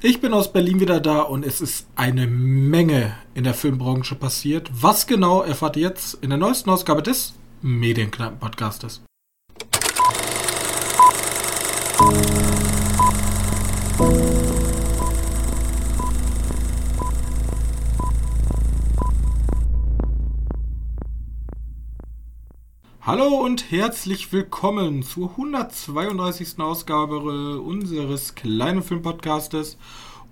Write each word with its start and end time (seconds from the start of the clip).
Ich 0.00 0.20
bin 0.20 0.32
aus 0.32 0.52
Berlin 0.52 0.78
wieder 0.78 1.00
da 1.00 1.22
und 1.22 1.44
es 1.44 1.60
ist 1.60 1.88
eine 1.96 2.28
Menge 2.28 3.16
in 3.34 3.42
der 3.42 3.52
Filmbranche 3.52 4.14
passiert. 4.14 4.70
Was 4.72 5.08
genau 5.08 5.42
erfahrt 5.42 5.76
ihr 5.76 5.88
jetzt 5.88 6.22
in 6.22 6.30
der 6.30 6.38
neuesten 6.38 6.70
Ausgabe 6.70 7.02
des 7.02 7.34
Medienkneipen-Podcastes. 7.62 9.02
Hallo 23.08 23.42
und 23.42 23.70
herzlich 23.70 24.34
willkommen 24.34 25.02
zur 25.02 25.30
132. 25.30 26.58
Ausgabe 26.58 27.58
unseres 27.58 28.34
kleinen 28.34 28.82
Filmpodcastes. 28.82 29.78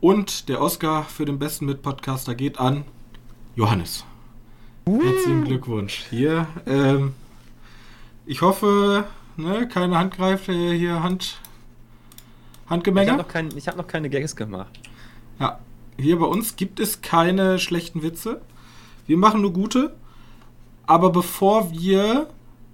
Und 0.03 0.51
der 0.51 0.61
Oscar 0.61 1.05
für 1.05 1.25
den 1.25 1.39
besten 1.39 1.65
Mitpodcaster 1.65 2.35
geht 2.35 2.61
an 2.61 2.85
Johannes. 3.55 4.05
Uh. 4.87 5.03
Herzlichen 5.03 5.45
Glückwunsch. 5.45 6.05
Hier, 6.11 6.49
ähm, 6.67 7.15
ich 8.27 8.43
hoffe, 8.43 9.07
ne, 9.39 9.67
keine 9.69 9.97
Handgreife, 9.97 10.53
hier 10.53 11.03
Hand, 11.03 11.41
Handgemenge. 12.69 13.07
Ich 13.07 13.11
habe 13.13 13.23
noch, 13.23 13.29
kein, 13.29 13.49
hab 13.53 13.77
noch 13.79 13.87
keine 13.87 14.11
Gags 14.11 14.37
gemacht. 14.37 14.79
Ja, 15.41 15.61
hier 15.99 16.19
bei 16.19 16.27
uns 16.27 16.57
gibt 16.57 16.79
es 16.79 17.01
keine 17.01 17.59
schlechten 17.59 18.03
Witze. 18.03 18.43
Wir 19.07 19.17
machen 19.17 19.41
nur 19.41 19.55
gute. 19.55 19.97
Aber 20.87 21.11
bevor 21.11 21.73
wir 21.73 22.29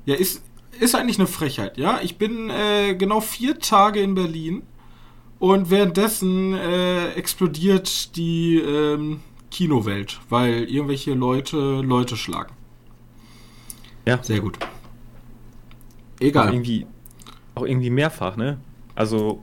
ja, 0.05 0.15
ist, 0.15 0.43
ist 0.81 0.95
eigentlich 0.95 1.19
eine 1.19 1.29
Frechheit, 1.29 1.79
ja. 1.79 2.01
Ich 2.03 2.19
bin 2.19 2.51
äh, 2.51 2.95
genau 2.95 3.21
vier 3.21 3.59
Tage 3.59 4.01
in 4.01 4.15
Berlin 4.15 4.63
und 5.39 5.71
währenddessen 5.71 6.55
äh, 6.55 7.13
explodiert 7.13 8.17
die 8.17 8.59
ähm, 8.59 9.21
Kinowelt, 9.51 10.21
weil 10.29 10.65
irgendwelche 10.65 11.15
Leute 11.15 11.81
Leute 11.83 12.17
schlagen. 12.17 12.53
Ja. 14.07 14.23
Sehr 14.23 14.41
gut. 14.41 14.59
Egal. 16.21 16.49
Auch 16.49 16.53
irgendwie, 16.53 16.87
auch 17.55 17.65
irgendwie 17.65 17.91
mehrfach, 17.91 18.37
ne? 18.37 18.59
Also, 18.95 19.43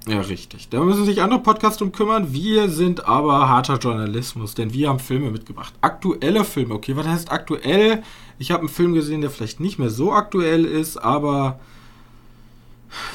Ja, 0.06 0.20
richtig. 0.20 0.67
Da 0.70 0.81
müssen 0.81 1.06
sich 1.06 1.22
andere 1.22 1.39
Podcasts 1.39 1.81
um 1.81 1.94
kümmern. 1.94 2.34
Wir 2.34 2.67
sind 2.67 3.06
aber 3.06 3.48
harter 3.48 3.78
Journalismus, 3.78 4.53
denn 4.53 4.73
wir 4.73 4.89
haben 4.89 5.00
Filme 5.00 5.31
mitgebracht. 5.31 5.73
Aktuelle 5.80 6.44
Filme. 6.44 6.73
Okay, 6.76 6.98
was 6.98 7.08
heißt 7.08 7.31
aktuell? 7.31 8.04
Ich 8.38 8.52
habe 8.52 8.61
einen 8.61 8.70
Film 8.70 8.94
gesehen, 8.94 9.22
der 9.22 9.30
vielleicht 9.30 9.61
nicht 9.61 9.80
mehr 9.80 9.89
so 9.89 10.11
aktuell 10.11 10.66
ist, 10.66 10.98
aber 10.98 11.59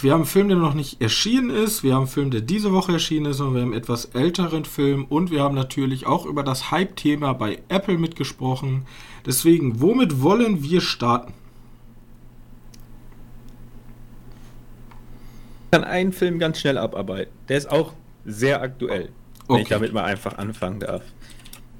wir 0.00 0.12
haben 0.12 0.20
einen 0.20 0.26
Film, 0.26 0.48
der 0.48 0.56
noch 0.56 0.72
nicht 0.72 1.02
erschienen 1.02 1.50
ist. 1.50 1.82
Wir 1.82 1.94
haben 1.94 2.02
einen 2.02 2.08
Film, 2.10 2.30
der 2.30 2.40
diese 2.40 2.72
Woche 2.72 2.92
erschienen 2.92 3.26
ist 3.26 3.40
und 3.40 3.54
wir 3.54 3.60
haben 3.60 3.72
einen 3.72 3.80
etwas 3.80 4.06
älteren 4.06 4.64
Film 4.64 5.04
und 5.04 5.30
wir 5.30 5.42
haben 5.42 5.54
natürlich 5.54 6.06
auch 6.06 6.24
über 6.24 6.42
das 6.42 6.70
Hype-Thema 6.70 7.34
bei 7.34 7.60
Apple 7.68 7.98
mitgesprochen. 7.98 8.86
Deswegen, 9.26 9.82
womit 9.82 10.22
wollen 10.22 10.62
wir 10.62 10.80
starten? 10.80 11.34
Kann 15.70 15.84
einen 15.84 16.12
Film 16.12 16.38
ganz 16.38 16.60
schnell 16.60 16.78
abarbeiten. 16.78 17.32
Der 17.48 17.58
ist 17.58 17.70
auch 17.70 17.92
sehr 18.24 18.62
aktuell, 18.62 19.10
wenn 19.46 19.54
okay. 19.54 19.62
ich 19.62 19.68
damit 19.68 19.92
mal 19.92 20.04
einfach 20.04 20.38
anfangen 20.38 20.80
darf. 20.80 21.02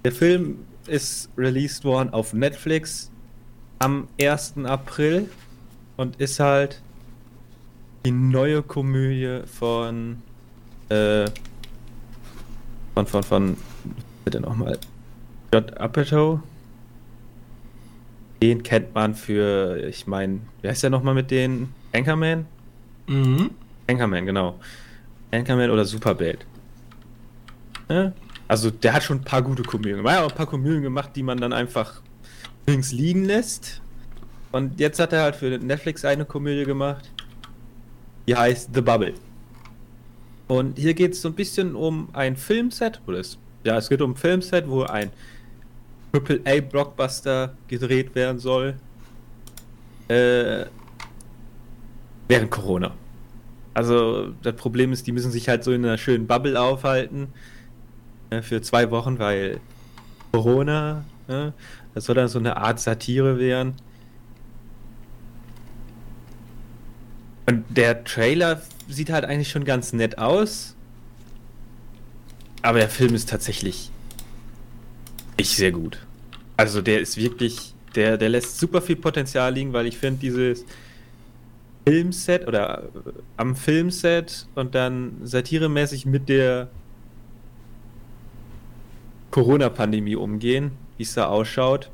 Der 0.05 0.13
Film 0.13 0.59
ist 0.87 1.31
released 1.37 1.85
worden 1.85 2.13
auf 2.13 2.33
Netflix 2.33 3.11
am 3.79 4.09
1. 4.21 4.55
April 4.65 5.29
und 5.97 6.17
ist 6.17 6.41
halt 6.41 6.81
die 8.05 8.11
neue 8.11 8.63
Komödie 8.63 9.43
von 9.47 10.23
äh, 10.89 11.27
von 12.95 13.07
von 13.07 13.23
von 13.23 13.57
bitte 14.25 14.41
nochmal 14.41 14.79
Judd 15.53 15.77
Apatow 15.77 16.41
den 18.41 18.63
kennt 18.63 18.95
man 18.95 19.15
für 19.15 19.85
ich 19.89 20.07
meine 20.07 20.41
wie 20.63 20.69
heißt 20.69 20.83
der 20.83 20.91
nochmal 20.91 21.15
mit 21.15 21.31
den 21.31 21.69
Anchorman 21.93 22.47
mhm 23.09 23.51
Anchorman, 23.89 24.27
genau. 24.27 24.59
Anchorman 25.33 25.71
oder 25.71 25.85
Superbad. 25.85 26.47
Ja? 27.89 28.13
Also 28.47 28.71
der 28.71 28.95
hat 28.95 29.03
schon 29.03 29.19
ein 29.19 29.25
paar 29.25 29.43
gute 29.43 29.63
Komödien 29.63 29.99
gemacht. 29.99 30.15
Er 30.15 30.19
hat 30.19 30.27
auch 30.27 30.31
ein 30.31 30.37
paar 30.37 30.47
Komödien 30.47 30.83
gemacht, 30.83 31.11
die 31.17 31.23
man 31.23 31.39
dann 31.39 31.53
einfach 31.53 32.01
links 32.67 32.93
liegen 32.93 33.25
lässt. 33.25 33.81
Und 34.53 34.79
jetzt 34.81 34.99
hat 34.99 35.13
er 35.13 35.23
halt 35.23 35.37
für 35.37 35.59
Netflix 35.59 36.05
eine 36.05 36.25
Komödie 36.25 36.65
gemacht. 36.65 37.11
Die 38.27 38.37
heißt 38.37 38.71
The 38.75 38.81
Bubble. 38.81 39.15
Und 40.49 40.79
hier 40.79 40.95
geht 40.95 41.13
es 41.13 41.21
so 41.21 41.29
ein 41.29 41.35
bisschen 41.35 41.75
um 41.75 42.09
ein 42.15 42.37
Filmset, 42.37 43.01
oder 43.07 43.19
es, 43.19 43.39
ja, 43.65 43.77
es 43.77 43.91
geht 43.91 44.01
um 44.01 44.13
ein 44.13 44.17
Filmset, 44.17 44.67
wo 44.67 44.83
ein 44.83 45.11
AAA-Blockbuster 46.13 47.55
gedreht 47.69 48.15
werden 48.15 48.39
soll. 48.39 48.77
Äh, 50.09 50.65
während 52.29 52.51
Corona. 52.51 52.95
Also 53.79 54.35
das 54.43 54.57
Problem 54.57 54.93
ist, 54.93 55.07
die 55.07 55.13
müssen 55.13 55.31
sich 55.31 55.49
halt 55.49 55.63
so 55.63 55.71
in 55.71 55.85
einer 55.85 55.99
schönen 55.99 56.27
Bubble 56.27 56.61
aufhalten 56.61 57.29
äh, 58.29 58.43
für 58.43 58.61
zwei 58.61 58.91
Wochen, 58.91 59.21
weil 59.21 59.61
Corona, 60.33 61.05
äh, 61.29 61.53
das 61.95 62.07
soll 62.07 62.17
dann 62.17 62.27
so 62.27 62.41
eine 62.41 62.57
Art 62.57 62.81
Satire 62.81 63.39
werden. 63.39 63.75
Und 67.47 67.65
der 67.69 68.03
Trailer 68.03 68.61
sieht 68.89 69.11
halt 69.11 69.25
eigentlich 69.25 69.51
schon 69.51 69.63
ganz 69.63 69.93
nett 69.93 70.19
aus. 70.19 70.75
Aber 72.63 72.81
der 72.81 72.89
Film 72.89 73.15
ist 73.15 73.29
tatsächlich 73.29 73.93
nicht 75.39 75.57
sehr 75.57 75.71
gut. 75.71 76.05
Also 76.57 76.83
der 76.83 77.01
ist 77.01 77.17
wirklich, 77.17 77.75
der, 77.95 78.17
der 78.19 78.31
lässt 78.31 78.59
super 78.59 78.83
viel 78.83 78.97
Potenzial 78.97 79.55
liegen, 79.55 79.73
weil 79.73 79.87
ich 79.87 79.99
finde 79.99 80.19
dieses 80.19 80.65
Filmset 81.89 82.47
oder 82.47 82.85
äh, 82.85 83.11
am 83.37 83.57
Filmset 83.57 84.47
und 84.55 84.75
dann 84.75 85.17
satiremäßig 85.23 86.07
mit 86.07 86.29
der 86.29 86.69
Corona-Pandemie 89.31 90.17
umgehen, 90.17 90.73
wie 90.97 91.03
es 91.03 91.15
da 91.15 91.27
ausschaut, 91.27 91.91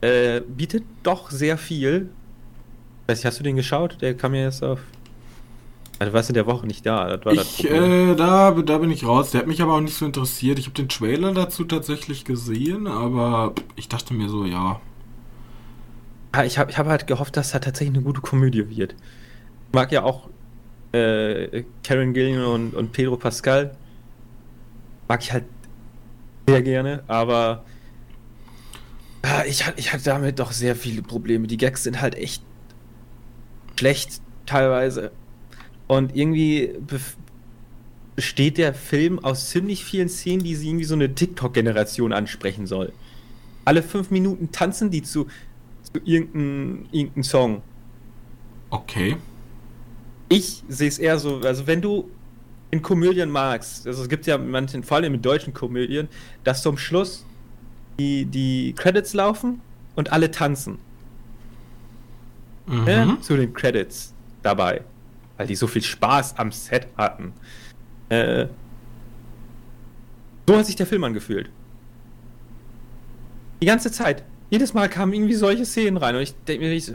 äh, 0.00 0.40
bietet 0.40 0.84
doch 1.02 1.30
sehr 1.30 1.58
viel. 1.58 2.08
Weiß 3.06 3.18
nicht, 3.18 3.26
hast 3.26 3.38
du 3.38 3.44
den 3.44 3.56
geschaut? 3.56 3.98
Der 4.00 4.16
kam 4.16 4.34
ja 4.34 4.42
jetzt 4.44 4.62
auf. 4.62 4.80
Also, 5.98 6.10
du 6.10 6.16
warst 6.16 6.28
in 6.28 6.34
der 6.34 6.46
Woche 6.46 6.66
nicht 6.66 6.84
da. 6.84 7.18
Ich, 7.30 7.64
äh, 7.70 8.14
da, 8.14 8.50
da 8.50 8.78
bin 8.78 8.90
ich 8.90 9.06
raus. 9.06 9.30
Der 9.30 9.40
hat 9.40 9.46
mich 9.46 9.62
aber 9.62 9.74
auch 9.74 9.80
nicht 9.80 9.94
so 9.94 10.04
interessiert. 10.04 10.58
Ich 10.58 10.66
habe 10.66 10.74
den 10.74 10.88
Trailer 10.88 11.32
dazu 11.32 11.64
tatsächlich 11.64 12.24
gesehen, 12.24 12.86
aber 12.86 13.54
ich 13.76 13.88
dachte 13.88 14.12
mir 14.12 14.28
so, 14.28 14.44
ja, 14.44 14.80
ich 16.44 16.58
habe 16.58 16.70
ich 16.70 16.78
hab 16.78 16.86
halt 16.86 17.06
gehofft, 17.06 17.36
dass 17.36 17.54
er 17.54 17.60
tatsächlich 17.60 17.96
eine 17.96 18.04
gute 18.04 18.20
Komödie 18.20 18.68
wird. 18.68 18.92
Ich 18.92 19.74
mag 19.74 19.92
ja 19.92 20.02
auch 20.02 20.28
äh, 20.92 21.64
Karen 21.82 22.12
Gillian 22.14 22.44
und, 22.44 22.74
und 22.74 22.92
Pedro 22.92 23.16
Pascal. 23.16 23.76
Mag 25.08 25.22
ich 25.22 25.32
halt 25.32 25.44
sehr 26.48 26.62
gerne, 26.62 27.02
aber 27.06 27.64
ja, 29.24 29.44
ich, 29.44 29.64
ich 29.76 29.92
hatte 29.92 30.04
damit 30.04 30.38
doch 30.38 30.52
sehr 30.52 30.76
viele 30.76 31.02
Probleme. 31.02 31.46
Die 31.46 31.56
Gags 31.56 31.82
sind 31.82 32.00
halt 32.00 32.14
echt 32.14 32.42
schlecht 33.78 34.20
teilweise. 34.46 35.10
Und 35.88 36.16
irgendwie 36.16 36.74
besteht 38.14 38.58
der 38.58 38.74
Film 38.74 39.18
aus 39.18 39.50
ziemlich 39.50 39.84
vielen 39.84 40.08
Szenen, 40.08 40.42
die 40.42 40.54
sie 40.54 40.68
irgendwie 40.68 40.84
so 40.84 40.94
eine 40.94 41.14
TikTok-Generation 41.14 42.12
ansprechen 42.12 42.66
soll. 42.66 42.92
Alle 43.64 43.82
fünf 43.82 44.10
Minuten 44.10 44.52
tanzen 44.52 44.90
die 44.90 45.02
zu 45.02 45.26
irgendein, 46.04 46.88
irgendein 46.92 47.22
Song. 47.22 47.62
Okay. 48.70 49.16
Ich 50.28 50.64
sehe 50.68 50.88
es 50.88 50.98
eher 50.98 51.18
so, 51.18 51.40
also 51.40 51.66
wenn 51.66 51.80
du 51.80 52.10
in 52.70 52.82
Komödien 52.82 53.30
magst, 53.30 53.86
also 53.86 54.02
es 54.02 54.08
gibt 54.08 54.26
ja 54.26 54.38
manchen, 54.38 54.82
vor 54.82 54.96
allem 54.98 55.14
in 55.14 55.22
deutschen 55.22 55.54
Komödien, 55.54 56.08
dass 56.44 56.62
zum 56.62 56.76
Schluss 56.76 57.24
die, 57.98 58.24
die 58.24 58.74
Credits 58.76 59.14
laufen 59.14 59.60
und 59.94 60.12
alle 60.12 60.30
tanzen. 60.30 60.78
Mhm. 62.66 62.86
Ja, 62.86 63.18
zu 63.20 63.36
den 63.36 63.52
Credits 63.54 64.12
dabei. 64.42 64.82
Weil 65.36 65.46
die 65.46 65.54
so 65.54 65.66
viel 65.66 65.82
Spaß 65.82 66.38
am 66.38 66.50
Set 66.50 66.88
hatten. 66.96 67.32
Äh, 68.08 68.46
so 70.48 70.56
hat 70.56 70.66
sich 70.66 70.76
der 70.76 70.86
Film 70.86 71.04
angefühlt. 71.04 71.50
Die 73.60 73.66
ganze 73.66 73.90
Zeit 73.90 74.24
jedes 74.50 74.74
Mal 74.74 74.88
kamen 74.88 75.12
irgendwie 75.12 75.34
solche 75.34 75.64
Szenen 75.64 75.96
rein 75.96 76.14
und 76.14 76.22
ich 76.22 76.34
denke 76.44 76.64
mir, 76.64 76.72
ich 76.72 76.92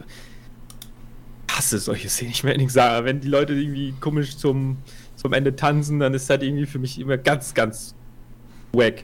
hasse 1.49 1.79
solche 1.79 2.09
Szenen. 2.09 2.31
Ich 2.31 2.43
werde 2.43 2.59
nicht 2.59 2.71
sagen, 2.71 3.05
wenn 3.05 3.19
die 3.19 3.27
Leute 3.27 3.53
irgendwie 3.53 3.93
komisch 3.99 4.37
zum, 4.37 4.77
zum 5.15 5.33
Ende 5.33 5.55
tanzen, 5.55 5.99
dann 5.99 6.13
ist 6.13 6.29
das 6.29 6.41
irgendwie 6.41 6.65
für 6.65 6.79
mich 6.79 6.99
immer 6.99 7.17
ganz, 7.17 7.53
ganz 7.53 7.95
wack. 8.71 9.03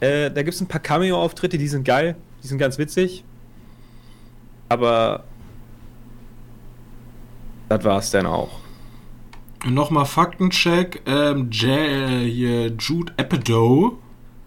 Äh, 0.00 0.30
da 0.30 0.42
gibt 0.42 0.54
es 0.54 0.60
ein 0.60 0.68
paar 0.68 0.80
Cameo-Auftritte, 0.80 1.58
die 1.58 1.68
sind 1.68 1.84
geil, 1.84 2.16
die 2.42 2.48
sind 2.48 2.58
ganz 2.58 2.78
witzig. 2.78 3.24
Aber 4.68 5.24
das 7.68 7.84
war's 7.84 8.10
dann 8.10 8.26
auch. 8.26 8.60
Nochmal 9.64 10.06
Faktencheck. 10.06 11.02
Ähm, 11.06 11.50
J 11.50 12.20
hier 12.24 12.68
Jude 12.78 13.12
Apatow, 13.16 13.94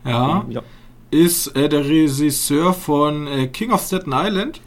ja, 0.06 0.46
ja. 0.50 0.62
Ist 1.12 1.48
äh, 1.56 1.68
der 1.70 1.86
Regisseur 1.86 2.74
von 2.74 3.28
äh, 3.28 3.48
King 3.48 3.72
of 3.72 3.82
Staten 3.82 4.12
Island, 4.14 4.62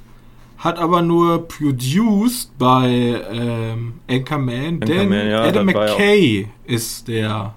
hat 0.58 0.78
aber 0.78 1.02
nur 1.02 1.46
produced 1.48 2.56
bei 2.58 2.88
ähm, 3.30 3.94
Anchorman, 4.08 4.80
denn 4.80 4.90
Anchorman, 5.12 5.28
ja, 5.28 5.42
Adam 5.44 5.68
ja 5.68 5.74
McKay 5.80 6.48
ist 6.64 7.08
der 7.08 7.54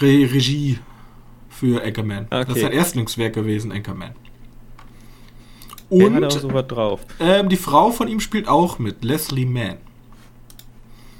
Re 0.00 0.06
Regie 0.32 0.78
für 1.48 1.82
Anchorman. 1.84 2.26
Das 2.30 2.42
ist 2.42 2.50
Okay. 2.50 2.60
sein 2.62 2.72
Erstlingswerk 2.72 3.34
gewesen, 3.34 3.72
Anchorman. 3.72 4.10
Der 5.90 6.12
hat 6.14 6.22
auch 6.24 6.34
Und 6.36 6.40
so 6.40 6.52
was 6.54 6.66
drauf. 6.68 7.00
ähm, 7.18 7.48
die 7.48 7.56
Frau 7.56 7.90
von 7.90 8.06
ihm 8.08 8.20
spielt 8.20 8.46
auch 8.48 8.78
mit, 8.78 9.02
Leslie 9.04 9.44
Mann. 9.44 9.76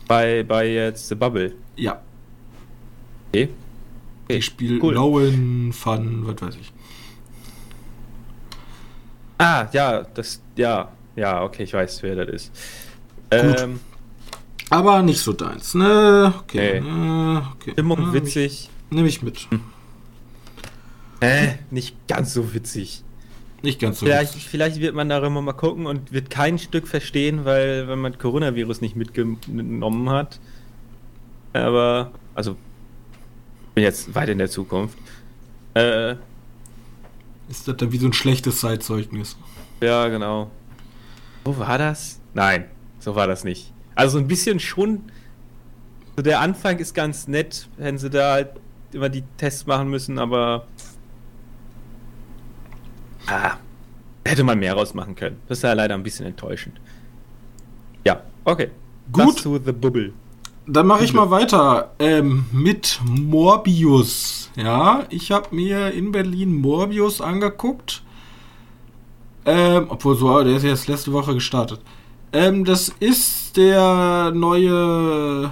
Bei, 0.06 0.42
bei 0.44 0.66
jetzt 0.68 1.08
The 1.08 1.14
Bubble. 1.14 1.54
Ja, 1.76 2.00
Okay. 3.32 3.48
Die 4.30 4.36
okay. 4.38 4.42
spielt 4.42 4.82
cool. 4.82 4.94
Lowen 4.94 5.72
von, 5.72 6.26
was 6.26 6.40
weiß 6.42 6.56
ich. 6.60 6.72
Ah, 9.38 9.68
ja, 9.72 10.02
das, 10.02 10.42
ja, 10.56 10.90
ja, 11.16 11.42
okay, 11.42 11.62
ich 11.62 11.72
weiß, 11.72 12.02
wer 12.02 12.14
das 12.16 12.28
ist. 12.28 12.52
Ähm, 13.30 13.80
Aber 14.68 15.02
nicht 15.02 15.20
so 15.20 15.32
deins, 15.32 15.74
ne? 15.74 16.34
Okay. 16.40 16.78
Äh, 16.78 17.36
okay. 17.54 17.72
Stimmung 17.72 17.98
Ah, 18.08 18.12
witzig. 18.12 18.68
Nehme 18.90 19.08
ich 19.08 19.22
mit. 19.22 19.48
Äh, 21.20 21.54
nicht 21.70 21.96
ganz 22.08 22.34
so 22.34 22.54
witzig. 22.54 23.02
Nicht 23.62 23.78
ganz 23.80 24.00
so 24.00 24.06
Vielleicht, 24.06 24.34
witzig. 24.34 24.48
vielleicht 24.48 24.80
wird 24.80 24.94
man 24.94 25.08
darüber 25.08 25.42
mal 25.42 25.52
gucken 25.52 25.86
und 25.86 26.12
wird 26.12 26.30
kein 26.30 26.58
Stück 26.58 26.88
verstehen, 26.88 27.44
weil 27.44 27.88
wenn 27.88 27.98
man 27.98 28.18
Coronavirus 28.18 28.80
nicht 28.80 28.96
mitgenommen 28.96 30.10
hat. 30.10 30.40
Aber, 31.52 32.12
also, 32.34 32.56
bin 33.80 33.84
jetzt 33.86 34.14
weit 34.14 34.28
in 34.28 34.36
der 34.36 34.50
Zukunft. 34.50 34.98
Äh, 35.72 36.12
Ist 37.48 37.66
das 37.66 37.76
dann 37.78 37.90
wie 37.92 37.96
so 37.96 38.06
ein 38.06 38.12
schlechtes 38.12 38.60
Zeitzeugnis? 38.60 39.38
ja, 39.80 40.06
genau. 40.08 40.50
Wo 41.44 41.56
war 41.56 41.78
das? 41.78 42.20
Nein, 42.34 42.66
so 42.98 43.14
war 43.14 43.26
das 43.26 43.42
nicht. 43.42 43.72
Also 43.94 44.18
ein 44.18 44.28
bisschen 44.28 44.60
schon. 44.60 45.10
So 46.14 46.22
der 46.22 46.40
Anfang 46.40 46.78
ist 46.78 46.94
ganz 46.94 47.26
nett, 47.26 47.68
wenn 47.78 47.96
sie 47.96 48.10
da 48.10 48.32
halt 48.32 48.50
immer 48.92 49.08
die 49.08 49.24
Tests 49.38 49.64
machen 49.64 49.88
müssen, 49.88 50.18
aber. 50.18 50.66
Ah, 53.26 53.56
hätte 54.26 54.44
man 54.44 54.58
mehr 54.58 54.74
rausmachen 54.74 55.14
können. 55.14 55.38
Das 55.48 55.58
ist 55.58 55.62
ja 55.62 55.72
leider 55.72 55.94
ein 55.94 56.02
bisschen 56.02 56.26
enttäuschend. 56.26 56.78
Ja, 58.04 58.22
okay. 58.44 58.70
Gut. 59.10 59.36
Das 59.36 59.42
zu 59.42 59.58
The 59.64 59.72
Bubble. 59.72 60.12
Dann 60.72 60.86
mache 60.86 61.02
ich 61.02 61.12
mal 61.12 61.30
weiter 61.30 61.90
ähm, 61.98 62.44
mit 62.52 63.00
Morbius. 63.04 64.50
Ja, 64.54 65.04
ich 65.10 65.32
habe 65.32 65.52
mir 65.52 65.92
in 65.92 66.12
Berlin 66.12 66.60
Morbius 66.60 67.20
angeguckt. 67.20 68.02
Ähm, 69.44 69.86
obwohl 69.88 70.16
so, 70.16 70.44
der 70.44 70.56
ist 70.56 70.62
jetzt 70.62 70.86
letzte 70.86 71.12
Woche 71.12 71.34
gestartet. 71.34 71.80
Ähm, 72.32 72.64
das 72.64 72.88
ist 73.00 73.56
der 73.56 74.30
neue. 74.32 75.50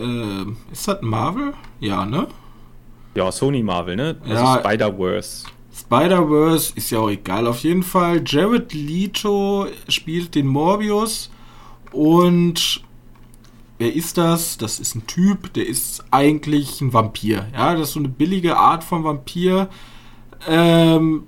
Ähm, 0.00 0.56
ist 0.72 0.88
das 0.88 1.02
Marvel? 1.02 1.52
Ja, 1.80 2.06
ne? 2.06 2.26
Ja, 3.14 3.30
Sony 3.30 3.62
Marvel, 3.62 3.96
ne? 3.96 4.16
Also 4.22 4.34
Ja. 4.34 4.58
Spider-Verse. 4.60 5.46
Spider-Verse 5.78 6.72
ist 6.74 6.88
ja 6.90 7.00
auch 7.00 7.10
egal. 7.10 7.46
Auf 7.46 7.58
jeden 7.58 7.82
Fall, 7.82 8.22
Jared 8.24 8.72
Leto 8.72 9.66
spielt 9.88 10.34
den 10.34 10.46
Morbius. 10.46 11.30
Und 11.92 12.82
wer 13.78 13.94
ist 13.94 14.18
das? 14.18 14.58
Das 14.58 14.80
ist 14.80 14.94
ein 14.94 15.06
Typ, 15.06 15.52
der 15.54 15.66
ist 15.66 16.04
eigentlich 16.10 16.80
ein 16.80 16.92
Vampir. 16.92 17.46
Ja, 17.52 17.74
das 17.74 17.88
ist 17.88 17.94
so 17.94 18.00
eine 18.00 18.08
billige 18.08 18.56
Art 18.56 18.84
von 18.84 19.04
Vampir. 19.04 19.68
Ähm, 20.48 21.24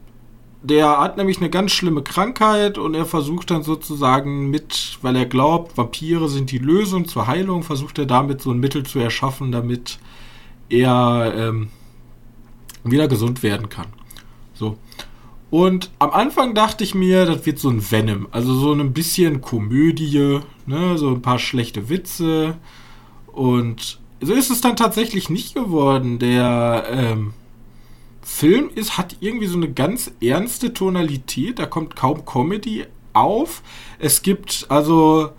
der 0.62 1.00
hat 1.00 1.16
nämlich 1.16 1.38
eine 1.38 1.50
ganz 1.50 1.70
schlimme 1.72 2.02
Krankheit 2.02 2.78
und 2.78 2.94
er 2.94 3.06
versucht 3.06 3.50
dann 3.50 3.62
sozusagen 3.62 4.50
mit, 4.50 4.98
weil 5.02 5.14
er 5.14 5.26
glaubt, 5.26 5.76
Vampire 5.76 6.28
sind 6.28 6.50
die 6.50 6.58
Lösung 6.58 7.06
zur 7.06 7.26
Heilung, 7.26 7.62
versucht 7.62 7.98
er 7.98 8.06
damit 8.06 8.42
so 8.42 8.50
ein 8.50 8.58
Mittel 8.58 8.82
zu 8.84 8.98
erschaffen, 8.98 9.52
damit 9.52 9.98
er 10.68 11.32
ähm, 11.36 11.68
wieder 12.82 13.08
gesund 13.08 13.42
werden 13.42 13.68
kann. 13.68 13.86
So. 14.54 14.76
Und 15.50 15.90
am 15.98 16.10
Anfang 16.10 16.54
dachte 16.54 16.84
ich 16.84 16.94
mir, 16.94 17.24
das 17.24 17.46
wird 17.46 17.58
so 17.58 17.70
ein 17.70 17.90
Venom. 17.90 18.28
Also 18.30 18.54
so 18.54 18.72
ein 18.72 18.92
bisschen 18.92 19.40
Komödie, 19.40 20.40
ne? 20.66 20.98
so 20.98 21.08
ein 21.10 21.22
paar 21.22 21.38
schlechte 21.38 21.88
Witze. 21.88 22.56
Und 23.28 23.98
so 24.20 24.34
ist 24.34 24.50
es 24.50 24.60
dann 24.60 24.76
tatsächlich 24.76 25.30
nicht 25.30 25.54
geworden. 25.54 26.18
Der 26.18 26.84
ähm, 26.90 27.32
Film 28.20 28.70
ist, 28.74 28.98
hat 28.98 29.16
irgendwie 29.20 29.46
so 29.46 29.56
eine 29.56 29.72
ganz 29.72 30.10
ernste 30.20 30.74
Tonalität. 30.74 31.58
Da 31.58 31.66
kommt 31.66 31.96
kaum 31.96 32.26
Comedy 32.26 32.84
auf. 33.14 33.62
Es 33.98 34.20
gibt 34.22 34.66
also 34.68 35.30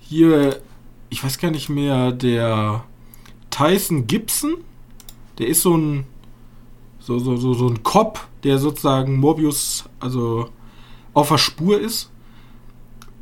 hier, 0.00 0.60
ich 1.08 1.22
weiß 1.22 1.38
gar 1.38 1.52
nicht 1.52 1.68
mehr, 1.68 2.10
der 2.10 2.84
Tyson 3.50 4.08
Gibson. 4.08 4.56
Der 5.38 5.46
ist 5.46 5.62
so 5.62 5.76
ein 5.76 6.04
so, 6.98 7.18
so, 7.18 7.36
so, 7.36 7.52
so 7.54 7.68
ein 7.68 7.82
Cop, 7.82 8.28
der 8.44 8.58
sozusagen 8.58 9.18
Morbius, 9.18 9.84
also 10.00 10.48
auf 11.14 11.28
der 11.28 11.38
Spur 11.38 11.80
ist. 11.80 12.10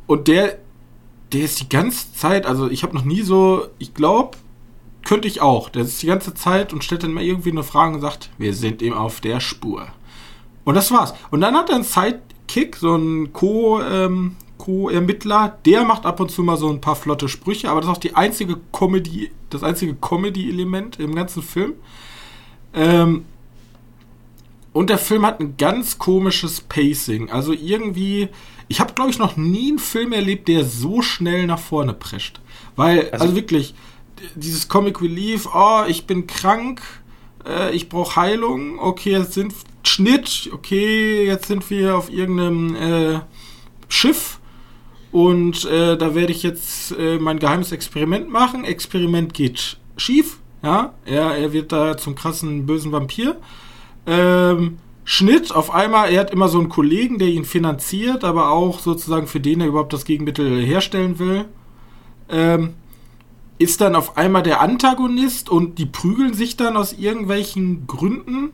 Und 0.07 0.27
der, 0.27 0.57
der 1.31 1.41
ist 1.41 1.59
die 1.61 1.69
ganze 1.69 2.13
Zeit, 2.13 2.45
also 2.45 2.69
ich 2.69 2.83
habe 2.83 2.95
noch 2.95 3.05
nie 3.05 3.21
so, 3.21 3.67
ich 3.79 3.93
glaube, 3.93 4.37
könnte 5.05 5.27
ich 5.27 5.41
auch. 5.41 5.69
Der 5.69 5.83
ist 5.83 6.01
die 6.01 6.07
ganze 6.07 6.33
Zeit 6.33 6.73
und 6.73 6.83
stellt 6.83 7.03
dann 7.03 7.13
mal 7.13 7.23
irgendwie 7.23 7.51
eine 7.51 7.63
Frage 7.63 7.95
und 7.95 8.01
sagt, 8.01 8.29
wir 8.37 8.53
sind 8.53 8.81
ihm 8.81 8.93
auf 8.93 9.21
der 9.21 9.39
Spur. 9.39 9.87
Und 10.63 10.75
das 10.75 10.91
war's. 10.91 11.13
Und 11.31 11.41
dann 11.41 11.55
hat 11.55 11.69
er 11.69 11.75
einen 11.75 11.83
Sidekick, 11.83 12.75
so 12.75 12.93
einen 12.93 13.33
Co, 13.33 13.81
ähm, 13.81 14.35
Co-Ermittler, 14.57 15.57
der 15.65 15.83
macht 15.83 16.05
ab 16.05 16.19
und 16.19 16.29
zu 16.29 16.43
mal 16.43 16.55
so 16.55 16.69
ein 16.69 16.81
paar 16.81 16.95
flotte 16.95 17.27
Sprüche, 17.27 17.69
aber 17.69 17.81
das 17.81 17.89
ist 17.89 17.95
auch 17.95 17.99
die 17.99 18.15
einzige 18.15 18.57
Comedy, 18.71 19.31
das 19.49 19.63
einzige 19.63 19.95
Comedy-Element 19.95 20.99
im 20.99 21.15
ganzen 21.15 21.41
Film. 21.41 21.73
Ähm, 22.73 23.25
und 24.73 24.89
der 24.89 24.97
Film 24.97 25.25
hat 25.25 25.39
ein 25.39 25.57
ganz 25.57 25.97
komisches 25.97 26.61
Pacing. 26.61 27.29
Also 27.29 27.53
irgendwie, 27.53 28.29
ich 28.67 28.79
habe 28.79 28.93
glaube 28.93 29.09
ich 29.11 29.19
noch 29.19 29.37
nie 29.37 29.69
einen 29.69 29.79
Film 29.79 30.13
erlebt, 30.13 30.47
der 30.47 30.65
so 30.65 31.01
schnell 31.01 31.45
nach 31.47 31.59
vorne 31.59 31.93
prescht. 31.93 32.39
Weil, 32.75 33.09
also, 33.11 33.25
Also- 33.25 33.35
wirklich, 33.35 33.73
dieses 34.35 34.67
Comic 34.67 35.01
Relief, 35.01 35.47
oh, 35.53 35.83
ich 35.87 36.05
bin 36.05 36.27
krank, 36.27 36.81
äh, 37.45 37.71
ich 37.75 37.89
brauche 37.89 38.15
Heilung, 38.15 38.79
okay, 38.79 39.11
jetzt 39.11 39.33
sind 39.33 39.53
Schnitt, 39.83 40.49
okay, 40.53 41.25
jetzt 41.25 41.47
sind 41.47 41.67
wir 41.69 41.97
auf 41.97 42.11
irgendeinem 42.11 42.75
äh, 42.75 43.19
Schiff 43.89 44.39
und 45.11 45.65
äh, 45.65 45.97
da 45.97 46.13
werde 46.15 46.31
ich 46.31 46.43
jetzt 46.43 46.91
äh, 46.97 47.17
mein 47.19 47.39
geheimes 47.39 47.71
Experiment 47.71 48.29
machen. 48.29 48.63
Experiment 48.63 49.33
geht 49.33 49.77
schief, 49.97 50.37
ja, 50.63 50.93
er, 51.05 51.35
er 51.35 51.51
wird 51.51 51.71
da 51.71 51.97
zum 51.97 52.15
krassen 52.15 52.65
bösen 52.67 52.91
Vampir. 52.91 53.37
Ähm, 54.05 54.77
Schnitt, 55.03 55.53
auf 55.53 55.71
einmal, 55.71 56.11
er 56.11 56.21
hat 56.21 56.31
immer 56.31 56.47
so 56.47 56.59
einen 56.59 56.69
Kollegen, 56.69 57.19
der 57.19 57.27
ihn 57.27 57.45
finanziert, 57.45 58.23
aber 58.23 58.51
auch 58.51 58.79
sozusagen 58.79 59.27
für 59.27 59.39
den 59.39 59.61
er 59.61 59.67
überhaupt 59.67 59.93
das 59.93 60.05
Gegenmittel 60.05 60.61
herstellen 60.61 61.19
will. 61.19 61.45
Ähm, 62.29 62.73
ist 63.57 63.81
dann 63.81 63.95
auf 63.95 64.17
einmal 64.17 64.41
der 64.41 64.61
Antagonist 64.61 65.49
und 65.49 65.77
die 65.77 65.85
prügeln 65.85 66.33
sich 66.33 66.57
dann 66.57 66.77
aus 66.77 66.93
irgendwelchen 66.93 67.85
Gründen. 67.87 68.51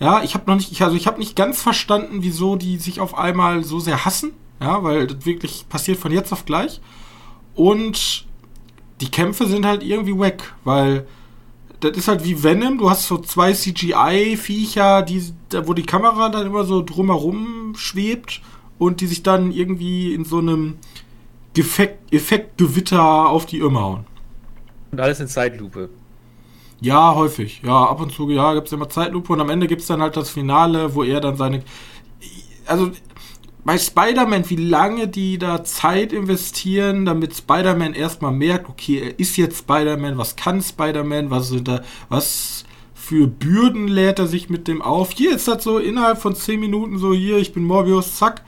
Ja, 0.00 0.22
ich 0.22 0.34
habe 0.34 0.44
noch 0.46 0.56
nicht, 0.56 0.72
ich, 0.72 0.82
also 0.82 0.96
ich 0.96 1.06
habe 1.06 1.18
nicht 1.18 1.36
ganz 1.36 1.62
verstanden, 1.62 2.18
wieso 2.20 2.56
die 2.56 2.78
sich 2.78 3.00
auf 3.00 3.16
einmal 3.16 3.62
so 3.62 3.78
sehr 3.78 4.04
hassen. 4.04 4.32
Ja, 4.60 4.82
weil 4.82 5.06
das 5.06 5.26
wirklich 5.26 5.66
passiert 5.68 5.98
von 5.98 6.12
jetzt 6.12 6.32
auf 6.32 6.46
gleich. 6.46 6.80
Und 7.54 8.26
die 9.00 9.10
Kämpfe 9.10 9.46
sind 9.46 9.66
halt 9.66 9.82
irgendwie 9.82 10.18
weg, 10.18 10.54
weil 10.64 11.06
das 11.84 11.96
ist 11.96 12.08
halt 12.08 12.24
wie 12.24 12.42
Venom. 12.42 12.78
Du 12.78 12.90
hast 12.90 13.06
so 13.06 13.18
zwei 13.18 13.52
CGI-Viecher, 13.52 15.02
die, 15.02 15.22
wo 15.64 15.74
die 15.74 15.84
Kamera 15.84 16.28
dann 16.28 16.46
immer 16.46 16.64
so 16.64 16.82
drumherum 16.82 17.74
schwebt 17.76 18.40
und 18.78 19.00
die 19.00 19.06
sich 19.06 19.22
dann 19.22 19.52
irgendwie 19.52 20.14
in 20.14 20.24
so 20.24 20.38
einem 20.38 20.78
Effekt, 21.56 22.12
Effektgewitter 22.12 23.28
auf 23.28 23.46
die 23.46 23.58
Irme 23.58 23.80
hauen. 23.80 24.06
Und 24.90 25.00
alles 25.00 25.20
in 25.20 25.28
Zeitlupe. 25.28 25.90
Ja, 26.80 27.14
häufig. 27.14 27.62
Ja, 27.64 27.84
ab 27.84 28.00
und 28.00 28.12
zu, 28.12 28.28
ja, 28.30 28.54
gibt 28.54 28.66
es 28.66 28.72
immer 28.72 28.88
Zeitlupe 28.88 29.32
und 29.32 29.40
am 29.40 29.50
Ende 29.50 29.66
gibt 29.66 29.82
es 29.82 29.86
dann 29.86 30.02
halt 30.02 30.16
das 30.16 30.30
Finale, 30.30 30.94
wo 30.94 31.02
er 31.02 31.20
dann 31.20 31.36
seine. 31.36 31.62
Also 32.66 32.90
bei 33.64 33.78
Spider-Man, 33.78 34.48
wie 34.50 34.56
lange 34.56 35.08
die 35.08 35.38
da 35.38 35.64
Zeit 35.64 36.12
investieren, 36.12 37.06
damit 37.06 37.34
Spider-Man 37.34 37.94
erstmal 37.94 38.32
merkt, 38.32 38.68
okay, 38.68 39.00
er 39.00 39.18
ist 39.18 39.36
jetzt 39.36 39.58
Spider-Man, 39.58 40.18
was 40.18 40.36
kann 40.36 40.62
Spider-Man, 40.62 41.30
was 41.30 41.54
da, 41.62 41.82
was 42.08 42.64
für 42.94 43.26
Bürden 43.26 43.88
lädt 43.88 44.18
er 44.18 44.26
sich 44.26 44.48
mit 44.48 44.68
dem 44.68 44.82
auf. 44.82 45.12
Hier 45.12 45.34
ist 45.34 45.48
das 45.48 45.64
so 45.64 45.78
innerhalb 45.78 46.18
von 46.18 46.34
10 46.34 46.60
Minuten 46.60 46.98
so, 46.98 47.12
hier, 47.12 47.38
ich 47.38 47.52
bin 47.52 47.64
Morbius, 47.64 48.16
zack. 48.16 48.42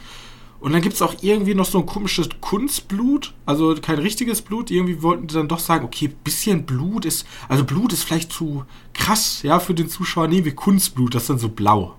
Und 0.60 0.72
dann 0.72 0.80
gibt 0.80 0.94
es 0.94 1.02
auch 1.02 1.14
irgendwie 1.20 1.54
noch 1.54 1.66
so 1.66 1.78
ein 1.78 1.86
komisches 1.86 2.28
Kunstblut, 2.40 3.34
also 3.44 3.74
kein 3.74 3.98
richtiges 3.98 4.40
Blut. 4.42 4.70
Irgendwie 4.70 5.02
wollten 5.02 5.26
die 5.26 5.34
dann 5.34 5.48
doch 5.48 5.58
sagen, 5.58 5.84
okay, 5.84 6.10
bisschen 6.24 6.64
Blut 6.64 7.04
ist, 7.04 7.26
also 7.48 7.64
Blut 7.64 7.92
ist 7.92 8.04
vielleicht 8.04 8.32
zu 8.32 8.64
krass, 8.94 9.42
ja, 9.42 9.60
für 9.60 9.74
den 9.74 9.88
Zuschauer. 9.88 10.28
Nehmen 10.28 10.46
wir 10.46 10.54
Kunstblut, 10.54 11.14
das 11.14 11.24
ist 11.24 11.30
dann 11.30 11.38
so 11.38 11.50
blau. 11.50 11.94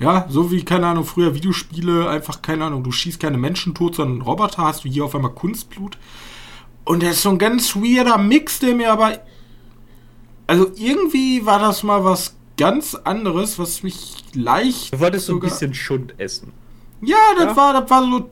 Ja, 0.00 0.26
so 0.30 0.50
wie, 0.50 0.64
keine 0.64 0.86
Ahnung, 0.86 1.04
früher 1.04 1.34
Videospiele, 1.34 2.08
einfach, 2.08 2.40
keine 2.40 2.64
Ahnung, 2.64 2.82
du 2.82 2.90
schießt 2.90 3.20
keine 3.20 3.36
Menschen 3.36 3.74
tot, 3.74 3.96
sondern 3.96 4.22
Roboter, 4.22 4.64
hast 4.64 4.84
du 4.84 4.88
hier 4.88 5.04
auf 5.04 5.14
einmal 5.14 5.32
Kunstblut. 5.32 5.98
Und 6.84 7.02
das 7.02 7.16
ist 7.16 7.22
so 7.22 7.28
ein 7.28 7.38
ganz 7.38 7.76
weirder 7.76 8.16
Mix, 8.16 8.58
der 8.58 8.74
mir 8.74 8.90
aber. 8.90 9.20
Also 10.46 10.72
irgendwie 10.74 11.44
war 11.44 11.60
das 11.60 11.82
mal 11.82 12.02
was 12.02 12.34
ganz 12.56 12.94
anderes, 12.94 13.58
was 13.58 13.82
mich 13.82 14.16
leicht. 14.34 14.92
Du 14.92 15.00
wolltest 15.00 15.26
so 15.26 15.34
ein 15.34 15.40
bisschen 15.40 15.74
Schund 15.74 16.18
essen. 16.18 16.52
Ja, 17.02 17.16
das, 17.36 17.44
ja? 17.44 17.56
War, 17.56 17.80
das 17.80 17.90
war 17.90 18.02
so 18.02 18.30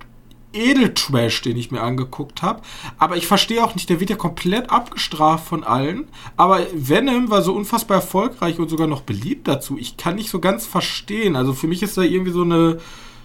Edeltrash, 0.52 1.42
den 1.42 1.56
ich 1.56 1.70
mir 1.70 1.82
angeguckt 1.82 2.42
habe. 2.42 2.62
Aber 2.98 3.16
ich 3.16 3.26
verstehe 3.26 3.62
auch 3.62 3.74
nicht, 3.74 3.90
der 3.90 4.00
wird 4.00 4.10
ja 4.10 4.16
komplett 4.16 4.70
abgestraft 4.70 5.46
von 5.46 5.64
allen. 5.64 6.08
Aber 6.36 6.60
Venom 6.74 7.30
war 7.30 7.42
so 7.42 7.54
unfassbar 7.54 7.98
erfolgreich 7.98 8.58
und 8.58 8.68
sogar 8.68 8.86
noch 8.86 9.02
beliebt 9.02 9.48
dazu. 9.48 9.76
Ich 9.78 9.96
kann 9.96 10.14
nicht 10.14 10.30
so 10.30 10.40
ganz 10.40 10.66
verstehen. 10.66 11.36
Also 11.36 11.52
für 11.52 11.66
mich 11.66 11.82
ist 11.82 11.96
da 11.96 12.02
irgendwie 12.02 12.32
so 12.32 12.42
eine 12.42 12.78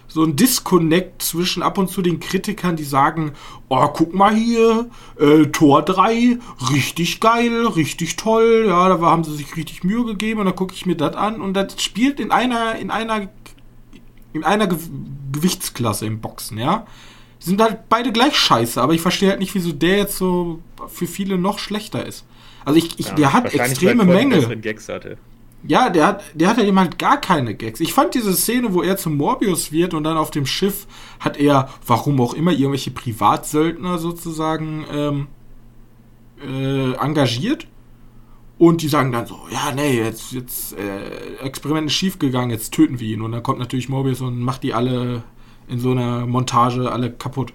so 0.06 0.22
ein 0.22 0.36
Disconnect 0.36 1.22
zwischen 1.22 1.62
ab 1.62 1.78
und 1.78 1.90
zu 1.90 2.02
den 2.02 2.20
Kritikern, 2.20 2.76
die 2.76 2.84
sagen, 2.84 3.32
oh, 3.68 3.88
guck 3.88 4.14
mal 4.14 4.34
hier, 4.34 4.90
äh, 5.18 5.46
Tor 5.46 5.82
3, 5.82 6.38
richtig 6.72 7.20
geil, 7.20 7.66
richtig 7.66 8.16
toll, 8.16 8.66
ja, 8.68 8.88
da 8.88 9.00
haben 9.00 9.24
sie 9.24 9.34
sich 9.34 9.56
richtig 9.56 9.82
Mühe 9.82 10.04
gegeben 10.04 10.40
und 10.40 10.46
dann 10.46 10.54
gucke 10.54 10.74
ich 10.74 10.86
mir 10.86 10.96
das 10.96 11.16
an 11.16 11.40
und 11.40 11.54
das 11.54 11.82
spielt 11.82 12.20
in 12.20 12.30
einer, 12.30 12.76
in 12.76 12.90
einer, 12.90 13.28
in 14.32 14.44
einer 14.44 14.66
Ge 14.66 14.78
Gewichtsklasse 15.32 16.06
im 16.06 16.20
Boxen, 16.20 16.58
ja. 16.58 16.86
Die 17.44 17.50
sind 17.50 17.60
halt 17.60 17.90
beide 17.90 18.10
gleich 18.10 18.36
scheiße, 18.36 18.80
aber 18.80 18.94
ich 18.94 19.02
verstehe 19.02 19.28
halt 19.28 19.38
nicht, 19.38 19.54
wieso 19.54 19.72
der 19.72 19.98
jetzt 19.98 20.16
so 20.16 20.60
für 20.88 21.06
viele 21.06 21.36
noch 21.36 21.58
schlechter 21.58 22.06
ist. 22.06 22.24
Also 22.64 22.78
ich, 22.78 22.98
ich 22.98 23.08
ja, 23.08 23.14
der 23.14 23.32
hat 23.34 23.52
extreme 23.52 24.04
Mängel. 24.04 24.40
Ja, 25.66 25.90
der 25.90 26.06
hat, 26.06 26.24
der 26.34 26.48
hat 26.48 26.58
ja 26.58 26.64
eben 26.64 26.78
halt 26.78 26.98
gar 26.98 27.20
keine 27.20 27.54
Gags. 27.54 27.80
Ich 27.80 27.92
fand 27.92 28.14
diese 28.14 28.34
Szene, 28.34 28.72
wo 28.72 28.82
er 28.82 28.96
zum 28.96 29.16
Morbius 29.16 29.72
wird 29.72 29.92
und 29.92 30.04
dann 30.04 30.16
auf 30.16 30.30
dem 30.30 30.46
Schiff 30.46 30.86
hat 31.20 31.38
er, 31.38 31.68
warum 31.86 32.20
auch 32.20 32.34
immer, 32.34 32.52
irgendwelche 32.52 32.90
Privatsöldner 32.90 33.98
sozusagen 33.98 34.84
ähm, 34.90 35.26
äh, 36.42 36.92
engagiert. 36.94 37.66
Und 38.56 38.82
die 38.82 38.88
sagen 38.88 39.10
dann 39.12 39.26
so, 39.26 39.38
ja, 39.50 39.72
nee, 39.74 39.98
jetzt, 39.98 40.32
jetzt 40.32 40.76
äh, 40.78 41.44
Experiment 41.44 41.88
ist 41.88 41.94
schiefgegangen, 41.94 42.50
jetzt 42.50 42.72
töten 42.72 43.00
wir 43.00 43.08
ihn. 43.08 43.20
Und 43.20 43.32
dann 43.32 43.42
kommt 43.42 43.58
natürlich 43.58 43.88
Morbius 43.88 44.20
und 44.20 44.40
macht 44.40 44.62
die 44.62 44.72
alle 44.74 45.24
in 45.68 45.80
so 45.80 45.90
einer 45.92 46.26
Montage 46.26 46.90
alle 46.90 47.10
kaputt. 47.10 47.52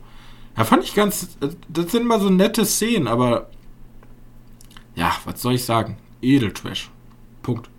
Ja, 0.57 0.63
fand 0.63 0.83
ich 0.83 0.93
ganz, 0.95 1.37
das 1.69 1.91
sind 1.91 2.05
mal 2.05 2.19
so 2.19 2.29
nette 2.29 2.65
Szenen, 2.65 3.07
aber 3.07 3.49
ja, 4.95 5.15
was 5.25 5.41
soll 5.41 5.53
ich 5.53 5.63
sagen? 5.63 5.97
Edeltrash. 6.21 6.89
Punkt. 7.41 7.69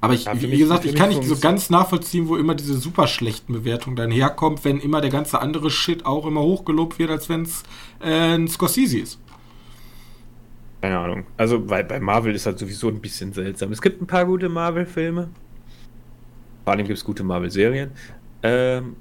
Aber 0.00 0.14
ich, 0.14 0.24
ja, 0.24 0.40
wie 0.40 0.46
mich, 0.46 0.58
gesagt, 0.58 0.86
ich 0.86 0.94
kann 0.94 1.10
nicht 1.10 1.24
so 1.24 1.36
ganz 1.36 1.68
nachvollziehen, 1.68 2.28
wo 2.28 2.36
immer 2.36 2.54
diese 2.54 2.78
super 2.78 3.06
schlechten 3.06 3.52
Bewertungen 3.52 3.96
dann 3.96 4.10
herkommt, 4.10 4.64
wenn 4.64 4.80
immer 4.80 5.02
der 5.02 5.10
ganze 5.10 5.40
andere 5.40 5.70
Shit 5.70 6.06
auch 6.06 6.26
immer 6.26 6.40
hochgelobt 6.40 6.98
wird, 6.98 7.10
als 7.10 7.28
wenn 7.28 7.42
es 7.42 7.62
äh, 8.00 8.36
ein 8.36 8.48
Scorsese 8.48 8.98
ist. 8.98 9.20
Keine 10.80 10.98
Ahnung. 10.98 11.26
Also 11.36 11.60
bei, 11.60 11.82
bei 11.82 12.00
Marvel 12.00 12.34
ist 12.34 12.46
halt 12.46 12.58
sowieso 12.58 12.88
ein 12.88 13.00
bisschen 13.00 13.34
seltsam. 13.34 13.70
Es 13.72 13.82
gibt 13.82 14.00
ein 14.00 14.06
paar 14.06 14.24
gute 14.24 14.48
Marvel-Filme. 14.48 15.28
Vor 16.64 16.72
allem 16.72 16.86
gibt 16.86 16.98
es 16.98 17.04
gute 17.04 17.22
Marvel-Serien. 17.22 17.90
Ähm, 18.42 18.96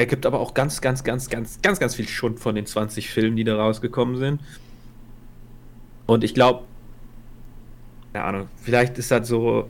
er 0.00 0.06
gibt 0.06 0.24
aber 0.24 0.40
auch 0.40 0.54
ganz, 0.54 0.80
ganz, 0.80 1.04
ganz, 1.04 1.28
ganz, 1.28 1.60
ganz, 1.60 1.78
ganz 1.78 1.94
viel 1.94 2.08
Schund 2.08 2.40
von 2.40 2.54
den 2.54 2.64
20 2.64 3.10
Filmen, 3.10 3.36
die 3.36 3.44
da 3.44 3.56
rausgekommen 3.56 4.16
sind. 4.16 4.40
Und 6.06 6.24
ich 6.24 6.32
glaube, 6.32 6.64
keine 8.14 8.24
Ahnung, 8.24 8.48
vielleicht 8.56 8.96
ist 8.96 9.10
das 9.10 9.28
so 9.28 9.68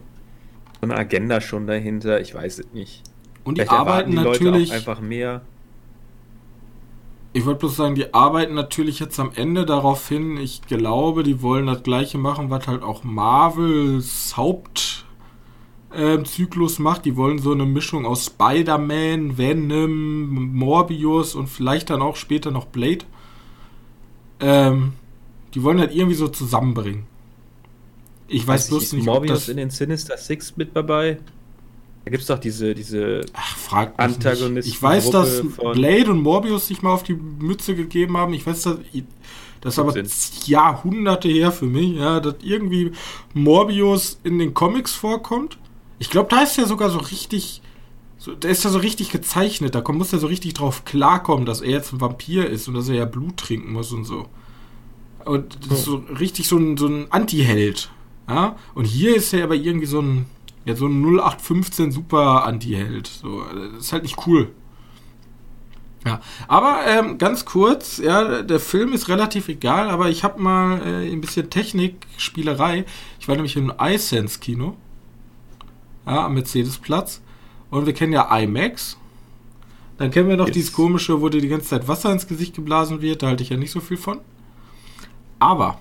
eine 0.83 0.95
Agenda 0.95 1.41
schon 1.41 1.67
dahinter, 1.67 2.21
ich 2.21 2.33
weiß 2.33 2.61
es 2.61 2.73
nicht. 2.73 3.03
Und 3.43 3.59
die 3.59 3.63
Vielleicht 3.63 3.73
arbeiten 3.73 4.13
die 4.13 4.19
natürlich 4.19 4.73
einfach 4.73 5.01
mehr. 5.01 5.41
Ich 7.33 7.45
wollte 7.45 7.59
bloß 7.59 7.75
sagen, 7.75 7.97
die 7.97 8.15
arbeiten 8.15 8.55
natürlich 8.55 9.01
jetzt 9.01 9.19
am 9.19 9.33
Ende 9.35 9.67
darauf 9.67 10.09
hin, 10.09 10.37
ich 10.37 10.63
glaube, 10.63 11.25
die 11.25 11.43
wollen 11.43 11.67
das 11.67 11.83
gleiche 11.83 12.19
machen, 12.19 12.51
was 12.51 12.69
halt 12.69 12.85
auch 12.85 13.03
Marvels 13.03 14.37
Hauptzyklus 14.37 15.10
äh, 15.93 16.19
macht. 16.79 17.05
Die 17.05 17.17
wollen 17.17 17.39
so 17.39 17.53
eine 17.53 17.67
Mischung 17.67 18.07
aus 18.07 18.27
Spider-Man, 18.27 19.39
Venom, 19.39 20.55
Morbius 20.55 21.35
und 21.35 21.49
vielleicht 21.49 21.91
dann 21.91 22.03
auch 22.03 22.17
später 22.17 22.51
noch 22.51 22.67
Blade. 22.67 23.05
Ähm, 24.41 24.93
die 25.55 25.63
wollen 25.63 25.81
halt 25.81 25.95
irgendwie 25.95 26.15
so 26.15 26.29
zusammenbringen. 26.29 27.05
Ich 28.29 28.47
weiß, 28.47 28.63
weiß 28.63 28.69
bloß 28.69 28.93
nicht, 28.93 29.07
Morbius 29.07 29.31
ob 29.31 29.37
das 29.37 29.49
in 29.49 29.57
den 29.57 29.71
Sinister 29.71 30.17
Six 30.17 30.57
mit 30.57 30.77
dabei. 30.77 31.19
Da 32.05 32.11
gibt 32.11 32.23
es 32.23 32.29
doch 32.29 32.39
diese, 32.39 32.75
diese 32.75 33.23
Ach, 33.35 33.57
frag 33.57 33.95
Antagonisten. 33.99 34.73
Ich 34.73 34.83
weiß, 34.83 35.11
dass 35.11 35.43
Blade 35.57 36.11
und 36.11 36.23
Morbius 36.23 36.69
sich 36.69 36.81
mal 36.83 36.93
auf 36.93 37.03
die 37.03 37.15
Mütze 37.15 37.75
gegeben 37.75 38.17
haben. 38.17 38.33
Ich 38.33 38.47
weiß, 38.47 38.63
dass 38.63 38.79
das 39.61 39.75
ist 39.75 39.79
aber 39.79 39.95
Jahrhunderte 40.47 41.29
her 41.29 41.53
für 41.53 41.67
mich, 41.67 41.97
ja, 41.97 42.21
dass 42.21 42.37
irgendwie 42.43 42.93
Morbius 43.35 44.19
in 44.25 44.39
den 44.39 44.55
Comics 44.55 44.95
vorkommt. 44.95 45.59
Ich 46.01 46.09
glaube, 46.09 46.31
da 46.31 46.43
ist 46.43 46.57
ja 46.57 46.65
sogar 46.65 46.89
so 46.89 46.99
richtig, 46.99 47.61
so, 48.19 48.35
der 48.35 48.51
ist 48.51 48.65
ja 48.65 48.71
so 48.71 48.79
richtig 48.79 49.11
gezeichnet. 49.11 49.75
Da 49.75 49.85
muss 49.93 50.13
er 50.13 50.19
so 50.19 50.27
richtig 50.27 50.55
drauf 50.55 50.85
klarkommen, 50.85 51.45
dass 51.45 51.61
er 51.61 51.71
jetzt 51.71 51.93
ein 51.93 52.01
Vampir 52.01 52.49
ist 52.49 52.67
und 52.67 52.75
dass 52.75 52.89
er 52.89 52.97
ja 52.97 53.05
Blut 53.05 53.37
trinken 53.37 53.73
muss 53.73 53.93
und 53.93 54.05
so. 54.05 54.27
Und 55.27 55.59
das 55.69 55.81
ist 55.81 55.85
so 55.85 56.03
richtig 56.19 56.49
so 56.49 56.57
ein, 56.57 56.79
so 56.79 56.87
ein 56.87 57.07
Anti-Held. 57.11 57.91
Ja? 58.27 58.57
Und 58.75 58.87
hier 58.87 59.15
ist 59.15 59.33
er 59.35 59.45
aber 59.45 59.55
irgendwie 59.55 59.87
so 59.87 60.01
ein, 60.01 60.25
ja, 60.65 60.75
so 60.75 60.87
ein 60.87 61.03
0815 61.03 61.93
super 61.93 62.47
Anti-Held. 62.47 63.07
So, 63.07 63.43
das 63.45 63.85
ist 63.85 63.93
halt 63.93 64.05
nicht 64.05 64.27
cool. 64.27 64.51
Ja, 66.07 66.23
aber 66.49 66.79
ähm, 66.87 67.19
ganz 67.19 67.45
kurz, 67.45 67.99
ja, 67.99 68.41
der 68.41 68.59
Film 68.59 68.95
ist 68.95 69.11
relativ 69.11 69.49
egal, 69.49 69.91
aber 69.91 70.09
ich 70.09 70.25
habe 70.25 70.41
mal 70.41 70.81
äh, 70.81 71.13
ein 71.13 71.21
bisschen 71.21 71.51
Technik-Spielerei. 71.51 72.87
Ich 73.19 73.29
war 73.29 73.35
nämlich 73.35 73.55
im 73.57 73.71
iSense-Kino, 73.79 74.79
ja, 76.11 76.27
am 76.27 76.35
Mercedesplatz. 76.35 77.21
Und 77.71 77.87
wir 77.87 77.93
kennen 77.93 78.13
ja 78.13 78.37
IMAX. 78.37 78.97
Dann 79.97 80.11
kennen 80.11 80.29
wir 80.29 80.37
noch 80.37 80.47
yes. 80.47 80.55
dieses 80.55 80.73
komische, 80.73 81.21
wo 81.21 81.29
dir 81.29 81.41
die 81.41 81.49
ganze 81.49 81.69
Zeit 81.69 81.87
Wasser 81.87 82.11
ins 82.11 82.27
Gesicht 82.27 82.55
geblasen 82.55 83.03
wird. 83.03 83.23
Da 83.23 83.29
halte 83.29 83.43
ich 83.43 83.51
ja 83.51 83.57
nicht 83.57 83.71
so 83.71 83.81
viel 83.81 83.97
von. 83.97 84.21
Aber 85.39 85.79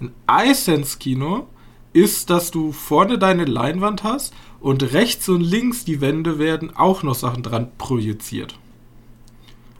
ein 0.00 0.12
iSense-Kino 0.30 1.46
ist, 1.92 2.30
dass 2.30 2.50
du 2.50 2.72
vorne 2.72 3.18
deine 3.18 3.44
Leinwand 3.44 4.04
hast 4.04 4.34
und 4.60 4.92
rechts 4.92 5.28
und 5.28 5.40
links 5.40 5.84
die 5.84 6.00
Wände 6.00 6.38
werden 6.38 6.76
auch 6.76 7.02
noch 7.02 7.14
Sachen 7.14 7.42
dran 7.42 7.70
projiziert. 7.76 8.56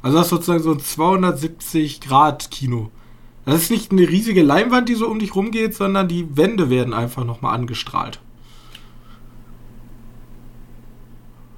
Also 0.03 0.17
das 0.17 0.27
ist 0.27 0.31
sozusagen 0.31 0.63
so 0.63 0.73
ein 0.73 0.81
270 0.81 2.01
Grad 2.01 2.51
Kino. 2.51 2.91
Das 3.45 3.63
ist 3.63 3.71
nicht 3.71 3.93
eine 3.93 4.09
riesige 4.09 4.43
Leinwand, 4.43 4.89
die 4.89 4.95
so 4.95 5.09
um 5.09 5.19
dich 5.19 5.35
rumgeht, 5.35 5.75
sondern 5.75 6.09
die 6.09 6.37
Wände 6.37 6.71
werden 6.71 6.95
einfach 6.95 7.25
nochmal 7.25 7.55
angestrahlt. 7.55 8.21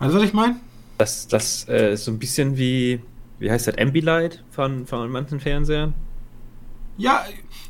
Weißt 0.03 0.15
du, 0.15 0.19
was 0.19 0.25
ich 0.25 0.35
meine? 0.35 0.57
Das, 0.99 1.29
das 1.29 1.67
äh, 1.69 1.95
ist 1.95 2.05
so 2.05 2.11
ein 2.11 2.19
bisschen 2.19 2.57
wie, 2.57 3.01
wie 3.39 3.51
heißt 3.51 3.69
das, 3.69 3.79
Ambilight 3.79 4.43
von, 4.51 4.87
von 4.87 5.11
manchen 5.11 5.41
Fernsehern? 5.41 5.95
Ja, 6.97 7.25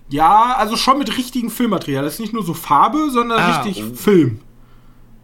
ja, 0.09 0.57
also 0.57 0.77
schon 0.77 0.99
mit 0.99 1.17
richtigem 1.17 1.51
Filmmaterial. 1.51 2.05
Das 2.05 2.15
ist 2.15 2.21
nicht 2.21 2.33
nur 2.33 2.45
so 2.45 2.55
Farbe, 2.55 3.11
sondern 3.11 3.39
ah, 3.39 3.61
richtig 3.61 3.85
oh. 3.85 3.95
Film. 3.95 4.41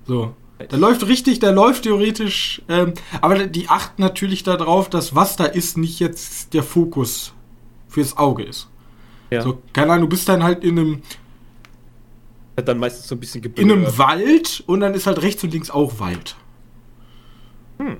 So. 0.06 0.34
Da 0.68 0.76
läuft 0.76 1.06
richtig, 1.06 1.38
da 1.38 1.50
läuft 1.50 1.84
theoretisch, 1.84 2.62
ähm, 2.68 2.94
aber 3.20 3.46
die 3.46 3.68
achten 3.68 4.02
natürlich 4.02 4.42
darauf, 4.42 4.90
dass 4.90 5.14
was 5.14 5.36
da 5.36 5.44
ist, 5.44 5.78
nicht 5.78 6.00
jetzt 6.00 6.52
der 6.52 6.64
Fokus 6.64 7.32
fürs 7.88 8.16
Auge 8.16 8.42
ist. 8.42 8.68
Ja. 9.30 9.42
So, 9.42 9.62
keine 9.72 9.92
Ahnung, 9.92 10.08
du 10.08 10.16
bist 10.16 10.28
dann 10.28 10.42
halt 10.42 10.64
in 10.64 10.78
einem. 10.78 11.02
Hat 12.56 12.66
dann 12.66 12.78
meistens 12.78 13.06
so 13.06 13.14
ein 13.14 13.20
bisschen 13.20 13.44
In 13.54 13.70
einem 13.70 13.98
Wald 13.98 14.64
und 14.66 14.80
dann 14.80 14.94
ist 14.94 15.06
halt 15.06 15.22
rechts 15.22 15.44
und 15.44 15.52
links 15.52 15.70
auch 15.70 16.00
Wald. 16.00 16.34
Hm. 17.78 17.96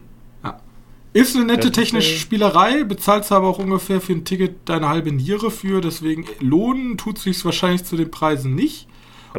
Ist 1.15 1.35
eine 1.35 1.47
nette 1.47 1.73
technische 1.73 2.19
Spielerei, 2.19 2.85
bezahlst 2.85 3.33
aber 3.33 3.49
auch 3.49 3.59
ungefähr 3.59 4.01
für 4.01 4.13
ein 4.13 4.25
Ticket 4.25 4.69
deine 4.69 4.89
halbe 4.89 5.11
Niere 5.11 5.51
für, 5.51 5.81
deswegen 5.81 6.27
lohnen 6.39 6.99
tut 6.99 7.19
sich 7.19 7.43
wahrscheinlich 7.45 7.85
zu 7.85 7.97
den 7.97 8.11
Preisen 8.11 8.55
nicht. 8.55 8.89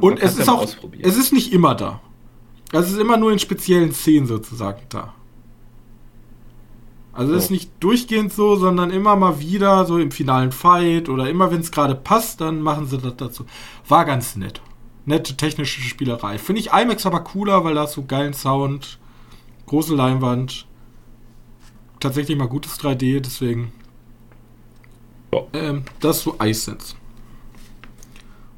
Und 0.02 0.20
es 0.20 0.38
ist 0.38 0.50
auch, 0.50 0.68
es 1.00 1.18
ist 1.18 1.32
nicht 1.32 1.54
immer 1.54 1.76
da. 1.76 2.02
Es 2.72 2.90
ist 2.90 3.00
immer 3.00 3.18
nur 3.18 3.32
in 3.32 3.40
speziellen 3.40 3.94
Szenen 3.94 4.28
sozusagen 4.28 4.82
da. 4.90 5.14
Also 7.14 7.34
es 7.34 7.38
oh. 7.38 7.44
ist 7.46 7.52
nicht 7.52 7.72
durchgehend 7.80 8.34
so, 8.34 8.56
sondern 8.56 8.92
immer 8.92 9.16
mal 9.16 9.40
wieder 9.40 9.86
so 9.86 9.98
im 10.00 10.12
finalen 10.12 10.52
Fight 10.52 11.10
oder 11.10 11.30
immer 11.30 11.52
wenn 11.52 11.62
es 11.62 11.72
gerade 11.72 11.96
passt, 11.96 12.42
dann 12.42 12.62
machen 12.62 12.88
sie 12.88 12.98
das 12.98 13.16
dazu. 13.16 13.46
War 13.88 14.06
ganz 14.06 14.36
nett. 14.36 14.62
nette 15.06 15.38
technische 15.38 15.82
Spielerei. 15.82 16.38
Finde 16.38 16.62
ich 16.62 16.72
IMAX 16.72 17.06
aber 17.06 17.22
cooler, 17.22 17.64
weil 17.64 17.76
da 17.76 17.82
hast 17.82 17.98
du 17.98 18.06
geilen 18.06 18.34
Sound, 18.34 18.99
große 19.70 19.96
Leinwand, 19.96 20.66
tatsächlich 22.00 22.38
mal 22.38 22.48
gutes 22.48 22.80
3D, 22.80 23.20
deswegen. 23.20 23.72
Ja. 25.34 25.44
Ähm, 25.54 25.84
das 26.00 26.22
zu 26.22 26.36
iSense. 26.42 26.96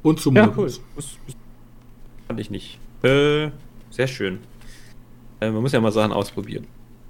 Und 0.02 0.20
zum 0.20 0.34
Ja, 0.34 0.52
cool. 0.56 0.66
Das, 0.66 0.80
das 0.96 1.16
fand 2.26 2.40
ich 2.40 2.50
nicht. 2.50 2.78
Äh, 3.02 3.50
sehr 3.90 4.06
schön. 4.06 4.40
Äh, 5.40 5.50
man 5.50 5.62
muss 5.62 5.72
ja 5.72 5.80
mal 5.80 5.92
Sachen 5.92 6.12
ausprobieren. 6.12 6.66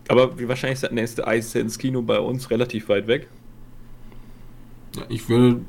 Aber 0.09 0.37
wie 0.39 0.49
wahrscheinlich 0.49 0.75
ist 0.75 0.83
das 0.83 0.91
nächste 0.91 1.27
Eis 1.27 1.55
ins 1.55 1.79
Kino 1.79 2.03
bei 2.03 2.19
uns 2.19 2.51
relativ 2.51 2.89
weit 2.89 3.07
weg. 3.07 3.29
Ja, 4.97 5.03
ich 5.09 5.29
würde. 5.29 5.61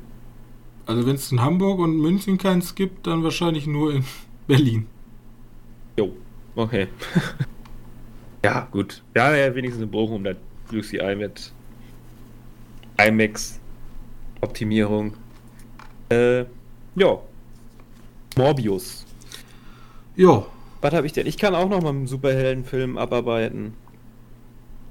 Also, 0.86 1.06
wenn 1.06 1.14
es 1.14 1.30
in 1.30 1.40
Hamburg 1.40 1.78
und 1.78 1.96
München 1.98 2.36
keins 2.36 2.74
gibt, 2.74 3.06
dann 3.06 3.22
wahrscheinlich 3.22 3.66
nur 3.66 3.94
in 3.94 4.04
Berlin. 4.48 4.86
Jo, 5.96 6.14
okay. 6.56 6.88
ja, 8.44 8.68
gut. 8.70 9.02
Ja, 9.16 9.34
ja, 9.34 9.54
wenigstens 9.54 9.82
in 9.82 9.90
Bochum, 9.90 10.22
da 10.22 10.32
UCI 10.70 11.16
mit 11.16 11.50
IMAX 12.98 13.58
Optimierung. 14.42 15.14
Äh, 16.10 16.40
ja. 16.94 17.18
Morbius. 18.36 19.06
Ja, 20.16 20.44
Was 20.82 20.92
habe 20.92 21.06
ich 21.06 21.14
denn? 21.14 21.26
Ich 21.26 21.38
kann 21.38 21.54
auch 21.54 21.68
noch 21.68 21.80
mal 21.80 21.88
einen 21.88 22.06
Superheldenfilm 22.06 22.98
abarbeiten. 22.98 23.72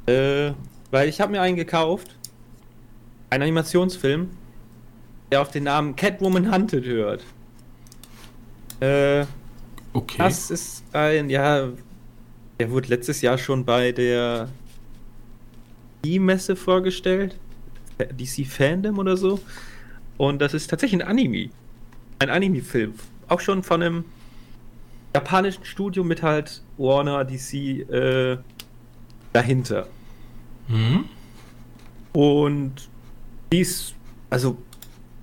Äh, 0.08 0.54
weil 0.90 1.08
ich 1.08 1.22
habe 1.22 1.32
mir 1.32 1.42
einen 1.42 1.56
gekauft. 1.56 2.18
Ein 3.30 3.44
Animationsfilm, 3.44 4.32
der 5.32 5.42
auf 5.42 5.52
den 5.52 5.66
Namen 5.66 5.96
Catwoman 5.96 6.52
Hunted 6.52 6.86
hört. 6.86 7.24
Äh, 8.80 9.26
okay. 9.94 10.18
das 10.18 10.50
ist 10.50 10.84
ein, 10.94 11.30
ja, 11.30 11.70
der 12.64 12.72
wurde 12.72 12.88
letztes 12.88 13.22
Jahr 13.22 13.38
schon 13.38 13.66
bei 13.66 13.92
der 13.92 14.48
E-Messe 16.02 16.56
vorgestellt. 16.56 17.38
DC 18.00 18.48
Fandom 18.48 19.00
oder 19.00 19.18
so. 19.18 19.42
Und 20.16 20.42
das 20.42 20.54
ist 20.54 20.70
tatsächlich 20.70 21.02
ein 21.02 21.08
Anime. 21.10 21.50
Ein 22.20 22.30
Anime-Film. 22.30 22.94
Auch 23.28 23.42
schon 23.42 23.64
von 23.64 23.84
einem 23.84 24.06
japanischen 25.14 25.66
Studio 25.66 26.06
mit 26.06 26.24
halt 26.24 26.64
Warner, 26.78 27.26
DC 27.26 27.54
äh, 27.54 28.38
dahinter. 29.34 29.88
Mhm. 30.70 31.04
Und 32.14 32.88
dies, 33.52 33.94
also 34.30 34.58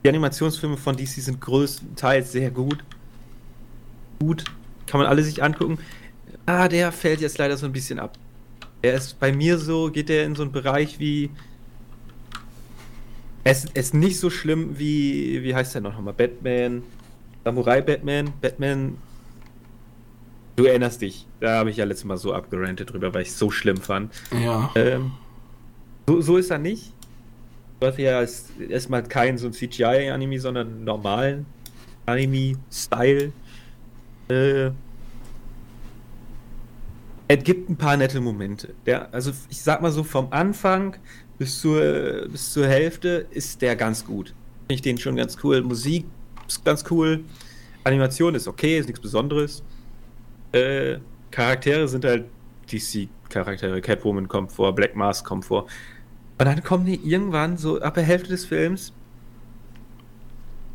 die 0.04 0.10
Animationsfilme 0.10 0.76
von 0.76 0.94
DC 0.94 1.08
sind 1.08 1.40
größtenteils 1.40 2.32
sehr 2.32 2.50
gut. 2.50 2.84
Gut, 4.18 4.44
kann 4.86 5.00
man 5.00 5.08
alle 5.08 5.22
sich 5.22 5.42
angucken. 5.42 5.78
Ah, 6.46 6.68
der 6.68 6.92
fällt 6.92 7.20
jetzt 7.20 7.38
leider 7.38 7.56
so 7.56 7.66
ein 7.66 7.72
bisschen 7.72 7.98
ab. 7.98 8.16
Er 8.82 8.94
ist 8.94 9.20
bei 9.20 9.32
mir 9.32 9.58
so, 9.58 9.90
geht 9.90 10.10
er 10.10 10.24
in 10.24 10.34
so 10.34 10.42
einen 10.42 10.52
Bereich 10.52 10.98
wie. 10.98 11.30
Es 13.44 13.64
ist 13.64 13.94
nicht 13.94 14.18
so 14.18 14.30
schlimm 14.30 14.78
wie, 14.78 15.42
wie 15.42 15.54
heißt 15.54 15.74
der 15.74 15.80
noch 15.80 15.94
nochmal? 15.94 16.14
Batman, 16.14 16.82
Samurai 17.44 17.80
Batman, 17.80 18.32
Batman. 18.40 18.98
Du 20.56 20.64
erinnerst 20.64 21.00
dich, 21.00 21.26
da 21.40 21.58
habe 21.58 21.70
ich 21.70 21.78
ja 21.78 21.84
letztes 21.84 22.04
Mal 22.04 22.18
so 22.18 22.34
abgerantet 22.34 22.92
drüber, 22.92 23.14
weil 23.14 23.22
ich 23.22 23.28
es 23.28 23.38
so 23.38 23.50
schlimm 23.50 23.78
fand. 23.78 24.12
Ja. 24.30 24.70
Ähm, 24.74 25.12
so, 26.06 26.20
so 26.20 26.36
ist 26.36 26.50
er 26.50 26.58
nicht. 26.58 26.92
Du 27.80 27.86
hast 27.86 27.98
ja 27.98 28.22
erstmal 28.68 29.02
keinen 29.04 29.38
so 29.38 29.46
ein 29.46 29.54
CGI-Anime, 29.54 30.38
sondern 30.38 30.68
einen 30.68 30.84
normalen 30.84 31.46
Anime-Style. 32.04 33.32
Äh, 34.28 34.70
es 37.32 37.44
gibt 37.44 37.70
ein 37.70 37.76
paar 37.76 37.96
nette 37.96 38.20
Momente. 38.20 38.74
Der, 38.86 39.14
also 39.14 39.30
ich 39.48 39.62
sag 39.62 39.80
mal 39.82 39.92
so, 39.92 40.02
vom 40.02 40.32
Anfang 40.32 40.96
bis 41.38 41.60
zur, 41.60 42.26
bis 42.28 42.52
zur 42.52 42.66
Hälfte 42.66 43.26
ist 43.30 43.62
der 43.62 43.76
ganz 43.76 44.04
gut. 44.04 44.34
Finde 44.62 44.74
ich 44.74 44.82
den 44.82 44.98
schon 44.98 45.14
ganz 45.14 45.36
cool. 45.44 45.62
Musik 45.62 46.06
ist 46.48 46.64
ganz 46.64 46.84
cool. 46.90 47.22
Animation 47.84 48.34
ist 48.34 48.48
okay, 48.48 48.78
ist 48.80 48.86
nichts 48.86 49.00
Besonderes. 49.00 49.62
Äh, 50.50 50.98
Charaktere 51.30 51.86
sind 51.86 52.04
halt 52.04 52.24
DC-Charaktere. 52.68 53.80
Catwoman 53.80 54.26
kommt 54.26 54.50
vor, 54.50 54.74
Black 54.74 54.96
Mask 54.96 55.24
kommt 55.24 55.44
vor. 55.44 55.68
Und 56.38 56.46
dann 56.46 56.64
kommen 56.64 56.84
die 56.84 56.96
irgendwann 56.96 57.56
so 57.56 57.80
ab 57.80 57.94
der 57.94 58.02
Hälfte 58.02 58.30
des 58.30 58.44
Films 58.44 58.92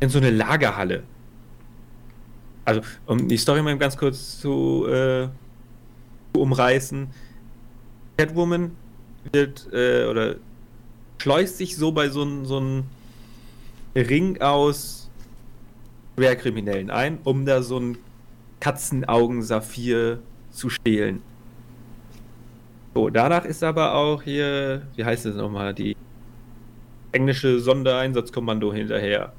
in 0.00 0.08
so 0.08 0.16
eine 0.16 0.30
Lagerhalle. 0.30 1.02
Also, 2.64 2.80
um 3.04 3.28
die 3.28 3.36
Story 3.36 3.60
mal 3.60 3.76
ganz 3.76 3.98
kurz 3.98 4.40
zu, 4.40 4.86
äh, 4.88 5.26
zu 5.26 5.30
umreißen. 6.40 7.08
Catwoman 8.16 8.72
wird, 9.32 9.68
äh, 9.72 10.06
oder 10.06 10.36
schleust 11.18 11.58
sich 11.58 11.76
so 11.76 11.92
bei 11.92 12.08
so 12.08 12.22
einem 12.22 12.44
so 12.46 12.82
Ring 13.94 14.40
aus 14.40 15.10
Schwerkriminellen 16.16 16.90
ein, 16.90 17.18
um 17.24 17.44
da 17.44 17.62
so 17.62 17.78
ein 17.78 17.98
Katzenaugen-Saphir 18.60 20.18
zu 20.50 20.70
stehlen. 20.70 21.22
So, 22.94 23.10
danach 23.10 23.44
ist 23.44 23.62
aber 23.62 23.94
auch 23.94 24.22
hier, 24.22 24.82
wie 24.96 25.04
heißt 25.04 25.26
es 25.26 25.36
nochmal, 25.36 25.74
die 25.74 25.96
englische 27.12 27.60
Sondereinsatzkommando 27.60 28.72
hinterher. 28.72 29.32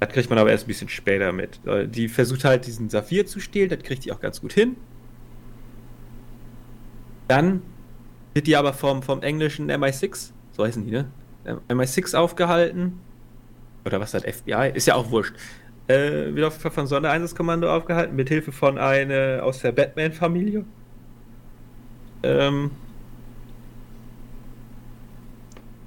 Das 0.00 0.08
kriegt 0.10 0.30
man 0.30 0.38
aber 0.38 0.50
erst 0.50 0.64
ein 0.64 0.68
bisschen 0.68 0.88
später 0.88 1.32
mit. 1.32 1.58
Äh, 1.66 1.88
Die 1.88 2.08
versucht 2.08 2.44
halt 2.44 2.66
diesen 2.66 2.90
Saphir 2.90 3.26
zu 3.26 3.40
stehlen, 3.40 3.70
das 3.70 3.80
kriegt 3.82 4.04
die 4.04 4.12
auch 4.12 4.20
ganz 4.20 4.40
gut 4.40 4.52
hin. 4.52 4.76
Dann 7.28 7.62
wird 8.34 8.46
die 8.46 8.56
aber 8.56 8.72
vom, 8.72 9.02
vom 9.02 9.22
englischen 9.22 9.70
MI6, 9.70 10.30
so 10.52 10.64
heißen 10.64 10.84
die, 10.84 10.90
ne? 10.90 11.08
MI6 11.68 12.16
aufgehalten. 12.16 13.00
Oder 13.84 14.00
was 14.00 14.12
das 14.12 14.22
FBI? 14.22 14.72
Ist 14.74 14.86
ja 14.86 14.94
auch 14.94 15.10
wurscht. 15.10 15.34
Äh, 15.86 16.34
wird 16.34 16.46
auf 16.46 16.54
jeden 16.54 16.62
Fall 16.62 16.70
von 16.70 16.86
Sondereinsatzkommando 16.86 17.70
aufgehalten, 17.70 18.16
mit 18.16 18.28
Hilfe 18.28 18.50
von 18.50 18.78
einer 18.78 19.42
aus 19.42 19.60
der 19.60 19.72
Batman-Familie. 19.72 20.64
Ähm. 22.22 22.70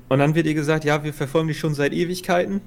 Und 0.10 0.20
dann 0.20 0.36
wird 0.36 0.46
ihr 0.46 0.54
gesagt, 0.54 0.86
ja, 0.86 1.04
wir 1.04 1.14
verfolgen 1.14 1.48
dich 1.48 1.60
schon 1.60 1.74
seit 1.74 1.92
Ewigkeiten. 1.92 2.62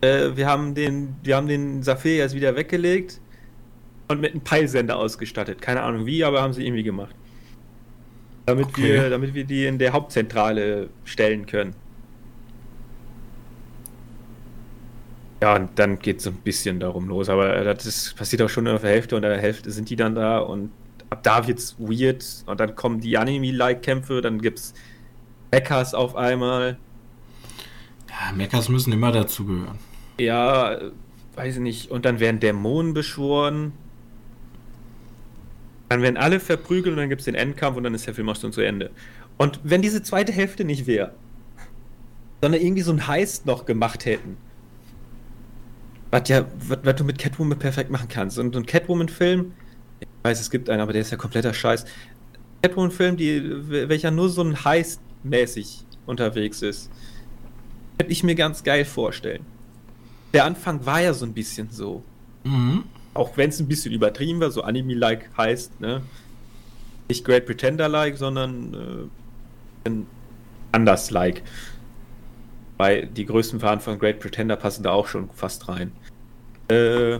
Äh, 0.00 0.36
wir 0.36 0.46
haben 0.46 0.74
den, 0.74 1.16
wir 1.22 1.36
haben 1.36 1.46
den 1.46 1.82
Saphir 1.82 2.16
jetzt 2.16 2.34
wieder 2.34 2.56
weggelegt 2.56 3.20
und 4.10 4.20
mit 4.20 4.32
einem 4.32 4.42
Peilsender 4.42 4.96
ausgestattet. 4.96 5.60
Keine 5.62 5.82
Ahnung 5.82 6.06
wie, 6.06 6.24
aber 6.24 6.42
haben 6.42 6.52
sie 6.52 6.66
irgendwie 6.66 6.82
gemacht. 6.82 7.14
Damit 8.46 8.68
Okay. 8.68 8.82
wir, 8.82 9.10
damit 9.10 9.34
wir 9.34 9.44
die 9.44 9.66
in 9.66 9.78
der 9.78 9.92
Hauptzentrale 9.92 10.90
stellen 11.04 11.46
können. 11.46 11.74
Ja, 15.42 15.56
und 15.56 15.78
dann 15.78 15.98
geht 15.98 16.18
es 16.18 16.24
so 16.24 16.30
ein 16.30 16.36
bisschen 16.42 16.80
darum 16.80 17.08
los, 17.08 17.28
aber 17.30 17.64
das 17.64 17.86
ist, 17.86 18.14
passiert 18.16 18.42
auch 18.42 18.50
schon 18.50 18.68
auf 18.68 18.82
der 18.82 18.90
Hälfte 18.90 19.16
und 19.16 19.22
in 19.22 19.30
der 19.30 19.40
Hälfte 19.40 19.70
sind 19.70 19.88
die 19.88 19.96
dann 19.96 20.14
da 20.14 20.38
und 20.38 20.70
ab 21.08 21.22
da 21.22 21.46
wird's 21.46 21.76
weird 21.78 22.24
und 22.46 22.60
dann 22.60 22.74
kommen 22.76 23.00
die 23.00 23.16
Anime-like-Kämpfe, 23.16 24.20
dann 24.20 24.40
gibt's 24.42 24.74
Hackers 25.54 25.94
auf 25.94 26.14
einmal. 26.14 26.78
Ja, 28.08 28.32
Mechas 28.32 28.68
müssen 28.68 28.92
immer 28.92 29.12
dazugehören. 29.12 29.78
Ja, 30.18 30.78
weiß 31.36 31.56
ich 31.56 31.60
nicht. 31.62 31.90
Und 31.90 32.04
dann 32.04 32.20
werden 32.20 32.40
Dämonen 32.40 32.92
beschworen. 32.92 33.72
Dann 35.90 36.02
werden 36.02 36.16
alle 36.16 36.38
verprügelt 36.38 36.92
und 36.92 36.98
dann 36.98 37.08
gibt 37.08 37.20
es 37.20 37.24
den 37.24 37.34
Endkampf 37.34 37.76
und 37.76 37.82
dann 37.82 37.94
ist 37.94 38.06
der 38.06 38.14
Film 38.14 38.28
auch 38.28 38.36
schon 38.36 38.52
zu 38.52 38.60
Ende. 38.60 38.92
Und 39.38 39.58
wenn 39.64 39.82
diese 39.82 40.04
zweite 40.04 40.30
Hälfte 40.30 40.64
nicht 40.64 40.86
wäre, 40.86 41.14
sondern 42.40 42.60
irgendwie 42.60 42.82
so 42.82 42.92
ein 42.92 43.08
Heist 43.08 43.44
noch 43.44 43.66
gemacht 43.66 44.04
hätten, 44.04 44.36
was 46.12 46.28
ja, 46.28 46.46
was, 46.68 46.94
du 46.94 47.02
mit 47.02 47.18
Catwoman 47.18 47.58
perfekt 47.58 47.90
machen 47.90 48.08
kannst. 48.08 48.38
Und 48.38 48.54
so 48.54 48.60
ein 48.60 48.66
Catwoman-Film, 48.66 49.52
ich 49.98 50.06
weiß, 50.22 50.40
es 50.40 50.50
gibt 50.50 50.70
einen, 50.70 50.80
aber 50.80 50.92
der 50.92 51.02
ist 51.02 51.10
ja 51.10 51.16
kompletter 51.16 51.52
Scheiß. 51.52 51.84
Catwoman-Film, 52.62 53.18
welcher 53.18 54.12
nur 54.12 54.28
so 54.28 54.42
ein 54.42 54.64
Heist-mäßig 54.64 55.84
unterwegs 56.06 56.62
ist, 56.62 56.88
könnte 57.98 58.12
ich 58.12 58.22
mir 58.22 58.36
ganz 58.36 58.62
geil 58.62 58.84
vorstellen. 58.84 59.44
Der 60.32 60.44
Anfang 60.44 60.86
war 60.86 61.00
ja 61.00 61.12
so 61.14 61.26
ein 61.26 61.32
bisschen 61.32 61.68
so. 61.68 62.04
Mhm. 62.44 62.84
Auch 63.14 63.36
wenn 63.36 63.50
es 63.50 63.60
ein 63.60 63.68
bisschen 63.68 63.92
übertrieben 63.92 64.40
war, 64.40 64.50
so 64.50 64.62
Anime-like 64.62 65.30
heißt, 65.36 65.80
ne? 65.80 66.02
Nicht 67.08 67.24
Great 67.24 67.46
Pretender-like, 67.46 68.16
sondern 68.16 69.10
äh, 69.84 69.90
anders-like. 70.72 71.42
Weil 72.76 73.06
die 73.06 73.26
größten 73.26 73.60
Fahnen 73.60 73.80
von 73.80 73.98
Great 73.98 74.20
Pretender 74.20 74.56
passen 74.56 74.84
da 74.84 74.92
auch 74.92 75.08
schon 75.08 75.28
fast 75.30 75.68
rein. 75.68 75.92
Äh, 76.70 77.14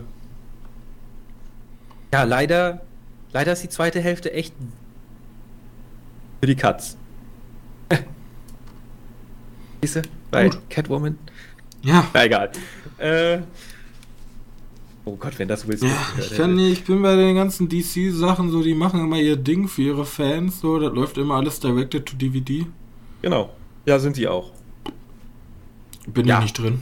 ja, 2.13 2.23
leider, 2.23 2.81
leider 3.33 3.53
ist 3.53 3.63
die 3.63 3.69
zweite 3.69 3.99
Hälfte 3.99 4.31
echt 4.33 4.53
für 6.39 6.47
die 6.47 6.55
Katz. 6.55 6.97
Siehst 9.81 9.97
du? 9.97 10.01
Bei 10.31 10.49
Gut. 10.49 10.59
Catwoman. 10.69 11.19
Ja. 11.83 12.07
Na 12.13 12.25
egal. 12.25 12.51
Äh, 12.97 13.39
oh 15.05 15.15
Gott, 15.15 15.37
wenn 15.39 15.47
das 15.47 15.67
Will 15.67 15.77
Smith 15.77 15.91
Ja, 15.91 16.07
gehört 16.15 16.31
ich, 16.31 16.37
kann 16.37 16.55
nicht, 16.55 16.71
ich 16.79 16.83
bin 16.85 17.01
bei 17.01 17.15
den 17.15 17.35
ganzen 17.35 17.67
DC-Sachen 17.69 18.51
so, 18.51 18.61
die 18.63 18.73
machen 18.73 18.99
immer 19.01 19.17
ihr 19.17 19.35
Ding 19.35 19.67
für 19.67 19.81
ihre 19.81 20.05
Fans, 20.05 20.61
so, 20.61 20.79
das 20.79 20.93
läuft 20.93 21.17
immer 21.17 21.35
alles 21.35 21.59
directed 21.59 22.05
to 22.05 22.15
DVD. 22.15 22.65
Genau. 23.21 23.49
Ja, 23.85 23.99
sind 23.99 24.15
sie 24.15 24.27
auch. 24.27 24.51
Bin 26.07 26.27
Ja. 26.27 26.37
ich 26.37 26.43
nicht 26.43 26.57
drin. 26.59 26.81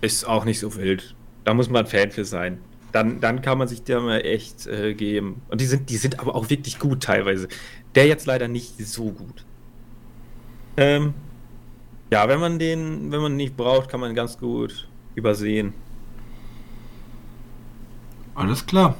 Ist 0.00 0.26
auch 0.26 0.44
nicht 0.44 0.58
so 0.60 0.74
wild. 0.76 1.14
Da 1.44 1.54
muss 1.54 1.68
man 1.70 1.86
Fan 1.86 2.10
für 2.10 2.24
sein. 2.24 2.58
Dann, 2.92 3.20
dann 3.20 3.42
kann 3.42 3.58
man 3.58 3.68
sich 3.68 3.82
der 3.82 4.00
mal 4.00 4.18
echt 4.20 4.66
äh, 4.66 4.94
geben. 4.94 5.42
Und 5.48 5.60
die 5.60 5.66
sind, 5.66 5.90
die 5.90 5.96
sind 5.96 6.20
aber 6.20 6.34
auch 6.34 6.48
wirklich 6.48 6.78
gut 6.78 7.02
teilweise. 7.02 7.48
Der 7.94 8.06
jetzt 8.06 8.26
leider 8.26 8.48
nicht 8.48 8.78
so 8.86 9.10
gut. 9.10 9.44
Ähm, 10.76 11.14
ja, 12.10 12.28
wenn 12.28 12.40
man 12.40 12.58
den, 12.58 13.10
wenn 13.12 13.20
man 13.20 13.36
nicht 13.36 13.56
braucht, 13.56 13.90
kann 13.90 14.00
man 14.00 14.14
ganz 14.14 14.38
gut 14.38 14.88
übersehen. 15.14 15.74
Alles 18.38 18.66
klar. 18.66 18.96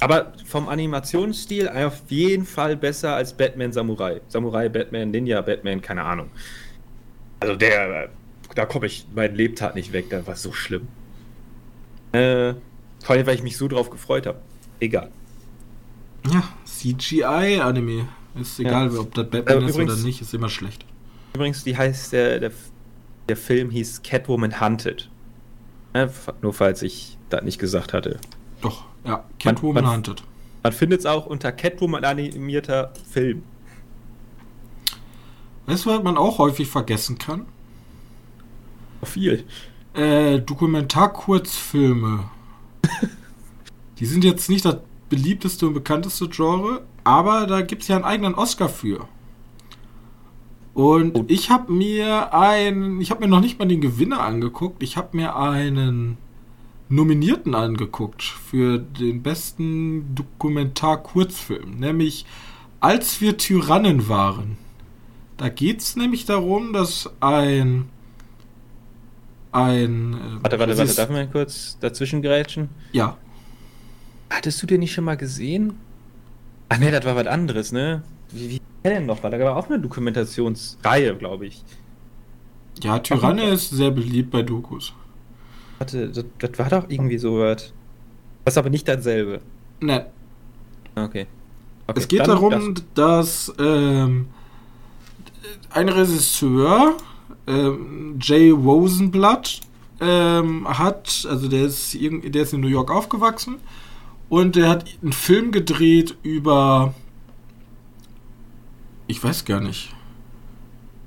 Aber 0.00 0.32
vom 0.44 0.68
Animationsstil 0.68 1.68
auf 1.68 2.02
jeden 2.08 2.44
Fall 2.44 2.76
besser 2.76 3.14
als 3.14 3.32
Batman 3.32 3.72
Samurai. 3.72 4.20
Samurai, 4.28 4.68
Batman, 4.68 5.10
Ninja, 5.10 5.40
Batman, 5.40 5.80
keine 5.80 6.02
Ahnung. 6.04 6.30
Also 7.40 7.56
der, 7.56 8.10
da 8.54 8.66
komme 8.66 8.86
ich 8.86 9.06
meinen 9.14 9.34
Lebtag 9.34 9.74
nicht 9.74 9.92
weg, 9.92 10.10
das 10.10 10.26
war 10.26 10.36
so 10.36 10.52
schlimm. 10.52 10.88
Äh, 12.12 12.54
vor 13.02 13.16
allem, 13.16 13.26
weil 13.26 13.34
ich 13.34 13.42
mich 13.42 13.56
so 13.56 13.66
drauf 13.68 13.90
gefreut 13.90 14.26
habe. 14.26 14.38
Egal. 14.80 15.10
Ja, 16.30 16.42
CGI-Anime. 16.64 18.08
Ist 18.40 18.58
egal, 18.60 18.96
ob 18.96 19.14
das 19.14 19.28
Batman 19.30 19.62
Äh, 19.62 19.66
ist 19.66 19.74
übrigens- 19.74 19.92
oder 19.94 20.02
nicht, 20.02 20.20
ist 20.20 20.34
immer 20.34 20.48
schlecht. 20.48 20.84
Übrigens, 21.34 21.64
die 21.64 21.76
heißt 21.76 22.12
der, 22.12 22.40
der, 22.40 22.50
der 23.28 23.36
Film 23.36 23.70
hieß 23.70 24.02
Catwoman 24.02 24.60
Hunted. 24.60 25.08
Äh, 25.92 26.08
nur 26.42 26.52
falls 26.52 26.82
ich 26.82 27.16
das 27.30 27.42
nicht 27.42 27.58
gesagt 27.58 27.92
hatte. 27.92 28.18
Doch, 28.64 28.84
ja. 29.04 29.24
Catwoman 29.38 29.84
man- 29.84 29.94
Hunted. 29.94 30.22
Man 30.62 30.72
findet 30.72 31.00
es 31.00 31.06
auch 31.06 31.26
unter 31.26 31.52
Catwoman 31.52 32.04
animierter 32.04 32.92
Film. 33.10 33.42
Weißt 35.66 35.84
du, 35.84 35.90
was 35.90 36.02
man 36.02 36.16
auch 36.16 36.38
häufig 36.38 36.68
vergessen 36.68 37.18
kann? 37.18 37.46
Viel. 39.02 39.44
Äh, 39.92 40.40
Dokumentarkurzfilme. 40.40 42.24
die 43.98 44.06
sind 44.06 44.24
jetzt 44.24 44.48
nicht 44.48 44.64
das 44.64 44.78
beliebteste 45.10 45.66
und 45.66 45.74
bekannteste 45.74 46.28
Genre, 46.28 46.82
aber 47.04 47.46
da 47.46 47.60
gibt 47.60 47.82
es 47.82 47.88
ja 47.88 47.96
einen 47.96 48.04
eigenen 48.04 48.34
Oscar 48.34 48.68
für. 48.70 49.06
Und 50.72 51.30
ich 51.30 51.50
habe 51.50 51.72
mir 51.72 52.34
ein, 52.34 53.00
ich 53.00 53.10
habe 53.10 53.20
mir 53.20 53.28
noch 53.28 53.40
nicht 53.40 53.58
mal 53.58 53.68
den 53.68 53.80
Gewinner 53.80 54.20
angeguckt, 54.20 54.82
ich 54.82 54.96
habe 54.96 55.16
mir 55.16 55.36
einen 55.36 56.18
Nominierten 56.94 57.54
angeguckt 57.54 58.22
für 58.22 58.78
den 58.78 59.22
besten 59.22 60.14
Dokumentar-Kurzfilm, 60.14 61.78
nämlich 61.78 62.26
Als 62.80 63.20
wir 63.20 63.36
Tyrannen 63.38 64.08
waren. 64.08 64.58
Da 65.36 65.48
geht 65.48 65.80
es 65.80 65.96
nämlich 65.96 66.26
darum, 66.26 66.72
dass 66.72 67.10
ein 67.20 67.88
ein 69.52 70.14
äh, 70.14 70.42
Warte, 70.42 70.58
warte, 70.58 70.76
warte, 70.76 70.94
darf 70.94 71.10
man 71.10 71.30
kurz 71.30 71.78
dazwischen 71.80 72.22
grätschen? 72.22 72.68
Ja, 72.92 73.16
Hattest 74.34 74.60
du 74.62 74.66
den 74.66 74.80
nicht 74.80 74.92
schon 74.92 75.04
mal 75.04 75.16
gesehen? 75.16 75.78
Ach 76.68 76.78
ne, 76.78 76.90
das 76.90 77.04
war 77.04 77.14
was 77.14 77.26
anderes, 77.26 77.70
ne? 77.70 78.02
Wie, 78.32 78.50
wie 78.50 78.60
denn 78.82 79.06
noch? 79.06 79.22
War 79.22 79.30
da 79.30 79.38
war 79.38 79.56
auch 79.56 79.68
eine 79.68 79.78
Dokumentationsreihe, 79.78 81.14
glaube 81.16 81.46
ich. 81.46 81.62
ja, 82.82 82.98
Tyranne 82.98 83.44
ist 83.44 83.70
sehr 83.70 83.92
beliebt 83.92 84.30
bei 84.30 84.42
Dokus. 84.42 84.92
Warte, 85.78 86.08
das, 86.08 86.24
das 86.38 86.58
war 86.58 86.68
doch 86.68 86.88
irgendwie 86.88 87.18
so 87.18 87.38
was. 87.40 87.72
Das 88.44 88.54
ist 88.54 88.58
aber 88.58 88.70
nicht 88.70 88.86
dasselbe. 88.88 89.40
Ne, 89.80 90.06
Okay. 90.96 91.26
okay 91.86 91.98
es 92.00 92.06
geht 92.08 92.26
darum, 92.26 92.74
dass 92.94 93.52
ähm, 93.58 94.28
ein 95.70 95.88
Regisseur, 95.88 96.96
ähm, 97.46 98.18
Jay 98.20 98.50
Rosenblatt, 98.50 99.60
ähm, 100.00 100.66
hat, 100.68 101.26
also 101.28 101.48
der 101.48 101.64
ist, 101.64 101.94
irgend- 101.94 102.32
der 102.34 102.42
ist 102.42 102.52
in 102.52 102.60
New 102.60 102.68
York 102.68 102.90
aufgewachsen 102.90 103.56
und 104.28 104.56
der 104.56 104.68
hat 104.68 104.84
einen 105.02 105.12
Film 105.12 105.50
gedreht 105.52 106.16
über, 106.22 106.94
ich 109.06 109.22
weiß 109.22 109.44
gar 109.44 109.60
nicht. 109.60 109.93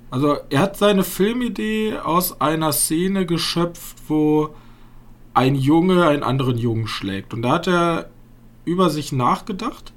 Also 0.09 0.37
er 0.49 0.61
hat 0.61 0.77
seine 0.77 1.03
Filmidee 1.03 1.97
aus 1.97 2.39
einer 2.39 2.71
Szene 2.71 3.25
geschöpft, 3.25 3.97
wo 4.07 4.55
ein 5.33 5.55
Junge 5.55 6.07
einen 6.07 6.23
anderen 6.23 6.57
Jungen 6.57 6.87
schlägt. 6.87 7.33
Und 7.33 7.41
da 7.41 7.51
hat 7.51 7.67
er 7.67 8.09
über 8.65 8.89
sich 8.89 9.11
nachgedacht 9.11 9.93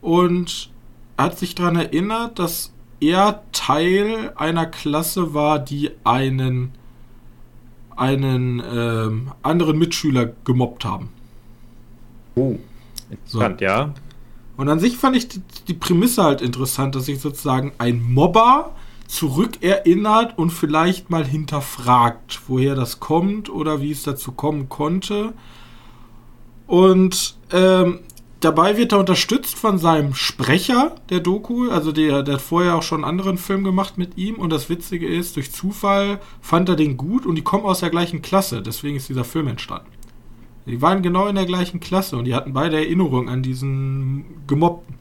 und 0.00 0.70
hat 1.16 1.38
sich 1.38 1.54
daran 1.54 1.76
erinnert, 1.76 2.38
dass 2.38 2.72
er 3.00 3.42
Teil 3.52 4.32
einer 4.36 4.66
Klasse 4.66 5.34
war, 5.34 5.58
die 5.58 5.90
einen 6.04 6.72
einen 7.96 8.62
ähm, 8.70 9.32
anderen 9.42 9.78
Mitschüler 9.78 10.32
gemobbt 10.44 10.84
haben. 10.84 11.08
Oh. 12.34 12.56
Interessant, 13.08 13.60
ja. 13.62 13.94
Und 14.56 14.68
an 14.68 14.80
sich 14.80 14.96
fand 14.96 15.16
ich 15.16 15.28
die, 15.28 15.40
die 15.68 15.74
Prämisse 15.74 16.22
halt 16.22 16.42
interessant, 16.42 16.94
dass 16.94 17.06
sich 17.06 17.20
sozusagen 17.20 17.72
ein 17.78 18.02
Mobber 18.02 18.74
zurückerinnert 19.08 20.38
und 20.38 20.50
vielleicht 20.50 21.10
mal 21.10 21.24
hinterfragt, 21.24 22.40
woher 22.48 22.74
das 22.74 23.00
kommt 23.00 23.48
oder 23.48 23.80
wie 23.80 23.92
es 23.92 24.02
dazu 24.02 24.32
kommen 24.32 24.68
konnte. 24.68 25.32
Und 26.66 27.36
ähm, 27.52 28.00
dabei 28.40 28.76
wird 28.76 28.92
er 28.92 28.98
unterstützt 28.98 29.56
von 29.56 29.78
seinem 29.78 30.14
Sprecher 30.14 30.96
der 31.10 31.20
Doku, 31.20 31.70
also 31.70 31.92
der, 31.92 32.22
der 32.22 32.34
hat 32.34 32.42
vorher 32.42 32.74
auch 32.74 32.82
schon 32.82 33.04
einen 33.04 33.10
anderen 33.18 33.38
Film 33.38 33.64
gemacht 33.64 33.98
mit 33.98 34.16
ihm. 34.16 34.36
Und 34.36 34.50
das 34.50 34.68
Witzige 34.68 35.06
ist, 35.06 35.36
durch 35.36 35.52
Zufall 35.52 36.20
fand 36.40 36.68
er 36.68 36.76
den 36.76 36.96
gut 36.96 37.26
und 37.26 37.36
die 37.36 37.44
kommen 37.44 37.64
aus 37.64 37.80
der 37.80 37.90
gleichen 37.90 38.22
Klasse. 38.22 38.62
Deswegen 38.62 38.96
ist 38.96 39.08
dieser 39.08 39.24
Film 39.24 39.48
entstanden. 39.48 39.90
Die 40.66 40.82
waren 40.82 41.02
genau 41.02 41.28
in 41.28 41.36
der 41.36 41.46
gleichen 41.46 41.78
Klasse 41.78 42.16
und 42.16 42.24
die 42.24 42.34
hatten 42.34 42.52
beide 42.52 42.76
Erinnerungen 42.76 43.28
an 43.28 43.42
diesen 43.42 44.24
Gemobbten. 44.48 44.96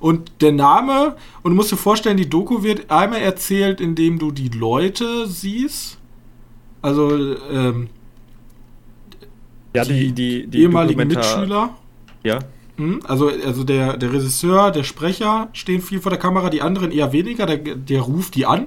Und 0.00 0.30
der 0.40 0.52
Name, 0.52 1.16
und 1.42 1.50
du 1.52 1.56
musst 1.56 1.72
dir 1.72 1.76
vorstellen, 1.76 2.16
die 2.16 2.28
Doku 2.30 2.62
wird 2.62 2.90
einmal 2.90 3.20
erzählt, 3.20 3.80
indem 3.80 4.18
du 4.18 4.30
die 4.30 4.48
Leute 4.48 5.26
siehst. 5.26 5.98
Also 6.82 7.36
ähm, 7.50 7.88
Ja, 9.74 9.84
die, 9.84 10.12
die, 10.12 10.46
die 10.46 10.62
ehemaligen 10.62 11.00
Dokumentar- 11.00 11.38
Mitschüler. 11.40 11.76
Ja. 12.22 12.38
Hm, 12.76 13.00
Also, 13.04 13.28
also 13.28 13.64
der, 13.64 13.96
der 13.96 14.12
Regisseur, 14.12 14.70
der 14.70 14.84
Sprecher 14.84 15.48
stehen 15.52 15.82
viel 15.82 16.00
vor 16.00 16.10
der 16.10 16.18
Kamera, 16.20 16.48
die 16.50 16.62
anderen 16.62 16.92
eher 16.92 17.12
weniger, 17.12 17.44
der, 17.46 17.58
der 17.58 18.00
ruft 18.00 18.34
die 18.36 18.46
an. 18.46 18.66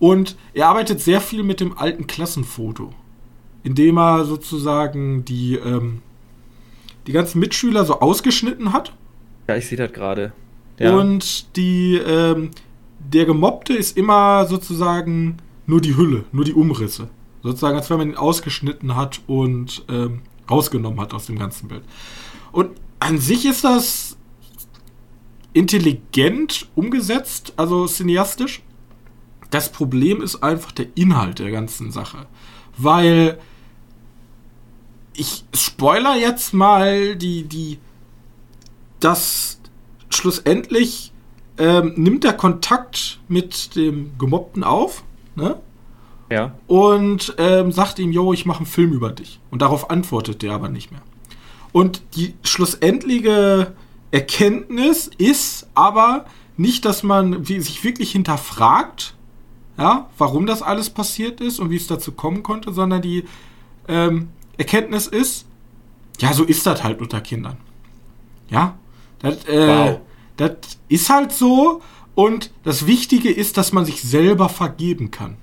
Und 0.00 0.36
er 0.54 0.68
arbeitet 0.68 1.00
sehr 1.00 1.20
viel 1.20 1.44
mit 1.44 1.60
dem 1.60 1.78
alten 1.78 2.08
Klassenfoto, 2.08 2.90
indem 3.62 3.96
er 3.96 4.24
sozusagen 4.24 5.24
die, 5.24 5.54
ähm, 5.54 6.02
die 7.06 7.12
ganzen 7.12 7.38
Mitschüler 7.38 7.84
so 7.84 8.00
ausgeschnitten 8.00 8.72
hat. 8.72 8.92
Ja, 9.46 9.56
ich 9.56 9.66
sehe 9.68 9.78
das 9.78 9.92
gerade. 9.92 10.32
Ja. 10.78 10.96
Und 10.96 11.56
die, 11.56 11.96
ähm, 11.96 12.50
der 12.98 13.24
Gemobbte 13.26 13.74
ist 13.74 13.96
immer 13.96 14.46
sozusagen 14.46 15.36
nur 15.66 15.80
die 15.80 15.96
Hülle, 15.96 16.24
nur 16.32 16.44
die 16.44 16.54
Umrisse. 16.54 17.08
Sozusagen, 17.42 17.76
als 17.76 17.90
wenn 17.90 17.98
man 17.98 18.10
ihn 18.10 18.16
ausgeschnitten 18.16 18.96
hat 18.96 19.20
und 19.26 19.84
ähm, 19.88 20.22
rausgenommen 20.50 21.00
hat 21.00 21.14
aus 21.14 21.26
dem 21.26 21.38
ganzen 21.38 21.68
Bild. 21.68 21.82
Und 22.52 22.70
an 23.00 23.18
sich 23.18 23.44
ist 23.44 23.64
das 23.64 24.16
intelligent 25.52 26.68
umgesetzt, 26.74 27.52
also 27.56 27.86
cineastisch. 27.86 28.62
Das 29.50 29.70
Problem 29.70 30.20
ist 30.20 30.42
einfach 30.42 30.72
der 30.72 30.86
Inhalt 30.96 31.38
der 31.38 31.50
ganzen 31.50 31.92
Sache. 31.92 32.26
Weil 32.76 33.38
ich 35.14 35.44
spoiler 35.54 36.16
jetzt 36.16 36.54
mal 36.54 37.14
die, 37.14 37.44
die, 37.44 37.78
das 39.00 39.60
schlussendlich 40.14 41.12
ähm, 41.58 41.94
nimmt 41.96 42.24
er 42.24 42.32
Kontakt 42.32 43.20
mit 43.28 43.76
dem 43.76 44.18
Gemobbten 44.18 44.64
auf, 44.64 45.04
ne? 45.36 45.60
ja. 46.30 46.54
und 46.66 47.34
ähm, 47.38 47.72
sagt 47.72 47.98
ihm, 47.98 48.12
yo, 48.12 48.32
ich 48.32 48.46
mache 48.46 48.58
einen 48.58 48.66
Film 48.66 48.92
über 48.92 49.10
dich. 49.12 49.40
Und 49.50 49.62
darauf 49.62 49.90
antwortet 49.90 50.42
der 50.42 50.52
aber 50.52 50.68
nicht 50.68 50.90
mehr. 50.90 51.02
Und 51.72 52.02
die 52.16 52.34
schlussendliche 52.42 53.72
Erkenntnis 54.10 55.10
ist 55.18 55.68
aber 55.74 56.24
nicht, 56.56 56.84
dass 56.84 57.02
man 57.02 57.44
sich 57.44 57.82
wirklich 57.82 58.12
hinterfragt, 58.12 59.14
ja, 59.76 60.08
warum 60.18 60.46
das 60.46 60.62
alles 60.62 60.90
passiert 60.90 61.40
ist 61.40 61.58
und 61.58 61.70
wie 61.70 61.76
es 61.76 61.88
dazu 61.88 62.12
kommen 62.12 62.44
konnte, 62.44 62.72
sondern 62.72 63.02
die 63.02 63.24
ähm, 63.88 64.28
Erkenntnis 64.56 65.08
ist, 65.08 65.46
ja, 66.20 66.32
so 66.32 66.44
ist 66.44 66.64
das 66.64 66.84
halt 66.84 67.00
unter 67.00 67.20
Kindern. 67.20 67.56
Ja, 68.48 68.76
das, 69.24 69.44
äh, 69.46 69.66
Wow. 69.68 70.00
das 70.36 70.52
ist 70.88 71.10
halt 71.10 71.32
so 71.32 71.80
und 72.14 72.52
das 72.62 72.86
Wichtige 72.86 73.30
ist, 73.30 73.56
dass 73.56 73.72
man 73.72 73.84
sich 73.84 74.02
selber 74.02 74.48
vergeben 74.48 75.10
kann. 75.10 75.36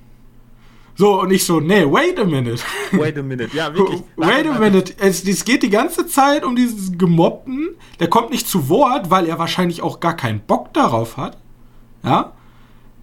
So, 0.95 1.21
und 1.21 1.31
ich 1.31 1.45
so, 1.45 1.59
nee, 1.59 1.83
wait 1.85 2.19
a 2.19 2.25
minute. 2.25 2.61
Wait 2.91 3.17
a 3.17 3.23
minute, 3.23 3.55
ja, 3.55 3.73
wirklich. 3.73 4.03
Wait 4.17 4.45
a 4.45 4.59
minute. 4.59 4.93
Es, 4.99 5.23
es 5.23 5.45
geht 5.45 5.63
die 5.63 5.69
ganze 5.69 6.05
Zeit 6.05 6.43
um 6.43 6.55
diesen 6.55 6.97
Gemobbten. 6.97 7.69
Der 7.99 8.07
kommt 8.09 8.29
nicht 8.29 8.47
zu 8.47 8.69
Wort, 8.69 9.09
weil 9.09 9.25
er 9.25 9.39
wahrscheinlich 9.39 9.81
auch 9.81 9.99
gar 9.99 10.15
keinen 10.15 10.41
Bock 10.41 10.73
darauf 10.73 11.17
hat. 11.17 11.37
Ja. 12.03 12.33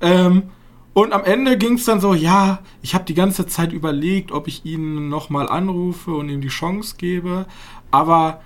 Ähm, 0.00 0.44
und 0.92 1.12
am 1.12 1.24
Ende 1.24 1.56
ging 1.56 1.74
es 1.74 1.86
dann 1.86 2.00
so, 2.00 2.14
ja, 2.14 2.60
ich 2.82 2.94
habe 2.94 3.04
die 3.04 3.14
ganze 3.14 3.46
Zeit 3.46 3.72
überlegt, 3.72 4.32
ob 4.32 4.48
ich 4.48 4.64
ihn 4.64 5.08
nochmal 5.08 5.48
anrufe 5.48 6.12
und 6.12 6.28
ihm 6.28 6.40
die 6.40 6.48
Chance 6.48 6.96
gebe. 6.98 7.46
Aber 7.90 8.42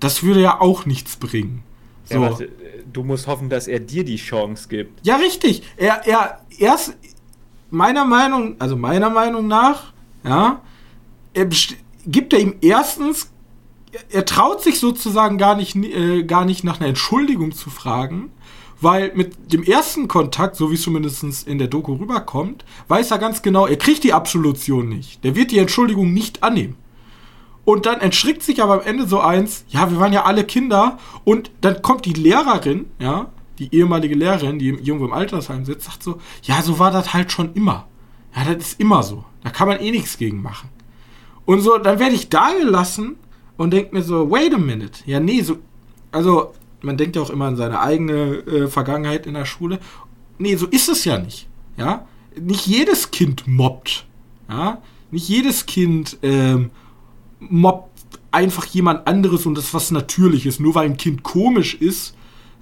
das 0.00 0.22
würde 0.22 0.40
ja 0.40 0.60
auch 0.60 0.86
nichts 0.86 1.16
bringen. 1.16 1.62
So. 2.06 2.14
Ja, 2.14 2.20
warte, 2.22 2.48
du 2.92 3.02
musst 3.02 3.26
hoffen, 3.26 3.48
dass 3.48 3.66
er 3.66 3.80
dir 3.80 4.04
die 4.04 4.16
Chance 4.16 4.68
gibt. 4.68 5.04
Ja, 5.06 5.16
richtig. 5.16 5.62
Er, 5.76 6.06
er, 6.06 6.40
erst, 6.58 6.96
meiner 7.70 8.04
Meinung, 8.04 8.56
also 8.58 8.76
meiner 8.76 9.10
Meinung 9.10 9.46
nach, 9.48 9.92
ja, 10.24 10.62
er 11.34 11.48
gibt 12.06 12.32
er 12.32 12.40
ihm 12.40 12.54
erstens, 12.60 13.30
er 14.10 14.24
traut 14.24 14.62
sich 14.62 14.78
sozusagen 14.78 15.38
gar 15.38 15.56
nicht, 15.56 15.76
äh, 15.76 16.22
gar 16.24 16.44
nicht 16.44 16.64
nach 16.64 16.80
einer 16.80 16.88
Entschuldigung 16.88 17.52
zu 17.52 17.70
fragen, 17.70 18.30
weil 18.80 19.12
mit 19.14 19.52
dem 19.52 19.62
ersten 19.62 20.06
Kontakt, 20.06 20.56
so 20.56 20.70
wie 20.70 20.74
es 20.74 20.82
zumindest 20.82 21.46
in 21.46 21.58
der 21.58 21.68
Doku 21.68 21.94
rüberkommt, 21.94 22.64
weiß 22.88 23.10
er 23.10 23.18
ganz 23.18 23.42
genau, 23.42 23.66
er 23.66 23.76
kriegt 23.76 24.04
die 24.04 24.12
Absolution 24.12 24.88
nicht. 24.88 25.24
Der 25.24 25.34
wird 25.34 25.50
die 25.50 25.58
Entschuldigung 25.58 26.12
nicht 26.12 26.42
annehmen. 26.42 26.76
Und 27.66 27.84
dann 27.84 28.00
entschrickt 28.00 28.44
sich 28.44 28.62
aber 28.62 28.74
am 28.74 28.80
Ende 28.80 29.08
so 29.08 29.18
eins, 29.18 29.64
ja, 29.68 29.90
wir 29.90 29.98
waren 29.98 30.12
ja 30.12 30.24
alle 30.24 30.44
Kinder 30.44 30.98
und 31.24 31.50
dann 31.62 31.82
kommt 31.82 32.04
die 32.04 32.12
Lehrerin, 32.12 32.86
ja, 33.00 33.26
die 33.58 33.74
ehemalige 33.74 34.14
Lehrerin, 34.14 34.60
die 34.60 34.68
irgendwo 34.68 35.06
im 35.06 35.12
Altersheim 35.12 35.64
sitzt, 35.64 35.86
sagt 35.86 36.04
so, 36.04 36.20
ja, 36.44 36.62
so 36.62 36.78
war 36.78 36.92
das 36.92 37.12
halt 37.12 37.32
schon 37.32 37.52
immer. 37.54 37.88
Ja, 38.36 38.44
das 38.44 38.68
ist 38.68 38.80
immer 38.80 39.02
so. 39.02 39.24
Da 39.42 39.50
kann 39.50 39.66
man 39.66 39.80
eh 39.80 39.90
nichts 39.90 40.16
gegen 40.16 40.40
machen. 40.40 40.68
Und 41.44 41.60
so, 41.60 41.76
dann 41.76 41.98
werde 41.98 42.14
ich 42.14 42.28
da 42.28 42.52
gelassen 42.52 43.16
und 43.56 43.72
denke 43.72 43.96
mir 43.96 44.02
so, 44.02 44.30
wait 44.30 44.54
a 44.54 44.58
minute. 44.58 45.00
Ja, 45.04 45.18
nee, 45.18 45.42
so, 45.42 45.56
also, 46.12 46.54
man 46.82 46.96
denkt 46.96 47.16
ja 47.16 47.22
auch 47.22 47.30
immer 47.30 47.46
an 47.46 47.56
seine 47.56 47.80
eigene 47.80 48.36
äh, 48.46 48.68
Vergangenheit 48.68 49.26
in 49.26 49.34
der 49.34 49.44
Schule. 49.44 49.80
Nee, 50.38 50.54
so 50.54 50.66
ist 50.66 50.88
es 50.88 51.04
ja 51.04 51.18
nicht. 51.18 51.48
Ja, 51.76 52.06
nicht 52.40 52.64
jedes 52.66 53.10
Kind 53.10 53.48
mobbt. 53.48 54.06
Ja, 54.48 54.82
nicht 55.10 55.28
jedes 55.28 55.66
Kind 55.66 56.18
ähm, 56.22 56.70
mobbt 57.40 58.18
einfach 58.30 58.66
jemand 58.66 59.06
anderes 59.06 59.46
und 59.46 59.56
das 59.56 59.72
was 59.74 59.90
Natürliches. 59.90 60.60
Nur 60.60 60.74
weil 60.74 60.86
ein 60.86 60.96
Kind 60.96 61.22
komisch 61.22 61.74
ist, 61.74 62.14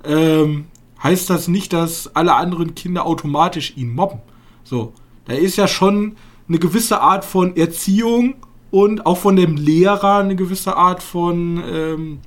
ähm, 0.04 0.66
heißt 1.02 1.28
das 1.30 1.48
nicht, 1.48 1.72
dass 1.72 2.14
alle 2.14 2.34
anderen 2.34 2.74
Kinder 2.74 3.06
automatisch 3.06 3.76
ihn 3.76 3.94
mobben. 3.94 4.20
So, 4.64 4.92
da 5.26 5.34
ist 5.34 5.56
ja 5.56 5.68
schon 5.68 6.16
eine 6.48 6.58
gewisse 6.58 7.00
Art 7.00 7.24
von 7.24 7.56
Erziehung 7.56 8.37
und 8.70 9.06
auch 9.06 9.18
von 9.18 9.37
dem 9.37 9.56
Lehrer 9.56 10.18
eine 10.18 10.37
gewisse 10.37 10.76
Art 10.76 11.02
von 11.02 11.62
ähm, 11.66 12.18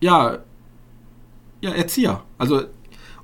ja 0.00 0.38
ja 1.60 1.70
Erzieher. 1.70 2.22
Also 2.38 2.62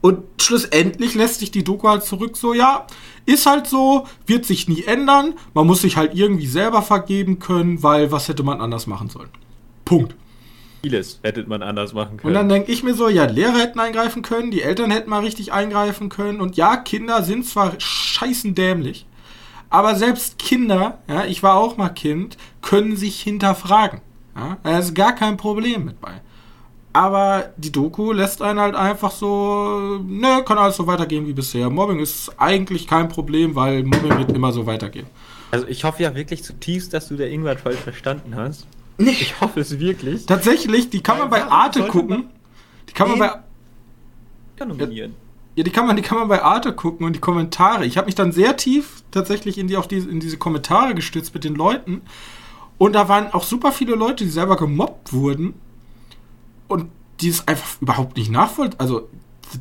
und 0.02 0.24
schlussendlich 0.40 1.14
lässt 1.14 1.40
sich 1.40 1.50
die 1.50 1.64
Doku 1.64 1.88
halt 1.88 2.04
zurück 2.04 2.36
so 2.36 2.52
ja 2.52 2.86
ist 3.26 3.46
halt 3.46 3.66
so, 3.66 4.06
wird 4.26 4.44
sich 4.44 4.68
nie 4.68 4.84
ändern. 4.84 5.34
Man 5.54 5.66
muss 5.66 5.82
sich 5.82 5.96
halt 5.96 6.14
irgendwie 6.14 6.46
selber 6.46 6.82
vergeben 6.82 7.38
können, 7.38 7.82
weil 7.82 8.10
was 8.10 8.28
hätte 8.28 8.42
man 8.42 8.60
anders 8.60 8.86
machen 8.86 9.08
sollen? 9.08 9.28
Punkt. 9.84 10.14
Vieles 10.82 11.20
hätte 11.22 11.44
man 11.46 11.62
anders 11.62 11.92
machen 11.92 12.16
können. 12.16 12.28
Und 12.28 12.34
dann 12.34 12.48
denke 12.48 12.72
ich 12.72 12.82
mir 12.82 12.94
so, 12.94 13.08
ja, 13.08 13.24
Lehrer 13.26 13.58
hätten 13.58 13.78
eingreifen 13.78 14.22
können, 14.22 14.50
die 14.50 14.62
Eltern 14.62 14.90
hätten 14.90 15.10
mal 15.10 15.20
richtig 15.20 15.52
eingreifen 15.52 16.08
können. 16.08 16.40
Und 16.40 16.56
ja, 16.56 16.76
Kinder 16.76 17.22
sind 17.22 17.46
zwar 17.46 17.74
scheißen 17.78 18.56
dämlich, 18.56 19.06
aber 19.70 19.94
selbst 19.94 20.38
Kinder, 20.38 20.98
ja, 21.08 21.24
ich 21.24 21.44
war 21.44 21.54
auch 21.54 21.76
mal 21.76 21.90
Kind, 21.90 22.36
können 22.62 22.96
sich 22.96 23.20
hinterfragen. 23.20 24.00
Ja, 24.34 24.56
da 24.64 24.78
ist 24.78 24.94
gar 24.94 25.14
kein 25.14 25.36
Problem 25.36 25.84
mit 25.84 26.00
bei. 26.00 26.20
Aber 26.92 27.52
die 27.56 27.72
Doku 27.72 28.12
lässt 28.12 28.42
einen 28.42 28.60
halt 28.60 28.74
einfach 28.74 29.10
so, 29.10 29.98
ne, 30.06 30.42
kann 30.44 30.58
alles 30.58 30.76
so 30.76 30.86
weitergehen 30.86 31.26
wie 31.26 31.32
bisher. 31.32 31.70
Mobbing 31.70 32.00
ist 32.00 32.32
eigentlich 32.38 32.86
kein 32.86 33.08
Problem, 33.08 33.54
weil 33.54 33.82
Mobbing 33.82 34.18
wird 34.18 34.32
immer 34.32 34.52
so 34.52 34.66
weitergehen. 34.66 35.06
Also 35.50 35.66
ich 35.68 35.84
hoffe 35.84 36.02
ja 36.02 36.14
wirklich 36.14 36.44
zutiefst, 36.44 36.92
dass 36.92 37.08
du 37.08 37.16
der 37.16 37.30
irgendwas 37.30 37.60
falsch 37.60 37.78
verstanden 37.78 38.36
hast. 38.36 38.66
Nee. 38.98 39.10
Ich 39.10 39.40
hoffe 39.40 39.60
es 39.60 39.78
wirklich. 39.78 40.26
Tatsächlich, 40.26 40.90
die 40.90 41.02
kann 41.02 41.18
man 41.18 41.30
bei 41.30 41.44
Arte 41.44 41.88
gucken. 41.88 42.28
Die 42.88 42.92
kann 42.92 43.08
man 43.08 43.18
bei. 43.18 43.30
Nominieren. 44.64 45.14
Ja, 45.56 45.64
die 45.64 45.70
kann 45.70 45.86
man, 45.86 45.96
die 45.96 46.02
kann 46.02 46.18
man 46.18 46.28
bei 46.28 46.42
Arte 46.42 46.72
gucken 46.72 47.04
und 47.04 47.14
die 47.14 47.20
Kommentare. 47.20 47.84
Ich 47.84 47.96
habe 47.96 48.06
mich 48.06 48.14
dann 48.14 48.32
sehr 48.32 48.56
tief 48.56 49.02
tatsächlich 49.10 49.58
in 49.58 49.66
die 49.66 49.76
auf 49.76 49.88
diese, 49.88 50.08
in 50.08 50.20
diese 50.20 50.38
Kommentare 50.38 50.94
gestützt 50.94 51.34
mit 51.34 51.42
den 51.42 51.54
Leuten. 51.54 52.02
Und 52.78 52.92
da 52.92 53.08
waren 53.08 53.32
auch 53.32 53.42
super 53.42 53.72
viele 53.72 53.94
Leute, 53.94 54.24
die 54.24 54.30
selber 54.30 54.56
gemobbt 54.56 55.12
wurden 55.12 55.54
und 56.72 56.90
die 57.20 57.28
es 57.28 57.46
einfach 57.46 57.80
überhaupt 57.80 58.16
nicht 58.16 58.30
nachvollziehen, 58.30 58.80
also 58.80 59.08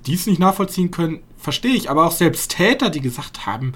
die 0.06 0.13
es 0.13 0.26
nicht 0.26 0.39
nachvollziehen 0.39 0.91
können, 0.91 1.21
verstehe 1.38 1.76
ich. 1.76 1.89
Aber 1.89 2.08
auch 2.08 2.12
selbst 2.12 2.52
Täter, 2.52 2.89
die 2.89 3.02
gesagt 3.02 3.45
haben, 3.45 3.74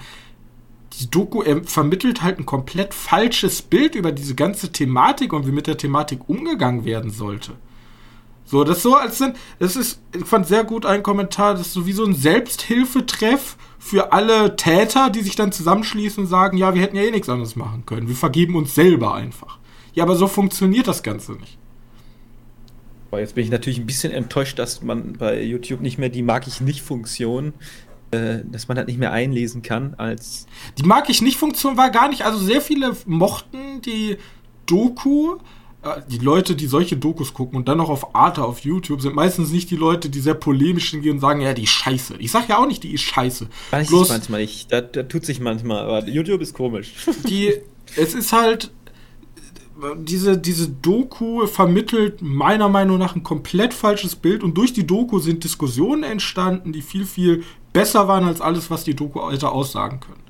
die 0.99 1.09
Doku 1.09 1.43
vermittelt 1.65 2.21
halt 2.21 2.39
ein 2.39 2.45
komplett 2.45 2.93
falsches 2.93 3.61
Bild 3.61 3.95
über 3.95 4.11
diese 4.11 4.35
ganze 4.35 4.71
Thematik 4.71 5.33
und 5.33 5.45
wie 5.45 5.51
mit 5.51 5.67
der 5.67 5.77
Thematik 5.77 6.29
umgegangen 6.29 6.85
werden 6.85 7.11
sollte. 7.11 7.53
So, 8.45 8.63
das 8.63 8.83
so 8.83 8.95
als 8.95 9.17
sind, 9.17 9.35
das 9.57 9.75
ist, 9.75 9.99
ich 10.15 10.23
fand 10.23 10.47
sehr 10.47 10.63
gut 10.63 10.85
ein 10.85 11.01
Kommentar, 11.01 11.55
das 11.55 11.67
ist 11.67 11.73
so 11.73 11.87
wie 11.87 11.93
so 11.93 12.05
ein 12.05 12.13
Selbsthilfetreff 12.13 13.57
für 13.79 14.13
alle 14.13 14.55
Täter, 14.55 15.09
die 15.09 15.21
sich 15.21 15.35
dann 15.35 15.51
zusammenschließen 15.51 16.23
und 16.23 16.29
sagen, 16.29 16.57
ja, 16.57 16.75
wir 16.75 16.81
hätten 16.81 16.95
ja 16.95 17.01
eh 17.01 17.11
nichts 17.11 17.27
anderes 17.27 17.55
machen 17.55 17.85
können. 17.85 18.07
Wir 18.07 18.15
vergeben 18.15 18.55
uns 18.55 18.75
selber 18.75 19.15
einfach. 19.15 19.57
Ja, 19.93 20.03
aber 20.03 20.15
so 20.15 20.27
funktioniert 20.27 20.87
das 20.87 21.01
Ganze 21.01 21.33
nicht. 21.33 21.57
Boah, 23.15 23.21
jetzt 23.21 23.35
bin 23.35 23.45
ich 23.45 23.49
natürlich 23.49 23.79
ein 23.79 23.85
bisschen 23.85 24.11
enttäuscht, 24.11 24.59
dass 24.59 24.81
man 24.81 25.13
bei 25.13 25.41
YouTube 25.41 25.79
nicht 25.79 25.97
mehr 25.97 26.09
die 26.09 26.21
mag 26.21 26.47
ich 26.47 26.59
nicht 26.59 26.81
Funktion 26.81 27.53
äh, 28.11 28.39
dass 28.43 28.67
man 28.67 28.75
das 28.75 28.87
nicht 28.87 28.99
mehr 28.99 29.13
einlesen 29.13 29.61
kann 29.61 29.93
als. 29.93 30.47
Die 30.77 30.83
mag 30.83 31.09
ich 31.09 31.21
nicht 31.21 31.37
Funktion 31.37 31.77
war 31.77 31.91
gar 31.91 32.09
nicht. 32.09 32.23
Also 32.23 32.39
sehr 32.39 32.59
viele 32.59 32.93
mochten 33.05 33.81
die 33.85 34.17
Doku. 34.65 35.37
Äh, 35.81 36.01
die 36.09 36.17
Leute, 36.17 36.57
die 36.57 36.67
solche 36.67 36.97
Dokus 36.97 37.33
gucken 37.33 37.55
und 37.55 37.69
dann 37.69 37.77
noch 37.77 37.89
auf 37.89 38.13
Arte 38.13 38.43
auf 38.43 38.59
YouTube, 38.59 39.01
sind 39.01 39.15
meistens 39.15 39.49
nicht 39.49 39.71
die 39.71 39.77
Leute, 39.77 40.09
die 40.09 40.19
sehr 40.19 40.33
polemisch 40.33 40.91
sind 40.91 41.07
und 41.07 41.21
sagen, 41.21 41.39
ja, 41.39 41.53
die 41.53 41.63
ist 41.63 41.69
scheiße. 41.69 42.15
Ich 42.19 42.31
sag 42.31 42.49
ja 42.49 42.57
auch 42.57 42.67
nicht, 42.67 42.83
die 42.83 42.93
ist 42.93 43.03
scheiße. 43.03 43.47
Weiß 43.71 43.87
Bloß, 43.87 44.07
ich 44.07 44.13
manchmal 44.13 44.41
nicht. 44.41 44.73
Das, 44.73 44.83
das 44.91 45.07
tut 45.07 45.25
sich 45.25 45.39
manchmal, 45.39 45.85
aber 45.85 46.05
YouTube 46.05 46.41
ist 46.41 46.53
komisch. 46.53 46.95
Die, 47.29 47.53
es 47.95 48.13
ist 48.13 48.33
halt, 48.33 48.71
diese, 49.97 50.37
diese 50.37 50.69
Doku 50.69 51.45
vermittelt 51.47 52.21
meiner 52.21 52.69
Meinung 52.69 52.97
nach 52.97 53.15
ein 53.15 53.23
komplett 53.23 53.73
falsches 53.73 54.15
Bild 54.15 54.43
und 54.43 54.57
durch 54.57 54.73
die 54.73 54.87
Doku 54.87 55.19
sind 55.19 55.43
Diskussionen 55.43 56.03
entstanden, 56.03 56.71
die 56.71 56.81
viel, 56.81 57.05
viel 57.05 57.43
besser 57.73 58.07
waren 58.07 58.23
als 58.23 58.41
alles, 58.41 58.71
was 58.71 58.83
die 58.83 58.95
Doku 58.95 59.29
hätte 59.29 59.49
aussagen 59.49 59.99
können. 59.99 60.23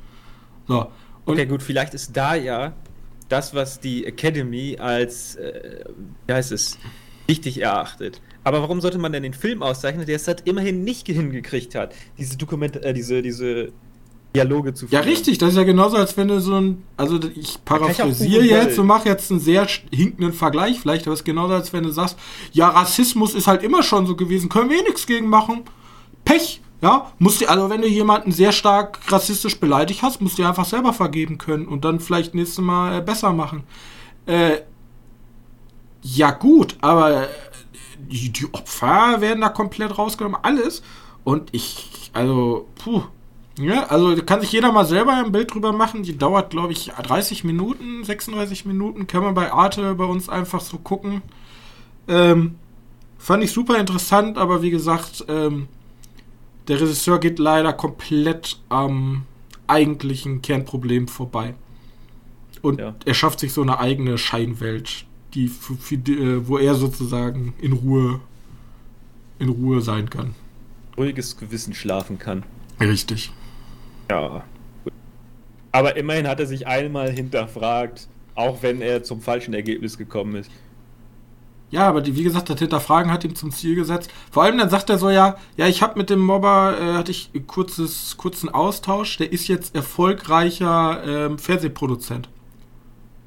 So. 0.68 0.88
okay, 1.26 1.46
gut, 1.46 1.62
vielleicht 1.62 1.94
ist 1.94 2.18
da 2.18 2.34
ja 2.34 2.74
das, 3.30 3.54
was 3.54 3.80
die 3.80 4.06
Academy 4.06 4.78
als, 4.80 5.36
äh, 5.36 5.86
wie 6.26 6.34
heißt 6.34 6.52
es, 6.52 6.78
wichtig 7.28 7.62
erachtet. 7.62 8.22
Aber 8.44 8.62
warum 8.62 8.82
sollte 8.82 8.98
man 8.98 9.12
denn 9.12 9.24
den 9.24 9.34
Film 9.34 9.64
auszeichnen, 9.64 10.06
der 10.06 10.16
es 10.16 10.28
halt 10.28 10.42
immerhin 10.46 10.84
nicht 10.84 11.08
hingekriegt 11.08 11.76
hat, 11.76 11.94
diese 12.18 12.38
Dokumente, 12.38 12.84
äh, 12.84 12.94
diese, 12.94 13.22
diese 13.22 13.74
Dialoge 14.36 14.74
zu 14.74 14.88
führen? 14.88 15.02
Ja, 15.02 15.08
richtig, 15.08 15.38
das 15.38 15.50
ist 15.50 15.58
ja 15.58 15.64
genauso, 15.64 15.98
als 15.98 16.16
wenn 16.18 16.28
du 16.28 16.40
so 16.40 16.56
ein, 16.56 16.84
also 16.98 17.20
ich 17.36 17.58
paraphrasiere 17.66 18.44
jetzt 18.44 18.78
und 18.78 18.88
mache 18.88 19.10
jetzt 19.10 19.32
einen 19.32 19.40
sehr 19.40 19.68
hinkenden 19.92 20.34
Vergleich 20.34 20.80
vielleicht, 20.80 21.08
aber 21.08 21.14
es 21.14 21.22
ist 21.22 21.26
genauso, 21.26 21.54
als 21.54 21.74
wenn 21.74 21.84
du 21.84 21.92
sagst, 21.92 22.18
ja, 22.52 22.70
Rassismus 22.70 23.34
ist 23.34 23.48
halt 23.48 23.64
immer 23.64 23.84
schon 23.84 24.06
so 24.06 24.16
gewesen, 24.16 24.50
können 24.50 24.70
wir 24.70 24.80
eh 24.80 24.84
nichts 24.84 25.08
gegen 25.08 25.28
machen. 25.28 25.64
Pech, 26.24 26.62
ja, 26.82 27.12
musst 27.20 27.42
du, 27.42 27.50
also 27.50 27.70
wenn 27.70 27.82
du 27.82 27.88
jemanden 27.88 28.32
sehr 28.32 28.52
stark 28.52 29.00
rassistisch 29.12 29.60
beleidigt 29.60 30.02
hast, 30.04 30.22
musst 30.22 30.38
du 30.38 30.44
dir 30.44 30.50
einfach 30.50 30.66
selber 30.66 30.94
vergeben 30.94 31.38
können 31.38 31.68
und 31.68 31.86
dann 31.86 32.00
vielleicht 32.00 32.36
nächstes 32.36 32.64
Mal 32.64 33.00
äh, 33.00 33.02
besser 33.02 33.34
machen. 33.34 33.64
Äh, 34.26 34.60
ja, 36.02 36.32
gut, 36.32 36.78
aber 36.82 37.24
äh, 37.24 37.28
die, 37.98 38.32
die, 38.32 38.46
Opfer 38.54 39.20
werden 39.22 39.42
da 39.42 39.50
komplett 39.50 39.98
rausgenommen, 39.98 40.40
alles. 40.44 40.84
Und 41.24 41.50
ich, 41.54 42.12
also, 42.14 42.68
puh. 42.76 43.04
Ja, 43.58 43.86
also 43.86 44.16
kann 44.24 44.42
sich 44.42 44.52
jeder 44.52 44.72
mal 44.72 44.86
selber 44.86 45.14
ein 45.14 45.32
Bild 45.32 45.54
drüber 45.54 45.72
machen. 45.72 46.04
Die 46.04 46.18
dauert, 46.18 46.50
glaube 46.50 46.74
ich, 46.74 46.88
30 46.88 47.44
Minuten, 47.44 48.04
36 48.04 48.66
Minuten. 48.66 49.08
Kann 49.08 49.24
man 49.24 49.34
bei 49.34 49.52
Arte 49.52 49.96
bei 49.96 50.04
uns 50.04 50.28
einfach 50.28 50.60
so 50.60 50.78
gucken. 50.78 51.22
Ähm, 52.08 52.56
fand 53.18 53.44
ich 53.44 53.52
super 53.52 53.80
interessant, 53.80 54.38
aber 54.38 54.62
wie 54.62 54.72
gesagt, 54.72 55.26
ähm, 55.30 55.68
der 56.68 56.82
Regisseur 56.82 57.20
geht 57.20 57.40
leider 57.40 57.72
komplett 57.72 58.60
am 58.70 59.24
eigentlichen 59.68 60.42
Kernproblem 60.42 61.08
vorbei. 61.08 61.56
Und 62.62 62.80
ja. 62.80 62.96
er 63.06 63.14
schafft 63.14 63.40
sich 63.40 63.54
so 63.54 63.62
eine 63.62 63.80
eigene 63.80 64.18
Scheinwelt, 64.18 65.06
die, 65.34 65.46
äh, 65.46 66.48
wo 66.48 66.58
er 66.58 66.76
sozusagen 66.76 67.54
in 67.60 67.74
Ruhe 67.74 68.20
in 69.40 69.50
Ruhe 69.50 69.82
sein 69.82 70.10
kann. 70.10 70.36
Ruhiges 70.98 71.38
Gewissen 71.38 71.74
schlafen 71.74 72.20
kann. 72.20 72.44
Richtig. 72.80 73.32
Ja. 74.10 74.44
Aber 75.72 75.98
immerhin 75.98 76.28
hat 76.28 76.40
er 76.40 76.46
sich 76.46 76.68
einmal 76.68 77.12
hinterfragt, 77.12 78.08
auch 78.36 78.62
wenn 78.62 78.82
er 78.82 79.04
zum 79.04 79.22
falschen 79.22 79.54
Ergebnis 79.54 79.98
gekommen 79.98 80.36
ist. 80.36 80.52
Ja, 81.72 81.90
aber 81.90 82.02
die, 82.02 82.16
wie 82.16 82.24
gesagt, 82.24 82.50
das 82.50 82.60
Hinterfragen 82.60 83.12
hat 83.12 83.24
ihm 83.26 83.36
zum 83.36 83.52
Ziel 83.52 83.76
gesetzt. 83.76 84.10
Vor 84.32 84.44
allem 84.44 84.58
dann 84.58 84.70
sagt 84.70 84.90
er 84.90 84.98
so, 84.98 85.10
ja, 85.10 85.36
ja, 85.58 85.68
ich 85.68 85.82
habe 85.82 85.98
mit 85.98 86.10
dem 86.10 86.20
Mobber, 86.20 86.78
äh, 86.80 86.94
hatte 86.94 87.12
ich 87.12 87.32
kurzes, 87.48 88.16
kurzen 88.18 88.50
Austausch, 88.50 89.18
der 89.18 89.34
ist 89.34 89.48
jetzt 89.48 89.76
erfolgreicher 89.76 91.04
ähm, 91.06 91.38
Fernsehproduzent. 91.38 92.30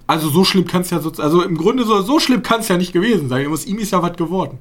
Also 0.06 0.30
so 0.30 0.44
schlimm 0.44 0.66
kann 0.66 0.82
es 0.82 0.90
ja 0.90 1.00
so, 1.00 1.12
also 1.18 1.42
im 1.42 1.58
Grunde 1.58 1.84
so, 1.84 2.00
so 2.00 2.18
schlimm 2.18 2.42
kann 2.42 2.60
es 2.60 2.68
ja 2.68 2.78
nicht 2.78 2.94
gewesen 2.94 3.28
sein. 3.28 3.46
Aus 3.48 3.66
ihm 3.66 3.78
ist 3.78 3.92
ja 3.92 4.02
was 4.02 4.16
geworden. 4.16 4.58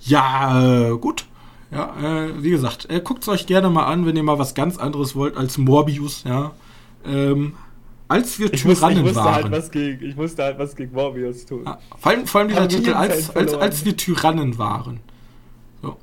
Ja, 0.00 0.88
äh, 0.88 0.96
gut. 0.96 1.26
Ja, 1.70 2.24
äh, 2.24 2.42
wie 2.42 2.50
gesagt, 2.50 2.88
äh, 2.90 3.00
guckt 3.00 3.22
es 3.22 3.28
euch 3.28 3.46
gerne 3.46 3.68
mal 3.68 3.84
an, 3.84 4.06
wenn 4.06 4.16
ihr 4.16 4.22
mal 4.22 4.38
was 4.38 4.54
ganz 4.54 4.78
anderes 4.78 5.14
wollt 5.14 5.36
als 5.36 5.58
Morbius, 5.58 6.24
ja. 6.24 6.52
Ähm, 7.04 7.54
als 8.08 8.38
wir 8.38 8.52
Ich 8.52 8.64
musste, 8.64 8.86
ich 8.86 8.94
Tyrannen 8.94 9.02
musste 9.02 9.22
halt 9.22 9.44
waren. 9.44 9.52
was 9.52 9.70
gegen, 9.70 10.04
ich 10.04 10.16
musste 10.16 10.42
halt 10.42 10.58
was 10.58 10.74
gegen 10.74 10.94
Morbius 10.94 11.44
tun. 11.44 11.64
Ja, 11.66 11.78
vor, 11.98 12.12
allem, 12.12 12.26
vor 12.26 12.40
allem 12.40 12.48
dieser 12.48 12.68
Titel, 12.68 12.94
als, 12.94 13.34
als, 13.36 13.54
als 13.54 13.84
wir 13.84 13.96
Tyrannen 13.96 14.56
waren. 14.56 15.00
So. 15.82 15.96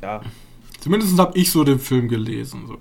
Ja. 0.00 0.20
Zumindest 0.80 1.18
habe 1.18 1.38
ich 1.38 1.50
so 1.50 1.64
den 1.64 1.78
Film 1.78 2.08
gelesen. 2.08 2.66
So. 2.66 2.78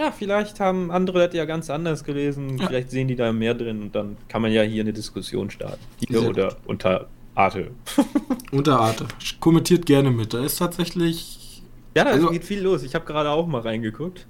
Ja, 0.00 0.10
vielleicht 0.10 0.60
haben 0.60 0.90
andere 0.90 1.26
das 1.26 1.34
ja 1.34 1.44
ganz 1.44 1.70
anders 1.70 2.04
gelesen. 2.04 2.58
Ja. 2.58 2.66
Vielleicht 2.66 2.90
sehen 2.90 3.08
die 3.08 3.16
da 3.16 3.32
mehr 3.32 3.54
drin 3.54 3.82
und 3.82 3.94
dann 3.94 4.16
kann 4.28 4.42
man 4.42 4.52
ja 4.52 4.62
hier 4.62 4.82
eine 4.82 4.92
Diskussion 4.92 5.50
starten. 5.50 5.82
Hier 6.06 6.20
Sehr 6.20 6.28
oder 6.28 6.56
unter 6.66 7.06
Arte. 7.36 7.70
Unter 8.50 8.80
Arte. 8.80 9.06
Kommentiert 9.40 9.86
gerne 9.86 10.10
mit. 10.10 10.34
Da 10.34 10.44
ist 10.44 10.56
tatsächlich. 10.56 11.62
Ja, 11.94 12.04
da 12.04 12.10
Also- 12.10 12.30
geht 12.30 12.44
viel 12.44 12.60
los. 12.62 12.82
Ich 12.82 12.94
habe 12.94 13.04
gerade 13.04 13.30
auch 13.30 13.46
mal 13.46 13.60
reingeguckt. 13.60 14.26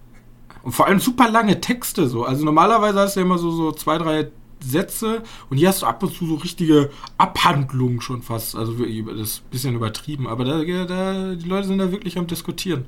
Und 0.62 0.72
vor 0.72 0.86
allem 0.86 0.98
super 1.00 1.30
lange 1.30 1.60
Texte 1.60 2.08
so. 2.08 2.24
Also 2.24 2.44
normalerweise 2.44 2.98
hast 2.98 3.16
du 3.16 3.20
ja 3.20 3.26
immer 3.26 3.38
so, 3.38 3.50
so 3.52 3.72
zwei, 3.72 3.98
drei 3.98 4.28
Sätze 4.60 5.22
und 5.50 5.58
hier 5.58 5.68
hast 5.68 5.82
du 5.82 5.86
ab 5.86 6.02
und 6.02 6.12
zu 6.14 6.26
so 6.26 6.34
richtige 6.36 6.90
Abhandlungen 7.18 8.00
schon 8.00 8.22
fast. 8.22 8.56
Also 8.56 8.78
wirklich, 8.78 9.04
das 9.04 9.20
ist 9.20 9.42
ein 9.44 9.50
bisschen 9.50 9.74
übertrieben, 9.76 10.26
aber 10.26 10.44
da, 10.44 10.64
da, 10.86 11.34
die 11.34 11.48
Leute 11.48 11.68
sind 11.68 11.78
da 11.78 11.92
wirklich 11.92 12.18
am 12.18 12.26
Diskutieren. 12.26 12.86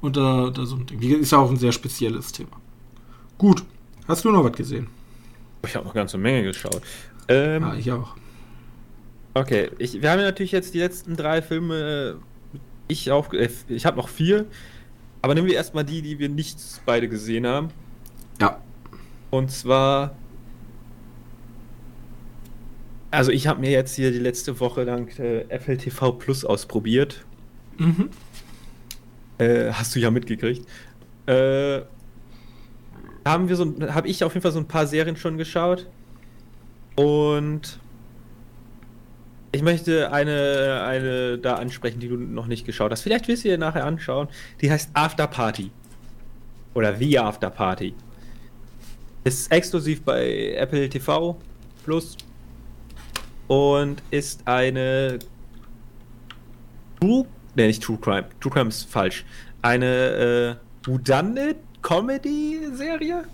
Und 0.00 0.16
da, 0.16 0.50
da 0.50 0.64
so 0.64 0.76
ein 0.76 0.86
Ding. 0.86 1.00
Ist 1.00 1.30
ja 1.32 1.38
auch 1.38 1.50
ein 1.50 1.56
sehr 1.56 1.72
spezielles 1.72 2.32
Thema. 2.32 2.50
Gut. 3.36 3.62
Hast 4.08 4.24
du 4.24 4.30
noch 4.32 4.42
was 4.44 4.52
gesehen? 4.52 4.88
Ich 5.66 5.76
habe 5.76 5.84
noch 5.86 5.94
ganz 5.94 6.14
eine 6.14 6.22
Menge 6.22 6.44
geschaut. 6.44 6.80
Ähm, 7.28 7.62
Ja, 7.62 7.74
ich 7.74 7.92
auch. 7.92 8.16
Okay, 9.38 9.70
ich, 9.78 10.02
wir 10.02 10.10
haben 10.10 10.18
ja 10.18 10.26
natürlich 10.26 10.50
jetzt 10.50 10.74
die 10.74 10.80
letzten 10.80 11.16
drei 11.16 11.42
Filme. 11.42 12.18
äh, 12.18 12.58
Ich 12.88 13.10
auf, 13.12 13.32
äh, 13.32 13.48
ich 13.68 13.86
habe 13.86 13.96
noch 13.96 14.08
vier, 14.08 14.46
aber 15.22 15.34
nehmen 15.34 15.46
wir 15.46 15.54
erstmal 15.54 15.84
die, 15.84 16.02
die 16.02 16.18
wir 16.18 16.28
nicht 16.28 16.58
beide 16.86 17.08
gesehen 17.08 17.46
haben. 17.46 17.68
Ja. 18.40 18.60
Und 19.30 19.50
zwar. 19.52 20.16
Also 23.10 23.30
ich 23.30 23.46
habe 23.46 23.60
mir 23.60 23.70
jetzt 23.70 23.94
hier 23.94 24.10
die 24.10 24.18
letzte 24.18 24.58
Woche 24.58 24.82
lang 24.82 25.08
äh, 25.18 25.42
Apple 25.48 25.76
TV 25.76 26.12
Plus 26.12 26.44
ausprobiert. 26.44 27.24
Mhm. 27.78 28.10
Äh, 29.38 29.70
hast 29.72 29.94
du 29.94 30.00
ja 30.00 30.10
mitgekriegt. 30.10 30.66
Äh, 31.26 31.82
haben 33.24 33.48
wir 33.48 33.56
so, 33.56 33.72
habe 33.88 34.08
ich 34.08 34.24
auf 34.24 34.34
jeden 34.34 34.42
Fall 34.42 34.52
so 34.52 34.58
ein 34.58 34.68
paar 34.68 34.86
Serien 34.86 35.16
schon 35.16 35.38
geschaut. 35.38 35.86
Und 36.96 37.78
ich 39.52 39.62
möchte 39.62 40.12
eine, 40.12 40.82
eine 40.84 41.38
da 41.38 41.54
ansprechen, 41.54 42.00
die 42.00 42.08
du 42.08 42.16
noch 42.16 42.46
nicht 42.46 42.66
geschaut 42.66 42.92
hast. 42.92 43.02
Vielleicht 43.02 43.28
willst 43.28 43.44
du 43.44 43.48
dir 43.48 43.58
nachher 43.58 43.84
anschauen. 43.84 44.28
Die 44.60 44.70
heißt 44.70 44.90
After 44.92 45.26
Party. 45.26 45.70
Oder 46.74 46.94
The 46.94 47.18
After 47.18 47.50
Party. 47.50 47.94
Ist 49.24 49.50
exklusiv 49.50 50.02
bei 50.02 50.54
Apple 50.54 50.88
TV 50.88 51.38
Plus. 51.84 52.16
Und 53.46 54.02
ist 54.10 54.46
eine 54.46 55.18
True, 57.00 57.26
ne, 57.54 57.66
nicht 57.66 57.82
True 57.82 57.98
Crime. 57.98 58.26
True 58.40 58.52
Crime 58.52 58.68
ist 58.68 58.84
falsch. 58.84 59.24
Eine 59.62 60.58
äh, 60.86 60.88
Whodunit 60.88 61.56
Comedy 61.80 62.68
Serie. 62.72 63.24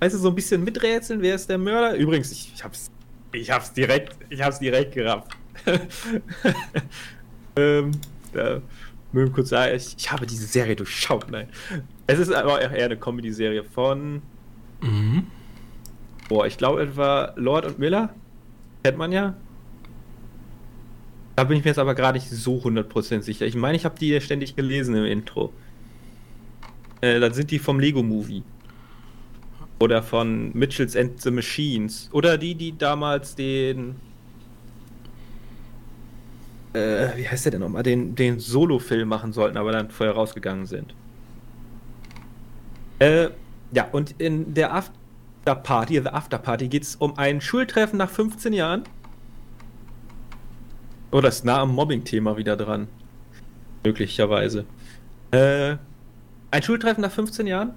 Weißt 0.00 0.14
du, 0.14 0.18
so 0.18 0.28
ein 0.28 0.34
bisschen 0.34 0.64
miträtseln, 0.64 1.22
wer 1.22 1.36
ist 1.36 1.48
der 1.48 1.58
Mörder? 1.58 1.94
Übrigens, 1.94 2.32
ich, 2.32 2.52
ich 2.54 2.64
hab's, 2.64 2.90
ich 3.32 3.50
hab's 3.50 3.72
direkt, 3.72 4.16
ich 4.30 4.42
hab's 4.42 4.58
direkt 4.58 4.94
gerafft. 4.94 5.36
ähm, 7.56 7.92
da 8.32 8.60
mögen 9.12 9.32
kurz 9.32 9.50
sagen, 9.50 9.76
ich, 9.76 9.94
ich 9.96 10.10
habe 10.10 10.26
diese 10.26 10.46
Serie 10.46 10.76
durchschaut, 10.76 11.30
nein. 11.30 11.48
Es 12.06 12.18
ist 12.18 12.32
aber 12.32 12.60
eher 12.60 12.86
eine 12.86 12.96
Comedy-Serie 12.96 13.64
von, 13.64 14.22
Mhm. 14.80 15.26
boah, 16.28 16.46
ich 16.46 16.58
glaube 16.58 16.82
etwa 16.82 17.32
Lord 17.36 17.66
und 17.66 17.78
Miller. 17.78 18.12
Kennt 18.82 18.98
man 18.98 19.12
ja. 19.12 19.34
Da 21.36 21.44
bin 21.44 21.56
ich 21.56 21.64
mir 21.64 21.70
jetzt 21.70 21.78
aber 21.78 21.94
gerade 21.94 22.18
nicht 22.18 22.28
so 22.28 22.58
100% 22.58 23.22
sicher. 23.22 23.46
Ich 23.46 23.54
meine, 23.54 23.76
ich 23.76 23.84
habe 23.84 23.98
die 23.98 24.20
ständig 24.20 24.56
gelesen 24.56 24.94
im 24.96 25.04
Intro. 25.04 25.52
Äh, 27.00 27.20
dann 27.20 27.32
sind 27.32 27.50
die 27.50 27.58
vom 27.58 27.78
Lego 27.80 28.02
Movie. 28.02 28.42
Oder 29.82 30.00
von 30.00 30.52
Mitchells 30.56 30.96
and 30.96 31.20
the 31.20 31.32
Machines. 31.32 32.08
Oder 32.12 32.38
die, 32.38 32.54
die 32.54 32.78
damals 32.78 33.34
den. 33.34 33.96
Äh, 36.72 37.08
wie 37.16 37.28
heißt 37.28 37.46
der 37.46 37.50
denn 37.50 37.62
nochmal? 37.62 37.82
Den, 37.82 38.14
den 38.14 38.38
Solo-Film 38.38 39.08
machen 39.08 39.32
sollten, 39.32 39.56
aber 39.56 39.72
dann 39.72 39.90
vorher 39.90 40.14
rausgegangen 40.14 40.66
sind. 40.66 40.94
Äh, 43.00 43.30
ja, 43.72 43.88
und 43.90 44.14
in 44.20 44.54
der 44.54 44.72
Afterparty, 44.72 45.94
The 45.94 46.10
Afterparty, 46.10 46.68
geht 46.68 46.84
es 46.84 46.94
um 46.94 47.18
ein 47.18 47.40
Schultreffen 47.40 47.98
nach 47.98 48.10
15 48.10 48.52
Jahren. 48.52 48.84
Oh, 51.10 51.20
das 51.20 51.38
ist 51.38 51.44
nah 51.44 51.58
am 51.58 51.74
Mobbing-Thema 51.74 52.36
wieder 52.36 52.56
dran. 52.56 52.86
Möglicherweise. 53.82 54.64
Äh, 55.32 55.74
ein 56.52 56.62
Schultreffen 56.62 57.02
nach 57.02 57.10
15 57.10 57.48
Jahren. 57.48 57.74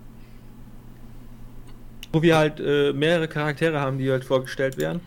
Wo 2.16 2.22
wir 2.22 2.38
halt 2.38 2.62
äh, 2.62 2.94
mehrere 2.94 3.28
Charaktere 3.28 3.82
haben, 3.82 3.98
die 3.98 4.10
halt 4.10 4.24
vorgestellt 4.24 4.78
werden. 4.78 5.02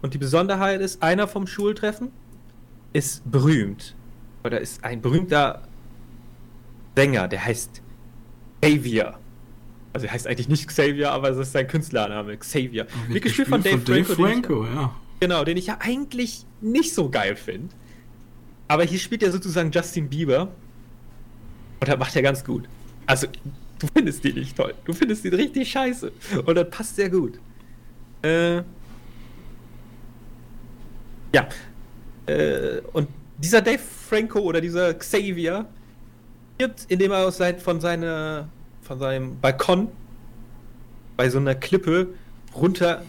Und 0.00 0.14
die 0.14 0.18
Besonderheit 0.18 0.80
ist, 0.80 1.02
einer 1.02 1.28
vom 1.28 1.46
Schultreffen 1.46 2.08
ist 2.94 3.30
berühmt. 3.30 3.94
Oder 4.44 4.62
ist 4.62 4.82
ein 4.82 5.02
berühmter 5.02 5.68
Sänger, 6.96 7.28
der 7.28 7.44
heißt 7.44 7.82
Xavier. 8.62 9.18
Also 9.92 10.06
er 10.06 10.14
heißt 10.14 10.26
eigentlich 10.26 10.48
nicht 10.48 10.66
Xavier, 10.66 11.12
aber 11.12 11.28
es 11.28 11.36
ist 11.36 11.52
sein 11.52 11.68
Künstlername, 11.68 12.34
Xavier. 12.38 12.86
Wird 13.08 13.24
gespielt 13.24 13.48
von 13.48 13.62
Dave, 13.62 13.76
Dave 13.80 14.04
Franco. 14.06 14.14
den 14.14 14.24
ich- 14.24 14.46
Franco, 14.46 14.64
ja. 14.64 14.94
Genau, 15.20 15.44
den 15.44 15.58
ich 15.58 15.66
ja 15.66 15.76
eigentlich 15.80 16.46
nicht 16.62 16.94
so 16.94 17.10
geil 17.10 17.36
finde. 17.36 17.74
Aber 18.68 18.84
hier 18.84 18.98
spielt 18.98 19.22
er 19.22 19.30
sozusagen 19.32 19.70
Justin 19.70 20.08
Bieber. 20.08 20.48
Und 21.80 21.88
das 21.88 21.98
macht 21.98 22.16
er 22.16 22.22
ganz 22.22 22.42
gut. 22.42 22.64
Also, 23.04 23.26
du 23.84 23.92
findest 23.94 24.24
den 24.24 24.34
nicht 24.34 24.56
toll. 24.56 24.74
Du 24.84 24.92
findest 24.92 25.24
den 25.24 25.34
richtig 25.34 25.70
scheiße. 25.70 26.12
Und 26.44 26.54
das 26.54 26.70
passt 26.70 26.96
sehr 26.96 27.10
gut. 27.10 27.38
Äh. 28.22 28.62
Ja. 31.34 31.48
Äh, 32.26 32.80
und 32.92 33.08
dieser 33.38 33.60
Dave 33.60 33.78
Franco 33.78 34.40
oder 34.40 34.60
dieser 34.60 34.94
Xavier 34.94 35.66
stirbt, 36.54 36.86
indem 36.88 37.10
er 37.10 37.26
aus 37.26 37.36
sein, 37.36 37.58
von, 37.58 37.80
seiner, 37.80 38.48
von 38.82 38.98
seinem 38.98 39.38
Balkon 39.40 39.88
bei 41.16 41.28
so 41.28 41.38
einer 41.38 41.54
Klippe 41.54 42.08
runter 42.54 43.04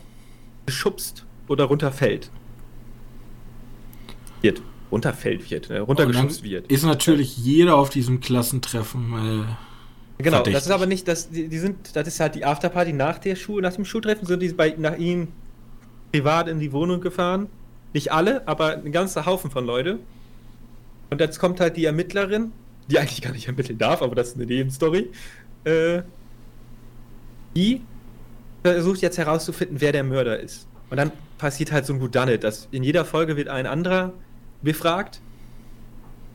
geschubst 0.66 1.26
oder 1.48 1.66
runterfällt. 1.66 2.30
Wird. 4.42 4.62
Runterfällt 4.92 5.50
wird, 5.50 5.70
ne? 5.70 5.82
runtergeschubst 5.82 6.44
wird. 6.44 6.72
Ist 6.72 6.84
natürlich 6.84 7.38
jeder 7.38 7.76
auf 7.76 7.90
diesem 7.90 8.20
Klassentreffen. 8.20 9.14
Äh, 9.14 9.75
Genau, 10.18 10.38
verdächtig. 10.38 10.54
das 10.54 10.66
ist 10.66 10.72
aber 10.72 10.86
nicht, 10.86 11.08
das, 11.08 11.30
die, 11.30 11.50
die 11.50 11.60
sind, 11.60 11.96
das 11.96 12.08
ist 12.08 12.20
halt 12.20 12.36
die 12.36 12.46
Afterparty 12.46 12.94
nach 12.94 13.20
der 13.20 13.36
Schule, 13.36 13.64
nach 13.64 13.74
dem 13.74 13.86
Schultreffen 13.86 14.26
sind 14.26 14.42
die 14.42 14.50
bei, 14.50 14.74
nach 14.78 14.98
ihm 14.98 15.28
privat 16.12 16.48
in 16.48 16.60
die 16.60 16.72
Wohnung 16.72 17.02
gefahren. 17.02 17.48
Nicht 17.94 18.12
alle, 18.12 18.48
aber 18.48 18.76
ein 18.76 18.92
ganzer 18.92 19.26
Haufen 19.26 19.52
von 19.52 19.66
Leute. 19.66 20.00
Und 21.10 21.22
jetzt 21.22 21.40
kommt 21.40 21.60
halt 21.60 21.78
die 21.78 21.86
Ermittlerin, 21.86 22.52
die 22.90 23.00
eigentlich 23.00 23.22
gar 23.22 23.32
nicht 23.32 23.48
ermitteln 23.48 23.78
darf, 23.78 24.02
aber 24.02 24.16
das 24.16 24.30
ist 24.30 24.36
eine 24.36 24.46
Nebenstory. 24.46 25.12
Äh, 25.66 26.04
die 27.56 27.82
versucht 28.64 29.02
jetzt 29.02 29.18
herauszufinden, 29.18 29.82
wer 29.82 29.92
der 29.92 30.04
Mörder 30.04 30.40
ist. 30.40 30.68
Und 30.90 30.98
dann 30.98 31.12
passiert 31.38 31.72
halt 31.72 31.86
so 31.86 31.94
ein 31.94 32.02
Whodunit, 32.02 32.44
dass 32.44 32.68
in 32.72 32.84
jeder 32.84 33.06
Folge 33.06 33.38
wird 33.38 33.48
ein 33.48 33.66
anderer 33.66 34.14
befragt. 34.62 35.22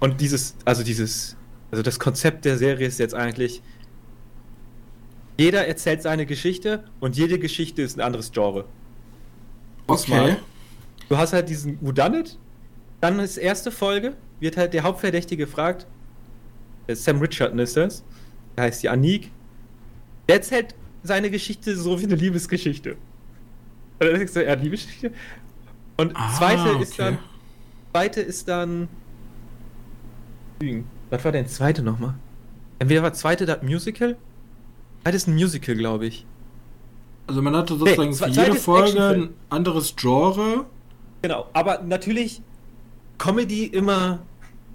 Und 0.01 0.21
dieses, 0.21 0.55
also 0.65 0.83
dieses, 0.83 1.37
also 1.71 1.83
das 1.83 1.99
Konzept 1.99 2.45
der 2.45 2.59
Serie 2.59 2.87
ist 2.87 2.99
jetzt 2.99 3.15
eigentlich, 3.15 3.63
jeder 5.39 5.67
erzählt 5.67 6.03
seine 6.03 6.27
Geschichte 6.27 6.85
und 7.01 7.17
jede 7.17 7.39
Geschichte 7.39 7.83
ist 7.83 7.97
ein 7.97 8.01
anderes 8.03 8.31
Genre. 8.33 8.65
okay. 9.87 10.37
Du 11.09 11.17
hast 11.17 11.33
halt 11.33 11.49
diesen 11.49 11.79
Whodunit, 11.81 12.39
dann 13.01 13.19
ist 13.19 13.37
erste 13.37 13.73
Folge, 13.73 14.17
wird 14.39 14.57
halt 14.57 14.75
der 14.75 14.83
Hauptverdächtige 14.85 15.45
gefragt, 15.47 15.87
Sam 16.89 17.19
Richardson 17.21 17.59
ist 17.59 17.77
das, 17.77 18.05
heißt 18.59 18.83
die 18.83 18.89
Anik. 18.89 19.31
Der 20.29 20.37
erzählt 20.37 20.75
seine 21.03 21.31
Geschichte 21.31 21.77
so 21.77 21.99
wie 22.01 22.05
eine 22.05 22.15
Liebesgeschichte. 22.15 22.97
Oder 24.01 24.13
denkst 24.15 24.35
du, 24.35 24.45
ja, 24.45 24.55
Liebesgeschichte? 24.55 25.13
Und 25.97 26.13
Ah, 26.15 26.33
zweite 26.37 26.69
ist 26.83 26.93
okay. 26.93 27.03
dann. 27.03 27.19
Zweite 27.93 28.21
ist 28.21 28.49
dann. 28.49 28.89
Was 31.11 31.25
war 31.25 31.33
denn 31.33 31.47
zweite 31.47 31.83
nochmal? 31.83 32.15
Entweder 32.79 33.03
war 33.03 33.13
zweite 33.13 33.47
das 33.47 33.63
Musical? 33.63 34.17
Zweite 35.03 35.17
ist 35.17 35.27
ein 35.29 35.35
Musical, 35.35 35.75
glaube 35.75 36.07
ich. 36.07 36.25
Also 37.27 37.43
man 37.43 37.55
hatte 37.55 37.77
sozusagen 37.77 38.11
Nee, 38.11 38.17
für 38.17 38.29
jede 38.29 38.55
Folge 38.55 39.09
ein 39.09 39.31
anderes 39.51 39.95
Genre. 39.97 40.67
Genau, 41.23 41.47
aber 41.53 41.83
natürlich 41.83 42.43
Comedy 43.19 43.67
immer 43.67 44.21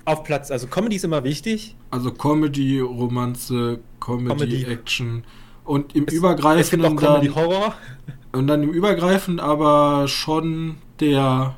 auf 0.06 0.24
Platz. 0.24 0.52
Also 0.52 0.68
Comedy 0.68 0.98
ist 0.98 1.04
immer 1.04 1.24
wichtig. 1.24 1.76
Also 1.90 2.12
Comedy, 2.12 2.80
Romanze, 2.80 3.80
Comedy, 4.00 4.30
Comedy. 4.30 4.64
Action. 4.66 5.24
Und 5.64 5.96
im 5.96 6.04
Es, 6.04 6.14
es 6.14 6.20
Übergreifenden 6.20 6.96
Comedy 6.96 7.28
dann, 7.28 7.36
Horror. 7.36 7.74
und 8.34 8.48
dann 8.48 8.64
im 8.64 8.72
Übergreifend 8.72 9.42
aber 9.42 10.08
schon 10.08 10.78
der 11.00 11.56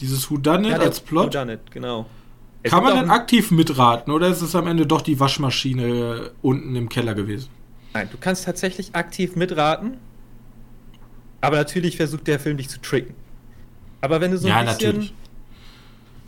dieses 0.00 0.30
Whodunit 0.30 0.72
der 0.72 0.80
als 0.80 1.00
Plot. 1.00 1.26
Whodunit, 1.34 1.70
genau. 1.70 2.06
Es 2.62 2.72
Kann 2.72 2.82
man 2.82 2.94
denn 2.96 3.10
aktiv 3.10 3.50
mitraten 3.50 4.12
oder 4.12 4.28
ist 4.28 4.42
es 4.42 4.54
am 4.54 4.66
Ende 4.66 4.86
doch 4.86 5.00
die 5.00 5.18
Waschmaschine 5.18 6.32
unten 6.42 6.76
im 6.76 6.88
Keller 6.88 7.14
gewesen? 7.14 7.48
Nein, 7.94 8.08
du 8.12 8.18
kannst 8.18 8.44
tatsächlich 8.44 8.94
aktiv 8.94 9.34
mitraten. 9.34 9.96
Aber 11.40 11.56
natürlich 11.56 11.96
versucht 11.96 12.26
der 12.26 12.38
Film 12.38 12.58
dich 12.58 12.68
zu 12.68 12.80
tricken. 12.80 13.14
Aber 14.02 14.20
wenn 14.20 14.30
du 14.30 14.38
so 14.38 14.46
ein 14.46 14.50
ja, 14.50 14.72
bisschen. 14.72 14.88
natürlich. 14.88 15.14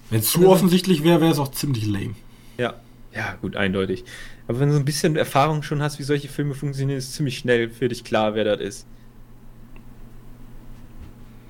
Wenn 0.08 0.20
es 0.20 0.30
zu 0.30 0.48
offensichtlich 0.48 1.04
wäre, 1.04 1.20
wäre 1.20 1.32
es 1.32 1.38
auch 1.38 1.50
ziemlich 1.50 1.86
lame. 1.86 2.14
Ja, 2.58 2.74
ja, 3.14 3.34
gut, 3.40 3.56
eindeutig. 3.56 4.04
Aber 4.46 4.60
wenn 4.60 4.68
du 4.68 4.74
so 4.74 4.80
ein 4.80 4.84
bisschen 4.84 5.16
Erfahrung 5.16 5.62
schon 5.62 5.82
hast, 5.82 5.98
wie 5.98 6.02
solche 6.02 6.28
Filme 6.28 6.54
funktionieren, 6.54 6.98
ist 6.98 7.14
ziemlich 7.14 7.38
schnell 7.38 7.68
für 7.70 7.88
dich 7.88 8.04
klar, 8.04 8.34
wer 8.34 8.44
das 8.44 8.60
ist. 8.60 8.86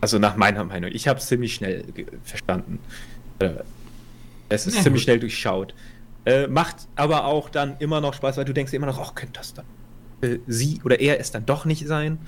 Also 0.01 0.19
nach 0.19 0.37
meiner 0.37 0.65
Meinung. 0.65 0.91
Ich 0.93 1.07
habe 1.07 1.21
es 1.21 1.27
ziemlich 1.27 1.55
schnell 1.55 1.85
verstanden. 2.25 2.81
Es 4.55 4.67
ist 4.67 4.77
Ja, 4.77 4.83
ziemlich 4.83 5.03
gut. 5.03 5.05
schnell 5.05 5.21
durchschaut. 5.21 5.75
Äh, 6.25 6.47
macht 6.47 6.89
aber 6.95 7.25
auch 7.25 7.49
dann 7.49 7.77
immer 7.79 8.01
noch 8.01 8.15
Spaß, 8.15 8.37
weil 8.37 8.45
du 8.45 8.53
denkst 8.55 8.73
immer 8.73 8.87
noch, 8.87 8.99
ach, 9.01 9.15
könnte 9.15 9.33
das 9.41 9.55
dann 9.55 9.65
äh, 10.23 10.39
sie 10.47 10.81
oder 10.85 11.01
er 11.01 11.19
es 11.21 11.31
dann 11.33 11.45
doch 11.47 11.65
nicht 11.65 11.87
sein? 11.87 12.19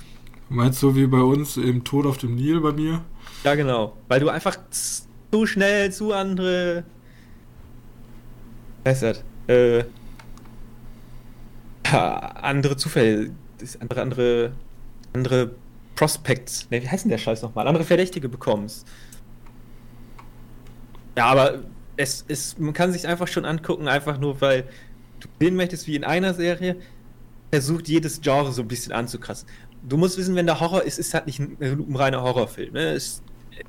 Meinst 0.48 0.82
du 0.82 0.94
wie 0.96 1.06
bei 1.06 1.20
uns 1.20 1.56
im 1.56 1.84
Tod 1.84 2.06
auf 2.06 2.18
dem 2.18 2.34
Nil 2.34 2.60
bei 2.60 2.72
mir? 2.72 3.04
Ja, 3.44 3.54
genau. 3.54 3.96
Weil 4.08 4.20
du 4.20 4.28
einfach 4.28 4.56
zu 5.30 5.46
schnell 5.46 5.92
zu 5.92 6.12
andere. 6.12 6.84
Was 8.84 9.02
heißt 9.02 9.02
das? 9.02 9.24
Äh, 9.48 9.84
ja, 11.86 12.16
andere 12.18 12.76
Zufälle, 12.76 13.30
andere, 13.80 14.02
andere, 14.02 14.52
andere 15.12 15.54
Prospects, 15.94 16.68
ne, 16.70 16.82
wie 16.82 16.88
heißt 16.88 17.04
denn 17.04 17.10
der 17.10 17.18
Scheiß 17.18 17.42
nochmal? 17.42 17.68
Andere 17.68 17.84
Verdächtige 17.84 18.28
bekommst. 18.28 18.86
Ja, 21.16 21.26
aber 21.26 21.62
es 21.96 22.24
ist, 22.26 22.58
man 22.58 22.72
kann 22.72 22.92
sich 22.92 23.06
einfach 23.06 23.28
schon 23.28 23.44
angucken, 23.44 23.88
einfach 23.88 24.18
nur 24.18 24.40
weil 24.40 24.64
du 25.20 25.28
sehen 25.40 25.56
möchtest, 25.56 25.86
wie 25.86 25.96
in 25.96 26.04
einer 26.04 26.34
Serie 26.34 26.76
versucht, 27.50 27.88
jedes 27.88 28.20
Genre 28.20 28.52
so 28.52 28.62
ein 28.62 28.68
bisschen 28.68 28.92
anzukratzen. 28.92 29.48
Du 29.82 29.96
musst 29.96 30.18
wissen, 30.18 30.34
wenn 30.34 30.46
der 30.46 30.60
Horror 30.60 30.82
ist, 30.82 30.98
ist 30.98 31.14
halt 31.14 31.26
nicht 31.26 31.38
ein, 31.38 31.56
ein 31.60 31.96
reiner 31.96 32.22
Horrorfilm. 32.22 32.72
Ne? 32.72 32.94
Ist 32.94 33.22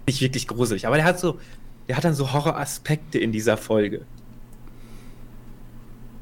nicht 0.07 0.21
wirklich 0.21 0.47
gruselig. 0.47 0.87
Aber 0.87 0.95
der 0.95 1.05
hat 1.05 1.19
so, 1.19 1.39
der 1.87 1.97
hat 1.97 2.03
dann 2.03 2.13
so 2.13 2.33
Horroraspekte 2.33 3.19
in 3.19 3.31
dieser 3.31 3.57
Folge. 3.57 4.05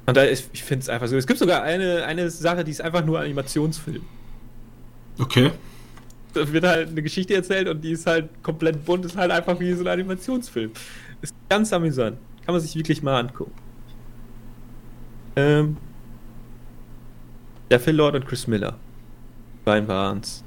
Und 0.06 0.18
da 0.18 0.24
ist, 0.24 0.50
ich 0.52 0.64
finde 0.64 0.84
es 0.84 0.90
einfach 0.90 1.08
so. 1.08 1.16
Es 1.16 1.28
gibt 1.28 1.40
sogar 1.40 1.64
eine, 1.64 2.04
eine 2.06 2.30
Sache, 2.30 2.64
die 2.64 2.72
ist 2.72 2.82
einfach 2.82 3.06
nur 3.06 3.20
Animationsfilm. 3.20 4.04
Okay. 5.20 5.52
Da 6.34 6.52
wird 6.52 6.66
halt 6.66 6.90
eine 6.90 7.02
Geschichte 7.02 7.36
erzählt 7.36 7.70
und 7.70 7.82
die 7.82 7.92
ist 7.92 8.08
halt 8.08 8.30
komplett 8.42 8.84
bunt, 8.84 9.06
ist 9.06 9.16
halt 9.16 9.32
einfach 9.32 9.60
wie 9.60 9.72
so 9.74 9.82
ein 9.82 9.88
Animationsfilm. 9.88 10.72
Ist 11.24 11.34
ganz 11.50 11.72
amüsant. 11.74 12.20
Kann 12.46 12.54
man 12.54 12.62
sich 12.62 12.76
wirklich 12.76 13.02
mal 13.02 13.20
angucken. 13.20 13.54
Ähm, 15.36 15.78
der 17.72 17.80
Phil 17.80 17.96
Lord 17.96 18.16
und 18.16 18.26
Chris 18.28 18.46
Miller. 18.46 18.78
Beiden 19.66 19.88
waren's. 19.88 20.44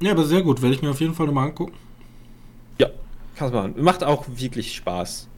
Ja, 0.00 0.12
aber 0.12 0.24
sehr 0.24 0.42
gut. 0.42 0.62
Werde 0.62 0.74
ich 0.74 0.82
mir 0.82 0.90
auf 0.90 1.00
jeden 1.00 1.14
Fall 1.14 1.26
nochmal 1.26 1.48
angucken. 1.48 1.74
Ja, 2.78 2.88
kannst 3.36 3.54
machen. 3.54 3.74
Macht 3.76 4.02
auch 4.02 4.24
wirklich 4.28 4.74
Spaß. 4.74 5.28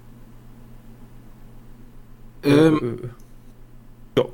Ähm, 2.44 3.10
Äh, 4.16 4.20
äh, 4.20 4.28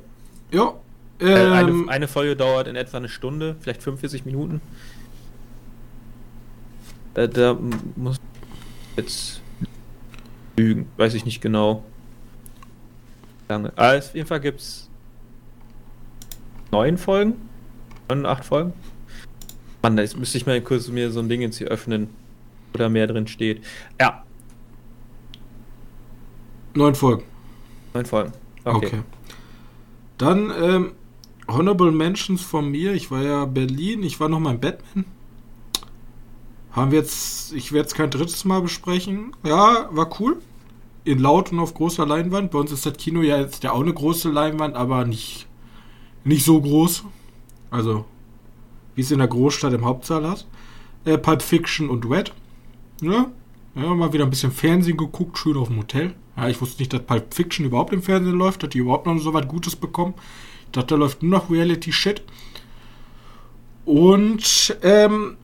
ja. 0.51 0.73
äh, 1.19 1.25
äh, 1.25 1.47
Ähm, 1.47 1.53
eine, 1.53 1.89
eine 1.89 2.07
Folge 2.07 2.35
dauert 2.35 2.67
in 2.67 2.75
etwa 2.75 2.97
eine 2.97 3.09
Stunde, 3.09 3.55
vielleicht 3.59 3.83
45 3.83 4.25
Minuten. 4.25 4.61
Äh, 7.13 7.27
da 7.29 7.57
muss 7.95 8.17
jetzt 8.97 9.40
lügen, 10.57 10.87
weiß 10.97 11.13
ich 11.13 11.25
nicht 11.25 11.41
genau. 11.41 11.83
Lange. 13.49 13.73
Aber 13.75 13.97
auf 13.97 14.15
jeden 14.15 14.27
Fall 14.27 14.39
gibt's 14.39 14.89
neun 16.71 16.97
Folgen. 16.97 17.33
Neun, 18.09 18.25
acht 18.25 18.45
Folgen. 18.45 18.73
Mann, 19.81 19.97
jetzt 19.97 20.17
müsste 20.17 20.37
ich 20.37 20.45
mal 20.45 20.61
kurz 20.61 20.87
mir 20.87 21.11
so 21.11 21.19
ein 21.19 21.29
Ding 21.29 21.41
jetzt 21.41 21.57
hier 21.57 21.67
öffnen, 21.67 22.09
wo 22.71 22.77
da 22.77 22.89
mehr 22.89 23.07
drin 23.07 23.27
steht. 23.27 23.63
Ja, 23.99 24.23
neun 26.73 26.95
Folgen. 26.95 27.23
neun 27.93 28.05
Folgen. 28.05 28.31
Okay. 28.63 28.85
Okay. 28.85 28.99
Dann 30.17 30.51
ähm, 30.61 30.91
Honorable 31.47 31.91
Mentions 31.91 32.41
von 32.43 32.69
mir. 32.69 32.93
Ich 32.93 33.11
war 33.11 33.23
ja 33.23 33.45
Berlin. 33.45 34.03
Ich 34.03 34.19
war 34.19 34.29
noch 34.29 34.39
mal 34.39 34.53
in 34.53 34.59
Batman. 34.59 35.05
Haben 36.71 36.91
wir 36.91 36.99
jetzt, 36.99 37.53
ich 37.53 37.71
werde 37.73 37.87
es 37.87 37.93
kein 37.93 38.09
drittes 38.09 38.45
Mal 38.45 38.61
besprechen. 38.61 39.35
Ja, 39.43 39.89
war 39.91 40.09
cool. 40.19 40.41
In 41.03 41.19
laut 41.19 41.51
und 41.51 41.59
auf 41.59 41.73
großer 41.73 42.05
Leinwand. 42.05 42.51
Bei 42.51 42.59
uns 42.59 42.71
ist 42.71 42.85
das 42.85 42.97
Kino 42.97 43.21
ja 43.21 43.39
jetzt 43.39 43.63
ja 43.63 43.71
auch 43.71 43.81
eine 43.81 43.93
große 43.93 44.29
Leinwand, 44.29 44.75
aber 44.75 45.05
nicht, 45.05 45.47
nicht 46.23 46.45
so 46.45 46.61
groß. 46.61 47.03
Also, 47.71 48.05
wie 48.95 49.01
es 49.01 49.11
in 49.11 49.19
der 49.19 49.27
Großstadt 49.27 49.73
im 49.73 49.85
Hauptsaal 49.85 50.29
hat. 50.29 50.45
Äh, 51.03 51.17
Pulp 51.17 51.41
Fiction 51.41 51.89
und 51.89 52.09
Red. 52.09 52.33
Ja, 53.01 53.31
ja, 53.75 53.95
mal 53.95 54.13
wieder 54.13 54.25
ein 54.25 54.29
bisschen 54.29 54.51
Fernsehen 54.51 54.97
geguckt, 54.97 55.37
schön 55.37 55.57
auf 55.57 55.69
dem 55.69 55.79
Hotel. 55.79 56.13
Ja, 56.37 56.47
ich 56.49 56.61
wusste 56.61 56.81
nicht, 56.81 56.93
dass 56.93 57.01
Pulp 57.01 57.33
Fiction 57.33 57.65
überhaupt 57.65 57.93
im 57.93 58.03
Fernsehen 58.03 58.37
läuft, 58.37 58.63
dass 58.63 58.69
die 58.69 58.79
überhaupt 58.79 59.07
noch 59.07 59.17
so 59.17 59.33
was 59.33 59.47
Gutes 59.47 59.75
bekommen. 59.75 60.13
Ich 60.65 60.71
dachte, 60.71 60.87
da 60.87 60.95
läuft 60.95 61.23
nur 61.23 61.31
noch 61.31 61.49
Reality-Shit. 61.49 62.21
Und, 63.85 64.77
ähm, 64.83 65.37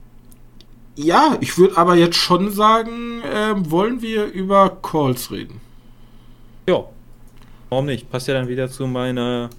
ja, 0.97 1.37
ich 1.41 1.57
würde 1.57 1.77
aber 1.77 1.95
jetzt 1.95 2.17
schon 2.17 2.51
sagen, 2.51 3.21
ähm, 3.31 3.69
wollen 3.71 4.01
wir 4.01 4.25
über 4.25 4.77
Calls 4.81 5.31
reden? 5.31 5.61
Ja. 6.67 6.83
Warum 7.69 7.85
nicht? 7.85 8.09
Passt 8.09 8.27
ja 8.27 8.33
dann 8.33 8.47
wieder 8.47 8.69
zu 8.69 8.87
meiner 8.87 9.49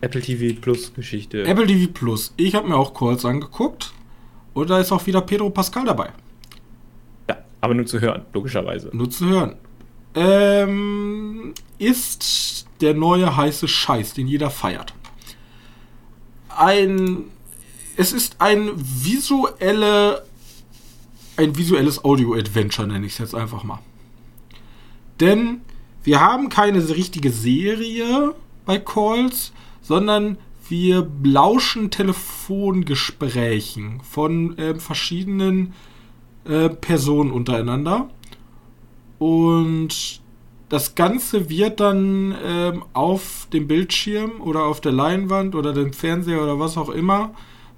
Apple 0.00 0.20
TV 0.20 0.60
Plus 0.60 0.92
Geschichte. 0.92 1.44
Apple 1.44 1.66
TV 1.66 1.90
Plus. 1.92 2.34
Ich 2.36 2.54
habe 2.54 2.68
mir 2.68 2.76
auch 2.76 2.92
Calls 2.92 3.24
angeguckt. 3.24 3.92
Und 4.52 4.68
da 4.68 4.80
ist 4.80 4.90
auch 4.90 5.06
wieder 5.06 5.20
Pedro 5.20 5.48
Pascal 5.50 5.84
dabei. 5.84 6.10
Ja, 7.28 7.38
aber 7.60 7.74
nur 7.74 7.86
zu 7.86 8.00
hören, 8.00 8.22
logischerweise. 8.32 8.90
Nur 8.92 9.10
zu 9.10 9.26
hören. 9.26 9.56
Ähm, 10.14 11.54
ist 11.78 12.66
der 12.80 12.94
neue 12.94 13.36
heiße 13.36 13.68
Scheiß, 13.68 14.14
den 14.14 14.26
jeder 14.26 14.50
feiert. 14.50 14.92
Ein. 16.48 17.26
Es 17.96 18.12
ist 18.12 18.36
ein 18.40 18.70
visuelle. 18.74 20.24
Ein 21.40 21.56
visuelles 21.56 22.04
Audio-Adventure, 22.04 22.86
nenne 22.86 23.06
ich 23.06 23.12
es 23.12 23.18
jetzt 23.18 23.34
einfach 23.34 23.64
mal. 23.64 23.78
Denn 25.20 25.62
wir 26.02 26.20
haben 26.20 26.50
keine 26.50 26.86
richtige 26.90 27.30
Serie 27.30 28.34
bei 28.66 28.78
Calls, 28.78 29.54
sondern 29.80 30.36
wir 30.68 31.10
lauschen 31.22 31.90
Telefongesprächen 31.90 34.02
von 34.02 34.58
äh, 34.58 34.74
verschiedenen 34.74 35.72
äh, 36.44 36.68
Personen 36.68 37.30
untereinander. 37.30 38.10
Und 39.18 40.20
das 40.68 40.94
Ganze 40.94 41.48
wird 41.48 41.80
dann 41.80 42.36
ähm, 42.44 42.84
auf 42.92 43.48
dem 43.50 43.66
Bildschirm 43.66 44.42
oder 44.42 44.64
auf 44.64 44.82
der 44.82 44.92
Leinwand 44.92 45.54
oder 45.54 45.72
dem 45.72 45.94
Fernseher 45.94 46.42
oder 46.42 46.58
was 46.58 46.76
auch 46.76 46.90
immer, 46.90 47.30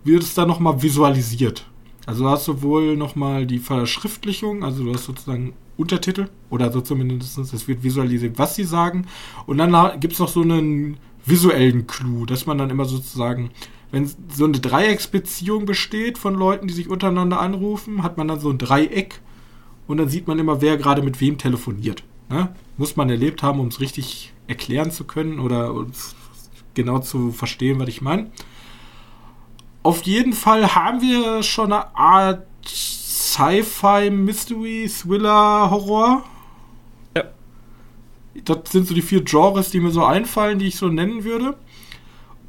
wird 0.02 0.24
es 0.24 0.34
dann 0.34 0.48
nochmal 0.48 0.82
visualisiert. 0.82 1.64
Also 2.06 2.24
du 2.24 2.30
hast 2.30 2.44
sowohl 2.44 2.96
nochmal 2.96 3.46
die 3.46 3.58
Verschriftlichung, 3.58 4.64
also 4.64 4.84
du 4.84 4.92
hast 4.92 5.04
sozusagen 5.04 5.54
Untertitel 5.76 6.28
oder 6.50 6.72
so 6.72 6.80
zumindest, 6.80 7.38
es 7.38 7.68
wird 7.68 7.82
visualisiert, 7.82 8.38
was 8.38 8.56
sie 8.56 8.64
sagen. 8.64 9.06
Und 9.46 9.58
dann 9.58 10.00
gibt 10.00 10.14
es 10.14 10.18
noch 10.18 10.28
so 10.28 10.42
einen 10.42 10.98
visuellen 11.24 11.86
Clou, 11.86 12.26
dass 12.26 12.46
man 12.46 12.58
dann 12.58 12.70
immer 12.70 12.84
sozusagen, 12.84 13.50
wenn 13.90 14.10
so 14.28 14.44
eine 14.44 14.58
Dreiecksbeziehung 14.58 15.66
besteht 15.66 16.18
von 16.18 16.34
Leuten, 16.34 16.66
die 16.66 16.74
sich 16.74 16.88
untereinander 16.88 17.40
anrufen, 17.40 18.02
hat 18.02 18.18
man 18.18 18.28
dann 18.28 18.40
so 18.40 18.50
ein 18.50 18.58
Dreieck 18.58 19.20
und 19.86 19.98
dann 19.98 20.08
sieht 20.08 20.26
man 20.26 20.38
immer, 20.38 20.60
wer 20.60 20.76
gerade 20.76 21.02
mit 21.02 21.20
wem 21.20 21.38
telefoniert. 21.38 22.02
Ne? 22.28 22.54
Muss 22.76 22.96
man 22.96 23.10
erlebt 23.10 23.42
haben, 23.42 23.60
um 23.60 23.68
es 23.68 23.80
richtig 23.80 24.32
erklären 24.48 24.90
zu 24.90 25.04
können 25.04 25.38
oder 25.38 25.86
genau 26.74 26.98
zu 26.98 27.30
verstehen, 27.30 27.78
was 27.78 27.88
ich 27.88 28.02
meine. 28.02 28.30
Auf 29.82 30.02
jeden 30.02 30.32
Fall 30.32 30.74
haben 30.74 31.00
wir 31.00 31.42
schon 31.42 31.72
eine 31.72 31.94
Art 31.96 32.46
Sci-Fi, 32.66 34.10
Mystery, 34.10 34.88
Thriller, 34.88 35.70
Horror. 35.70 36.24
Ja. 37.16 37.24
Das 38.44 38.70
sind 38.70 38.86
so 38.86 38.94
die 38.94 39.02
vier 39.02 39.22
Genres, 39.22 39.70
die 39.70 39.80
mir 39.80 39.90
so 39.90 40.04
einfallen, 40.04 40.58
die 40.58 40.68
ich 40.68 40.76
so 40.76 40.88
nennen 40.88 41.24
würde. 41.24 41.56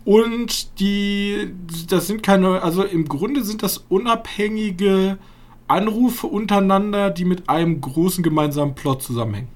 Und 0.05 0.79
die, 0.79 1.53
das 1.87 2.07
sind 2.07 2.23
keine, 2.23 2.61
also 2.61 2.83
im 2.83 3.07
Grunde 3.07 3.43
sind 3.43 3.63
das 3.63 3.77
unabhängige 3.89 5.17
Anrufe 5.67 6.27
untereinander, 6.27 7.09
die 7.09 7.25
mit 7.25 7.49
einem 7.49 7.79
großen 7.79 8.23
gemeinsamen 8.23 8.75
Plot 8.75 9.01
zusammenhängen. 9.01 9.47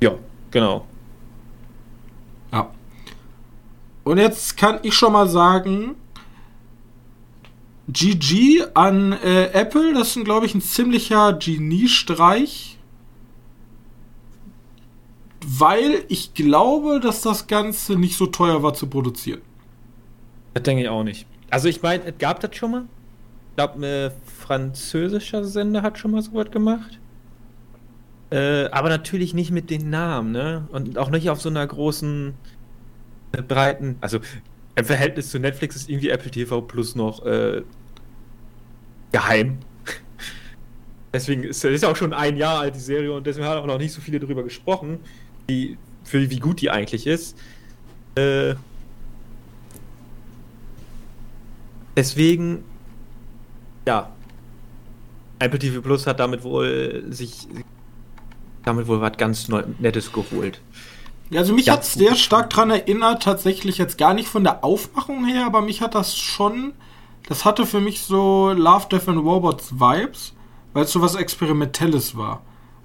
Ja, 0.00 0.14
genau. 0.50 0.86
Ja. 2.52 2.70
Und 4.04 4.18
jetzt 4.18 4.56
kann 4.56 4.80
ich 4.82 4.94
schon 4.94 5.12
mal 5.12 5.28
sagen, 5.28 5.94
GG 7.88 8.64
an 8.74 9.12
äh, 9.12 9.46
Apple, 9.52 9.92
das 9.94 10.16
ist, 10.16 10.24
glaube 10.24 10.46
ich, 10.46 10.54
ein 10.54 10.60
ziemlicher 10.60 11.32
Geniestreich. 11.34 12.78
Weil 15.44 16.04
ich 16.08 16.34
glaube, 16.34 17.00
dass 17.00 17.22
das 17.22 17.48
Ganze 17.48 17.96
nicht 17.96 18.16
so 18.16 18.26
teuer 18.26 18.62
war 18.62 18.74
zu 18.74 18.86
produzieren. 18.86 19.40
Das 20.54 20.62
denke 20.62 20.82
ich 20.82 20.88
auch 20.88 21.02
nicht. 21.02 21.26
Also 21.50 21.68
ich 21.68 21.82
meine, 21.82 22.04
es 22.04 22.18
gab 22.18 22.40
das 22.40 22.54
schon 22.56 22.70
mal. 22.70 22.84
Ich 23.50 23.56
glaube, 23.56 23.86
ein 23.86 24.12
französischer 24.24 25.44
Sender 25.44 25.82
hat 25.82 25.98
schon 25.98 26.12
mal 26.12 26.22
so 26.22 26.32
was 26.32 26.50
gemacht. 26.50 26.98
Äh, 28.30 28.70
aber 28.70 28.88
natürlich 28.88 29.34
nicht 29.34 29.50
mit 29.50 29.68
den 29.68 29.90
Namen, 29.90 30.32
ne? 30.32 30.66
Und 30.72 30.96
auch 30.96 31.10
nicht 31.10 31.28
auf 31.28 31.42
so 31.42 31.50
einer 31.50 31.66
großen, 31.66 32.28
äh, 32.30 32.32
breiten. 33.32 33.96
Also 34.00 34.20
im 34.74 34.84
Verhältnis 34.84 35.30
zu 35.30 35.38
Netflix 35.38 35.76
ist 35.76 35.88
irgendwie 35.88 36.10
Apple 36.10 36.30
TV 36.30 36.60
Plus 36.62 36.94
noch 36.94 37.24
äh, 37.24 37.62
geheim. 39.12 39.58
deswegen 41.12 41.44
ist 41.44 41.64
es 41.64 41.84
auch 41.84 41.96
schon 41.96 42.12
ein 42.12 42.36
Jahr 42.36 42.60
alt, 42.60 42.74
die 42.74 42.80
Serie, 42.80 43.12
und 43.12 43.26
deswegen 43.26 43.46
haben 43.46 43.60
auch 43.60 43.66
noch 43.66 43.78
nicht 43.78 43.92
so 43.92 44.00
viele 44.00 44.18
darüber 44.20 44.42
gesprochen, 44.42 45.00
wie, 45.46 45.76
für 46.04 46.30
wie 46.30 46.38
gut 46.38 46.60
die 46.60 46.70
eigentlich 46.70 47.06
ist. 47.06 47.36
Äh, 48.14 48.54
deswegen, 51.96 52.64
ja. 53.86 54.10
Apple 55.38 55.58
TV 55.58 55.80
Plus 55.80 56.06
hat 56.06 56.20
damit 56.20 56.44
wohl 56.44 57.04
sich 57.10 57.48
damit 58.64 58.86
wohl 58.86 59.00
was 59.00 59.16
ganz 59.16 59.48
Nettes 59.48 60.12
geholt. 60.12 60.60
Ja, 61.32 61.40
also 61.40 61.54
mich 61.54 61.70
hat 61.70 61.82
es 61.82 61.94
sehr 61.94 62.14
stark 62.14 62.50
daran 62.50 62.70
erinnert, 62.70 63.22
tatsächlich 63.22 63.78
jetzt 63.78 63.96
gar 63.96 64.12
nicht 64.12 64.28
von 64.28 64.44
der 64.44 64.62
Aufmachung 64.62 65.24
her, 65.24 65.46
aber 65.46 65.62
mich 65.62 65.80
hat 65.80 65.94
das 65.94 66.14
schon, 66.14 66.74
das 67.26 67.46
hatte 67.46 67.64
für 67.64 67.80
mich 67.80 68.02
so 68.02 68.52
Love, 68.54 68.88
Death 68.90 69.08
and 69.08 69.24
Robots 69.24 69.72
Vibes, 69.72 70.34
weil 70.74 70.84
es 70.84 70.92
so 70.92 71.00
was 71.00 71.14
Experimentelles 71.14 72.18
war. 72.18 72.42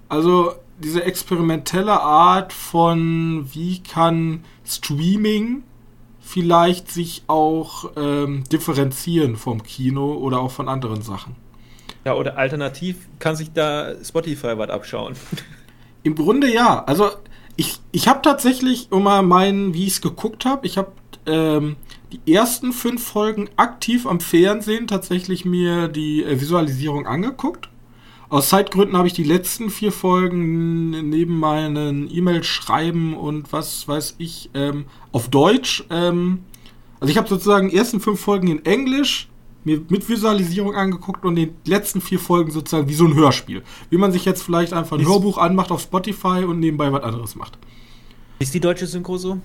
Also 0.08 0.54
diese 0.80 1.04
experimentelle 1.04 2.00
Art 2.00 2.54
von, 2.54 3.50
wie 3.52 3.84
kann 3.84 4.46
Streaming 4.66 5.64
vielleicht 6.22 6.90
sich 6.90 7.24
auch 7.28 7.92
ähm, 7.98 8.46
differenzieren 8.50 9.36
vom 9.36 9.62
Kino 9.62 10.14
oder 10.14 10.40
auch 10.40 10.52
von 10.52 10.70
anderen 10.70 11.02
Sachen. 11.02 11.36
Ja, 12.06 12.14
oder 12.14 12.38
alternativ 12.38 13.10
kann 13.20 13.36
sich 13.36 13.52
da 13.52 13.94
Spotify 14.02 14.58
was 14.58 14.70
abschauen. 14.70 15.16
Im 16.04 16.16
Grunde 16.16 16.50
ja. 16.50 16.86
Also 16.86 17.10
ich, 17.58 17.80
ich 17.92 18.08
habe 18.08 18.22
tatsächlich, 18.22 18.90
mal 18.92 19.24
meinen, 19.24 19.74
wie 19.74 19.88
ich 19.88 19.94
es 19.94 20.02
geguckt 20.02 20.46
habe, 20.46 20.66
ich 20.66 20.78
habe 20.78 20.92
ähm, 21.26 21.76
die 22.12 22.34
ersten 22.34 22.72
fünf 22.72 23.04
Folgen 23.04 23.50
aktiv 23.58 24.06
am 24.06 24.20
Fernsehen 24.20 24.88
tatsächlich 24.88 25.44
mir 25.44 25.88
die 25.88 26.24
äh, 26.24 26.40
Visualisierung 26.40 27.08
angeguckt. 27.08 27.70
Aus 28.30 28.50
Zeitgründen 28.50 28.98
habe 28.98 29.08
ich 29.08 29.14
die 29.14 29.24
letzten 29.24 29.70
vier 29.70 29.92
Folgen 29.92 31.10
neben 31.10 31.40
meinen 31.40 32.14
E-Mails 32.14 32.46
schreiben 32.46 33.16
und 33.16 33.52
was 33.54 33.88
weiß 33.88 34.16
ich 34.18 34.50
ähm, 34.54 34.86
auf 35.12 35.30
Deutsch. 35.30 35.86
Ähm, 35.90 36.40
also 37.00 37.10
ich 37.12 37.18
habe 37.18 37.28
sozusagen 37.28 37.70
die 37.70 37.78
ersten 37.78 38.00
fünf 38.00 38.20
Folgen 38.20 38.50
in 38.50 38.66
Englisch, 38.66 39.30
mir 39.68 39.82
mit 39.90 40.08
Visualisierung 40.10 40.76
angeguckt 40.76 41.26
und 41.26 41.36
die 41.36 41.52
letzten 41.66 42.02
vier 42.02 42.20
Folgen 42.20 42.52
sozusagen 42.52 42.88
wie 42.88 42.94
so 42.94 43.06
ein 43.06 43.14
Hörspiel. 43.14 43.64
Wie 43.90 43.98
man 43.98 44.12
sich 44.12 44.26
jetzt 44.26 44.42
vielleicht 44.42 44.74
einfach 44.74 44.98
ein 44.98 45.02
ist 45.02 45.08
Hörbuch 45.08 45.38
anmacht 45.38 45.72
auf 45.72 45.82
Spotify 45.82 46.46
und 46.46 46.60
nebenbei 46.60 46.92
was 46.92 47.04
anderes 47.04 47.36
macht. 47.36 47.60
Ist 48.40 48.54
die 48.54 48.60
deutsche 48.60 48.88
Synchro 48.88 49.18
so? 49.18 49.40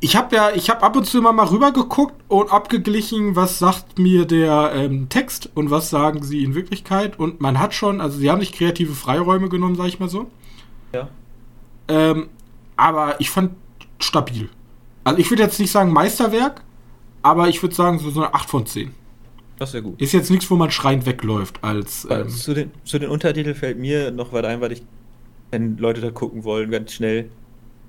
Ich 0.00 0.16
habe 0.16 0.34
ja, 0.36 0.50
ich 0.54 0.70
habe 0.70 0.82
ab 0.82 0.96
und 0.96 1.04
zu 1.06 1.18
immer 1.18 1.32
mal 1.32 1.46
rübergeguckt 1.46 2.14
und 2.28 2.52
abgeglichen, 2.52 3.34
was 3.34 3.58
sagt 3.58 3.98
mir 3.98 4.26
der 4.26 4.72
ähm, 4.74 5.08
Text 5.08 5.50
und 5.54 5.70
was 5.70 5.90
sagen 5.90 6.22
sie 6.22 6.44
in 6.44 6.54
Wirklichkeit. 6.54 7.18
Und 7.18 7.40
man 7.40 7.58
hat 7.58 7.74
schon, 7.74 8.00
also 8.00 8.18
sie 8.18 8.30
haben 8.30 8.40
sich 8.40 8.52
kreative 8.52 8.94
Freiräume 8.94 9.48
genommen, 9.48 9.74
sag 9.74 9.86
ich 9.86 9.98
mal 9.98 10.08
so. 10.08 10.30
Ja. 10.92 11.08
Ähm, 11.88 12.28
aber 12.76 13.20
ich 13.20 13.30
fand 13.30 13.52
stabil. 13.98 14.48
Also 15.02 15.18
ich 15.18 15.30
würde 15.30 15.42
jetzt 15.42 15.58
nicht 15.58 15.72
sagen 15.72 15.92
Meisterwerk, 15.92 16.62
aber 17.22 17.48
ich 17.48 17.62
würde 17.62 17.74
sagen, 17.74 17.98
so, 17.98 18.10
so 18.10 18.22
eine 18.22 18.34
8 18.34 18.48
von 18.48 18.66
10. 18.66 18.92
Das 19.58 19.72
wäre 19.72 19.82
gut. 19.82 20.00
Ist 20.00 20.12
jetzt 20.12 20.30
nichts, 20.30 20.50
wo 20.50 20.56
man 20.56 20.70
schreiend 20.70 21.04
wegläuft 21.04 21.62
als. 21.62 22.06
Ähm 22.10 22.28
zu, 22.28 22.54
den, 22.54 22.70
zu 22.84 22.98
den 22.98 23.10
Untertiteln 23.10 23.56
fällt 23.56 23.78
mir 23.78 24.10
noch 24.10 24.32
was 24.32 24.44
ein, 24.44 24.60
weil 24.60 24.72
ich, 24.72 24.82
wenn 25.50 25.76
Leute 25.78 26.00
da 26.00 26.10
gucken 26.10 26.44
wollen, 26.44 26.70
ganz 26.70 26.92
schnell 26.92 27.28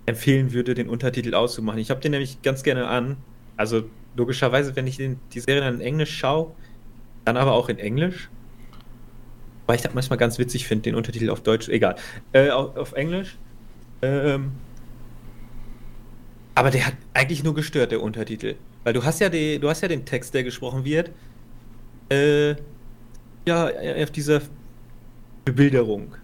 empfehlen 0.07 0.51
würde, 0.51 0.73
den 0.73 0.89
Untertitel 0.89 1.35
auszumachen. 1.35 1.79
Ich 1.79 1.91
habe 1.91 2.01
den 2.01 2.11
nämlich 2.11 2.41
ganz 2.41 2.63
gerne 2.63 2.87
an. 2.87 3.17
Also 3.55 3.83
logischerweise, 4.15 4.75
wenn 4.75 4.87
ich 4.87 4.97
den, 4.97 5.19
die 5.33 5.39
Serie 5.41 5.61
dann 5.61 5.75
in 5.75 5.81
Englisch 5.81 6.17
schaue, 6.17 6.51
dann 7.25 7.37
aber 7.37 7.51
auch 7.51 7.69
in 7.69 7.77
Englisch. 7.77 8.29
Weil 9.67 9.75
ich 9.75 9.83
das 9.83 9.93
manchmal 9.93 10.17
ganz 10.17 10.39
witzig 10.39 10.67
finde, 10.67 10.83
den 10.83 10.95
Untertitel 10.95 11.29
auf 11.29 11.41
Deutsch, 11.41 11.69
egal, 11.69 11.95
äh, 12.33 12.49
auf, 12.49 12.75
auf 12.75 12.93
Englisch. 12.93 13.37
Ähm, 14.01 14.53
aber 16.55 16.71
der 16.71 16.87
hat 16.87 16.95
eigentlich 17.13 17.43
nur 17.43 17.53
gestört, 17.53 17.91
der 17.91 18.01
Untertitel. 18.01 18.55
Weil 18.83 18.93
du 18.93 19.03
hast 19.03 19.19
ja 19.19 19.29
die, 19.29 19.59
du 19.59 19.69
hast 19.69 19.81
ja 19.81 19.87
den 19.87 20.05
Text, 20.05 20.33
der 20.33 20.43
gesprochen 20.43 20.85
wird, 20.85 21.11
äh, 22.09 22.55
ja, 23.47 23.69
auf 24.01 24.11
dieser 24.11 24.41
Bebilderung. 25.45 26.15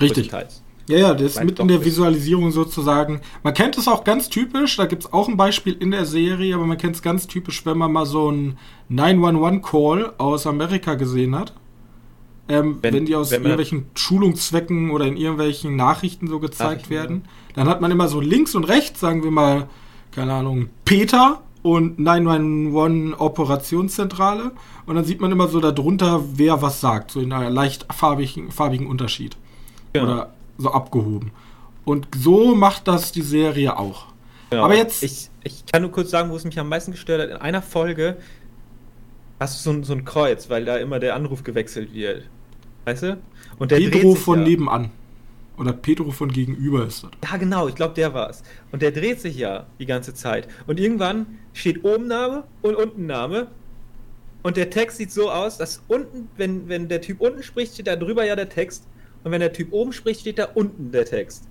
Richtig. 0.00 0.32
Ja, 0.88 0.98
ja, 0.98 1.14
das 1.14 1.36
ist 1.36 1.44
mit 1.44 1.58
in 1.60 1.68
der 1.68 1.84
Visualisierung 1.84 2.50
sozusagen. 2.50 3.20
Man 3.42 3.54
kennt 3.54 3.78
es 3.78 3.86
auch 3.86 4.02
ganz 4.02 4.28
typisch, 4.28 4.76
da 4.76 4.86
gibt 4.86 5.04
es 5.04 5.12
auch 5.12 5.28
ein 5.28 5.36
Beispiel 5.36 5.74
in 5.74 5.92
der 5.92 6.04
Serie, 6.06 6.54
aber 6.54 6.66
man 6.66 6.76
kennt 6.76 6.96
es 6.96 7.02
ganz 7.02 7.26
typisch, 7.26 7.64
wenn 7.64 7.78
man 7.78 7.92
mal 7.92 8.04
so 8.04 8.28
einen 8.28 8.58
911-Call 8.90 10.14
aus 10.18 10.46
Amerika 10.46 10.94
gesehen 10.94 11.36
hat. 11.36 11.54
Ähm, 12.48 12.78
wenn, 12.82 12.94
wenn, 12.94 13.06
die 13.06 13.14
aus 13.14 13.30
wenn 13.30 13.42
irgendwelchen 13.42 13.86
Schulungszwecken 13.94 14.90
oder 14.90 15.06
in 15.06 15.16
irgendwelchen 15.16 15.76
Nachrichten 15.76 16.26
so 16.26 16.40
gezeigt 16.40 16.90
Nachrichten, 16.90 16.90
werden, 16.90 17.24
dann 17.54 17.68
hat 17.68 17.80
man 17.80 17.92
immer 17.92 18.08
so 18.08 18.20
links 18.20 18.56
und 18.56 18.64
rechts, 18.64 18.98
sagen 18.98 19.22
wir 19.22 19.30
mal, 19.30 19.68
keine 20.12 20.34
Ahnung, 20.34 20.68
Peter 20.84 21.42
und 21.62 21.98
911 21.98 23.20
Operationszentrale. 23.20 24.52
Und 24.86 24.96
dann 24.96 25.04
sieht 25.04 25.20
man 25.20 25.32
immer 25.32 25.48
so 25.48 25.60
darunter, 25.60 26.22
wer 26.34 26.60
was 26.62 26.80
sagt, 26.80 27.10
so 27.12 27.20
in 27.20 27.32
einem 27.32 27.54
leicht 27.54 27.86
farbigen, 27.92 28.50
farbigen 28.50 28.86
Unterschied. 28.86 29.36
Genau. 29.92 30.04
Oder 30.04 30.32
so 30.58 30.70
abgehoben. 30.72 31.32
Und 31.84 32.08
so 32.16 32.54
macht 32.54 32.88
das 32.88 33.12
die 33.12 33.22
Serie 33.22 33.76
auch. 33.78 34.06
Genau. 34.50 34.64
Aber 34.64 34.76
jetzt. 34.76 35.02
Ich, 35.02 35.30
ich 35.44 35.66
kann 35.66 35.82
nur 35.82 35.90
kurz 35.90 36.10
sagen, 36.10 36.30
wo 36.30 36.36
es 36.36 36.44
mich 36.44 36.58
am 36.58 36.68
meisten 36.68 36.92
gestört 36.92 37.22
hat. 37.22 37.30
In 37.30 37.36
einer 37.36 37.62
Folge 37.62 38.18
hast 39.40 39.66
du 39.66 39.72
so, 39.72 39.82
so 39.82 39.92
ein 39.94 40.04
Kreuz, 40.04 40.50
weil 40.50 40.64
da 40.64 40.76
immer 40.76 40.98
der 41.00 41.14
Anruf 41.14 41.42
gewechselt 41.42 41.92
wird. 41.92 42.28
Weißt 42.84 43.02
du? 43.02 43.18
Und 43.58 43.70
der 43.70 43.76
Pedro 43.76 44.14
von 44.14 44.40
ja. 44.40 44.44
nebenan. 44.44 44.90
Oder 45.62 45.74
Pedro 45.74 46.10
von 46.10 46.32
gegenüber 46.32 46.84
ist 46.88 47.04
das. 47.04 47.10
Ja, 47.30 47.36
genau, 47.36 47.68
ich 47.68 47.76
glaube, 47.76 47.94
der 47.94 48.12
war 48.14 48.28
es. 48.28 48.42
Und 48.72 48.82
der 48.82 48.90
dreht 48.90 49.20
sich 49.20 49.36
ja 49.36 49.68
die 49.78 49.86
ganze 49.86 50.12
Zeit. 50.12 50.48
Und 50.66 50.80
irgendwann 50.80 51.38
steht 51.52 51.84
oben 51.84 52.08
Name 52.08 52.42
und 52.62 52.74
unten 52.74 53.06
Name. 53.06 53.46
Und 54.42 54.56
der 54.56 54.70
Text 54.70 54.96
sieht 54.96 55.12
so 55.12 55.30
aus, 55.30 55.58
dass 55.58 55.84
unten, 55.86 56.28
wenn, 56.36 56.68
wenn 56.68 56.88
der 56.88 57.00
Typ 57.00 57.20
unten 57.20 57.44
spricht, 57.44 57.74
steht 57.74 57.86
da 57.86 57.94
drüber 57.94 58.24
ja 58.24 58.34
der 58.34 58.48
Text. 58.48 58.88
Und 59.22 59.30
wenn 59.30 59.38
der 59.38 59.52
Typ 59.52 59.72
oben 59.72 59.92
spricht, 59.92 60.22
steht 60.22 60.40
da 60.40 60.48
unten 60.52 60.90
der 60.90 61.04
Text. 61.04 61.44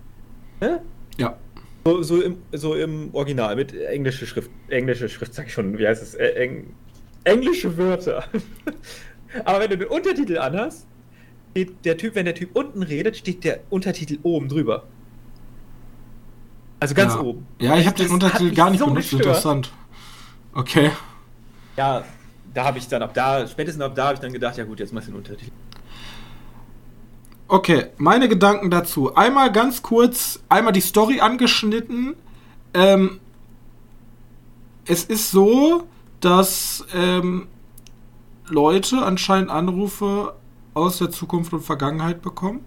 Hä? 0.59 0.80
Ja. 1.18 1.38
So, 1.86 2.03
so, 2.03 2.22
im, 2.22 2.39
so 2.51 2.76
im 2.76 3.16
Original, 3.16 3.55
mit 3.55 3.74
englischer 3.74 4.26
Schrift. 4.26 4.51
Englische 4.68 5.07
Schrift, 5.07 5.34
sag 5.34 5.47
ich 5.47 5.53
schon, 5.53 5.78
wie 5.78 5.88
heißt 5.88 6.03
es? 6.03 6.16
Äh, 6.16 6.32
eng, 6.34 6.76
englische 7.24 7.78
Wörter. 7.78 8.26
Aber 9.45 9.62
wenn 9.62 9.70
du 9.70 9.78
den 9.78 9.88
Untertitel 9.88 10.38
anhast, 10.38 10.86
steht 11.52 11.86
der 11.86 11.97
Typ, 11.97 12.16
wenn 12.16 12.26
der 12.26 12.36
Typ 12.36 12.56
unten 12.56 12.84
redet, 12.84 13.18
steht 13.18 13.43
der 13.43 13.60
Untertitel 13.70 14.20
oben 14.24 14.47
drüber. 14.49 14.84
Also 16.80 16.95
ganz 16.95 17.14
ja. 17.14 17.22
oben. 17.22 17.45
Ja, 17.60 17.78
ich 17.78 17.86
habe 17.86 17.97
den 17.97 18.10
Untertitel 18.10 18.56
gar 18.56 18.70
nicht 18.72 18.80
so 18.80 18.86
benutzt. 18.88 19.12
Gestört. 19.12 19.26
Interessant. 19.26 19.72
Okay. 20.54 20.91
Ja, 21.78 22.04
da 22.54 22.64
habe 22.66 22.80
ich 22.80 22.88
dann 22.88 23.02
ab 23.02 23.14
da, 23.14 23.47
spätestens 23.47 23.84
ab 23.84 23.95
da 23.95 24.06
habe 24.06 24.16
ich 24.16 24.20
dann 24.20 24.34
gedacht, 24.34 24.58
ja 24.58 24.64
gut, 24.64 24.80
jetzt 24.80 24.91
mach 24.91 25.02
ich 25.02 25.08
den 25.08 25.16
Untertitel. 25.16 25.52
Okay, 27.47 27.88
meine 27.97 28.30
Gedanken 28.30 28.72
dazu. 28.72 29.14
Einmal 29.14 29.52
ganz 29.52 29.82
kurz, 29.82 30.41
einmal 30.49 30.74
die 30.74 30.82
Story 30.82 31.20
angeschnitten. 31.20 32.16
Ähm, 32.74 33.20
es 34.86 35.04
ist 35.04 35.32
so, 35.32 35.84
dass 36.22 36.86
ähm, 36.95 37.47
Leute 38.47 39.04
anscheinend 39.04 39.49
Anrufe 39.49 40.34
aus 40.74 40.97
der 40.97 41.09
Zukunft 41.11 41.53
und 41.53 41.61
Vergangenheit 41.61 42.22
bekommen. 42.22 42.61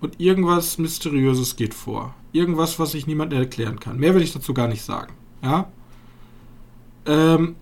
Und 0.00 0.20
irgendwas 0.20 0.78
Mysteriöses 0.78 1.56
geht 1.56 1.72
vor. 1.72 2.14
Irgendwas, 2.32 2.78
was 2.78 2.92
sich 2.92 3.06
niemand 3.06 3.32
erklären 3.32 3.80
kann. 3.80 3.98
Mehr 3.98 4.14
will 4.14 4.22
ich 4.22 4.32
dazu 4.32 4.52
gar 4.52 4.68
nicht 4.68 4.82
sagen. 4.82 5.14
Ja. 5.42 5.68
Ähm, 7.06 7.56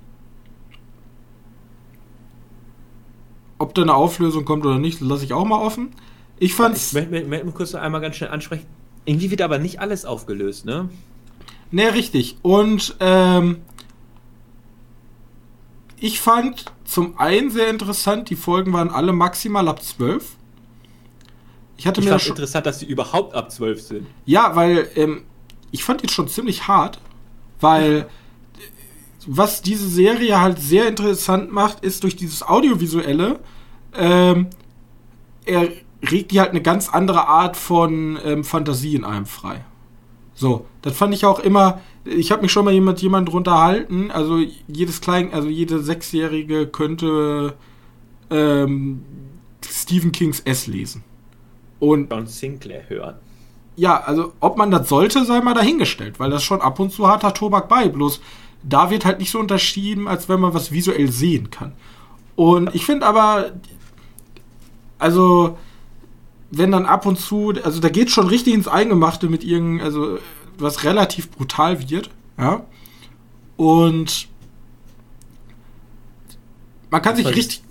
ob 3.58 3.74
da 3.74 3.82
eine 3.82 3.94
Auflösung 3.94 4.44
kommt 4.44 4.66
oder 4.66 4.78
nicht, 4.78 5.00
lasse 5.00 5.24
ich 5.24 5.32
auch 5.32 5.44
mal 5.44 5.60
offen. 5.60 5.90
Ich 6.38 6.54
fand's. 6.54 6.92
Ich 6.92 7.10
möchte 7.10 7.28
mir 7.28 7.44
kurz 7.52 7.74
einmal 7.74 8.00
ganz 8.00 8.16
schnell 8.16 8.30
ansprechen. 8.30 8.66
Irgendwie 9.04 9.30
wird 9.30 9.42
aber 9.42 9.58
nicht 9.58 9.80
alles 9.80 10.04
aufgelöst, 10.04 10.64
ne? 10.64 10.88
Ne, 11.70 11.94
richtig. 11.94 12.36
Und 12.42 12.96
ähm, 13.00 13.58
ich 16.02 16.20
fand 16.20 16.64
zum 16.84 17.16
einen 17.18 17.52
sehr 17.52 17.70
interessant, 17.70 18.28
die 18.28 18.34
Folgen 18.34 18.72
waren 18.72 18.90
alle 18.90 19.12
maximal 19.12 19.68
ab 19.68 19.80
12. 19.80 20.36
Ich 21.76 21.86
hatte 21.86 22.00
ich 22.00 22.06
mir 22.06 22.18
fand 22.18 22.26
interessant, 22.26 22.66
dass 22.66 22.80
sie 22.80 22.86
überhaupt 22.86 23.34
ab 23.34 23.52
12 23.52 23.80
sind. 23.80 24.06
Ja, 24.26 24.56
weil 24.56 24.90
ähm, 24.96 25.22
ich 25.70 25.84
fand 25.84 26.02
ihn 26.02 26.08
schon 26.08 26.26
ziemlich 26.26 26.66
hart, 26.66 27.00
weil 27.60 28.08
was 29.28 29.62
diese 29.62 29.88
Serie 29.88 30.40
halt 30.40 30.58
sehr 30.58 30.88
interessant 30.88 31.52
macht, 31.52 31.84
ist 31.84 32.02
durch 32.02 32.16
dieses 32.16 32.42
Audiovisuelle, 32.42 33.38
ähm, 33.94 34.48
er 35.44 35.68
regt 36.10 36.32
die 36.32 36.40
halt 36.40 36.50
eine 36.50 36.62
ganz 36.62 36.88
andere 36.88 37.28
Art 37.28 37.56
von 37.56 38.18
ähm, 38.24 38.42
Fantasie 38.42 38.96
in 38.96 39.04
einem 39.04 39.26
frei. 39.26 39.64
So, 40.34 40.66
das 40.82 40.96
fand 40.96 41.14
ich 41.14 41.24
auch 41.24 41.38
immer. 41.38 41.80
Ich 42.04 42.32
habe 42.32 42.42
mich 42.42 42.52
schon 42.52 42.64
mal 42.64 42.78
mit 42.80 43.00
jemandem 43.00 43.34
unterhalten. 43.34 44.10
Also 44.10 44.38
jedes 44.66 45.00
Klein, 45.00 45.32
also 45.32 45.48
jede 45.48 45.80
Sechsjährige 45.80 46.66
könnte 46.66 47.54
ähm, 48.30 49.02
Stephen 49.64 50.12
Kings 50.12 50.40
S 50.40 50.66
lesen. 50.66 51.04
Und 51.78 52.10
John 52.10 52.26
Sinclair 52.26 52.88
hören. 52.88 53.14
Ja, 53.76 54.00
also 54.00 54.32
ob 54.40 54.56
man 54.56 54.70
das 54.70 54.88
sollte, 54.88 55.24
sei 55.24 55.40
mal 55.40 55.54
dahingestellt, 55.54 56.20
weil 56.20 56.30
das 56.30 56.42
schon 56.42 56.60
ab 56.60 56.78
und 56.78 56.92
zu 56.92 57.06
harter 57.08 57.32
Tobak 57.32 57.68
bei. 57.68 57.88
Bloß 57.88 58.20
da 58.62 58.90
wird 58.90 59.04
halt 59.04 59.18
nicht 59.18 59.30
so 59.30 59.38
unterschieden, 59.38 60.06
als 60.06 60.28
wenn 60.28 60.40
man 60.40 60.54
was 60.54 60.72
visuell 60.72 61.10
sehen 61.10 61.50
kann. 61.50 61.72
Und 62.36 62.74
ich 62.74 62.86
finde 62.86 63.06
aber, 63.06 63.52
also 64.98 65.58
wenn 66.50 66.70
dann 66.70 66.86
ab 66.86 67.06
und 67.06 67.18
zu, 67.18 67.54
also 67.64 67.80
da 67.80 67.88
geht 67.88 68.10
schon 68.10 68.28
richtig 68.28 68.54
ins 68.54 68.68
Eingemachte 68.68 69.28
mit 69.28 69.42
irgendeinem, 69.42 69.84
also 69.84 70.18
was 70.58 70.84
relativ 70.84 71.30
brutal 71.30 71.88
wird, 71.88 72.10
ja. 72.38 72.64
Und 73.56 74.28
man 76.90 77.00
kann 77.00 77.14
manchmal 77.14 77.34
sich 77.34 77.44
richtig. 77.44 77.62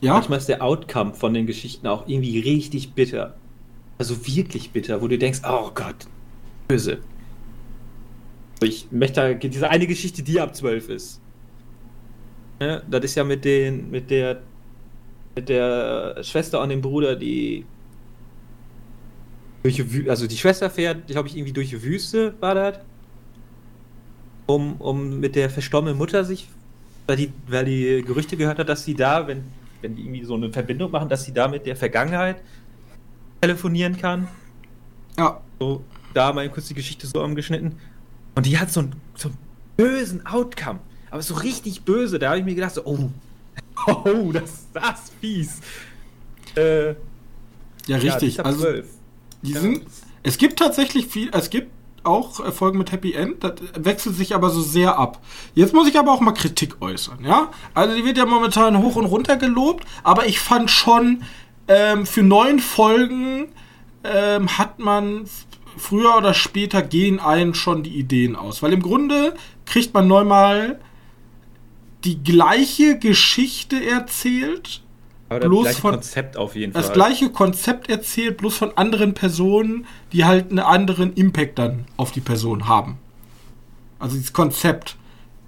Ja. 0.00 0.14
Manchmal 0.14 0.38
ist 0.38 0.48
der 0.48 0.62
Outcome 0.62 1.14
von 1.14 1.34
den 1.34 1.46
Geschichten 1.46 1.86
auch 1.86 2.06
irgendwie 2.06 2.38
richtig 2.38 2.92
bitter. 2.92 3.36
Also 3.98 4.26
wirklich 4.26 4.70
bitter, 4.70 5.02
wo 5.02 5.08
du 5.08 5.18
denkst, 5.18 5.40
oh 5.44 5.70
Gott, 5.74 6.06
böse. 6.68 6.98
Ich 8.60 8.88
möchte 8.90 9.36
diese 9.36 9.68
eine 9.68 9.86
Geschichte, 9.86 10.22
die 10.22 10.40
ab 10.40 10.54
12 10.54 10.88
ist. 10.88 11.20
Ja, 12.60 12.80
das 12.88 13.04
ist 13.04 13.14
ja 13.16 13.24
mit 13.24 13.44
den, 13.44 13.90
mit 13.90 14.10
der, 14.10 14.40
mit 15.34 15.48
der 15.48 16.22
Schwester 16.22 16.60
und 16.62 16.68
dem 16.70 16.80
Bruder, 16.80 17.16
die 17.16 17.64
durch 19.68 19.76
die 19.76 20.10
also 20.10 20.26
die 20.26 20.36
Schwester 20.36 20.70
fährt, 20.70 21.06
glaube 21.06 21.28
ich, 21.28 21.36
irgendwie 21.36 21.52
durch 21.52 21.70
die 21.70 21.82
Wüste, 21.82 22.34
war 22.40 22.54
das. 22.54 22.78
Um, 24.46 24.76
um 24.80 25.20
mit 25.20 25.36
der 25.36 25.50
verstorbenen 25.50 25.98
Mutter 25.98 26.24
sich, 26.24 26.48
weil 27.06 27.16
die, 27.16 27.32
weil 27.48 27.66
die 27.66 28.02
Gerüchte 28.02 28.36
gehört 28.36 28.58
hat, 28.58 28.68
dass 28.68 28.84
sie 28.84 28.94
da, 28.94 29.26
wenn, 29.26 29.44
wenn 29.82 29.94
die 29.94 30.02
irgendwie 30.02 30.24
so 30.24 30.34
eine 30.34 30.50
Verbindung 30.50 30.90
machen, 30.90 31.10
dass 31.10 31.24
sie 31.24 31.34
da 31.34 31.48
mit 31.48 31.66
der 31.66 31.76
Vergangenheit 31.76 32.40
telefonieren 33.42 33.98
kann. 33.98 34.26
Ja. 35.18 35.42
So, 35.60 35.84
da 36.14 36.32
mal 36.32 36.48
kurz 36.48 36.68
die 36.68 36.74
Geschichte 36.74 37.06
so 37.06 37.22
umgeschnitten. 37.22 37.74
Und 38.34 38.46
die 38.46 38.58
hat 38.58 38.70
so 38.70 38.80
einen, 38.80 38.94
so 39.16 39.28
einen 39.28 39.38
bösen 39.76 40.24
Outcome. 40.24 40.80
Aber 41.10 41.20
so 41.20 41.34
richtig 41.34 41.82
böse. 41.82 42.18
Da 42.18 42.30
habe 42.30 42.38
ich 42.38 42.44
mir 42.44 42.54
gedacht, 42.54 42.74
so, 42.74 42.86
oh, 42.86 43.10
oh, 44.04 44.32
das, 44.32 44.66
das 44.72 45.04
ist 45.04 45.12
fies. 45.20 45.60
Äh, 46.56 46.94
ja, 47.86 47.96
richtig. 47.98 48.38
Ja, 48.38 48.44
also, 48.44 48.62
12. 48.62 48.97
Die 49.42 49.52
sind, 49.52 49.86
es 50.22 50.38
gibt 50.38 50.58
tatsächlich 50.58 51.06
viel, 51.06 51.30
es 51.32 51.50
gibt 51.50 51.70
auch 52.04 52.52
Folgen 52.52 52.78
mit 52.78 52.92
Happy 52.92 53.12
End, 53.12 53.44
das 53.44 53.54
wechselt 53.74 54.16
sich 54.16 54.34
aber 54.34 54.50
so 54.50 54.62
sehr 54.62 54.98
ab. 54.98 55.22
Jetzt 55.54 55.74
muss 55.74 55.88
ich 55.88 55.98
aber 55.98 56.12
auch 56.12 56.20
mal 56.20 56.32
Kritik 56.32 56.80
äußern, 56.80 57.24
ja? 57.24 57.50
Also 57.74 57.94
die 57.94 58.04
wird 58.04 58.16
ja 58.16 58.24
momentan 58.24 58.78
hoch 58.78 58.96
und 58.96 59.04
runter 59.04 59.36
gelobt, 59.36 59.84
aber 60.02 60.26
ich 60.26 60.40
fand 60.40 60.70
schon, 60.70 61.22
ähm, 61.68 62.06
für 62.06 62.22
neun 62.22 62.60
Folgen 62.60 63.48
ähm, 64.04 64.58
hat 64.58 64.78
man 64.78 65.24
früher 65.76 66.16
oder 66.16 66.34
später 66.34 66.82
gehen 66.82 67.20
einen 67.20 67.54
schon 67.54 67.82
die 67.82 67.96
Ideen 67.96 68.36
aus. 68.36 68.62
Weil 68.62 68.72
im 68.72 68.82
Grunde 68.82 69.34
kriegt 69.66 69.94
man 69.94 70.08
neunmal 70.08 70.80
die 72.04 72.22
gleiche 72.22 72.98
Geschichte 72.98 73.84
erzählt, 73.84 74.82
aber 75.28 75.40
das 75.40 75.50
gleiche 75.50 75.80
von, 75.80 75.90
Konzept 75.92 76.36
auf 76.36 76.56
jeden 76.56 76.72
Fall. 76.72 76.82
Das 76.82 76.92
gleiche 76.92 77.30
Konzept 77.30 77.90
erzählt, 77.90 78.38
bloß 78.38 78.56
von 78.56 78.76
anderen 78.76 79.14
Personen, 79.14 79.86
die 80.12 80.24
halt 80.24 80.50
einen 80.50 80.60
anderen 80.60 81.12
Impact 81.14 81.58
dann 81.58 81.84
auf 81.96 82.12
die 82.12 82.20
Person 82.20 82.66
haben. 82.66 82.98
Also 83.98 84.16
dieses 84.16 84.32
Konzept 84.32 84.96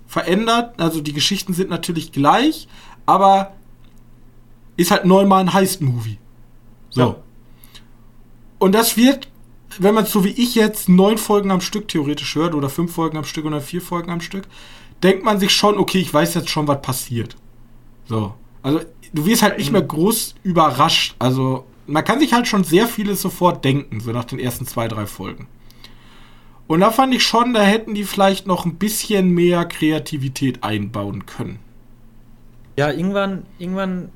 verändert, 0.07 0.81
also 0.81 1.01
die 1.01 1.13
Geschichten 1.13 1.55
sind 1.55 1.71
natürlich 1.71 2.13
gleich, 2.13 2.69
aber 3.07 3.55
ist 4.77 4.91
halt 4.91 5.05
neunmal 5.05 5.41
ein 5.41 5.53
Heist-Movie. 5.53 6.19
So. 6.91 7.01
Ja. 7.01 7.17
Und 8.59 8.75
das 8.75 8.97
wird, 8.97 9.29
wenn 9.79 9.95
man 9.95 10.05
so 10.05 10.25
wie 10.25 10.31
ich 10.31 10.55
jetzt 10.55 10.89
neun 10.89 11.17
Folgen 11.17 11.51
am 11.51 11.61
Stück 11.61 11.89
theoretisch 11.89 12.35
hört, 12.35 12.55
oder 12.55 12.69
fünf 12.69 12.93
Folgen 12.93 13.17
am 13.17 13.25
Stück 13.25 13.45
oder 13.45 13.61
vier 13.61 13.81
Folgen 13.81 14.11
am 14.11 14.21
Stück, 14.21 14.45
denkt 15.03 15.25
man 15.25 15.39
sich 15.39 15.53
schon, 15.53 15.79
okay, 15.79 15.99
ich 15.99 16.13
weiß 16.13 16.35
jetzt 16.35 16.51
schon, 16.51 16.69
was 16.69 16.83
passiert. 16.83 17.37
So. 18.07 18.35
Also 18.63 18.81
du 19.13 19.27
wirst 19.27 19.43
halt 19.43 19.59
nicht 19.59 19.73
mehr 19.73 19.83
groß 19.83 20.35
überrascht. 20.43 21.15
Also 21.19 21.65
man 21.87 22.05
kann 22.05 22.21
sich 22.21 22.33
halt 22.33 22.47
schon 22.47 22.65
sehr 22.65 22.87
vieles 22.87 23.21
sofort 23.21 23.65
denken, 23.65 24.01
so 24.01 24.13
nach 24.13 24.25
den 24.25 24.39
ersten 24.39 24.67
zwei, 24.67 24.89
drei 24.89 25.07
Folgen. 25.07 25.49
Und 26.67 26.81
da 26.81 26.93
fand 26.93 27.13
ich 27.15 27.25
schon, 27.25 27.53
da 27.53 27.63
hätten 27.63 27.95
die 27.95 28.05
vielleicht 28.05 28.47
noch 28.47 28.65
ein 28.65 28.77
bisschen 28.77 29.31
mehr 29.31 29.65
Kreativität 29.65 30.63
einbauen 30.63 31.27
können. 31.27 31.59
Ja, 32.79 32.93
irgendwann, 32.93 33.45
irgendwann 33.59 34.11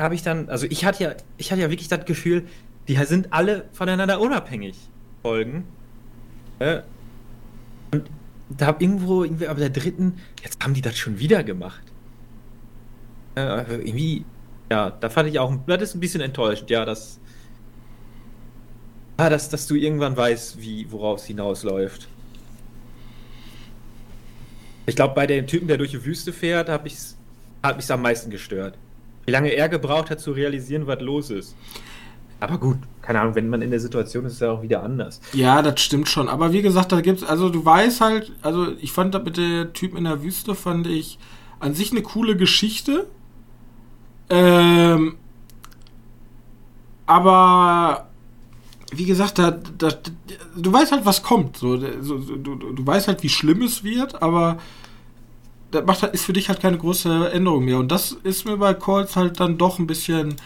habe 0.00 0.16
ich 0.16 0.22
dann, 0.22 0.48
also 0.48 0.66
ich 0.68 0.84
hatte 0.84 1.04
ja, 1.04 1.14
ich 1.36 1.52
hatte 1.52 1.62
ja 1.62 1.70
wirklich 1.70 1.88
das 1.88 2.04
Gefühl, 2.04 2.48
die 2.88 2.96
sind 3.04 3.32
alle 3.32 3.68
voneinander 3.72 4.20
unabhängig, 4.20 4.76
Folgen. 5.22 5.64
Und 7.92 8.10
da 8.48 8.66
habe 8.66 8.82
irgendwo, 8.82 9.22
irgendwie 9.22 9.46
aber 9.46 9.60
der 9.60 9.70
dritten, 9.70 10.18
jetzt 10.42 10.62
haben 10.62 10.74
die 10.74 10.82
das 10.82 10.98
schon 10.98 11.20
wieder 11.20 11.44
gemacht. 11.44 11.91
Äh, 13.34 13.76
irgendwie, 13.76 14.24
ja, 14.70 14.90
da 14.90 15.08
fand 15.08 15.28
ich 15.28 15.38
auch, 15.38 15.54
das 15.66 15.82
ist 15.82 15.94
ein 15.94 16.00
bisschen 16.00 16.20
enttäuschend, 16.20 16.70
ja, 16.70 16.84
dass, 16.84 17.18
ah, 19.16 19.30
dass, 19.30 19.48
dass 19.48 19.66
du 19.66 19.74
irgendwann 19.74 20.16
weißt, 20.16 20.60
wie, 20.60 20.90
worauf 20.90 21.20
es 21.20 21.26
hinausläuft. 21.26 22.08
Ich 24.86 24.96
glaube, 24.96 25.14
bei 25.14 25.26
dem 25.26 25.46
Typen, 25.46 25.68
der 25.68 25.78
durch 25.78 25.92
die 25.92 26.04
Wüste 26.04 26.32
fährt, 26.32 26.68
hab 26.68 26.86
ich's, 26.86 27.16
hat 27.62 27.76
mich 27.76 27.90
am 27.90 28.02
meisten 28.02 28.30
gestört. 28.30 28.76
Wie 29.24 29.30
lange 29.30 29.50
er 29.50 29.68
gebraucht 29.68 30.10
hat, 30.10 30.20
zu 30.20 30.32
realisieren, 30.32 30.86
was 30.86 31.00
los 31.00 31.30
ist. 31.30 31.56
Aber 32.40 32.58
gut, 32.58 32.78
keine 33.02 33.20
Ahnung, 33.20 33.36
wenn 33.36 33.48
man 33.48 33.62
in 33.62 33.70
der 33.70 33.78
Situation 33.78 34.24
ist, 34.24 34.32
ist 34.32 34.38
es 34.38 34.40
ja 34.40 34.50
auch 34.50 34.62
wieder 34.62 34.82
anders. 34.82 35.20
Ja, 35.32 35.62
das 35.62 35.80
stimmt 35.80 36.08
schon. 36.08 36.28
Aber 36.28 36.52
wie 36.52 36.60
gesagt, 36.60 36.90
da 36.90 37.00
gibt's, 37.00 37.22
also 37.22 37.48
du 37.48 37.64
weißt 37.64 38.00
halt, 38.00 38.32
also 38.42 38.72
ich 38.80 38.90
fand 38.90 39.14
das 39.14 39.22
mit 39.22 39.36
der 39.36 39.72
Typen 39.72 39.98
in 39.98 40.04
der 40.04 40.24
Wüste, 40.24 40.56
fand 40.56 40.88
ich 40.88 41.20
an 41.60 41.74
sich 41.74 41.92
eine 41.92 42.02
coole 42.02 42.36
Geschichte. 42.36 43.06
Ähm, 44.32 45.16
aber 47.04 48.08
wie 48.90 49.04
gesagt, 49.04 49.38
da, 49.38 49.50
da, 49.50 49.90
du 50.56 50.72
weißt 50.72 50.92
halt, 50.92 51.04
was 51.04 51.22
kommt. 51.22 51.58
So, 51.58 51.78
so, 52.00 52.18
du, 52.18 52.54
du 52.54 52.86
weißt 52.86 53.08
halt, 53.08 53.22
wie 53.22 53.28
schlimm 53.28 53.60
es 53.60 53.84
wird, 53.84 54.22
aber 54.22 54.56
das 55.70 55.84
macht, 55.84 56.02
ist 56.04 56.24
für 56.24 56.32
dich 56.32 56.48
halt 56.48 56.60
keine 56.60 56.78
große 56.78 57.30
Änderung 57.30 57.66
mehr. 57.66 57.78
Und 57.78 57.92
das 57.92 58.12
ist 58.22 58.46
mir 58.46 58.56
bei 58.56 58.72
Calls 58.72 59.16
halt 59.16 59.38
dann 59.38 59.58
doch 59.58 59.78
ein 59.78 59.86
bisschen 59.86 60.36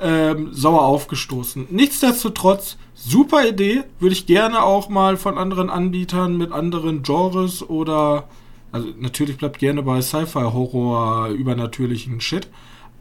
ähm, 0.00 0.48
sauer 0.52 0.82
aufgestoßen. 0.82 1.66
Nichtsdestotrotz, 1.70 2.78
super 2.94 3.46
Idee. 3.46 3.84
Würde 3.98 4.14
ich 4.14 4.24
gerne 4.24 4.62
auch 4.62 4.88
mal 4.88 5.18
von 5.18 5.36
anderen 5.36 5.68
Anbietern 5.68 6.38
mit 6.38 6.52
anderen 6.52 7.02
Genres 7.02 7.68
oder. 7.68 8.28
Also 8.72 8.88
natürlich 8.98 9.36
bleibt 9.36 9.58
gerne 9.58 9.82
bei 9.82 10.00
Sci-Fi, 10.00 10.40
Horror, 10.40 11.28
übernatürlichen 11.28 12.20
Shit. 12.20 12.48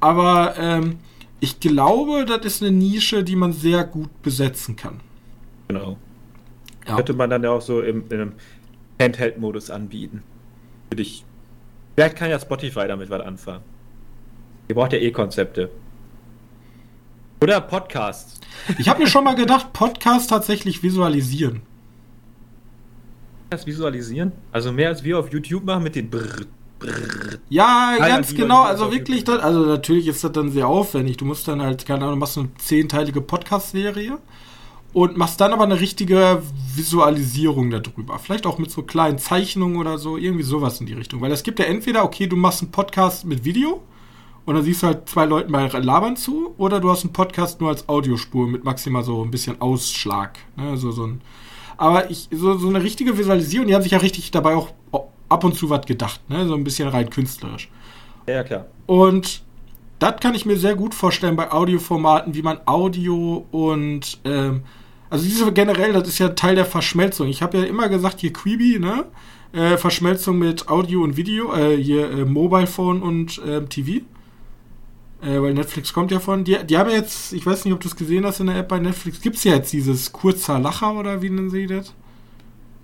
Aber 0.06 0.53
ähm, 0.60 0.99
ich 1.39 1.60
glaube, 1.60 2.26
das 2.26 2.45
ist 2.45 2.62
eine 2.62 2.72
Nische, 2.72 3.24
die 3.24 3.36
man 3.36 3.53
sehr 3.53 3.84
gut 3.86 4.22
besetzen 4.22 4.76
kann. 4.76 4.99
Genau. 5.68 5.97
Ja. 6.88 6.97
Könnte 6.97 7.14
man 7.14 7.32
dann 7.32 7.43
ja 7.43 7.49
auch 7.49 7.62
so 7.64 7.82
im, 7.82 8.08
im 8.12 8.34
Handheld-Modus 9.01 9.72
anbieten. 9.72 10.22
Für 10.91 10.97
dich. 10.97 11.26
Vielleicht 11.95 12.18
kann 12.18 12.30
ja 12.30 12.39
Spotify 12.39 12.88
damit 12.88 13.10
was 13.10 13.22
anfangen. 13.22 13.64
Ihr 14.68 14.76
braucht 14.76 14.93
ja 14.93 14.99
eh 14.99 15.10
Konzepte. 15.10 15.72
Oder 17.41 17.60
Podcasts. 17.62 18.39
Ich 18.78 18.88
habe 18.88 18.99
mir 18.99 19.08
schon 19.08 19.24
mal 19.24 19.36
gedacht, 19.36 19.74
Podcast 19.74 20.30
tatsächlich 20.30 20.84
visualisieren. 20.84 21.64
Das 23.49 23.66
visualisieren? 23.66 24.34
Also 24.51 24.72
mehr 24.72 24.89
als 24.89 25.03
wir 25.03 25.18
auf 25.18 25.32
YouTube 25.32 25.64
machen 25.64 25.82
mit 25.82 25.95
den 25.95 26.12
Brrr, 26.12 26.45
Ja, 27.50 27.96
ah, 28.00 28.08
ganz 28.08 28.34
genau. 28.34 28.64
Also 28.64 28.92
wirklich, 28.92 29.24
das, 29.24 29.40
also 29.40 29.66
natürlich 29.66 30.08
ist 30.08 30.24
das 30.24 30.32
dann 30.32 30.52
sehr 30.52 30.68
aufwendig. 30.68 31.18
Du 31.18 31.26
musst 31.26 31.48
dann 31.48 31.62
halt, 31.62 31.86
keine 31.86 32.06
Ahnung, 32.06 32.20
machst 32.20 32.38
eine 32.38 32.50
zehnteilige 32.58 33.22
Podcast-Serie 33.22 34.18
und 34.94 35.18
machst 35.18 35.42
dann 35.42 35.54
aber 35.54 35.64
eine 35.64 35.80
richtige 35.80 36.42
Visualisierung 36.74 37.70
darüber. 37.70 38.18
Vielleicht 38.18 38.46
auch 38.46 38.58
mit 38.58 38.72
so 38.72 38.82
kleinen 38.84 39.18
Zeichnungen 39.18 39.78
oder 39.78 39.98
so, 39.98 40.18
irgendwie 40.18 40.44
sowas 40.44 40.80
in 40.80 40.86
die 40.86 40.94
Richtung. 40.94 41.22
Weil 41.22 41.32
es 41.32 41.44
gibt 41.44 41.60
ja 41.60 41.66
entweder, 41.66 42.04
okay, 42.04 42.28
du 42.28 42.36
machst 42.36 42.62
einen 42.62 42.72
Podcast 42.72 43.26
mit 43.26 43.44
Video 43.44 43.82
und 44.46 44.56
dann 44.56 44.64
siehst 44.64 44.84
du 44.84 44.88
halt 44.88 45.10
zwei 45.10 45.26
Leuten 45.26 45.52
mal 45.52 45.70
labern 45.84 46.16
zu, 46.16 46.54
oder 46.58 46.80
du 46.80 46.90
hast 46.90 47.04
einen 47.04 47.14
Podcast 47.14 47.60
nur 47.60 47.70
als 47.70 47.90
Audiospur 47.90 48.48
mit 48.48 48.64
maximal 48.64 49.04
so 49.04 49.24
ein 49.24 49.32
bisschen 49.32 49.60
Ausschlag. 49.60 50.40
Ne? 50.56 50.78
So, 50.78 50.92
so 50.92 51.08
ein, 51.08 51.22
aber 51.78 52.10
ich, 52.10 52.30
so, 52.32 52.58
so 52.58 52.70
eine 52.70 52.82
richtige 52.82 53.18
Visualisierung, 53.18 53.68
die 53.68 53.76
haben 53.76 53.82
sich 53.82 53.92
ja 53.92 53.98
richtig 53.98 54.32
dabei 54.32 54.56
auch 54.56 54.70
ab 55.30 55.44
und 55.44 55.56
zu 55.56 55.70
was 55.70 55.86
gedacht, 55.86 56.22
ne? 56.30 56.48
So 56.48 56.56
ein 56.56 56.64
bisschen 56.64 56.88
rein 56.88 57.10
künstlerisch. 57.10 57.70
Ja, 58.28 58.44
klar. 58.44 58.66
Und 58.86 59.44
das 60.00 60.20
kann 60.20 60.36
ich 60.36 60.46
mir 60.46 60.58
sehr 60.58 60.76
gut 60.76 60.94
vorstellen 60.94 61.36
bei 61.36 61.52
Audioformaten, 61.52 62.36
wie 62.36 62.42
man 62.42 62.60
Audio 62.66 63.46
und 63.52 64.20
ähm, 64.26 64.64
also 65.10 65.24
diese 65.26 65.52
generell, 65.54 65.94
das 65.94 66.08
ist 66.08 66.20
ja 66.20 66.30
Teil 66.30 66.56
der 66.56 66.66
Verschmelzung. 66.66 67.28
Ich 67.28 67.42
habe 67.42 67.60
ja 67.60 67.64
immer 67.66 67.90
gesagt, 67.90 68.20
hier 68.20 68.34
Quibi, 68.34 68.80
ne? 68.80 69.06
Äh, 69.54 69.78
Verschmelzung 69.78 70.38
mit 70.38 70.68
Audio 70.68 71.04
und 71.04 71.16
Video, 71.16 71.54
äh, 71.54 71.78
hier 71.82 72.12
äh, 72.12 72.26
Mobile 72.26 72.68
Phone 72.68 73.02
und 73.02 73.42
ähm, 73.48 73.70
TV. 73.70 74.04
Äh, 75.22 75.42
weil 75.42 75.54
Netflix 75.54 75.94
kommt 75.94 76.12
ja 76.12 76.20
von. 76.20 76.44
Die, 76.44 76.58
die 76.66 76.78
haben 76.78 76.90
ja 76.90 76.98
jetzt, 76.98 77.32
ich 77.32 77.46
weiß 77.46 77.64
nicht, 77.64 77.74
ob 77.74 77.80
du 77.80 77.88
es 77.88 77.96
gesehen 77.96 78.26
hast 78.26 78.40
in 78.42 78.48
der 78.48 78.58
App 78.58 78.68
bei 78.68 78.80
Netflix, 78.80 79.22
gibt 79.22 79.38
es 79.38 79.44
ja 79.44 79.54
jetzt 79.54 79.72
dieses 79.72 80.12
kurzer 80.12 80.60
Lacher 80.60 80.94
oder 80.94 81.22
wie 81.22 81.30
nennen 81.30 81.50
sie 81.50 81.68
das? 81.68 81.94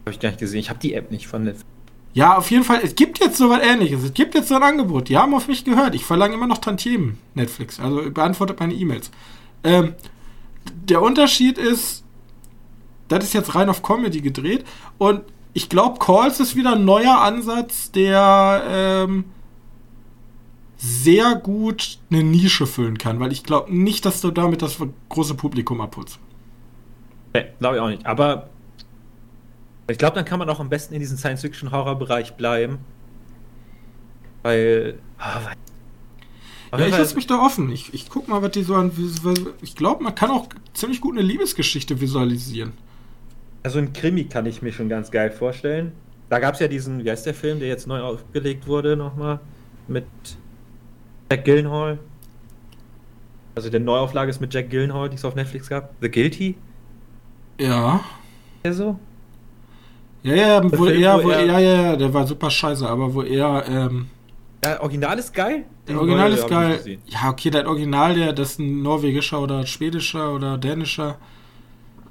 Habe 0.06 0.12
ich 0.12 0.20
gar 0.20 0.30
nicht 0.30 0.39
gesehen. 0.39 0.60
Ich 0.62 0.70
habe 0.70 0.80
die 0.80 0.94
App 0.94 1.12
nicht 1.12 1.28
von 1.28 1.44
Netflix. 1.44 1.66
Ja, 2.14 2.38
auf 2.38 2.51
jeden 2.51 2.64
Fall, 2.64 2.82
es 2.84 2.95
gibt 2.95 3.20
jetzt 3.20 3.38
so 3.38 3.49
was 3.49 3.62
ähnliches. 3.62 4.03
Es 4.03 4.14
gibt 4.14 4.36
jetzt 4.36 4.49
so 4.49 4.55
ein 4.55 4.64
Angebot. 4.64 5.07
Die 5.07 5.18
haben 5.18 5.34
auf 5.34 5.47
mich 5.47 5.64
gehört. 5.64 5.95
Ich 5.95 6.05
verlange 6.05 6.34
immer 6.34 6.47
noch 6.47 6.57
Tantiemen, 6.57 7.18
Netflix. 7.36 7.80
Also 7.80 8.12
beantwortet 8.12 8.59
meine 8.59 8.74
E-Mails. 8.74 9.12
Ähm, 9.64 9.95
der 10.66 11.01
Unterschied 11.01 11.57
ist, 11.57 12.03
das 13.07 13.24
ist 13.24 13.34
jetzt 13.34 13.55
rein 13.55 13.70
auf 13.70 13.82
Comedy 13.82 14.22
gedreht. 14.22 14.66
Und 14.97 15.22
ich 15.53 15.70
glaube, 15.70 15.99
Calls 15.99 16.39
ist 16.39 16.55
wieder 16.55 16.74
ein 16.74 16.86
neuer 16.86 17.20
Ansatz, 17.20 17.91
der 17.91 18.64
ähm, 18.68 19.26
sehr 20.78 21.36
gut 21.36 21.99
eine 22.09 22.24
Nische 22.24 22.66
füllen 22.66 22.97
kann, 22.97 23.20
weil 23.20 23.32
ich 23.32 23.43
glaube 23.43 23.74
nicht, 23.74 24.05
dass 24.05 24.22
du 24.22 24.32
damit 24.32 24.62
das 24.62 24.78
große 25.09 25.36
Publikum 25.36 25.80
abholst. 25.80 26.20
Nee, 27.34 27.45
glaube 27.59 27.76
ich 27.76 27.82
auch 27.82 27.89
nicht. 27.89 28.05
Aber 28.05 28.49
ich 29.92 29.98
glaube, 29.98 30.16
dann 30.16 30.26
kann 30.26 30.39
man 30.39 30.50
auch 30.50 30.60
am 30.60 30.70
besten 30.70 30.94
in 30.94 31.00
diesem 31.00 31.18
Science-Fiction-Horror-Bereich 31.18 32.34
bleiben. 32.34 32.80
Weil. 34.44 35.00
Oh, 36.74 36.78
ja, 36.78 36.88
ich 36.88 36.98
lasse 36.98 37.16
mich 37.16 37.28
da 37.28 37.39
offen. 37.39 37.72
Ich, 37.72 37.94
ich 37.94 38.10
guck 38.10 38.28
mal, 38.28 38.42
was 38.42 38.52
die 38.52 38.64
so 38.64 38.76
an. 38.76 38.92
Ich 39.62 39.76
glaube, 39.76 40.04
man 40.04 40.16
kann 40.16 40.32
auch 40.32 40.48
ziemlich 40.74 41.02
gut 41.02 41.18
eine 41.18 41.22
Liebesgeschichte 41.22 42.00
visualisieren. 42.00 42.74
Also 43.64 43.80
ein 43.80 43.94
Krimi 43.94 44.24
kann 44.24 44.46
ich 44.46 44.62
mir 44.62 44.72
schon 44.72 44.89
ganz 44.89 45.12
geil 45.12 45.32
vorstellen. 45.32 45.92
Da 46.30 46.39
gab 46.39 46.54
es 46.54 46.62
ja 46.62 46.68
diesen, 46.68 47.04
wie 47.04 47.12
heißt 47.12 47.26
der 47.26 47.34
Film, 47.34 47.60
der 47.60 47.68
jetzt 47.68 47.88
neu 47.88 48.00
aufgelegt 48.00 48.66
wurde 48.68 48.96
nochmal? 48.96 49.39
Mit 49.88 50.06
Jack 51.30 51.44
Gillenhall. 51.44 52.00
Also 53.54 53.70
der 53.70 53.82
Neuauflage 53.82 54.30
ist 54.30 54.39
mit 54.39 54.54
Jack 54.54 54.70
Gillenhall, 54.70 55.10
die 55.10 55.18
es 55.18 55.26
auf 55.26 55.36
Netflix 55.36 55.68
gab. 55.68 55.94
The 56.00 56.10
Guilty. 56.10 56.56
Ja. 57.60 58.00
Der 58.64 58.74
so? 58.74 58.98
Ja, 60.24 60.36
ja, 60.36 60.63
wo 60.63 60.86
Film, 60.86 61.01
er, 61.01 61.24
wo 61.24 61.30
er, 61.30 61.45
ja, 61.45 61.59
ja, 61.59 61.95
der 61.95 62.13
war 62.13 62.28
super 62.28 62.49
scheiße, 62.49 62.88
aber 62.88 63.13
wo 63.13 63.24
er, 63.24 63.65
ähm, 63.67 64.07
Ja, 64.63 64.80
Original 64.82 65.17
ist 65.17 65.34
geil. 65.34 65.65
Der 65.88 65.97
Original 65.97 66.32
ist 66.32 66.47
geil. 66.47 66.99
Ja, 67.07 67.30
okay, 67.30 67.49
der 67.49 67.67
Original, 67.67 68.13
der, 68.13 68.34
das 68.34 68.51
ist 68.51 68.59
ein 68.59 68.84
norwegischer 68.84 69.41
oder 69.41 69.65
schwedischer 69.65 70.34
oder 70.34 70.57
dänischer. 70.57 71.17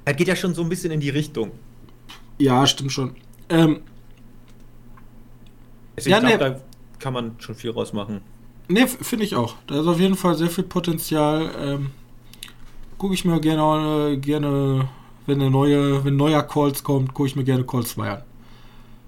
Er 0.03 0.13
geht 0.13 0.27
ja 0.27 0.35
schon 0.35 0.53
so 0.53 0.61
ein 0.61 0.69
bisschen 0.69 0.91
in 0.91 0.99
die 0.99 1.09
Richtung. 1.09 1.51
Ja, 2.37 2.65
stimmt 2.67 2.91
schon. 2.91 3.15
Ähm, 3.49 3.81
Deswegen, 5.95 6.11
ja, 6.11 6.17
ich 6.17 6.37
glaube, 6.37 6.53
ne, 6.53 6.55
da 6.55 6.61
kann 6.99 7.13
man 7.13 7.35
schon 7.39 7.55
viel 7.55 7.71
rausmachen. 7.71 8.21
Ne, 8.67 8.87
finde 8.87 9.25
ich 9.25 9.35
auch. 9.35 9.55
Da 9.67 9.79
ist 9.81 9.87
auf 9.87 9.99
jeden 9.99 10.15
Fall 10.15 10.35
sehr 10.35 10.49
viel 10.49 10.63
Potenzial. 10.63 11.51
Ähm, 11.59 11.91
Gucke 12.97 13.13
ich 13.15 13.25
mir 13.25 13.39
gerne, 13.41 14.17
gerne, 14.19 14.87
wenn 15.31 15.41
eine 15.41 15.49
neue, 15.49 16.03
wenn 16.03 16.17
neuer 16.17 16.43
Calls 16.43 16.83
kommt, 16.83 17.13
gucke 17.13 17.27
ich 17.27 17.35
mir 17.37 17.45
gerne 17.45 17.63
Calls 17.63 17.91
2 17.91 18.09
an. 18.09 18.23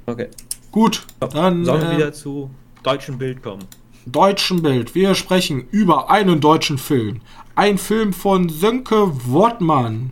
Okay. 0.06 0.30
Gut, 0.72 1.06
dann. 1.20 1.66
Sollen 1.66 1.82
wir 1.82 1.92
äh, 1.92 1.98
wieder 1.98 2.14
zu 2.14 2.50
deutschen 2.82 3.18
Bild 3.18 3.44
kommen? 3.44 3.64
Deutschen 4.06 4.62
Bild. 4.62 4.96
Wir 4.96 5.16
sprechen 5.16 5.68
über 5.72 6.10
einen 6.10 6.40
deutschen 6.40 6.78
Film. 6.78 7.20
Ein 7.56 7.78
Film 7.78 8.14
von 8.14 8.48
Sönke 8.48 9.12
Wortmann. 9.28 10.12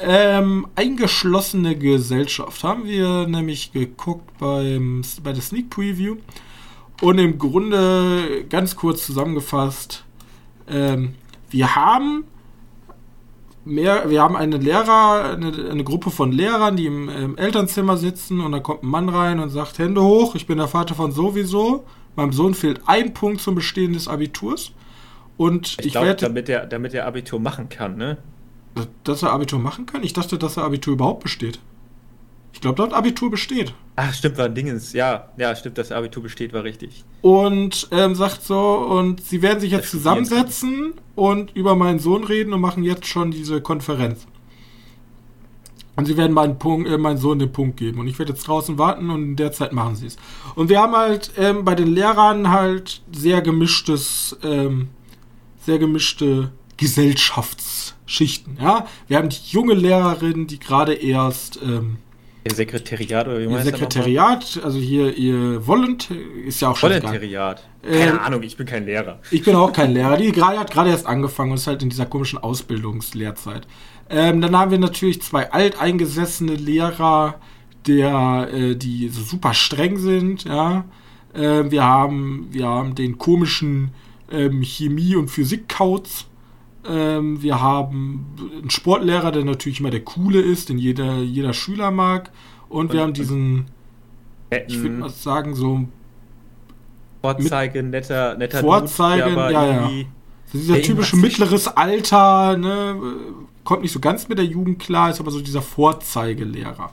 Ähm, 0.00 0.66
eingeschlossene 0.76 1.76
Gesellschaft 1.76 2.64
haben 2.64 2.84
wir 2.86 3.28
nämlich 3.28 3.72
geguckt 3.72 4.38
beim, 4.38 5.02
bei 5.22 5.32
der 5.34 5.42
Sneak 5.42 5.68
Preview. 5.68 6.16
Und 7.02 7.18
im 7.18 7.38
Grunde, 7.38 8.44
ganz 8.48 8.76
kurz 8.76 9.04
zusammengefasst, 9.04 10.04
ähm, 10.68 11.14
wir 11.50 11.76
haben 11.76 12.24
mehr, 13.64 14.10
wir 14.10 14.22
haben 14.22 14.36
eine 14.36 14.56
Lehrer, 14.56 15.36
eine, 15.36 15.70
eine 15.70 15.84
Gruppe 15.84 16.10
von 16.10 16.32
Lehrern, 16.32 16.76
die 16.76 16.86
im, 16.86 17.08
im, 17.08 17.36
Elternzimmer 17.36 17.96
sitzen 17.96 18.40
und 18.40 18.52
da 18.52 18.60
kommt 18.60 18.82
ein 18.82 18.88
Mann 18.88 19.08
rein 19.08 19.40
und 19.40 19.50
sagt, 19.50 19.78
Hände 19.78 20.02
hoch, 20.02 20.34
ich 20.34 20.46
bin 20.46 20.58
der 20.58 20.68
Vater 20.68 20.94
von 20.94 21.12
sowieso. 21.12 21.84
Meinem 22.16 22.32
Sohn 22.32 22.54
fehlt 22.54 22.82
ein 22.86 23.12
Punkt 23.12 23.40
zum 23.40 23.54
Bestehen 23.54 23.92
des 23.92 24.06
Abiturs. 24.06 24.72
Und 25.36 25.76
ich, 25.80 25.86
ich 25.86 25.92
glaube, 25.92 26.14
damit 26.14 26.48
er, 26.48 26.66
damit 26.66 26.94
er 26.94 27.06
Abitur 27.06 27.40
machen 27.40 27.68
kann, 27.68 27.96
ne? 27.96 28.18
Dass 29.02 29.22
er 29.22 29.32
Abitur 29.32 29.58
machen 29.58 29.86
kann? 29.86 30.02
Ich 30.02 30.12
dachte, 30.12 30.38
dass 30.38 30.56
er 30.56 30.64
Abitur 30.64 30.94
überhaupt 30.94 31.22
besteht. 31.22 31.58
Ich 32.54 32.60
glaube, 32.60 32.76
dort 32.76 32.94
Abitur 32.94 33.32
besteht. 33.32 33.74
Ach, 33.96 34.14
stimmt, 34.14 34.38
war 34.38 34.46
ein 34.46 34.54
Dingens. 34.54 34.92
Ja, 34.92 35.28
ja, 35.36 35.54
stimmt, 35.56 35.76
dass 35.76 35.90
Abitur 35.90 36.22
besteht, 36.22 36.52
war 36.52 36.62
richtig. 36.62 37.04
Und 37.20 37.88
ähm, 37.90 38.14
sagt 38.14 38.42
so, 38.42 38.76
und 38.76 39.20
sie 39.22 39.42
werden 39.42 39.58
sich 39.58 39.72
jetzt 39.72 39.90
zusammensetzen 39.90 40.94
und 41.16 41.54
über 41.56 41.74
meinen 41.74 41.98
Sohn 41.98 42.22
reden 42.22 42.52
und 42.52 42.60
machen 42.60 42.84
jetzt 42.84 43.06
schon 43.06 43.32
diese 43.32 43.60
Konferenz. 43.60 44.26
Und 45.96 46.06
sie 46.06 46.16
werden 46.16 46.32
meinen, 46.32 46.58
Punkt, 46.58 46.88
äh, 46.88 46.96
meinen 46.96 47.18
Sohn 47.18 47.40
den 47.40 47.52
Punkt 47.52 47.76
geben. 47.76 47.98
Und 47.98 48.06
ich 48.06 48.18
werde 48.20 48.32
jetzt 48.32 48.46
draußen 48.46 48.78
warten 48.78 49.10
und 49.10 49.22
in 49.22 49.36
der 49.36 49.52
Zeit 49.52 49.72
machen 49.72 49.96
sie 49.96 50.06
es. 50.06 50.16
Und 50.54 50.68
wir 50.68 50.80
haben 50.80 50.94
halt 50.94 51.32
ähm, 51.36 51.64
bei 51.64 51.74
den 51.74 51.88
Lehrern 51.88 52.50
halt 52.50 53.02
sehr 53.12 53.42
gemischtes, 53.42 54.36
ähm, 54.44 54.88
sehr 55.60 55.78
gemischte 55.78 56.52
Gesellschaftsschichten. 56.76 58.58
Ja, 58.60 58.86
wir 59.08 59.18
haben 59.18 59.28
die 59.28 59.50
junge 59.50 59.74
Lehrerin, 59.74 60.46
die 60.46 60.60
gerade 60.60 60.94
erst 60.94 61.60
ähm, 61.62 61.98
Ihr 62.46 62.54
Sekretariat 62.54 63.26
oder 63.26 63.38
wie 63.38 63.44
Ihr 63.44 63.60
Sekretariat, 63.60 64.60
also 64.62 64.78
hier 64.78 65.16
ihr 65.16 65.66
Volunt 65.66 66.10
ist 66.10 66.60
ja 66.60 66.70
auch 66.70 66.76
schon. 66.76 66.90
Volontariat. 66.90 67.66
Keine 67.82 68.12
äh, 68.12 68.18
Ahnung, 68.18 68.42
ich 68.42 68.56
bin 68.56 68.66
kein 68.66 68.84
Lehrer. 68.84 69.20
Ich 69.30 69.44
bin 69.44 69.54
auch 69.54 69.72
kein 69.72 69.92
Lehrer. 69.92 70.16
Die 70.16 70.30
gerade 70.32 70.58
hat 70.58 70.70
gerade 70.70 70.90
erst 70.90 71.06
angefangen 71.06 71.52
und 71.52 71.56
ist 71.56 71.66
halt 71.66 71.82
in 71.82 71.88
dieser 71.88 72.06
komischen 72.06 72.38
Ausbildungslehrzeit. 72.38 73.66
Ähm, 74.10 74.40
dann 74.40 74.56
haben 74.56 74.70
wir 74.70 74.78
natürlich 74.78 75.22
zwei 75.22 75.50
alteingesessene 75.50 76.54
Lehrer, 76.54 77.36
der, 77.86 78.48
äh, 78.52 78.76
die 78.76 79.08
so 79.08 79.22
super 79.22 79.54
streng 79.54 79.96
sind, 79.96 80.44
ja. 80.44 80.84
Äh, 81.32 81.70
wir 81.70 81.84
haben, 81.84 82.48
wir 82.50 82.66
haben 82.66 82.94
den 82.94 83.18
komischen 83.18 83.92
ähm, 84.30 84.62
Chemie- 84.62 85.16
und 85.16 85.28
Physik-Kauz. 85.28 86.26
Ähm, 86.88 87.42
wir 87.42 87.60
haben 87.60 88.26
einen 88.60 88.70
Sportlehrer, 88.70 89.32
der 89.32 89.44
natürlich 89.44 89.80
immer 89.80 89.90
der 89.90 90.04
coole 90.04 90.40
ist, 90.40 90.68
den 90.68 90.78
jeder, 90.78 91.18
jeder 91.18 91.52
Schüler 91.52 91.90
mag. 91.90 92.30
Und, 92.68 92.86
und 92.86 92.92
wir 92.92 93.00
haben 93.00 93.12
diesen, 93.12 93.66
ich 94.66 94.80
würde 94.80 94.96
mal 94.96 95.10
sagen, 95.10 95.54
so 95.54 95.86
Vorzeige, 97.20 97.82
netter, 97.82 98.36
netter 98.36 98.60
Vorzeige, 98.60 99.30
Dude, 99.30 99.52
ja, 99.52 99.66
ja. 99.66 99.90
Dieser 100.52 100.82
typische 100.82 101.16
mittleres 101.16 101.68
Alter, 101.68 102.56
ne, 102.56 102.96
kommt 103.64 103.82
nicht 103.82 103.92
so 103.92 103.98
ganz 103.98 104.28
mit 104.28 104.38
der 104.38 104.44
Jugend 104.44 104.78
klar, 104.78 105.10
ist 105.10 105.20
aber 105.20 105.30
so 105.30 105.40
dieser 105.40 105.62
Vorzeigelehrer. 105.62 106.92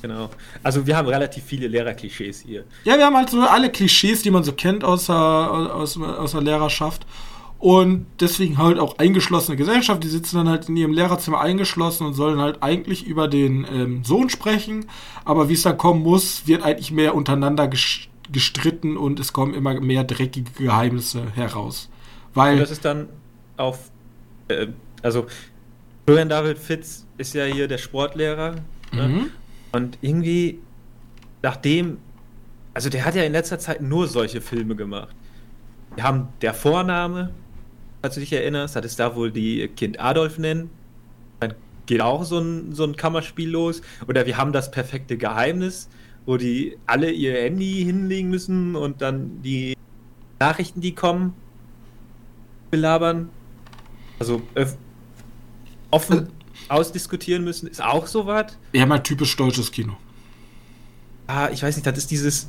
Genau. 0.00 0.30
Also 0.62 0.86
wir 0.86 0.96
haben 0.96 1.08
relativ 1.08 1.42
viele 1.44 1.66
Lehrerklischees 1.66 2.40
hier. 2.40 2.64
Ja, 2.84 2.96
wir 2.96 3.04
haben 3.04 3.16
halt 3.16 3.30
so 3.30 3.40
alle 3.40 3.70
Klischees, 3.70 4.22
die 4.22 4.30
man 4.30 4.44
so 4.44 4.52
kennt 4.52 4.84
aus 4.84 5.06
der, 5.06 5.16
aus, 5.16 6.00
aus 6.00 6.32
der 6.32 6.40
Lehrerschaft. 6.40 7.04
Und 7.58 8.06
deswegen 8.20 8.56
halt 8.58 8.78
auch 8.78 8.98
eingeschlossene 8.98 9.56
Gesellschaft. 9.56 10.04
Die 10.04 10.08
sitzen 10.08 10.36
dann 10.36 10.48
halt 10.48 10.68
in 10.68 10.76
ihrem 10.76 10.92
Lehrerzimmer 10.92 11.40
eingeschlossen 11.40 12.06
und 12.06 12.14
sollen 12.14 12.38
halt 12.40 12.62
eigentlich 12.62 13.04
über 13.04 13.26
den 13.26 13.66
ähm, 13.70 14.04
Sohn 14.04 14.30
sprechen. 14.30 14.86
Aber 15.24 15.48
wie 15.48 15.54
es 15.54 15.62
dann 15.62 15.76
kommen 15.76 16.02
muss, 16.02 16.46
wird 16.46 16.62
eigentlich 16.62 16.92
mehr 16.92 17.16
untereinander 17.16 17.68
gestritten 18.30 18.96
und 18.96 19.18
es 19.18 19.32
kommen 19.32 19.54
immer 19.54 19.80
mehr 19.80 20.04
dreckige 20.04 20.50
Geheimnisse 20.52 21.32
heraus. 21.34 21.90
Weil. 22.32 22.54
Und 22.54 22.60
das 22.60 22.70
ist 22.70 22.84
dann 22.84 23.08
auf. 23.56 23.90
Äh, 24.46 24.68
also, 25.02 25.26
Florian 26.06 26.28
David 26.28 26.58
Fitz 26.58 27.06
ist 27.16 27.34
ja 27.34 27.44
hier 27.44 27.66
der 27.66 27.78
Sportlehrer. 27.78 28.56
Ne? 28.92 29.08
Mhm. 29.08 29.26
Und 29.72 29.98
irgendwie, 30.00 30.60
nachdem. 31.42 31.98
Also, 32.72 32.88
der 32.88 33.04
hat 33.04 33.16
ja 33.16 33.24
in 33.24 33.32
letzter 33.32 33.58
Zeit 33.58 33.82
nur 33.82 34.06
solche 34.06 34.40
Filme 34.40 34.76
gemacht. 34.76 35.16
Wir 35.96 36.04
haben 36.04 36.28
der 36.42 36.54
Vorname, 36.54 37.30
falls 38.02 38.14
du 38.14 38.20
dich 38.20 38.32
erinnerst, 38.32 38.76
hat 38.76 38.84
es 38.84 38.96
da 38.96 39.14
wohl 39.14 39.30
die 39.30 39.68
Kind 39.68 40.00
Adolf 40.00 40.38
nennen. 40.38 40.70
Dann 41.40 41.54
geht 41.86 42.00
auch 42.00 42.24
so 42.24 42.38
ein, 42.38 42.72
so 42.72 42.84
ein 42.84 42.96
Kammerspiel 42.96 43.50
los. 43.50 43.82
Oder 44.06 44.26
wir 44.26 44.36
haben 44.36 44.52
das 44.52 44.70
perfekte 44.70 45.16
Geheimnis, 45.16 45.88
wo 46.26 46.36
die 46.36 46.76
alle 46.86 47.10
ihr 47.10 47.34
Handy 47.34 47.82
hinlegen 47.84 48.30
müssen 48.30 48.76
und 48.76 49.02
dann 49.02 49.42
die 49.42 49.74
Nachrichten, 50.38 50.80
die 50.80 50.94
kommen, 50.94 51.34
belabern. 52.70 53.30
Also 54.18 54.42
offen 55.90 56.18
also, 56.18 56.30
ausdiskutieren 56.68 57.44
müssen, 57.44 57.66
ist 57.68 57.82
auch 57.82 58.06
so 58.06 58.26
was. 58.26 58.56
Ja, 58.72 58.86
mal 58.86 58.98
typisch 58.98 59.36
deutsches 59.36 59.72
Kino. 59.72 59.96
Ah, 61.26 61.48
ich 61.52 61.62
weiß 61.62 61.76
nicht, 61.76 61.86
das 61.86 61.98
ist 61.98 62.10
dieses, 62.10 62.48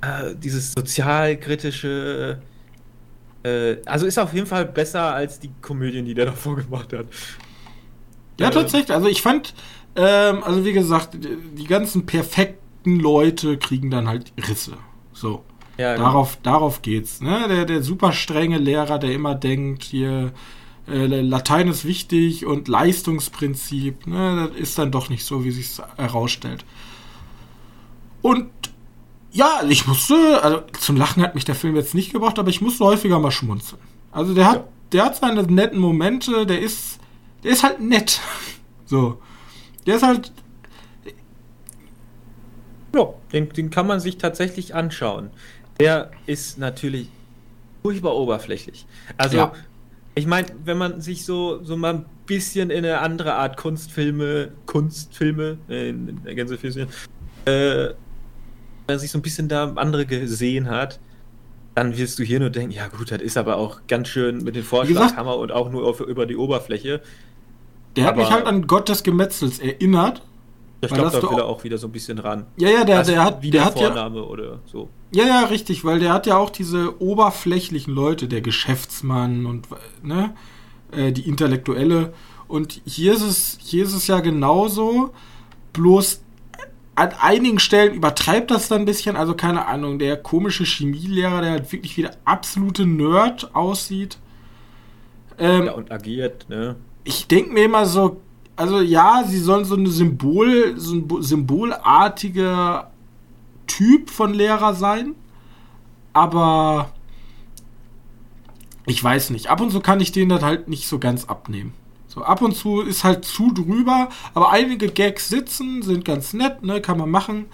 äh, 0.00 0.34
dieses 0.34 0.72
sozialkritische 0.72 2.38
äh, 2.40 2.51
also 3.86 4.06
ist 4.06 4.18
auf 4.18 4.32
jeden 4.34 4.46
Fall 4.46 4.64
besser 4.64 5.14
als 5.14 5.40
die 5.40 5.50
Komödien, 5.60 6.04
die 6.04 6.14
der 6.14 6.26
davor 6.26 6.56
gemacht 6.56 6.92
hat. 6.92 7.06
Ja, 8.38 8.46
ähm, 8.46 8.52
tatsächlich. 8.52 8.94
Also 8.94 9.08
ich 9.08 9.22
fand, 9.22 9.54
ähm, 9.96 10.42
also 10.42 10.64
wie 10.64 10.72
gesagt, 10.72 11.18
die 11.20 11.66
ganzen 11.66 12.06
perfekten 12.06 12.98
Leute 12.98 13.58
kriegen 13.58 13.90
dann 13.90 14.08
halt 14.08 14.32
Risse. 14.48 14.76
So. 15.12 15.44
Ja, 15.78 15.94
genau. 15.94 16.06
darauf, 16.06 16.38
darauf 16.42 16.82
geht's. 16.82 17.20
Ne? 17.20 17.46
Der, 17.48 17.64
der 17.64 17.82
super 17.82 18.12
strenge 18.12 18.58
Lehrer, 18.58 18.98
der 18.98 19.12
immer 19.12 19.34
denkt, 19.34 19.82
hier, 19.82 20.32
äh, 20.88 21.06
Latein 21.06 21.68
ist 21.68 21.84
wichtig 21.84 22.44
und 22.44 22.68
Leistungsprinzip, 22.68 24.06
ne? 24.06 24.48
das 24.48 24.60
ist 24.60 24.78
dann 24.78 24.90
doch 24.90 25.08
nicht 25.08 25.24
so, 25.24 25.44
wie 25.44 25.50
sich 25.50 25.70
herausstellt. 25.96 26.64
Und 28.20 28.50
ja, 29.32 29.62
ich 29.66 29.86
musste, 29.86 30.42
also 30.42 30.62
zum 30.78 30.96
Lachen 30.96 31.22
hat 31.22 31.34
mich 31.34 31.44
der 31.44 31.54
Film 31.54 31.74
jetzt 31.74 31.94
nicht 31.94 32.12
gebracht, 32.12 32.38
aber 32.38 32.50
ich 32.50 32.60
musste 32.60 32.84
häufiger 32.84 33.18
mal 33.18 33.30
schmunzeln. 33.30 33.80
Also 34.10 34.34
der 34.34 34.46
hat, 34.46 34.56
ja. 34.56 34.68
der 34.92 35.04
hat 35.06 35.16
seine 35.16 35.42
netten 35.44 35.78
Momente, 35.78 36.44
der 36.44 36.60
ist, 36.60 37.00
der 37.42 37.52
ist 37.52 37.62
halt 37.62 37.80
nett. 37.80 38.20
So. 38.84 39.22
Der 39.86 39.96
ist 39.96 40.02
halt. 40.02 40.32
Ja, 42.94 43.14
den, 43.32 43.48
den 43.48 43.70
kann 43.70 43.86
man 43.86 44.00
sich 44.00 44.18
tatsächlich 44.18 44.74
anschauen. 44.74 45.30
Der 45.80 46.10
ist 46.26 46.58
natürlich 46.58 47.08
furchtbar 47.80 48.14
oberflächlich. 48.14 48.84
Also, 49.16 49.38
ja. 49.38 49.52
ich 50.14 50.26
meine, 50.26 50.48
wenn 50.64 50.76
man 50.76 51.00
sich 51.00 51.24
so, 51.24 51.64
so 51.64 51.78
mal 51.78 51.94
ein 51.94 52.04
bisschen 52.26 52.68
in 52.68 52.84
eine 52.84 52.98
andere 52.98 53.32
Art 53.32 53.56
Kunstfilme, 53.56 54.52
Kunstfilme, 54.66 55.56
in, 55.68 56.08
in 56.08 56.22
der 56.22 56.34
Gänsefüßchen, 56.34 56.88
äh, 57.46 57.94
man 58.92 58.98
sich 59.00 59.10
so 59.10 59.18
ein 59.18 59.22
bisschen 59.22 59.48
da 59.48 59.72
andere 59.74 60.06
gesehen 60.06 60.68
hat, 60.68 61.00
dann 61.74 61.96
wirst 61.96 62.18
du 62.18 62.22
hier 62.22 62.40
nur 62.40 62.50
denken, 62.50 62.72
ja 62.72 62.88
gut, 62.88 63.10
das 63.10 63.22
ist 63.22 63.36
aber 63.36 63.56
auch 63.56 63.80
ganz 63.88 64.08
schön 64.08 64.44
mit 64.44 64.56
dem 64.56 64.62
Vorschlaghammer 64.62 65.36
und 65.36 65.52
auch 65.52 65.70
nur 65.70 65.86
auf, 65.86 66.00
über 66.00 66.26
die 66.26 66.36
Oberfläche. 66.36 67.00
Der 67.96 68.04
hat 68.04 68.14
aber, 68.14 68.22
mich 68.22 68.30
halt 68.30 68.46
an 68.46 68.66
Gott 68.66 68.88
des 68.88 69.02
Gemetzels 69.02 69.58
erinnert. 69.58 70.22
Ich 70.82 70.92
glaube, 70.92 71.10
da 71.10 71.30
will 71.30 71.38
er 71.38 71.46
auch 71.46 71.62
wieder 71.62 71.78
so 71.78 71.86
ein 71.86 71.92
bisschen 71.92 72.18
ran. 72.18 72.46
Ja, 72.56 72.68
ja, 72.68 72.84
der, 72.84 72.98
also 72.98 73.12
der 73.12 73.24
hat. 73.24 73.44
Der, 73.44 73.50
der 73.50 73.72
Vorname 73.72 74.18
ja, 74.18 74.24
oder 74.24 74.58
so. 74.66 74.88
Ja, 75.12 75.24
ja, 75.24 75.44
richtig, 75.44 75.84
weil 75.84 76.00
der 76.00 76.12
hat 76.12 76.26
ja 76.26 76.36
auch 76.36 76.50
diese 76.50 77.00
oberflächlichen 77.00 77.94
Leute, 77.94 78.26
der 78.26 78.40
Geschäftsmann 78.40 79.46
und 79.46 79.68
ne, 80.02 80.34
äh, 80.90 81.12
die 81.12 81.28
Intellektuelle. 81.28 82.12
Und 82.48 82.80
hier 82.84 83.12
ist 83.12 83.22
es, 83.22 83.58
hier 83.60 83.84
ist 83.84 83.94
es 83.94 84.08
ja 84.08 84.20
genauso, 84.20 85.12
bloß 85.72 86.21
an 86.94 87.10
einigen 87.20 87.58
Stellen 87.58 87.94
übertreibt 87.94 88.50
das 88.50 88.68
dann 88.68 88.82
ein 88.82 88.84
bisschen. 88.84 89.16
Also 89.16 89.34
keine 89.34 89.66
Ahnung, 89.66 89.98
der 89.98 90.16
komische 90.16 90.64
Chemielehrer, 90.64 91.40
der 91.40 91.50
halt 91.52 91.72
wirklich 91.72 91.96
wie 91.96 92.02
der 92.02 92.16
absolute 92.24 92.86
Nerd 92.86 93.54
aussieht. 93.54 94.18
Ähm, 95.38 95.66
ja, 95.66 95.72
und 95.72 95.90
agiert, 95.90 96.48
ne? 96.48 96.76
Ich 97.04 97.26
denke 97.26 97.52
mir 97.52 97.64
immer 97.64 97.86
so, 97.86 98.20
also 98.56 98.80
ja, 98.80 99.24
sie 99.26 99.38
sollen 99.38 99.64
so 99.64 99.74
eine 99.74 99.88
Symbol, 99.88 100.74
so 100.76 100.94
ein 100.94 101.22
symbolartiger 101.22 102.90
Typ 103.66 104.10
von 104.10 104.34
Lehrer 104.34 104.74
sein, 104.74 105.14
aber 106.12 106.92
ich 108.86 109.02
weiß 109.02 109.30
nicht. 109.30 109.48
Ab 109.48 109.60
und 109.60 109.70
zu 109.70 109.80
kann 109.80 110.00
ich 110.00 110.12
den 110.12 110.28
das 110.28 110.42
halt 110.42 110.68
nicht 110.68 110.86
so 110.86 110.98
ganz 110.98 111.24
abnehmen. 111.24 111.72
So 112.12 112.22
ab 112.22 112.42
und 112.42 112.54
zu 112.54 112.82
ist 112.82 113.04
halt 113.04 113.24
zu 113.24 113.52
drüber, 113.52 114.10
aber 114.34 114.50
einige 114.50 114.88
Gags 114.88 115.30
sitzen, 115.30 115.80
sind 115.80 116.04
ganz 116.04 116.34
nett, 116.34 116.62
ne, 116.62 116.82
kann 116.82 116.98
man 116.98 117.08
machen. 117.08 117.46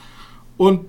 Und 0.56 0.86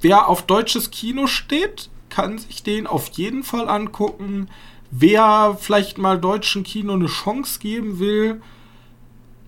wer 0.00 0.26
auf 0.26 0.46
deutsches 0.46 0.90
Kino 0.90 1.26
steht, 1.26 1.90
kann 2.08 2.38
sich 2.38 2.62
den 2.62 2.86
auf 2.86 3.08
jeden 3.10 3.42
Fall 3.42 3.68
angucken. 3.68 4.48
Wer 4.90 5.58
vielleicht 5.60 5.98
mal 5.98 6.18
deutschen 6.18 6.62
Kino 6.62 6.94
eine 6.94 7.08
Chance 7.08 7.58
geben 7.58 7.98
will, 7.98 8.40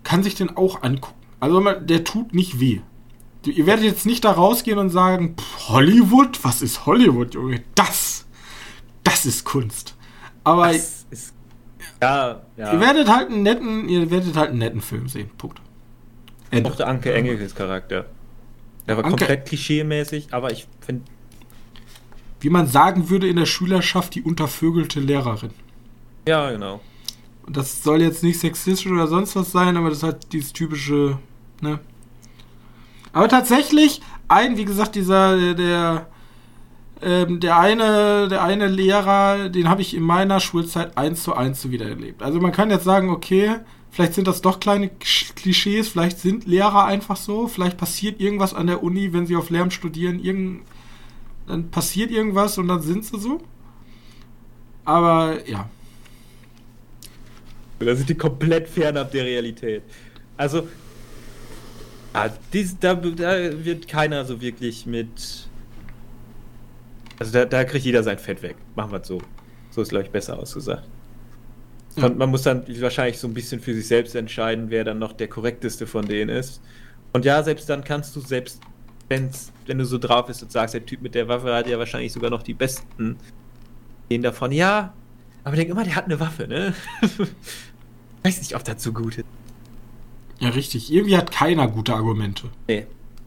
kann 0.02 0.22
sich 0.22 0.34
den 0.34 0.54
auch 0.54 0.82
angucken. 0.82 1.16
Also 1.40 1.62
der 1.62 2.04
tut 2.04 2.34
nicht 2.34 2.60
weh. 2.60 2.82
Ihr 3.46 3.64
werdet 3.64 3.86
jetzt 3.86 4.04
nicht 4.04 4.22
da 4.26 4.32
rausgehen 4.32 4.78
und 4.78 4.90
sagen, 4.90 5.34
Hollywood? 5.68 6.44
Was 6.44 6.60
ist 6.60 6.84
Hollywood, 6.84 7.32
Junge? 7.32 7.62
Das, 7.74 8.26
das 9.02 9.24
ist 9.24 9.44
Kunst. 9.46 9.96
Aber 10.44 10.66
das 10.66 11.06
ist 11.08 11.32
ja, 12.02 12.40
ja. 12.56 12.72
Ihr 12.72 12.80
werdet 12.80 13.08
halt 13.08 13.30
einen 13.30 13.42
netten, 13.42 13.88
ihr 13.88 14.10
werdet 14.10 14.36
halt 14.36 14.50
einen 14.50 14.58
netten 14.58 14.80
Film 14.80 15.08
sehen. 15.08 15.30
Punkt. 15.36 15.60
Ende. 16.50 16.70
Auch 16.70 16.76
der 16.76 16.88
Anke 16.88 17.12
Engelkes 17.12 17.54
Charakter. 17.54 18.06
Der 18.88 18.96
war 18.96 19.04
Anke 19.04 19.18
komplett 19.18 19.46
klischee-mäßig, 19.46 20.28
aber 20.32 20.50
ich 20.50 20.66
finde. 20.80 21.04
Wie 22.40 22.50
man 22.50 22.66
sagen 22.66 23.10
würde 23.10 23.28
in 23.28 23.36
der 23.36 23.46
Schülerschaft, 23.46 24.14
die 24.14 24.22
untervögelte 24.22 24.98
Lehrerin. 24.98 25.50
Ja, 26.26 26.50
genau. 26.50 26.80
Und 27.46 27.56
das 27.56 27.82
soll 27.82 28.00
jetzt 28.00 28.22
nicht 28.22 28.40
sexistisch 28.40 28.90
oder 28.90 29.06
sonst 29.06 29.36
was 29.36 29.52
sein, 29.52 29.76
aber 29.76 29.90
das 29.90 29.98
ist 29.98 30.04
halt 30.04 30.32
dieses 30.32 30.52
typische, 30.52 31.18
ne? 31.60 31.80
Aber 33.12 33.28
tatsächlich, 33.28 34.00
ein, 34.28 34.56
wie 34.56 34.64
gesagt, 34.64 34.94
dieser, 34.94 35.36
der, 35.36 35.54
der 35.54 36.06
ähm, 37.02 37.40
der, 37.40 37.58
eine, 37.58 38.28
der 38.28 38.42
eine 38.42 38.66
Lehrer, 38.66 39.48
den 39.48 39.68
habe 39.68 39.82
ich 39.82 39.94
in 39.94 40.02
meiner 40.02 40.40
Schulzeit 40.40 40.98
eins 40.98 41.22
zu 41.22 41.34
eins 41.34 41.62
so 41.62 41.70
wieder 41.70 41.88
erlebt. 41.88 42.22
Also 42.22 42.40
man 42.40 42.52
kann 42.52 42.70
jetzt 42.70 42.84
sagen, 42.84 43.08
okay, 43.08 43.56
vielleicht 43.90 44.14
sind 44.14 44.26
das 44.26 44.42
doch 44.42 44.60
kleine 44.60 44.90
Klischees, 44.90 45.88
vielleicht 45.88 46.18
sind 46.18 46.46
Lehrer 46.46 46.84
einfach 46.84 47.16
so, 47.16 47.48
vielleicht 47.48 47.78
passiert 47.78 48.20
irgendwas 48.20 48.54
an 48.54 48.66
der 48.66 48.82
Uni, 48.82 49.12
wenn 49.12 49.26
sie 49.26 49.36
auf 49.36 49.50
Lärm 49.50 49.70
studieren, 49.70 50.20
irgend, 50.20 50.62
dann 51.46 51.70
passiert 51.70 52.10
irgendwas 52.10 52.58
und 52.58 52.68
dann 52.68 52.82
sind 52.82 53.04
sie 53.04 53.18
so. 53.18 53.40
Aber 54.84 55.48
ja. 55.48 55.68
Da 57.78 57.96
sind 57.96 58.10
die 58.10 58.14
komplett 58.14 58.68
fernab 58.68 59.10
der 59.10 59.24
Realität. 59.24 59.82
Also, 60.36 60.68
ah, 62.12 62.28
dies, 62.52 62.78
da, 62.78 62.94
da 62.94 63.64
wird 63.64 63.88
keiner 63.88 64.26
so 64.26 64.40
wirklich 64.40 64.84
mit 64.84 65.48
also 67.20 67.32
da, 67.32 67.44
da 67.44 67.64
kriegt 67.64 67.84
jeder 67.84 68.02
sein 68.02 68.18
Fett 68.18 68.42
weg. 68.42 68.56
Machen 68.74 68.90
wir 68.90 69.00
es 69.00 69.06
so. 69.06 69.20
So 69.70 69.82
ist, 69.82 69.90
glaube 69.90 70.06
ich, 70.06 70.10
besser 70.10 70.38
ausgesagt. 70.38 70.82
Und 71.96 72.18
man 72.18 72.30
muss 72.30 72.42
dann 72.42 72.64
wahrscheinlich 72.80 73.18
so 73.18 73.28
ein 73.28 73.34
bisschen 73.34 73.60
für 73.60 73.74
sich 73.74 73.86
selbst 73.86 74.14
entscheiden, 74.14 74.70
wer 74.70 74.84
dann 74.84 74.98
noch 74.98 75.12
der 75.12 75.28
korrekteste 75.28 75.86
von 75.86 76.06
denen 76.06 76.30
ist. 76.30 76.62
Und 77.12 77.24
ja, 77.24 77.42
selbst 77.42 77.68
dann 77.68 77.84
kannst 77.84 78.16
du 78.16 78.20
selbst, 78.20 78.60
wenn's, 79.08 79.52
wenn 79.66 79.78
du 79.78 79.84
so 79.84 79.98
drauf 79.98 80.26
bist 80.26 80.42
und 80.42 80.50
sagst, 80.50 80.74
der 80.74 80.86
Typ 80.86 81.02
mit 81.02 81.14
der 81.14 81.28
Waffe 81.28 81.54
hat 81.54 81.66
ja 81.68 81.78
wahrscheinlich 81.78 82.12
sogar 82.12 82.30
noch 82.30 82.42
die 82.42 82.54
besten. 82.54 83.16
Den 84.10 84.22
davon, 84.22 84.52
ja, 84.52 84.94
aber 85.44 85.56
denk 85.56 85.68
immer, 85.70 85.84
der 85.84 85.96
hat 85.96 86.06
eine 86.06 86.18
Waffe, 86.20 86.46
ne? 86.46 86.74
Weiß 88.22 88.38
nicht, 88.38 88.54
ob 88.54 88.64
das 88.64 88.82
so 88.82 88.92
gut 88.92 89.18
ist. 89.18 89.26
Ja, 90.38 90.50
richtig. 90.50 90.92
Irgendwie 90.92 91.16
hat 91.16 91.30
keiner 91.30 91.68
gute 91.68 91.92
Argumente. 91.92 92.48
Nee. 92.66 92.86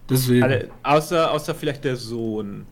Deswegen. 0.09 0.43
Alle, 0.43 0.69
außer, 0.83 1.31
außer 1.31 1.53
vielleicht 1.53 1.83
der 1.83 1.95
Sohn. 1.95 2.65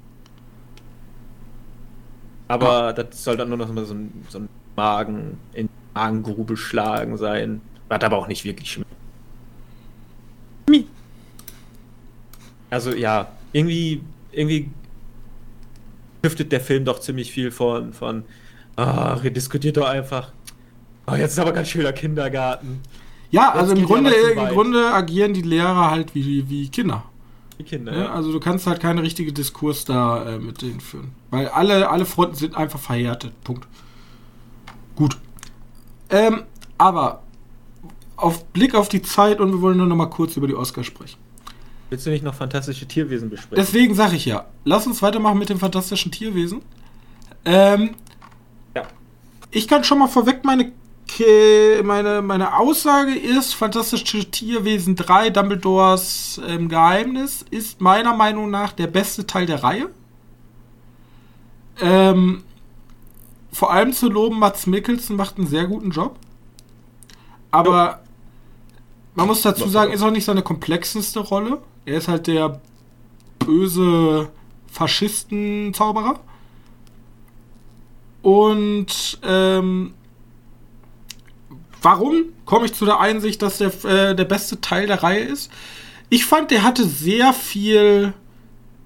Aber 2.52 2.88
ja. 2.88 2.94
das 2.94 3.24
soll 3.24 3.38
dann 3.38 3.50
nur 3.50 3.58
noch 3.58 3.68
so 3.86 3.94
ein, 3.94 4.26
so 4.30 4.40
ein 4.40 4.50
Magen 4.76 5.38
in 5.54 5.70
Magengrube 5.94 6.58
schlagen 6.58 7.18
sein. 7.18 7.62
Hat 7.90 8.04
aber 8.04 8.18
auch 8.18 8.28
nicht 8.28 8.44
wirklich 8.44 8.72
schmeckt. 8.72 8.92
Also 12.70 12.94
ja, 12.94 13.32
irgendwie, 13.54 14.02
irgendwie 14.32 14.70
hüftet 16.24 16.52
der 16.52 16.62
Film 16.62 16.86
doch 16.86 17.00
ziemlich 17.00 17.32
viel 17.32 17.52
von, 17.52 17.94
von 17.94 18.24
Ach, 18.76 19.24
ihr 19.24 19.32
diskutiert 19.32 19.78
doch 19.78 19.88
einfach. 19.88 20.32
Oh, 21.08 21.16
jetzt 21.16 21.34
ist 21.34 21.40
aber 21.40 21.52
ganz 21.52 21.70
schöner 21.70 21.94
Kindergarten. 21.94 22.82
Ja, 23.30 23.52
also 23.52 23.74
im 23.74 23.86
Grunde, 23.86 24.12
im. 24.12 24.48
Grunde 24.50 24.92
agieren 24.92 25.34
die 25.34 25.42
Lehrer 25.42 25.92
halt 25.92 26.14
wie, 26.16 26.50
wie 26.50 26.70
Kinder. 26.70 27.04
Die 27.62 27.70
Kinder, 27.70 27.96
Ja, 27.96 28.12
also 28.12 28.32
du 28.32 28.40
kannst 28.40 28.66
halt 28.66 28.80
keine 28.80 29.04
richtige 29.04 29.32
Diskurs 29.32 29.86
da 29.86 30.26
äh, 30.26 30.40
mit 30.40 30.64
denen 30.64 30.80
führen. 30.80 31.12
Weil 31.30 31.48
alle, 31.48 31.90
alle 31.90 32.06
Fronten 32.06 32.34
sind 32.34 32.56
einfach 32.56 32.80
verhärtet. 32.80 33.34
Punkt. 33.44 33.68
Gut. 34.96 35.18
Ähm, 36.10 36.44
aber 36.80 37.22
auf 38.18 38.46
Blick 38.46 38.74
auf 38.74 38.90
die 38.90 39.04
Zeit 39.04 39.40
und 39.40 39.52
wir 39.52 39.62
wollen 39.62 39.78
nur 39.78 39.86
noch 39.86 39.96
mal 39.96 40.08
kurz 40.08 40.38
über 40.38 40.48
die 40.48 40.56
Oscars 40.56 40.88
sprechen. 40.88 41.20
Willst 41.92 42.08
du 42.08 42.10
nicht 42.10 42.24
noch 42.24 42.34
fantastische 42.34 42.88
Tierwesen 42.88 43.30
besprechen? 43.30 43.64
Deswegen 43.64 43.94
sage 43.94 44.16
ich 44.16 44.26
ja, 44.26 44.48
lass 44.64 44.88
uns 44.88 45.04
weitermachen 45.04 45.38
mit 45.38 45.50
dem 45.50 45.60
fantastischen 45.60 46.12
Tierwesen. 46.12 46.64
Ähm, 47.46 47.92
ja. 48.76 48.88
ich 49.52 49.68
kann 49.68 49.84
schon 49.84 50.00
mal 50.00 50.08
vorweg 50.08 50.44
meine, 50.44 50.72
Ke- 51.24 51.84
meine, 51.84 52.22
meine 52.22 52.58
Aussage 52.58 53.14
ist, 53.14 53.54
Fantastische 53.54 54.30
Tierwesen 54.30 54.96
3, 54.96 55.30
Dumbledores 55.30 56.42
ähm, 56.48 56.70
Geheimnis, 56.70 57.46
ist 57.50 57.82
meiner 57.82 58.16
Meinung 58.16 58.50
nach 58.50 58.72
der 58.74 58.88
beste 58.88 59.26
Teil 59.28 59.46
der 59.46 59.64
Reihe. 59.64 59.90
Ähm, 61.80 62.44
vor 63.52 63.72
allem 63.72 63.94
zu 63.94 64.10
loben, 64.10 64.40
Mats 64.40 64.68
Mikkelsen 64.68 65.16
macht 65.16 65.38
einen 65.38 65.48
sehr 65.48 65.68
guten 65.68 65.92
Job. 65.92 66.18
Aber 67.52 68.02
man 69.14 69.28
muss 69.28 69.42
dazu 69.42 69.68
sagen, 69.68 69.92
ist 69.92 70.02
auch 70.04 70.12
nicht 70.12 70.26
seine 70.26 70.42
komplexeste 70.42 71.20
Rolle. 71.20 71.62
Er 71.86 71.98
ist 71.98 72.08
halt 72.08 72.28
der 72.28 72.62
böse 73.40 74.30
Faschistenzauberer. 74.68 76.20
Und 78.22 79.20
ähm, 79.24 79.94
warum 81.82 82.26
komme 82.46 82.66
ich 82.66 82.74
zu 82.74 82.86
der 82.86 83.00
Einsicht, 83.00 83.42
dass 83.42 83.58
der, 83.58 83.72
äh, 83.86 84.16
der 84.16 84.26
beste 84.26 84.62
Teil 84.62 84.88
der 84.88 85.04
Reihe 85.04 85.24
ist? 85.24 85.52
Ich 86.10 86.26
fand, 86.26 86.52
der 86.52 86.64
hatte 86.64 86.86
sehr 86.86 87.34
viel, 87.34 88.14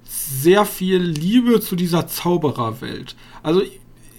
sehr 0.03 0.65
viel 0.65 1.01
Liebe 1.01 1.59
zu 1.59 1.75
dieser 1.75 2.07
Zaubererwelt. 2.07 3.15
Also 3.43 3.63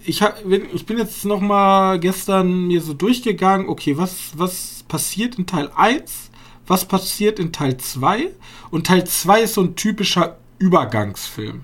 ich, 0.05 0.23
hab, 0.23 0.45
ich 0.51 0.87
bin 0.87 0.99
jetzt 0.99 1.25
noch 1.25 1.41
mal 1.41 1.99
gestern 1.99 2.67
mir 2.67 2.81
so 2.81 2.95
durchgegangen, 2.95 3.69
okay, 3.69 3.97
was, 3.97 4.33
was 4.37 4.85
passiert 4.89 5.37
in 5.37 5.47
Teil 5.47 5.71
1, 5.75 6.31
was 6.67 6.85
passiert 6.85 7.39
in 7.39 7.53
Teil 7.53 7.77
2 7.77 8.31
und 8.71 8.87
Teil 8.87 9.07
2 9.07 9.43
ist 9.43 9.55
so 9.55 9.63
ein 9.63 9.77
typischer 9.77 10.39
Übergangsfilm. 10.59 11.63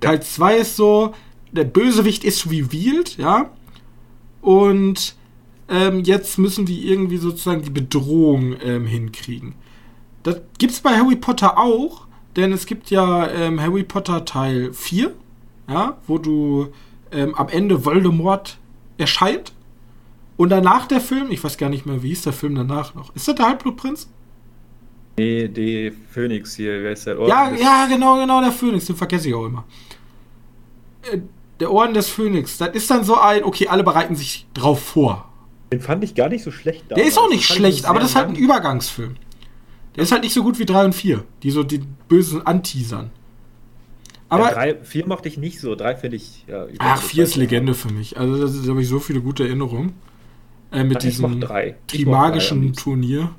Teil 0.00 0.22
2 0.22 0.56
ist 0.58 0.76
so, 0.76 1.14
der 1.52 1.64
Bösewicht 1.64 2.24
ist 2.24 2.46
revealed, 2.46 3.16
ja, 3.16 3.50
und 4.40 5.15
ähm, 5.68 6.00
jetzt 6.04 6.38
müssen 6.38 6.68
wir 6.68 6.78
irgendwie 6.78 7.16
sozusagen 7.18 7.62
die 7.62 7.70
Bedrohung 7.70 8.56
ähm, 8.62 8.86
hinkriegen. 8.86 9.54
Das 10.22 10.40
gibt's 10.58 10.80
bei 10.80 10.96
Harry 10.96 11.16
Potter 11.16 11.58
auch, 11.58 12.06
denn 12.36 12.52
es 12.52 12.66
gibt 12.66 12.90
ja 12.90 13.28
ähm, 13.28 13.60
Harry 13.60 13.82
Potter 13.84 14.24
Teil 14.24 14.72
4, 14.72 15.12
ja, 15.68 15.96
wo 16.06 16.18
du 16.18 16.68
ähm, 17.12 17.34
am 17.34 17.48
Ende 17.48 17.84
Voldemort 17.84 18.58
erscheint. 18.98 19.52
Und 20.36 20.50
danach 20.50 20.86
der 20.86 21.00
Film, 21.00 21.30
ich 21.30 21.42
weiß 21.42 21.56
gar 21.58 21.70
nicht 21.70 21.86
mehr, 21.86 22.02
wie 22.02 22.08
hieß 22.08 22.22
der 22.22 22.32
Film 22.32 22.54
danach 22.56 22.94
noch? 22.94 23.14
Ist 23.16 23.26
das 23.28 23.36
der 23.36 23.46
Halbblutprinz? 23.46 24.08
Nee, 25.18 25.48
die 25.48 25.92
Phoenix 26.10 26.56
hier, 26.56 26.82
wer 26.82 26.92
ist 26.92 27.06
der? 27.06 27.14
Ja, 27.26 27.44
Orden 27.46 27.58
ja, 27.58 27.86
genau, 27.86 28.16
genau, 28.18 28.40
der 28.42 28.52
Phönix, 28.52 28.84
den 28.86 28.96
vergesse 28.96 29.28
ich 29.28 29.34
auch 29.34 29.46
immer. 29.46 29.64
Äh, 31.02 31.18
Der 31.60 31.70
Orden 31.72 31.94
des 31.94 32.08
Phönix, 32.10 32.58
das 32.58 32.74
ist 32.74 32.90
dann 32.90 33.02
so 33.04 33.16
ein, 33.18 33.42
okay, 33.44 33.68
alle 33.68 33.82
bereiten 33.82 34.14
sich 34.14 34.46
drauf 34.52 34.82
vor. 34.82 35.26
Den 35.72 35.80
fand 35.80 36.04
ich 36.04 36.14
gar 36.14 36.28
nicht 36.28 36.44
so 36.44 36.50
schlecht 36.50 36.90
Der 36.90 37.04
ist 37.04 37.18
auch 37.18 37.28
nicht 37.28 37.44
schlecht, 37.44 37.86
aber 37.86 38.00
das 38.00 38.10
ist 38.10 38.16
halt 38.16 38.28
ein. 38.28 38.36
Übergangsfilm. 38.36 39.16
Der 39.96 40.02
ist 40.04 40.12
halt 40.12 40.22
nicht 40.22 40.34
so 40.34 40.42
gut 40.42 40.58
wie 40.58 40.66
3 40.66 40.86
und 40.86 40.94
4, 40.94 41.24
die 41.42 41.50
so 41.50 41.62
die 41.62 41.80
bösen 42.08 42.46
anteasern. 42.46 43.10
Aber 44.28 44.48
ja, 44.48 44.54
drei, 44.54 44.74
vier 44.82 45.06
mochte 45.06 45.28
ich 45.28 45.38
nicht 45.38 45.60
so, 45.60 45.74
drei 45.74 45.94
finde 45.94 46.16
ich. 46.16 46.44
Ja, 46.48 46.66
ach, 46.78 47.00
4 47.00 47.24
ist 47.24 47.36
Legende 47.36 47.74
für 47.74 47.92
mich. 47.92 48.18
Also 48.18 48.46
da 48.46 48.70
habe 48.70 48.82
ich 48.82 48.88
so 48.88 48.98
viele 48.98 49.20
gute 49.20 49.44
Erinnerungen. 49.44 49.94
Äh, 50.72 50.82
mit 50.82 50.94
mochte 50.94 51.06
diesem 51.06 51.44
Trimagischen. 51.86 52.72
Turnier. 52.74 53.30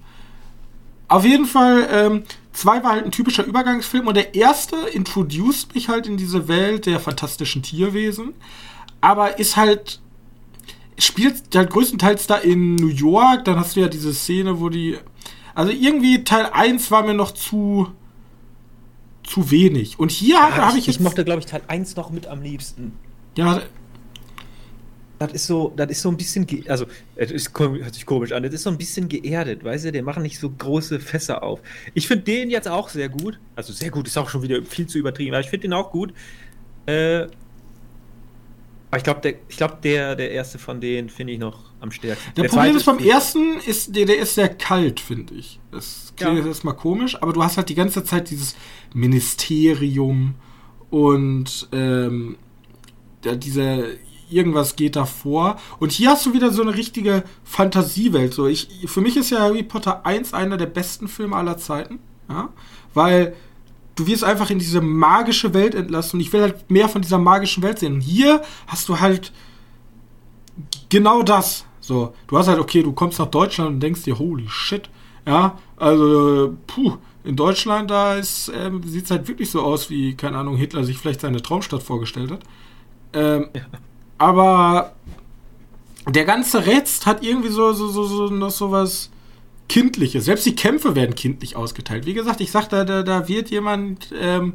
Auf 1.09 1.25
jeden 1.25 1.45
Fall, 1.45 1.87
ähm, 1.91 2.23
zwei 2.51 2.83
war 2.83 2.91
halt 2.91 3.05
ein 3.05 3.11
typischer 3.11 3.45
Übergangsfilm 3.45 4.07
und 4.07 4.15
der 4.15 4.35
erste 4.35 4.75
introduced 4.93 5.73
mich 5.75 5.89
halt 5.89 6.07
in 6.07 6.17
diese 6.17 6.47
Welt 6.47 6.85
der 6.85 6.99
fantastischen 6.99 7.63
Tierwesen, 7.63 8.33
aber 8.99 9.39
ist 9.39 9.55
halt 9.55 10.01
spielt 10.97 11.55
halt 11.55 11.69
größtenteils 11.69 12.27
da 12.27 12.37
in 12.37 12.75
New 12.75 12.87
York, 12.87 13.45
dann 13.45 13.57
hast 13.59 13.75
du 13.75 13.81
ja 13.81 13.87
diese 13.87 14.13
Szene, 14.13 14.59
wo 14.59 14.69
die 14.69 14.97
also 15.55 15.71
irgendwie 15.71 16.23
Teil 16.23 16.45
1 16.51 16.91
war 16.91 17.03
mir 17.03 17.15
noch 17.15 17.31
zu 17.31 17.91
zu 19.23 19.51
wenig 19.51 19.99
und 19.99 20.11
hier 20.11 20.35
Ja, 20.35 20.55
habe 20.55 20.77
ich, 20.77 20.87
ich 20.87 20.95
ich 20.95 20.99
mochte, 20.99 21.25
glaube 21.25 21.39
ich, 21.39 21.45
Teil 21.47 21.61
1 21.67 21.95
noch 21.95 22.11
mit 22.11 22.27
am 22.27 22.41
liebsten. 22.41 22.93
ja 23.35 23.61
Das 25.19 25.33
ist 25.33 25.47
so, 25.47 25.73
das 25.75 25.89
ist 25.89 26.01
so 26.03 26.09
ein 26.09 26.17
bisschen, 26.17 26.45
also, 26.67 26.85
es 27.15 27.31
ist, 27.31 27.57
hört 27.57 27.93
sich 27.95 28.05
komisch 28.05 28.31
an, 28.31 28.43
das 28.43 28.53
ist 28.53 28.63
so 28.63 28.69
ein 28.69 28.77
bisschen 28.77 29.09
geerdet, 29.09 29.63
weißt 29.63 29.85
du, 29.85 29.91
die 29.91 30.01
machen 30.03 30.21
nicht 30.21 30.37
so 30.39 30.49
große 30.49 30.99
Fässer 30.99 31.41
auf. 31.41 31.59
Ich 31.95 32.07
finde 32.07 32.23
den 32.25 32.51
jetzt 32.51 32.67
auch 32.67 32.89
sehr 32.89 33.09
gut, 33.09 33.39
also 33.55 33.73
sehr 33.73 33.89
gut 33.89 34.07
ist 34.07 34.17
auch 34.17 34.29
schon 34.29 34.43
wieder 34.43 34.61
viel 34.63 34.85
zu 34.85 34.99
übertrieben, 34.99 35.33
aber 35.33 35.41
ich 35.41 35.49
finde 35.49 35.69
den 35.69 35.73
auch 35.73 35.91
gut. 35.91 36.13
Äh, 36.85 37.27
aber 38.97 38.99
ich 38.99 39.03
glaube, 39.03 39.21
der, 39.21 39.33
ich 39.47 39.57
glaub, 39.57 39.81
der, 39.81 40.15
der 40.15 40.31
erste 40.31 40.57
von 40.59 40.81
denen 40.81 41.09
finde 41.09 41.33
ich 41.33 41.39
noch 41.39 41.59
am 41.79 41.91
stärksten. 41.91 42.33
Der, 42.35 42.43
Der 42.43 42.49
Problem 42.49 42.75
ist 42.75 42.85
beim 42.85 42.99
ersten, 42.99 43.59
ist, 43.65 43.95
der, 43.95 44.05
der 44.05 44.17
ist 44.19 44.35
sehr 44.35 44.49
kalt, 44.49 44.99
finde 44.99 45.35
ich. 45.35 45.59
Das 45.71 46.13
klingt 46.15 46.39
Ja. 46.39 46.45
erstmal 46.47 46.75
komisch, 46.75 47.15
aber 47.21 47.33
du 47.33 47.43
hast 47.43 47.57
halt 47.57 47.69
die 47.69 47.75
ganze 47.75 48.03
Zeit 48.03 48.29
dieses 48.29 48.55
Ministerium 48.93 50.35
und 50.89 51.67
ähm, 51.71 52.37
da, 53.21 53.35
dieser 53.35 53.83
irgendwas 54.29 54.75
geht 54.75 54.95
davor. 54.95 55.57
Und 55.79 55.91
hier 55.91 56.09
hast 56.09 56.25
du 56.25 56.33
wieder 56.33 56.51
so 56.51 56.61
eine 56.61 56.75
richtige 56.75 57.23
Fantasiewelt. 57.43 58.33
So, 58.33 58.47
ich, 58.47 58.67
für 58.85 59.01
mich 59.01 59.15
ist 59.17 59.29
ja 59.29 59.39
Harry 59.39 59.63
Potter 59.63 60.05
1 60.05 60.33
einer 60.33 60.57
der 60.57 60.65
besten 60.65 61.07
Filme 61.07 61.35
aller 61.35 61.57
Zeiten. 61.57 61.99
Ja? 62.29 62.49
Weil 62.93 63.35
du 63.97 64.07
wirst 64.07 64.23
einfach 64.23 64.49
in 64.49 64.59
diese 64.59 64.79
magische 64.79 65.53
Welt 65.53 65.75
entlassen 65.75 66.17
und 66.17 66.21
ich 66.21 66.31
will 66.31 66.41
halt 66.41 66.71
mehr 66.71 66.87
von 66.87 67.01
dieser 67.01 67.17
magischen 67.17 67.63
Welt 67.63 67.79
sehen. 67.79 67.95
Und 67.95 68.01
hier 68.01 68.41
hast 68.67 68.87
du 68.87 68.99
halt 68.99 69.33
genau 70.89 71.23
das. 71.23 71.65
So, 71.81 72.13
du 72.27 72.37
hast 72.37 72.47
halt, 72.47 72.59
okay, 72.59 72.83
du 72.83 72.93
kommst 72.93 73.19
nach 73.19 73.27
Deutschland 73.27 73.69
und 73.71 73.79
denkst 73.81 74.03
dir, 74.03 74.17
holy 74.17 74.47
shit. 74.47 74.89
Ja, 75.25 75.57
also, 75.75 76.55
puh, 76.67 76.97
in 77.25 77.35
Deutschland, 77.35 77.91
da 77.91 78.15
ist, 78.15 78.49
ähm, 78.55 78.81
sieht 78.83 79.05
es 79.05 79.11
halt 79.11 79.27
wirklich 79.27 79.51
so 79.51 79.61
aus, 79.61 79.89
wie, 79.89 80.15
keine 80.15 80.37
Ahnung, 80.37 80.55
Hitler 80.55 80.85
sich 80.85 80.97
vielleicht 80.97 81.21
seine 81.21 81.41
Traumstadt 81.41 81.83
vorgestellt 81.83 82.31
hat. 82.31 82.39
Ähm, 83.13 83.49
Aber 84.17 84.93
der 86.07 86.25
ganze 86.25 86.65
Rest 86.65 87.05
hat 87.05 87.23
irgendwie 87.23 87.49
so, 87.49 87.73
so, 87.73 87.89
so, 87.89 88.03
so 88.05 88.27
noch 88.27 88.51
so 88.51 88.71
was 88.71 89.09
Kindliches. 89.67 90.25
Selbst 90.25 90.45
die 90.45 90.55
Kämpfe 90.55 90.95
werden 90.95 91.15
kindlich 91.15 91.55
ausgeteilt. 91.55 92.05
Wie 92.05 92.13
gesagt, 92.13 92.41
ich 92.41 92.51
sag, 92.51 92.67
da, 92.69 92.85
da, 92.85 93.03
da 93.03 93.27
wird 93.27 93.49
jemand 93.49 94.13
ähm, 94.19 94.53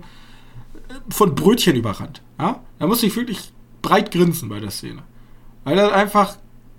von 1.08 1.34
Brötchen 1.34 1.76
überrannt. 1.76 2.22
Ja? 2.38 2.60
Da 2.78 2.86
muss 2.86 3.02
ich 3.02 3.14
wirklich 3.16 3.52
breit 3.82 4.10
grinsen 4.10 4.48
bei 4.48 4.60
der 4.60 4.70
Szene. 4.70 5.02
Weil 5.64 5.76
das 5.76 5.92
einfach 5.92 6.36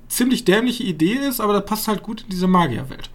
ziemlich 0.07 0.45
dämliche 0.45 0.83
Idee 0.83 1.13
ist, 1.13 1.39
aber 1.39 1.53
das 1.53 1.65
passt 1.65 1.87
halt 1.87 2.03
gut 2.03 2.21
in 2.21 2.29
diese 2.29 2.47
Magierwelt. 2.47 3.09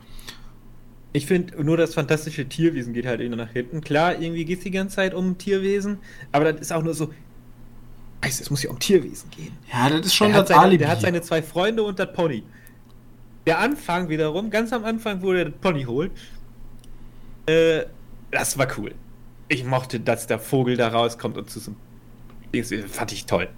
Ich 1.13 1.27
finde, 1.27 1.63
nur 1.65 1.77
das 1.77 1.95
fantastische 1.95 2.49
Tierwesen 2.49 2.93
geht 2.93 3.07
halt 3.07 3.21
irgendwie 3.21 3.39
nach 3.39 3.51
hinten. 3.51 3.81
Klar, 3.81 4.21
irgendwie 4.21 4.45
geht 4.45 4.59
es 4.59 4.65
die 4.65 4.71
ganze 4.71 4.97
Zeit 4.97 5.15
um 5.15 5.39
Tierwesen, 5.39 5.99
aber 6.33 6.53
das 6.53 6.61
ist 6.61 6.73
auch 6.73 6.83
nur 6.83 6.95
so. 6.95 7.13
Es 8.21 8.51
muss 8.51 8.63
ja 8.63 8.71
um 8.71 8.79
Tierwesen 8.79 9.31
gehen. 9.31 9.53
Ja, 9.73 9.89
das 9.89 10.07
ist 10.07 10.15
schon 10.15 10.33
der, 10.33 10.41
das 10.41 10.49
seine, 10.49 10.61
Alibi. 10.61 10.79
der 10.79 10.89
hat 10.89 11.01
seine 11.01 11.23
zwei 11.23 11.41
Freunde 11.41 11.83
und 11.83 11.99
das 11.99 12.13
Pony. 12.13 12.43
Der 13.49 13.61
Anfang 13.61 14.11
wiederum, 14.11 14.51
ganz 14.51 14.75
am 14.75 14.85
Anfang, 14.85 15.23
wo 15.23 15.33
er 15.33 15.47
das 15.47 15.55
Pony 15.63 15.85
holt, 15.85 16.13
äh, 17.47 17.87
das 18.31 18.59
war 18.59 18.69
cool. 18.77 18.95
Ich 19.49 19.65
mochte, 19.65 20.01
dass 20.01 20.27
der 20.27 20.39
Vogel 20.39 20.77
da 20.77 20.89
rauskommt 20.89 21.39
und 21.39 21.49
zu 21.49 21.59
so 21.59 21.73
einem. 22.53 22.89
Fand 22.89 23.11
ich 23.11 23.25
toll. 23.25 23.49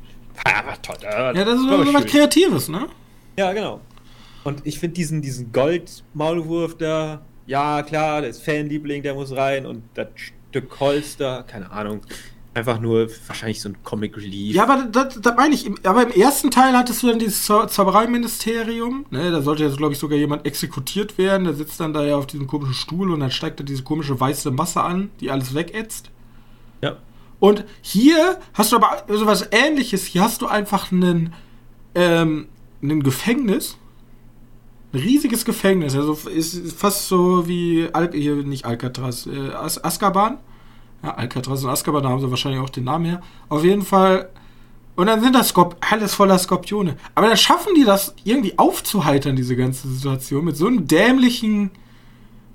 War 0.44 0.80
toll. 0.80 0.96
ja, 1.02 1.32
das 1.32 1.54
ist 1.56 1.68
so 1.68 1.92
was. 1.92 2.04
Kreatives, 2.06 2.68
ne? 2.68 2.86
Ja, 3.36 3.52
genau. 3.52 3.80
Und 4.44 4.64
ich 4.64 4.78
finde 4.78 4.94
diesen, 4.94 5.22
diesen 5.22 5.50
Gold-Maulwurf 5.50 6.78
da, 6.78 7.22
ja 7.48 7.82
klar, 7.82 8.20
der 8.20 8.30
ist 8.30 8.44
Fanliebling, 8.44 9.02
der 9.02 9.14
muss 9.14 9.34
rein 9.34 9.66
und 9.66 9.82
das 9.94 10.06
Stück 10.14 10.72
da, 11.18 11.42
keine 11.42 11.68
Ahnung. 11.68 12.02
Einfach 12.60 12.80
nur 12.80 13.08
wahrscheinlich 13.26 13.60
so 13.60 13.70
ein 13.70 13.76
Comic 13.82 14.16
Relief. 14.16 14.54
Ja, 14.54 14.64
aber 14.64 14.84
das, 14.84 15.20
das 15.20 15.34
meine 15.36 15.54
ich. 15.54 15.70
Aber 15.86 16.02
im 16.02 16.10
ersten 16.20 16.50
Teil 16.50 16.76
hattest 16.76 17.02
du 17.02 17.06
dann 17.08 17.18
dieses 17.18 17.44
Zau- 17.48 17.66
Zaubereiministerium. 17.66 19.06
Ne, 19.10 19.30
da 19.30 19.40
sollte 19.42 19.64
jetzt, 19.64 19.78
glaube 19.78 19.94
ich, 19.94 19.98
sogar 19.98 20.18
jemand 20.18 20.46
exekutiert 20.46 21.16
werden. 21.18 21.44
Der 21.44 21.54
sitzt 21.54 21.80
dann 21.80 21.92
da 21.92 22.04
ja 22.04 22.16
auf 22.16 22.26
diesem 22.26 22.46
komischen 22.46 22.74
Stuhl 22.74 23.10
und 23.10 23.20
dann 23.20 23.30
steigt 23.30 23.60
da 23.60 23.64
diese 23.64 23.82
komische 23.82 24.18
weiße 24.20 24.50
Masse 24.50 24.82
an, 24.82 25.10
die 25.20 25.30
alles 25.30 25.54
wegätzt. 25.54 26.10
ja. 26.82 26.96
Und 27.38 27.64
hier 27.80 28.38
hast 28.52 28.70
du 28.72 28.76
aber 28.76 29.02
sowas 29.08 29.48
ähnliches. 29.50 30.04
Hier 30.04 30.20
hast 30.22 30.42
du 30.42 30.46
einfach 30.46 30.92
einen 30.92 31.32
ähm, 31.94 32.48
ein 32.82 33.02
Gefängnis. 33.02 33.78
Ein 34.92 35.00
riesiges 35.00 35.46
Gefängnis. 35.46 35.96
Also 35.96 36.18
ist 36.28 36.72
fast 36.72 37.08
so 37.08 37.48
wie 37.48 37.88
Al 37.94 38.10
hier 38.12 38.34
nicht 38.36 38.66
Alcatraz, 38.66 39.24
äh, 39.26 39.52
As 39.54 39.82
Azkaban. 39.82 40.36
Ja, 41.02 41.14
Alcatraz 41.14 41.64
und 41.64 41.70
Azkaban, 41.70 42.02
da 42.02 42.10
haben 42.10 42.20
sie 42.20 42.30
wahrscheinlich 42.30 42.60
auch 42.60 42.70
den 42.70 42.84
Namen 42.84 43.06
her. 43.06 43.22
Auf 43.48 43.64
jeden 43.64 43.82
Fall. 43.82 44.28
Und 44.96 45.06
dann 45.06 45.22
sind 45.22 45.34
das 45.34 45.48
Skop 45.48 45.76
alles 45.90 46.14
voller 46.14 46.38
Skorpione. 46.38 46.96
Aber 47.14 47.28
dann 47.28 47.36
schaffen 47.36 47.74
die 47.74 47.84
das 47.84 48.14
irgendwie 48.24 48.58
aufzuheitern, 48.58 49.36
diese 49.36 49.56
ganze 49.56 49.88
Situation, 49.88 50.44
mit 50.44 50.56
so 50.56 50.66
einem 50.66 50.86
dämlichen 50.86 51.70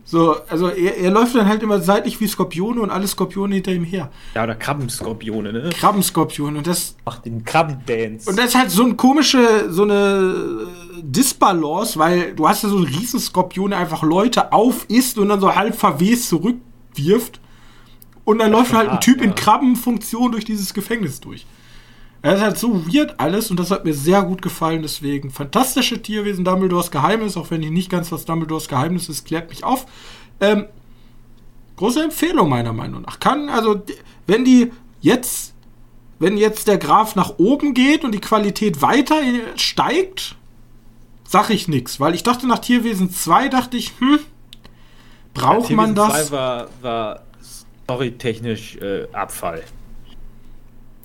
so, 0.08 0.36
also 0.50 0.70
er, 0.70 0.98
er 0.98 1.10
läuft 1.10 1.34
dann 1.34 1.48
halt 1.48 1.64
immer 1.64 1.82
seitlich 1.82 2.22
wie 2.22 2.28
Skorpione 2.28 2.80
und 2.80 2.92
alle 2.92 3.08
Skorpione 3.08 3.56
hinter 3.56 3.72
ihm 3.72 3.84
her. 3.84 4.12
Ja, 4.36 4.44
oder 4.44 4.54
Krabbenskorpione, 4.54 5.52
ne? 5.52 5.70
Krabbenskorpione 5.72 6.60
und 6.60 6.68
das. 6.68 6.96
Ach, 7.06 7.18
den 7.18 7.44
Krabbendance. 7.44 8.30
Und 8.30 8.38
das 8.38 8.50
ist 8.50 8.56
halt 8.56 8.70
so 8.70 8.84
ein 8.84 8.98
komische, 8.98 9.72
so 9.72 9.82
eine 9.82 10.68
Disbalance, 11.02 11.98
weil 11.98 12.36
du 12.36 12.48
hast 12.48 12.62
ja 12.62 12.70
so 12.70 12.78
einen 12.78 12.86
Riesenskorpion, 12.86 13.72
der 13.72 13.80
einfach 13.80 14.04
Leute 14.04 14.54
aufisst 14.54 15.18
und 15.18 15.30
dann 15.30 15.42
so 15.42 15.56
halb 15.56 15.76
verwest 15.76 16.30
zurückwirft. 16.30 17.42
Und 18.26 18.40
dann 18.40 18.52
läuft 18.52 18.74
halt 18.74 18.90
ein 18.90 19.00
Typ 19.00 19.20
ja. 19.20 19.24
in 19.24 19.36
Krabbenfunktion 19.36 20.32
durch 20.32 20.44
dieses 20.44 20.74
Gefängnis 20.74 21.22
durch. 21.22 21.46
Er 22.24 22.36
ist 22.36 22.42
halt 22.42 22.58
so 22.58 22.92
weird 22.92 23.20
alles 23.20 23.52
und 23.52 23.60
das 23.60 23.70
hat 23.70 23.86
mir 23.86 23.94
sehr 23.94 24.24
gut 24.24 24.42
gefallen. 24.42 24.82
Deswegen 24.82 25.30
fantastische 25.30 26.02
Tierwesen, 26.02 26.44
Dumbledores 26.44 26.90
Geheimnis, 26.90 27.38
auch 27.38 27.52
wenn 27.52 27.62
ich 27.62 27.70
nicht 27.70 27.90
ganz 27.90 28.12
was 28.12 28.26
Dumbledores 28.26 28.68
Geheimnis 28.68 29.10
ist, 29.10 29.26
klärt 29.26 29.50
mich 29.50 29.64
auf. 29.64 29.86
Ähm, 30.42 30.66
große 31.76 32.04
Empfehlung 32.04 32.50
meiner 32.50 32.74
Meinung 32.74 33.04
nach. 33.04 33.20
Kann, 33.20 33.48
also, 33.48 33.84
wenn 34.26 34.44
die 34.44 34.72
jetzt, 35.02 35.54
wenn 36.18 36.36
jetzt 36.36 36.68
der 36.68 36.80
Graph 36.80 37.16
nach 37.16 37.38
oben 37.38 37.76
geht 37.76 38.04
und 38.04 38.12
die 38.12 38.22
Qualität 38.22 38.82
weiter 38.82 39.18
steigt, 39.56 40.36
sag 41.28 41.52
ich 41.52 41.68
nichts. 41.68 42.00
Weil 42.00 42.16
ich 42.16 42.24
dachte 42.24 42.48
nach 42.48 42.60
Tierwesen 42.60 43.12
2, 43.12 43.50
dachte 43.50 43.78
ich, 43.78 43.94
hm, 44.00 44.18
braucht 45.36 45.70
ja, 45.70 45.76
man 45.76 45.94
das? 45.94 46.30
2 46.30 46.36
war, 46.36 46.68
war 46.82 47.22
storytechnisch 47.86 48.78
äh, 48.78 49.08
Abfall. 49.14 49.64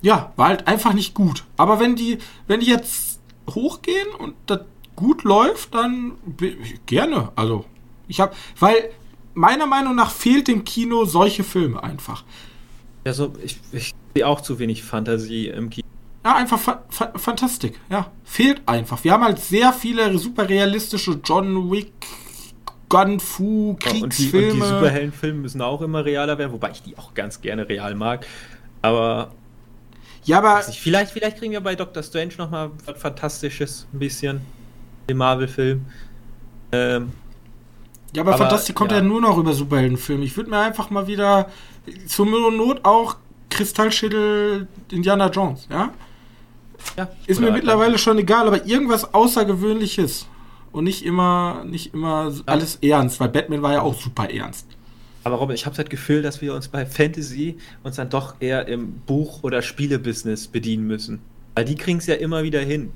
Ja, 0.03 0.33
war 0.37 0.49
halt 0.49 0.67
einfach 0.67 0.93
nicht 0.93 1.15
gut. 1.15 1.45
Aber 1.57 1.79
wenn 1.79 1.95
die, 1.95 2.19
wenn 2.47 2.61
die 2.61 2.67
jetzt 2.67 3.21
hochgehen 3.49 4.09
und 4.19 4.35
das 4.47 4.61
gut 4.97 5.25
läuft, 5.25 5.75
dann 5.75 6.13
gerne. 6.87 7.33
Also, 7.37 7.65
ich 8.09 8.21
habe, 8.21 8.35
weil 8.59 8.91
meiner 9.35 9.67
Meinung 9.67 9.95
nach 9.95 10.11
fehlt 10.11 10.49
dem 10.49 10.65
Kino 10.65 11.05
solche 11.05 11.45
Filme 11.45 11.83
einfach. 11.83 12.25
Ja, 13.05 13.13
so, 13.13 13.33
ich, 13.43 13.59
ich 13.73 13.95
sehe 14.15 14.27
auch 14.27 14.41
zu 14.41 14.59
wenig 14.59 14.83
Fantasie 14.83 15.49
im 15.49 15.71
Kino. 15.71 15.87
Ja, 16.25 16.37
einfach 16.37 16.59
fa 16.59 16.85
fa 16.91 17.13
Fantastik, 17.17 17.81
ja. 17.89 18.11
Fehlt 18.25 18.61
einfach. 18.67 19.05
Wir 19.05 19.13
haben 19.13 19.25
halt 19.25 19.41
sehr 19.41 19.73
viele 19.73 20.19
super 20.19 20.49
realistische 20.49 21.19
John 21.25 21.71
Wick, 21.71 21.93
Gun 22.91 23.21
Fu, 23.21 23.77
Kriegsfilme. 23.81 24.03
Und 24.03 24.19
die, 24.19 24.37
und 24.37 24.55
die 24.55 24.69
Superheldenfilme 24.69 25.41
müssen 25.41 25.63
auch 25.63 25.81
immer 25.81 26.05
realer 26.05 26.37
werden, 26.37 26.53
wobei 26.53 26.73
ich 26.73 26.83
die 26.83 26.99
auch 26.99 27.15
ganz 27.15 27.41
gerne 27.41 27.67
real 27.67 27.95
mag. 27.95 28.27
Aber 28.83 29.31
ja, 30.25 30.39
aber. 30.39 30.63
Vielleicht, 30.63 31.13
vielleicht 31.13 31.39
kriegen 31.39 31.53
wir 31.53 31.61
bei 31.61 31.75
Doctor 31.75 32.03
Strange 32.03 32.35
nochmal 32.37 32.71
was 32.85 33.01
Fantastisches, 33.01 33.87
ein 33.93 33.99
bisschen. 33.99 34.41
Im 35.07 35.17
Marvel-Film. 35.17 35.87
Ähm, 36.73 37.13
ja, 38.13 38.23
aber, 38.23 38.35
aber 38.35 38.45
Fantastik 38.45 38.75
kommt 38.75 38.91
ja. 38.91 38.99
ja 38.99 39.03
nur 39.03 39.21
noch 39.21 39.39
über 39.39 39.53
Superheldenfilme. 39.53 40.25
Ich 40.25 40.37
würde 40.37 40.51
mir 40.51 40.59
einfach 40.59 40.91
mal 40.91 41.07
wieder 41.07 41.49
zur 42.07 42.27
Not 42.27 42.85
auch 42.85 43.17
Kristallschädel 43.49 44.69
Indiana 44.91 45.29
Jones, 45.29 45.67
ja? 45.71 45.93
ja 46.97 47.09
ist 47.27 47.41
mir 47.41 47.51
mittlerweile 47.51 47.99
schon 47.99 48.19
egal, 48.19 48.47
aber 48.47 48.65
irgendwas 48.67 49.13
Außergewöhnliches. 49.13 50.27
Und 50.73 50.85
nicht 50.85 51.05
immer, 51.05 51.65
nicht 51.65 51.95
immer 51.95 52.33
alles 52.47 52.77
ernst, 52.77 53.19
weil 53.19 53.29
Batman 53.29 53.63
war 53.63 53.73
ja 53.73 53.83
auch 53.83 54.01
super 54.01 54.31
ernst. 54.31 54.67
Aber 55.25 55.37
Robin, 55.37 55.55
ich 55.55 55.67
habe 55.67 55.77
das 55.77 55.89
Gefühl, 55.89 56.23
dass 56.23 56.41
wir 56.41 56.55
uns 56.55 56.69
bei 56.69 56.87
Fantasy 56.87 57.59
uns 57.83 57.97
dann 57.97 58.09
doch 58.09 58.37
eher 58.41 58.69
im 58.69 58.93
Buch- 59.01 59.43
oder 59.43 59.63
Spielebusiness 59.63 60.49
bedienen 60.49 60.87
müssen. 60.87 61.21
Weil 61.55 61.65
die 61.65 61.75
kriegen 61.75 61.99
es 61.99 62.07
ja 62.07 62.15
immer 62.15 62.43
wieder 62.43 62.61
hin, 62.61 62.93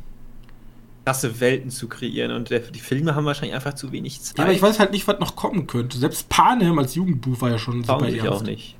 krasse 1.05 1.41
Welten 1.41 1.71
zu 1.71 1.89
kreieren. 1.89 2.31
Und 2.33 2.51
der, 2.51 2.61
die 2.61 2.81
Filme 2.81 3.15
haben 3.15 3.27
wahrscheinlich 3.27 3.55
einfach 3.55 3.75
zu 3.75 3.93
wenig 3.93 4.23
Zeit. 4.23 4.39
Ja, 4.39 4.45
aber 4.45 4.53
ich 4.53 4.63
weiß 4.63 4.79
halt 4.79 4.93
nicht, 4.93 5.07
was 5.07 5.19
noch 5.19 5.37
kommen 5.37 5.67
könnte. 5.67 5.99
Selbst 5.99 6.29
Panem 6.29 6.79
als 6.79 6.95
Jugendbuch 6.95 7.41
war 7.41 7.51
ja 7.51 7.59
schon 7.59 7.83
Trauen 7.83 8.11
super 8.11 8.25
ernst. 8.25 8.43
auch 8.43 8.43
nicht. 8.43 8.77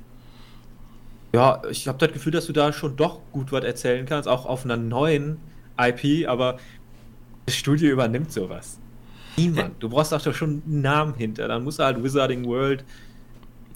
Ja, 1.33 1.61
ich 1.69 1.87
habe 1.87 1.97
das 1.99 2.13
Gefühl, 2.13 2.31
dass 2.31 2.45
du 2.45 2.53
da 2.53 2.71
schon 2.71 2.95
doch 2.95 3.19
gut 3.31 3.51
was 3.51 3.63
erzählen 3.63 4.05
kannst, 4.05 4.27
auch 4.27 4.45
auf 4.45 4.63
einer 4.63 4.77
neuen 4.77 5.37
IP, 5.77 6.27
aber 6.27 6.57
das 7.45 7.55
Studio 7.55 7.91
übernimmt 7.91 8.31
sowas. 8.31 8.79
Niemand. 9.37 9.81
Du 9.81 9.89
brauchst 9.89 10.11
doch 10.11 10.33
schon 10.33 10.61
einen 10.65 10.81
Namen 10.81 11.13
hinter. 11.15 11.47
Dann 11.47 11.63
muss 11.63 11.79
halt 11.79 12.01
Wizarding 12.03 12.45
World 12.45 12.83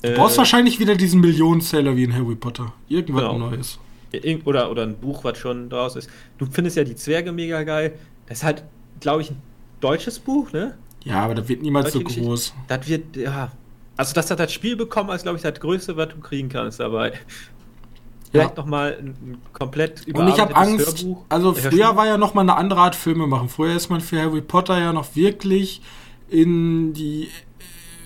Du 0.01 0.14
brauchst 0.14 0.36
äh, 0.36 0.39
wahrscheinlich 0.39 0.80
wieder 0.80 0.95
diesen 0.95 1.20
Millionenseller 1.20 1.95
wie 1.95 2.03
in 2.05 2.14
Harry 2.14 2.36
Potter. 2.36 2.74
Irgendwas 2.88 3.24
genau. 3.24 3.49
Neues. 3.49 3.80
Oder, 4.45 4.72
oder 4.72 4.84
ein 4.84 4.95
Buch, 4.95 5.24
was 5.24 5.38
schon 5.38 5.70
draus 5.70 5.95
ist. 5.95 6.10
Du 6.38 6.45
findest 6.45 6.78
ja 6.78 6.84
die 6.84 6.95
Zwerge 6.95 7.32
mega 7.32 7.64
geil. 7.64 7.93
Das 8.28 8.39
ist 8.39 8.43
halt, 8.43 8.64
glaube 9.01 9.22
ich, 9.22 9.32
ein 9.32 9.41
deutsches 9.82 10.18
Buch, 10.20 10.51
ne? 10.51 10.78
Ja, 11.03 11.22
aber 11.22 11.36
das 11.36 11.47
wird 11.47 11.62
niemals 11.62 11.93
Deutsche 11.93 12.14
so 12.14 12.22
groß. 12.22 12.53
Das 12.68 12.88
wird, 12.88 13.16
ja. 13.18 13.51
Also, 13.97 14.14
dass 14.14 14.30
er 14.30 14.38
das 14.38 14.53
Spiel 14.53 14.76
bekommen, 14.76 15.10
ist, 15.10 15.24
glaube 15.24 15.38
ich, 15.38 15.43
das 15.43 15.60
Größte, 15.60 15.95
was 15.97 16.10
du 16.10 16.18
kriegen 16.20 16.49
kannst 16.49 16.80
dabei. 16.80 17.14
Vielleicht 18.32 18.52
ja. 18.52 18.56
nochmal 18.56 18.98
ein, 19.00 19.08
ein 19.08 19.38
komplett 19.54 20.06
Und 20.14 20.28
ich 20.28 20.40
habe 20.40 20.56
Angst, 20.56 21.04
Hörbuch. 21.04 21.26
also 21.30 21.54
früher 21.54 21.96
war 21.96 22.06
ja 22.06 22.18
nochmal 22.18 22.44
eine 22.44 22.56
andere 22.56 22.82
Art 22.82 22.96
Filme 22.96 23.26
machen. 23.26 23.50
Früher 23.50 23.76
ist 23.76 23.90
man 23.90 24.02
für 24.02 24.22
Harry 24.22 24.42
Potter 24.42 24.80
ja 24.80 24.94
noch 24.94 25.16
wirklich 25.16 25.82
in 26.30 26.94
die 26.94 27.30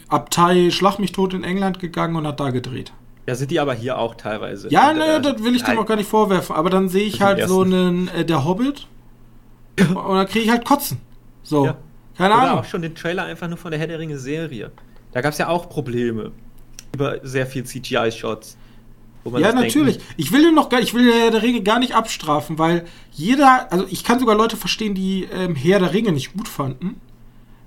Abtei 0.08 0.72
Schlag 0.72 1.00
mich 1.00 1.12
tot 1.12 1.34
in 1.34 1.44
England 1.44 1.80
gegangen 1.80 2.16
und 2.16 2.26
hat 2.26 2.40
da 2.40 2.52
gedreht. 2.52 2.94
Ja, 3.26 3.36
sind 3.36 3.52
die 3.52 3.60
aber 3.60 3.74
hier 3.74 3.98
auch 3.98 4.16
teilweise. 4.16 4.70
Ja, 4.70 4.94
ne, 4.94 5.22
das 5.22 5.44
will 5.44 5.56
ich 5.56 5.64
dem 5.64 5.80
auch 5.80 5.86
gar 5.86 5.96
nicht 5.96 6.10
vorwerfen. 6.10 6.56
Aber 6.56 6.70
dann 6.70 6.90
sehe 6.90 7.06
ich 7.06 7.22
halt 7.22 7.48
so 7.48 7.62
einen 7.62 8.10
äh, 8.10 8.26
Der 8.26 8.46
Hobbit 8.46 8.88
und 9.80 10.16
dann 10.16 10.28
kriege 10.28 10.46
ich 10.46 10.52
halt 10.52 10.66
Kotzen. 10.66 11.00
So. 11.42 11.66
Ja. 11.66 11.78
Keine 12.18 12.34
Oder 12.34 12.44
Ahnung. 12.44 12.60
auch 12.60 12.66
schon 12.66 12.82
den 12.82 12.96
Trailer 12.96 13.24
einfach 13.24 13.48
nur 13.48 13.58
von 13.58 13.72
der 13.72 13.80
Herr 13.80 13.88
der 13.88 14.00
Ringe 14.00 14.18
Serie. 14.18 14.72
Da 15.14 15.22
gab 15.22 15.32
es 15.32 15.40
ja 15.40 15.48
auch 15.48 15.70
Probleme. 15.70 16.32
Über 16.94 17.20
sehr 17.24 17.48
viel 17.48 17.64
CGI-Shots. 17.64 18.58
Ja, 19.26 19.54
natürlich. 19.54 19.98
Denkt, 19.98 20.14
ich 20.18 20.32
will 20.32 20.44
den 20.44 20.56
noch 20.56 20.70
gar, 20.70 20.82
ich 20.82 20.94
will 20.94 21.12
Herr 21.12 21.32
der 21.32 21.42
Ringe 21.42 21.62
gar 21.64 21.80
nicht 21.80 21.96
abstrafen, 21.96 22.60
weil 22.60 22.86
jeder, 23.12 23.72
also 23.72 23.86
ich 23.90 24.04
kann 24.04 24.20
sogar 24.20 24.36
Leute 24.36 24.58
verstehen, 24.58 24.96
die 24.96 25.24
ähm, 25.24 25.56
Herr 25.56 25.80
der 25.80 25.94
Ringe 25.94 26.12
nicht 26.12 26.34
gut 26.34 26.48
fanden. 26.48 27.00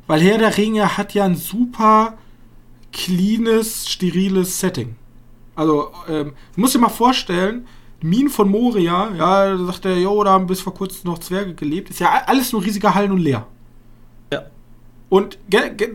Weil 0.07 0.21
Herr 0.21 0.39
der 0.39 0.57
Ringe 0.57 0.97
hat 0.97 1.15
ja 1.15 1.25
ein 1.25 1.35
super 1.35 2.15
cleanes, 2.93 3.89
steriles 3.89 4.61
Setting. 4.61 4.97
Also, 5.55 5.91
ähm, 6.09 6.35
du 6.55 6.61
musst 6.61 6.75
dir 6.75 6.79
mal 6.79 6.89
vorstellen, 6.89 7.67
Minen 8.03 8.29
von 8.29 8.51
Moria, 8.51 9.11
ja, 9.17 9.57
da 9.57 9.65
sagt 9.65 9.87
er, 9.87 9.99
jo, 9.99 10.23
da 10.23 10.33
haben 10.33 10.47
bis 10.47 10.61
vor 10.61 10.75
kurzem 10.75 11.11
noch 11.11 11.19
Zwerge 11.19 11.55
gelebt. 11.55 11.91
Ist 11.91 12.01
ja 12.01 12.23
alles 12.27 12.53
nur 12.53 12.63
riesige 12.63 12.95
Hallen 12.95 13.11
und 13.11 13.19
leer. 13.19 13.47
Ja. 15.09 15.17
Und 15.19 15.39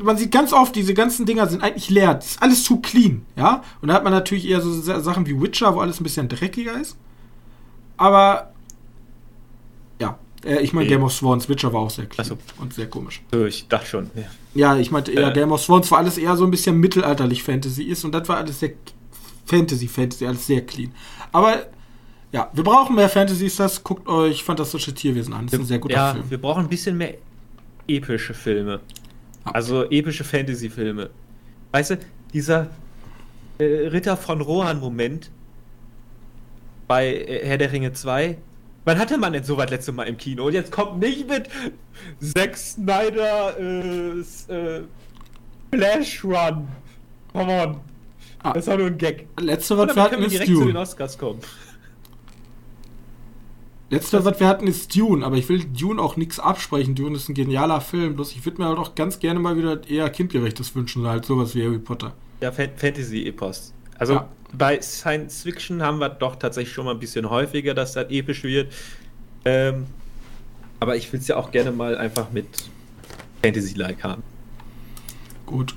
man 0.03 0.17
sieht 0.17 0.31
ganz 0.31 0.53
oft, 0.53 0.75
diese 0.75 0.93
ganzen 0.93 1.25
Dinger 1.25 1.47
sind 1.47 1.63
eigentlich 1.63 1.89
leer. 1.89 2.15
Das 2.15 2.31
ist 2.31 2.41
alles 2.41 2.63
zu 2.63 2.79
clean, 2.79 3.25
ja. 3.35 3.63
Und 3.81 3.89
da 3.89 3.93
hat 3.93 4.03
man 4.03 4.13
natürlich 4.13 4.47
eher 4.47 4.61
so 4.61 4.71
Sachen 4.71 5.25
wie 5.27 5.41
Witcher, 5.41 5.75
wo 5.75 5.79
alles 5.79 5.99
ein 5.99 6.03
bisschen 6.03 6.29
dreckiger 6.29 6.79
ist. 6.79 6.97
Aber 7.97 8.51
äh, 10.43 10.61
ich 10.61 10.73
meine, 10.73 10.88
Game 10.88 11.03
of 11.03 11.17
Thrones, 11.17 11.49
Witcher 11.49 11.71
war 11.73 11.81
auch 11.81 11.89
sehr 11.89 12.05
clean 12.05 12.27
so. 12.27 12.38
und 12.59 12.73
sehr 12.73 12.88
komisch. 12.88 13.21
Ich 13.47 13.67
dachte 13.67 13.88
schon. 13.88 14.11
Ja, 14.15 14.23
ja 14.53 14.77
ich 14.77 14.91
meinte 14.91 15.11
eher, 15.11 15.29
äh. 15.29 15.33
Game 15.33 15.51
of 15.51 15.65
Thrones 15.65 15.89
war 15.91 15.99
alles 15.99 16.17
eher 16.17 16.35
so 16.35 16.45
ein 16.45 16.51
bisschen 16.51 16.77
mittelalterlich 16.79 17.43
Fantasy 17.43 17.83
ist 17.83 18.03
und 18.03 18.13
das 18.13 18.27
war 18.27 18.38
alles 18.38 18.59
sehr 18.59 18.73
Fantasy, 19.45 19.88
Fantasy, 19.88 20.25
alles 20.25 20.47
sehr 20.47 20.61
clean. 20.65 20.91
Aber 21.31 21.67
ja, 22.31 22.49
wir 22.53 22.63
brauchen 22.63 22.95
mehr 22.95 23.09
Fantasy, 23.09 23.45
ist 23.45 23.59
das. 23.59 23.83
Guckt 23.83 24.07
euch 24.07 24.43
Fantastische 24.43 24.93
Tierwesen 24.93 25.33
an. 25.33 25.45
Das 25.45 25.53
ist 25.53 25.59
ein 25.59 25.65
sehr 25.65 25.79
guter 25.79 25.95
ja, 25.95 26.13
Film. 26.13 26.29
Wir 26.29 26.38
brauchen 26.38 26.63
ein 26.63 26.69
bisschen 26.69 26.97
mehr 26.97 27.15
epische 27.88 28.33
Filme. 28.33 28.79
Also 29.43 29.89
epische 29.89 30.23
Fantasy-Filme. 30.23 31.09
Weißt 31.72 31.91
du, 31.91 31.97
dieser 32.34 32.68
äh, 33.57 33.63
Ritter 33.63 34.18
von 34.18 34.41
Rohan-Moment 34.41 35.31
bei 36.88 37.07
äh, 37.07 37.45
Herr 37.45 37.57
der 37.57 37.72
Ringe 37.72 37.93
2, 37.93 38.38
Wann 38.84 38.97
hatte 38.97 39.18
man 39.18 39.34
denn 39.34 39.43
sowas 39.43 39.69
letzte 39.69 39.91
Mal 39.91 40.05
im 40.05 40.18
Kino? 40.18 40.45
Und 40.45 40.53
jetzt 40.53 40.72
kommt 40.72 40.99
nicht 40.99 41.30
mit 41.30 41.49
Zack 42.19 42.57
Snyder 42.57 43.55
äh, 43.59 44.19
äh, 44.19 44.84
Flash 45.72 46.23
Run. 46.23 46.68
Come 47.31 47.63
on. 47.63 47.77
Ah, 48.41 48.53
das 48.53 48.65
war 48.65 48.77
nur 48.77 48.88
ein 48.88 48.97
Gag. 48.97 49.27
Letzte, 49.39 49.77
wir 49.77 49.95
hatten, 49.95 50.23
ist 50.23 50.31
direkt 50.31 50.49
Dune. 50.49 50.59
zu 50.59 50.65
den 50.68 50.77
Oscars 50.77 51.18
kommen. 51.18 51.39
Letzte, 53.91 54.23
was 54.23 54.39
wir 54.39 54.47
hatten, 54.47 54.68
ist 54.68 54.95
Dune, 54.95 55.26
aber 55.26 55.35
ich 55.35 55.49
will 55.49 55.65
Dune 55.65 56.01
auch 56.01 56.15
nichts 56.15 56.39
absprechen. 56.39 56.95
Dune 56.95 57.18
ist 57.18 57.27
ein 57.27 57.34
genialer 57.34 57.81
Film, 57.81 58.15
bloß 58.15 58.31
ich 58.31 58.45
würde 58.45 58.61
mir 58.61 58.69
halt 58.69 58.77
auch 58.77 58.95
ganz 58.95 59.19
gerne 59.19 59.38
mal 59.38 59.57
wieder 59.57 59.85
eher 59.85 60.09
kindgerechtes 60.09 60.73
wünschen, 60.73 61.05
halt 61.05 61.26
sowas 61.26 61.55
wie 61.55 61.65
Harry 61.65 61.77
Potter. 61.77 62.13
Ja, 62.39 62.53
Fantasy-Epos. 62.53 63.73
Also 63.99 64.13
ja. 64.13 64.30
bei 64.53 64.81
Science 64.81 65.43
Fiction 65.43 65.84
haben 65.84 65.99
wir 65.99 66.07
doch 66.07 66.38
tatsächlich 66.38 66.73
schon 66.73 66.85
mal 66.85 66.91
ein 66.91 66.99
bisschen 66.99 67.30
häufiger, 67.30 67.73
dass 67.73 67.91
das 67.91 68.09
episch 68.09 68.43
wird. 68.43 68.72
Ähm, 69.43 69.88
Aber 70.80 70.95
ich 70.95 71.11
will 71.11 71.19
es 71.19 71.27
ja 71.27 71.35
auch 71.35 71.51
gerne 71.51 71.73
mal 71.73 71.97
einfach 71.97 72.31
mit 72.31 72.47
Fantasy-like 73.43 74.05
haben. 74.05 74.23
Gut. 75.45 75.76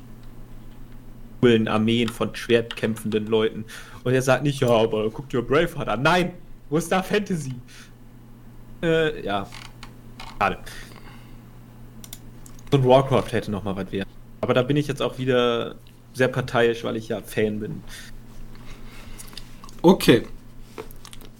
Coolen 1.41 1.66
Armeen 1.66 2.09
von 2.09 2.36
schwertkämpfenden 2.36 3.27
Leuten. 3.27 3.65
Und 4.05 4.15
er 4.15 4.23
sagt 4.23 4.45
nicht, 4.45 4.61
ja, 4.61 4.69
aber 4.69 5.11
guck 5.11 5.28
dir 5.31 5.43
Braveheart 5.43 5.89
an. 5.89 6.03
Nein, 6.03 6.32
wo 6.70 6.78
ist 6.78 6.91
da 6.91 7.03
Fantasy? 7.03 7.55
Äh, 8.85 9.24
ja. 9.24 9.47
Schade. 10.39 10.59
So 12.70 12.78
ein 12.78 12.85
Warcraft 12.85 13.32
hätte 13.32 13.51
noch 13.51 13.65
mal 13.65 13.74
was 13.77 13.90
wert. 13.93 14.06
Aber 14.43 14.52
da 14.52 14.62
bin 14.62 14.77
ich 14.77 14.89
jetzt 14.89 15.01
auch 15.01 15.16
wieder 15.19 15.77
sehr 16.12 16.28
parteiisch, 16.28 16.85
weil 16.85 16.97
ich 16.97 17.09
ja 17.09 17.23
Fan 17.23 17.61
bin. 17.61 17.82
Okay. 19.81 20.27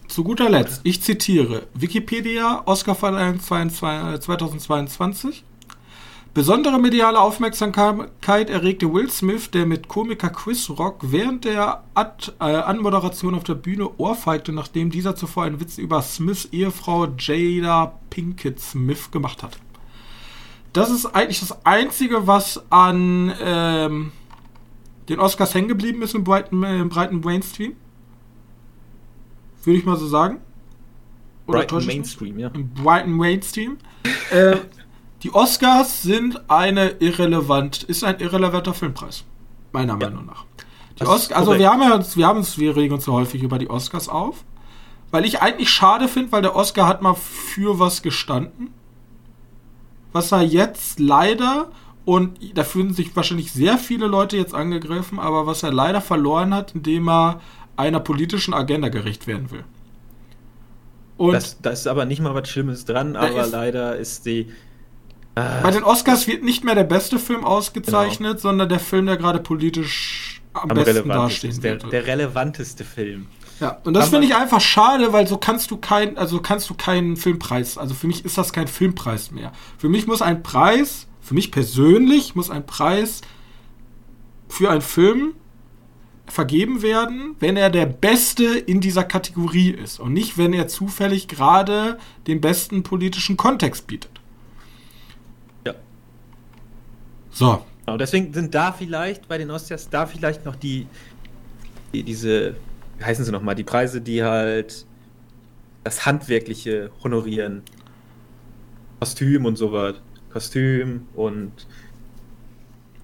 Zu 0.09 0.25
guter 0.25 0.49
Letzt, 0.49 0.81
ich 0.85 1.03
zitiere 1.03 1.67
Wikipedia, 1.75 2.63
Oscarverleihung 2.67 3.41
2022. 3.41 5.45
Besondere 6.35 6.81
mediale 6.81 7.21
Aufmerksamkeit 7.21 8.51
erregte 8.51 8.93
Will 8.93 9.09
Smith, 9.09 9.53
der 9.53 9.67
mit 9.67 9.87
Komiker 9.87 10.31
Chris 10.31 10.69
Rock 10.69 10.99
während 11.03 11.45
der 11.45 11.85
Ad 11.95 12.33
äh, 12.41 12.45
Anmoderation 12.45 13.37
auf 13.37 13.45
der 13.45 13.55
Bühne 13.55 13.89
ohrfeigte, 13.99 14.53
nachdem 14.53 14.91
dieser 14.91 15.15
zuvor 15.15 15.45
einen 15.45 15.61
Witz 15.61 15.79
über 15.79 16.03
Smiths 16.03 16.47
Ehefrau 16.47 17.07
Jada 17.17 17.95
Pinkett 18.11 18.59
Smith 18.59 19.13
gemacht 19.13 19.45
hat. 19.45 19.59
Das 20.73 20.91
ist 20.91 21.07
eigentlich 21.07 21.39
das 21.39 21.65
Einzige, 21.65 22.27
was 22.27 22.65
an 22.69 23.33
ähm, 23.41 24.11
den 25.09 25.21
Oscars 25.21 25.55
hängen 25.55 25.69
geblieben 25.69 26.03
ist 26.03 26.17
im 26.17 26.25
breiten, 26.25 26.65
äh, 26.65 26.83
breiten 26.83 27.21
Mainstream. 27.21 27.77
Würde 29.63 29.79
ich 29.79 29.85
mal 29.85 29.97
so 29.97 30.09
sagen. 30.09 30.39
Brighton 31.47 31.87
Mainstream, 31.87 32.41
ja. 32.41 32.49
Im 32.49 32.71
Brighton 32.71 33.17
Mainstream. 33.17 33.77
äh, 34.33 34.57
die 35.25 35.35
Oscars 35.35 36.03
sind 36.03 36.49
eine 36.49 36.91
irrelevant, 37.01 37.83
ist 37.83 38.05
ein 38.05 38.21
irrelevanter 38.21 38.75
Filmpreis. 38.75 39.25
Meiner 39.73 39.99
ja. 39.99 40.11
Meinung 40.11 40.27
nach. 40.27 40.45
Die 41.01 41.07
Oscar, 41.07 41.39
also 41.39 41.59
wir 41.59 41.69
haben 41.69 41.83
ja 41.83 41.95
uns, 41.95 42.17
wir 42.17 42.27
haben 42.27 42.39
uns, 42.39 42.59
wir 42.59 42.77
regen 42.77 42.95
uns 42.95 43.05
so 43.05 43.15
häufig 43.15 43.43
über 43.43 43.59
die 43.59 43.69
Oscars 43.69 44.09
auf. 44.09 44.45
Weil 45.11 45.25
ich 45.25 45.41
eigentlich 45.41 45.71
schade 45.71 46.09
finde, 46.09 46.31
weil 46.33 46.43
der 46.43 46.55
Oscar 46.55 46.87
hat 46.87 47.01
mal 47.01 47.15
für 47.15 47.79
was 47.79 48.03
gestanden. 48.03 48.69
Was 50.13 50.31
er 50.31 50.43
jetzt 50.43 51.01
leider, 51.01 51.71
und 52.05 52.39
da 52.57 52.63
fühlen 52.63 52.93
sich 52.93 53.17
wahrscheinlich 53.17 53.51
sehr 53.51 53.79
viele 53.79 54.07
Leute 54.07 54.37
jetzt 54.37 54.55
angegriffen, 54.55 55.19
aber 55.19 55.47
was 55.47 55.63
er 55.63 55.73
leider 55.73 56.01
verloren 56.01 56.53
hat, 56.53 56.75
indem 56.75 57.09
er 57.09 57.41
einer 57.77 58.01
politischen 58.01 58.55
Agenda 58.55 58.89
gerecht 58.89 59.27
werden 59.27 59.51
will. 59.51 59.65
Und 61.17 61.33
das, 61.33 61.61
da 61.63 61.71
ist 61.71 61.87
aber 61.87 62.05
nicht 62.05 62.21
mal 62.21 62.35
was 62.35 62.49
Schlimmes 62.49 62.85
dran, 62.85 63.17
aber 63.17 63.45
ist, 63.45 63.53
leider 63.53 63.97
ist 63.97 64.27
die. 64.27 64.53
Äh, 65.35 65.63
bei 65.63 65.71
den 65.71 65.83
Oscars 65.83 66.27
wird 66.27 66.45
nicht 66.45 66.65
mehr 66.65 66.75
der 66.75 66.85
beste 66.85 67.19
Film 67.19 67.45
ausgezeichnet, 67.45 68.33
genau. 68.33 68.41
sondern 68.41 68.69
der 68.69 68.81
Film, 68.81 69.07
der 69.07 69.17
gerade 69.17 69.41
politisch 69.41 70.43
am, 70.53 70.71
am 70.71 70.77
besten 70.77 71.09
dastehen 71.09 71.61
der, 71.61 71.83
wird. 71.83 71.93
Der 71.93 72.07
relevanteste 72.07 72.85
Film. 72.85 73.27
Ja, 73.61 73.79
und 73.85 73.95
das 73.95 74.09
finde 74.09 74.27
ich 74.27 74.35
einfach 74.35 74.61
schade, 74.61 75.13
weil 75.13 75.27
so 75.27 75.37
kannst 75.39 75.71
du 75.71 75.77
kein, 75.77 76.19
also 76.19 76.41
kannst 76.41 76.69
du 76.71 76.75
keinen 76.75 77.17
Filmpreis, 77.17 77.79
also 77.79 77.95
für 77.95 78.09
mich 78.09 78.25
ist 78.25 78.37
das 78.37 78.53
kein 78.53 78.67
Filmpreis 78.67 79.31
mehr. 79.31 79.53
Für 79.79 79.89
mich 79.89 80.07
muss 80.07 80.23
ein 80.23 80.43
Preis, 80.43 81.07
für 81.21 81.35
mich 81.35 81.53
persönlich 81.53 82.35
muss 82.35 82.51
ein 82.51 82.67
Preis 82.67 83.21
für 84.49 84.71
einen 84.71 84.83
Film 84.83 85.35
vergeben 86.27 86.83
werden, 86.83 87.37
wenn 87.39 87.57
er 87.57 87.71
der 87.71 87.87
Beste 87.87 88.45
in 88.45 88.81
dieser 88.81 89.05
Kategorie 89.05 89.71
ist 89.71 90.01
und 90.01 90.13
nicht, 90.13 90.39
wenn 90.39 90.53
er 90.53 90.69
zufällig 90.69 91.29
gerade 91.29 91.99
den 92.27 92.41
besten 92.41 92.83
politischen 92.83 93.37
Kontext 93.37 93.87
bietet. 93.87 94.11
Ja. 95.67 95.75
So. 97.35 97.65
Genau, 97.85 97.99
deswegen 97.99 98.33
sind 98.33 98.55
da 98.55 98.73
vielleicht 98.73 99.29
bei 99.29 99.37
den 99.37 99.51
Oscars 99.51 99.91
da 99.91 100.07
vielleicht 100.07 100.47
noch 100.47 100.57
die, 100.57 100.87
die 101.93 102.03
diese, 102.03 102.55
wie 102.99 103.05
heißen 103.05 103.25
sie 103.25 103.33
nochmal, 103.33 103.55
die 103.55 103.65
Preise, 103.65 104.01
die 104.01 104.25
halt 104.25 104.87
das 105.83 106.07
Handwerkliche 106.07 106.91
honorieren. 107.03 107.63
Kostüm 109.01 109.45
und 109.45 109.57
sowas. 109.57 109.97
Kostüm 110.33 111.07
und 111.15 111.53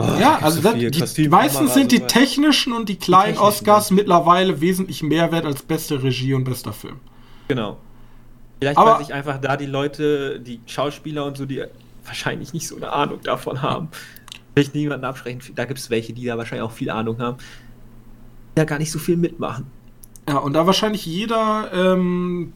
Oh, 0.02 0.16
ja, 0.18 0.38
also 0.38 0.62
so 0.62 0.72
das, 0.72 1.12
die, 1.12 1.28
meistens 1.28 1.74
sind 1.74 1.92
die 1.92 2.00
technischen 2.00 2.72
und 2.72 2.88
die 2.88 2.96
kleinen 2.96 3.34
die 3.34 3.38
Oscars 3.38 3.90
ja. 3.90 3.96
mittlerweile 3.96 4.62
wesentlich 4.62 5.02
mehr 5.02 5.30
wert 5.30 5.44
als 5.44 5.62
beste 5.62 6.02
Regie 6.02 6.32
und 6.32 6.44
bester 6.44 6.72
Film. 6.72 7.00
Genau. 7.48 7.76
Vielleicht, 8.60 8.78
Aber, 8.78 8.92
weil 8.92 9.04
sich 9.04 9.12
einfach 9.12 9.38
da 9.38 9.58
die 9.58 9.66
Leute, 9.66 10.40
die 10.40 10.60
Schauspieler 10.64 11.26
und 11.26 11.36
so, 11.36 11.44
die 11.44 11.64
wahrscheinlich 12.06 12.54
nicht 12.54 12.66
so 12.66 12.76
eine 12.76 12.90
Ahnung 12.90 13.20
davon 13.22 13.60
haben. 13.60 13.88
Will 14.54 14.64
ich 14.64 14.74
niemanden 14.74 15.04
absprechen. 15.04 15.40
Da 15.54 15.64
gibt 15.64 15.78
es 15.78 15.90
welche, 15.90 16.12
die 16.12 16.24
da 16.24 16.36
wahrscheinlich 16.36 16.66
auch 16.66 16.72
viel 16.72 16.90
Ahnung 16.90 17.18
haben. 17.20 17.38
Die 17.38 18.56
da 18.56 18.64
gar 18.64 18.78
nicht 18.78 18.90
so 18.90 18.98
viel 18.98 19.16
mitmachen. 19.16 19.66
Ja, 20.28 20.36
und 20.38 20.52
da 20.52 20.66
wahrscheinlich 20.66 21.06
jeder 21.06 21.72
ähm, 21.72 22.52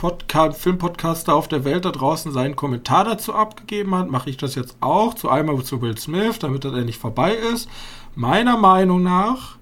Filmpodcaster 0.52 1.34
auf 1.34 1.48
der 1.48 1.64
Welt 1.64 1.84
da 1.84 1.90
draußen 1.90 2.30
seinen 2.30 2.56
Kommentar 2.56 3.04
dazu 3.04 3.34
abgegeben 3.34 3.94
hat, 3.94 4.10
mache 4.10 4.30
ich 4.30 4.36
das 4.36 4.54
jetzt 4.54 4.76
auch. 4.80 5.14
Zu 5.14 5.28
einmal 5.28 5.60
zu 5.64 5.80
Will 5.82 5.96
Smith, 5.98 6.38
damit 6.38 6.64
er 6.64 6.74
endlich 6.74 6.98
vorbei 6.98 7.34
ist. 7.34 7.68
Meiner 8.14 8.56
Meinung 8.56 9.02
nach 9.02 9.56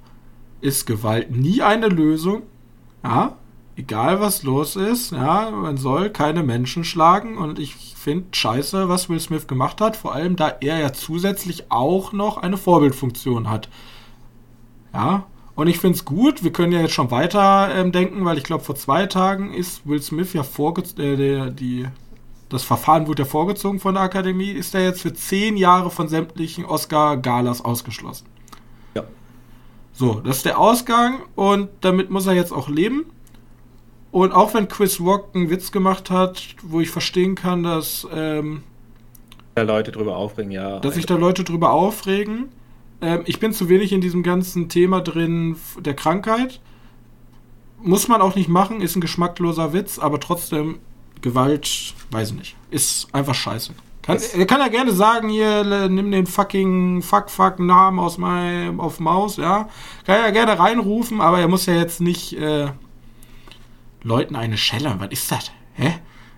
ist 0.61 0.87
Gewalt 0.87 1.31
nie 1.31 1.63
eine 1.63 1.89
Lösung. 1.89 2.43
Ja, 3.03 3.37
egal 3.77 4.21
was 4.21 4.43
los 4.43 4.77
ist, 4.77 5.13
ja, 5.13 5.51
man 5.51 5.77
soll 5.77 6.11
keine 6.11 6.43
Menschen 6.43 6.85
schlagen 6.85 7.39
und 7.39 7.59
ich 7.59 7.75
finde 7.75 8.27
scheiße, 8.33 8.89
was 8.89 9.09
Will 9.09 9.21
Smith 9.21 9.47
gemacht 9.47 9.81
hat, 9.81 9.97
vor 9.97 10.15
allem 10.15 10.37
da 10.37 10.49
er 10.61 10.79
ja 10.79 10.93
zusätzlich 10.93 11.71
auch 11.71 12.13
noch 12.13 12.37
eine 12.37 12.57
Vorbildfunktion 12.57 13.49
hat. 13.49 13.69
Ja, 14.93 15.27
und 15.55 15.69
ich 15.69 15.79
finde 15.79 15.97
es 15.97 16.05
gut, 16.05 16.43
wir 16.45 16.53
können 16.53 16.73
ja 16.73 16.81
jetzt 16.81 16.95
schon 16.95 17.11
weiter 17.11 17.75
ähm, 17.75 17.93
denken, 17.93 18.25
weil 18.25 18.39
ich 18.39 18.45
glaube, 18.45 18.65
vor 18.65 18.75
zwei 18.75 19.07
Tagen 19.07 19.53
ist 19.53 19.87
Will 19.87 20.03
Smith 20.03 20.33
ja 20.33 20.43
vorgezogen, 20.43 21.03
äh, 21.03 21.17
der, 21.17 21.51
die, 21.51 21.87
das 22.49 22.63
Verfahren 22.63 23.07
wurde 23.07 23.23
ja 23.23 23.29
vorgezogen 23.29 23.79
von 23.79 23.95
der 23.95 24.03
Akademie, 24.03 24.51
ist 24.51 24.75
er 24.75 24.83
jetzt 24.83 25.03
für 25.03 25.13
zehn 25.13 25.57
Jahre 25.57 25.91
von 25.91 26.09
sämtlichen 26.09 26.65
Oscar-Galas 26.65 27.65
ausgeschlossen. 27.65 28.27
Ja. 28.95 29.05
So, 29.93 30.21
das 30.21 30.39
ist 30.39 30.47
der 30.47 30.59
Ausgang 30.59 31.21
und 31.35 31.69
damit 31.83 32.11
muss 32.11 32.27
er 32.27 32.35
jetzt 32.35 32.53
auch 32.53 32.69
leben. 32.69 33.07
Und 34.13 34.33
auch 34.33 34.55
wenn 34.55 34.69
Chris 34.69 35.01
Rock 35.01 35.31
einen 35.35 35.51
Witz 35.51 35.73
gemacht 35.73 36.11
hat, 36.11 36.55
wo 36.63 36.81
ich 36.81 36.91
verstehen 36.91 37.35
kann, 37.35 37.65
dass 37.65 38.07
ähm, 38.15 38.63
da 39.57 39.63
Leute 39.63 39.91
drüber 39.91 40.17
aufregen, 40.17 40.53
ja. 40.53 40.79
Dass 40.79 40.95
sich 40.95 41.07
da 41.07 41.17
Leute 41.17 41.43
drüber 41.43 41.73
aufregen 41.73 42.51
ähm, 43.03 43.23
ich 43.27 43.41
bin 43.41 43.53
zu 43.53 43.69
wenig 43.69 43.93
in 43.93 44.01
diesem 44.01 44.23
ganzen 44.23 44.69
Thema 44.69 45.03
drin 45.03 45.57
der 45.79 45.95
Krankheit. 45.95 46.61
Muss 47.83 48.07
man 48.07 48.23
auch 48.23 48.37
nicht 48.37 48.49
machen, 48.49 48.81
ist 48.81 48.97
ein 48.97 49.01
geschmackloser 49.01 49.73
Witz, 49.73 49.99
aber 49.99 50.21
trotzdem 50.21 50.79
Gewalt, 51.21 51.95
weiß 52.13 52.31
ich 52.31 52.37
nicht. 52.37 52.57
Ist 52.71 53.13
einfach 53.13 53.35
scheiße. 53.35 53.73
Kann, 54.03 54.19
er 54.37 54.47
kann 54.47 54.61
ja 54.61 54.69
gerne 54.69 54.93
sagen, 54.93 55.29
hier, 55.29 55.89
nimm 55.89 56.11
den 56.11 56.27
fucking 56.27 57.03
Fuck-Fuck-Namen 57.03 58.01
aus 58.01 58.19
meinem, 58.19 58.81
auf 58.81 58.99
Maus, 58.99 59.37
ja. 59.37 59.69
Kann 60.07 60.17
er 60.17 60.27
ja 60.27 60.31
gerne 60.31 60.59
reinrufen, 60.59 61.21
aber 61.21 61.41
er 61.41 61.49
muss 61.49 61.67
ja 61.67 61.75
jetzt 61.75 62.01
nicht 62.01 62.33
äh, 62.35 62.69
Leuten 64.03 64.37
eine 64.37 64.57
schellern. 64.57 65.01
Was 65.01 65.11
ist 65.11 65.31
das? 65.31 65.53
Hä? 65.75 65.95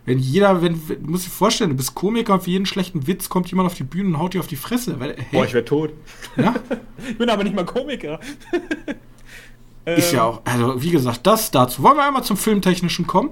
Wenn 0.07 0.19
jeder, 0.19 0.61
wenn, 0.61 0.75
du 0.75 1.11
musst 1.11 1.27
dir 1.27 1.31
vorstellen, 1.31 1.71
du 1.71 1.77
bist 1.77 1.95
Komiker 1.95 2.35
und 2.35 2.43
für 2.43 2.51
jeden 2.51 2.67
schlechten 2.67 3.07
Witz 3.07 3.31
kommt 3.31 3.49
jemand 3.51 3.69
auf 3.69 3.75
die 3.75 3.85
Bühne 3.85 4.09
und 4.09 4.19
haut 4.19 4.35
dir 4.35 4.41
auf 4.41 4.47
die 4.47 4.57
Fresse. 4.57 5.01
Weil, 5.01 5.17
hey. 5.17 5.27
Boah, 5.33 5.45
ich 5.47 5.55
wäre 5.55 5.65
tot. 5.65 5.93
Ja? 6.37 6.55
ich 7.09 7.17
bin 7.17 7.31
aber 7.31 7.43
nicht 7.43 7.57
mal 7.57 7.65
Komiker. 7.65 8.21
Ist 9.87 10.13
ja 10.13 10.25
auch, 10.25 10.43
also 10.45 10.83
wie 10.83 10.91
gesagt, 10.91 11.27
das 11.27 11.51
dazu. 11.51 11.83
Wollen 11.83 11.97
wir 11.97 12.07
einmal 12.07 12.25
zum 12.25 12.39
Filmtechnischen 12.39 13.07
kommen? 13.07 13.31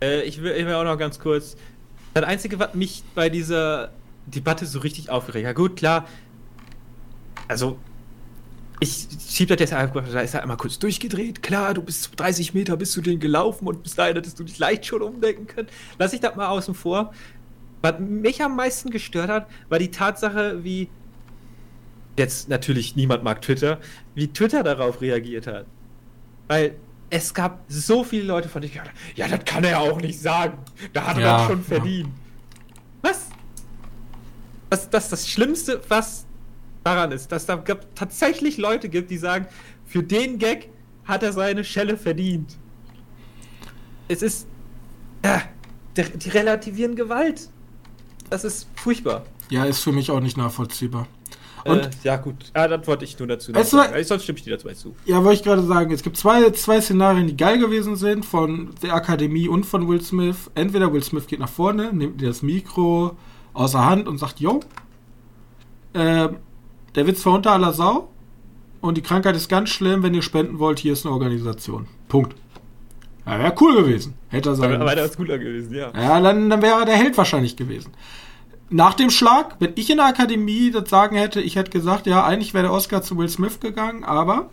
Äh, 0.00 0.22
ich, 0.22 0.42
will, 0.42 0.52
ich 0.52 0.64
will 0.64 0.74
auch 0.74 0.84
noch 0.84 0.96
ganz 0.96 1.18
kurz. 1.18 1.56
Das 2.14 2.24
Einzige, 2.24 2.58
was 2.58 2.74
mich 2.74 3.02
bei 3.14 3.28
dieser 3.28 3.92
Debatte 4.26 4.66
so 4.66 4.78
richtig 4.78 5.10
aufgeregt 5.10 5.46
hat, 5.46 5.56
gut, 5.56 5.76
klar, 5.76 6.06
also 7.48 7.78
ich 8.80 9.08
schieb 9.28 9.48
das 9.48 9.58
jetzt 9.58 9.72
einfach, 9.72 10.04
da 10.08 10.20
ist 10.20 10.34
er 10.34 10.42
einmal 10.42 10.56
kurz 10.56 10.78
durchgedreht. 10.78 11.42
Klar, 11.42 11.74
du 11.74 11.82
bist 11.82 12.10
30 12.16 12.54
Meter 12.54 12.76
bist 12.76 12.96
du 12.96 13.00
den 13.00 13.18
gelaufen 13.18 13.66
und 13.66 13.82
bis 13.82 13.94
dahin 13.94 14.14
hättest 14.14 14.38
du 14.38 14.44
dich 14.44 14.58
leicht 14.58 14.86
schon 14.86 15.02
umdenken 15.02 15.46
können. 15.46 15.68
Lass 15.98 16.12
ich 16.12 16.20
das 16.20 16.36
mal 16.36 16.48
außen 16.48 16.74
vor. 16.74 17.12
Was 17.82 17.98
mich 17.98 18.42
am 18.42 18.56
meisten 18.56 18.90
gestört 18.90 19.30
hat, 19.30 19.48
war 19.68 19.78
die 19.78 19.90
Tatsache, 19.90 20.62
wie 20.64 20.88
jetzt 22.16 22.48
natürlich 22.48 22.96
niemand 22.96 23.22
mag 23.24 23.42
Twitter, 23.42 23.78
wie 24.14 24.28
Twitter 24.28 24.62
darauf 24.62 25.00
reagiert 25.00 25.46
hat. 25.46 25.66
Weil 26.46 26.76
es 27.10 27.34
gab 27.34 27.64
so 27.68 28.04
viele 28.04 28.24
Leute 28.24 28.48
von 28.48 28.62
denen, 28.62 28.74
ja, 29.14 29.28
das 29.28 29.44
kann 29.44 29.64
er 29.64 29.70
ja 29.70 29.78
auch 29.78 30.00
nicht 30.00 30.20
sagen. 30.20 30.58
Da 30.92 31.06
hat 31.06 31.16
er 31.16 31.22
ja, 31.22 31.46
schon 31.46 31.62
verdient. 31.62 32.08
Ja. 32.08 33.10
Was? 33.10 33.28
Das, 34.70 34.90
das 34.90 35.04
ist 35.04 35.12
das 35.12 35.28
Schlimmste, 35.28 35.80
was 35.88 36.26
daran 36.88 37.12
ist, 37.12 37.30
dass 37.32 37.46
da 37.46 37.56
tatsächlich 37.94 38.56
Leute 38.56 38.88
gibt, 38.88 39.10
die 39.10 39.18
sagen, 39.18 39.46
für 39.86 40.02
den 40.02 40.38
Gag 40.38 40.70
hat 41.04 41.22
er 41.22 41.32
seine 41.32 41.64
Schelle 41.64 41.96
verdient. 41.96 42.56
Es 44.08 44.22
ist. 44.22 44.46
Ja, 45.24 45.42
die 45.96 46.28
relativieren 46.30 46.94
Gewalt. 46.94 47.50
das 48.30 48.44
ist 48.44 48.68
furchtbar. 48.76 49.24
Ja, 49.50 49.64
ist 49.64 49.80
für 49.80 49.92
mich 49.92 50.10
auch 50.10 50.20
nicht 50.20 50.36
nachvollziehbar. 50.36 51.08
Und 51.64 51.86
äh, 51.86 51.90
ja, 52.04 52.16
gut. 52.16 52.36
Ah, 52.54 52.68
das 52.68 52.86
wollte 52.86 53.04
ich 53.04 53.18
nur 53.18 53.26
dazu 53.26 53.52
weißt 53.52 53.70
sagen. 53.70 54.04
Sonst 54.04 54.22
stimme 54.22 54.38
ich 54.38 54.44
dir 54.44 54.56
dazu 54.56 54.68
zu. 54.74 54.94
Ja, 55.06 55.24
wollte 55.24 55.40
ich 55.40 55.42
gerade 55.42 55.62
sagen. 55.62 55.90
Es 55.90 56.02
gibt 56.02 56.16
zwei, 56.16 56.48
zwei 56.50 56.80
Szenarien, 56.80 57.26
die 57.26 57.36
geil 57.36 57.58
gewesen 57.58 57.96
sind, 57.96 58.24
von 58.24 58.70
der 58.82 58.94
Akademie 58.94 59.48
und 59.48 59.66
von 59.66 59.88
Will 59.88 60.00
Smith. 60.00 60.50
Entweder 60.54 60.92
Will 60.92 61.02
Smith 61.02 61.26
geht 61.26 61.40
nach 61.40 61.48
vorne, 61.48 61.92
nimmt 61.92 62.20
dir 62.20 62.28
das 62.28 62.42
Mikro 62.42 63.16
außer 63.54 63.84
Hand 63.84 64.06
und 64.06 64.18
sagt, 64.18 64.38
yo, 64.38 64.60
äh, 65.94 66.28
der 66.94 67.06
Witz 67.06 67.24
war 67.26 67.34
unter 67.34 67.52
aller 67.52 67.72
Sau 67.72 68.08
und 68.80 68.96
die 68.96 69.02
Krankheit 69.02 69.36
ist 69.36 69.48
ganz 69.48 69.70
schlimm, 69.70 70.02
wenn 70.02 70.14
ihr 70.14 70.22
spenden 70.22 70.58
wollt, 70.58 70.78
hier 70.78 70.92
ist 70.92 71.04
eine 71.04 71.14
Organisation. 71.14 71.86
Punkt. 72.08 72.34
Ja, 73.26 73.38
wäre 73.38 73.54
cool 73.60 73.76
gewesen. 73.76 74.14
Hätte 74.28 74.50
er. 74.50 74.80
Aber 74.80 74.96
wäre 74.96 75.10
cooler 75.10 75.38
gewesen, 75.38 75.74
ja. 75.74 75.92
Ja, 75.94 76.20
dann, 76.20 76.48
dann 76.48 76.62
wäre 76.62 76.80
er 76.80 76.86
der 76.86 76.96
Held 76.96 77.16
wahrscheinlich 77.18 77.56
gewesen 77.56 77.92
nach 78.70 78.94
dem 78.94 79.10
Schlag, 79.10 79.56
wenn 79.60 79.72
ich 79.76 79.90
in 79.90 79.96
der 79.96 80.06
Akademie 80.06 80.70
das 80.70 80.90
sagen 80.90 81.16
hätte, 81.16 81.40
ich 81.40 81.56
hätte 81.56 81.70
gesagt, 81.70 82.06
ja, 82.06 82.24
eigentlich 82.24 82.54
wäre 82.54 82.64
der 82.64 82.72
Oscar 82.72 83.02
zu 83.02 83.16
Will 83.16 83.28
Smith 83.28 83.60
gegangen, 83.60 84.04
aber 84.04 84.50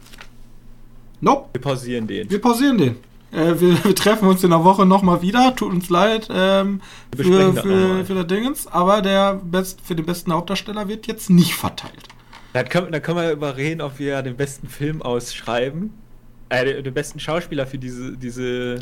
nope. 1.21 1.49
Wir 1.53 1.61
pausieren 1.61 2.07
den. 2.07 2.29
Wir 2.29 2.39
pausieren 2.39 2.77
den. 2.77 2.95
Äh, 3.31 3.59
wir, 3.59 3.83
wir, 3.83 3.95
treffen 3.95 4.27
uns 4.27 4.43
in 4.43 4.51
der 4.51 4.63
Woche 4.63 4.85
nochmal 4.85 5.21
wieder. 5.21 5.55
Tut 5.55 5.73
uns 5.73 5.89
leid 5.89 6.29
ähm, 6.31 6.81
für, 7.15 7.53
für, 7.53 8.05
für 8.05 8.15
das 8.15 8.27
Dingens, 8.27 8.67
aber 8.67 9.01
der 9.01 9.35
Best, 9.35 9.81
für 9.81 9.95
den 9.95 10.05
besten 10.05 10.31
Hauptdarsteller 10.31 10.87
wird 10.87 11.07
jetzt 11.07 11.29
nicht 11.29 11.55
verteilt. 11.55 12.07
Dann 12.55 12.69
können, 12.69 12.89
dann 12.89 13.01
können 13.01 13.17
wir 13.17 13.31
überreden, 13.33 13.81
ob 13.81 13.99
wir 13.99 14.21
den 14.21 14.37
besten 14.37 14.69
Film 14.69 15.01
ausschreiben. 15.01 15.91
Äh, 16.47 16.81
den 16.81 16.93
besten 16.93 17.19
Schauspieler 17.19 17.67
für 17.67 17.77
diese, 17.77 18.15
diese 18.15 18.79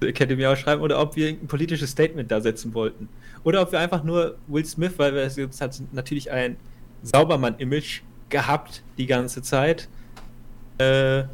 Academy 0.00 0.46
ausschreiben 0.46 0.82
oder 0.82 0.98
ob 0.98 1.14
wir 1.14 1.28
ein 1.28 1.46
politisches 1.48 1.90
Statement 1.90 2.30
da 2.30 2.40
setzen 2.40 2.72
wollten. 2.72 3.10
Oder 3.44 3.60
ob 3.60 3.72
wir 3.72 3.78
einfach 3.78 4.04
nur 4.04 4.38
Will 4.46 4.64
Smith, 4.64 4.92
weil 4.96 5.12
wir 5.12 5.26
jetzt 5.26 5.60
hat 5.60 5.78
natürlich 5.92 6.30
ein 6.30 6.56
Saubermann-Image 7.02 8.00
gehabt 8.30 8.82
die 8.96 9.04
ganze 9.04 9.42
Zeit, 9.42 9.86
äh, 10.78 11.24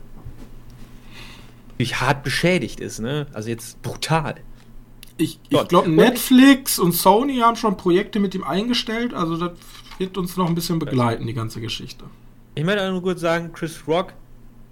hart 1.78 2.24
beschädigt 2.24 2.80
ist, 2.80 2.98
ne? 2.98 3.28
Also 3.32 3.50
jetzt 3.50 3.80
brutal. 3.80 4.34
Ich, 5.18 5.38
ich 5.48 5.68
glaube, 5.68 5.88
Netflix 5.88 6.80
und 6.80 6.90
Sony 6.90 7.38
haben 7.38 7.54
schon 7.54 7.76
Projekte 7.76 8.18
mit 8.18 8.34
ihm 8.34 8.42
eingestellt, 8.42 9.14
also 9.14 9.36
das 9.36 9.52
wird 9.98 10.16
uns 10.18 10.36
noch 10.36 10.48
ein 10.48 10.54
bisschen 10.54 10.78
begleiten, 10.78 11.26
die 11.26 11.34
ganze 11.34 11.60
Geschichte. 11.60 12.04
Ich 12.54 12.64
möchte 12.64 12.90
nur 12.90 13.02
kurz 13.02 13.20
sagen, 13.20 13.52
Chris 13.52 13.86
Rock, 13.86 14.12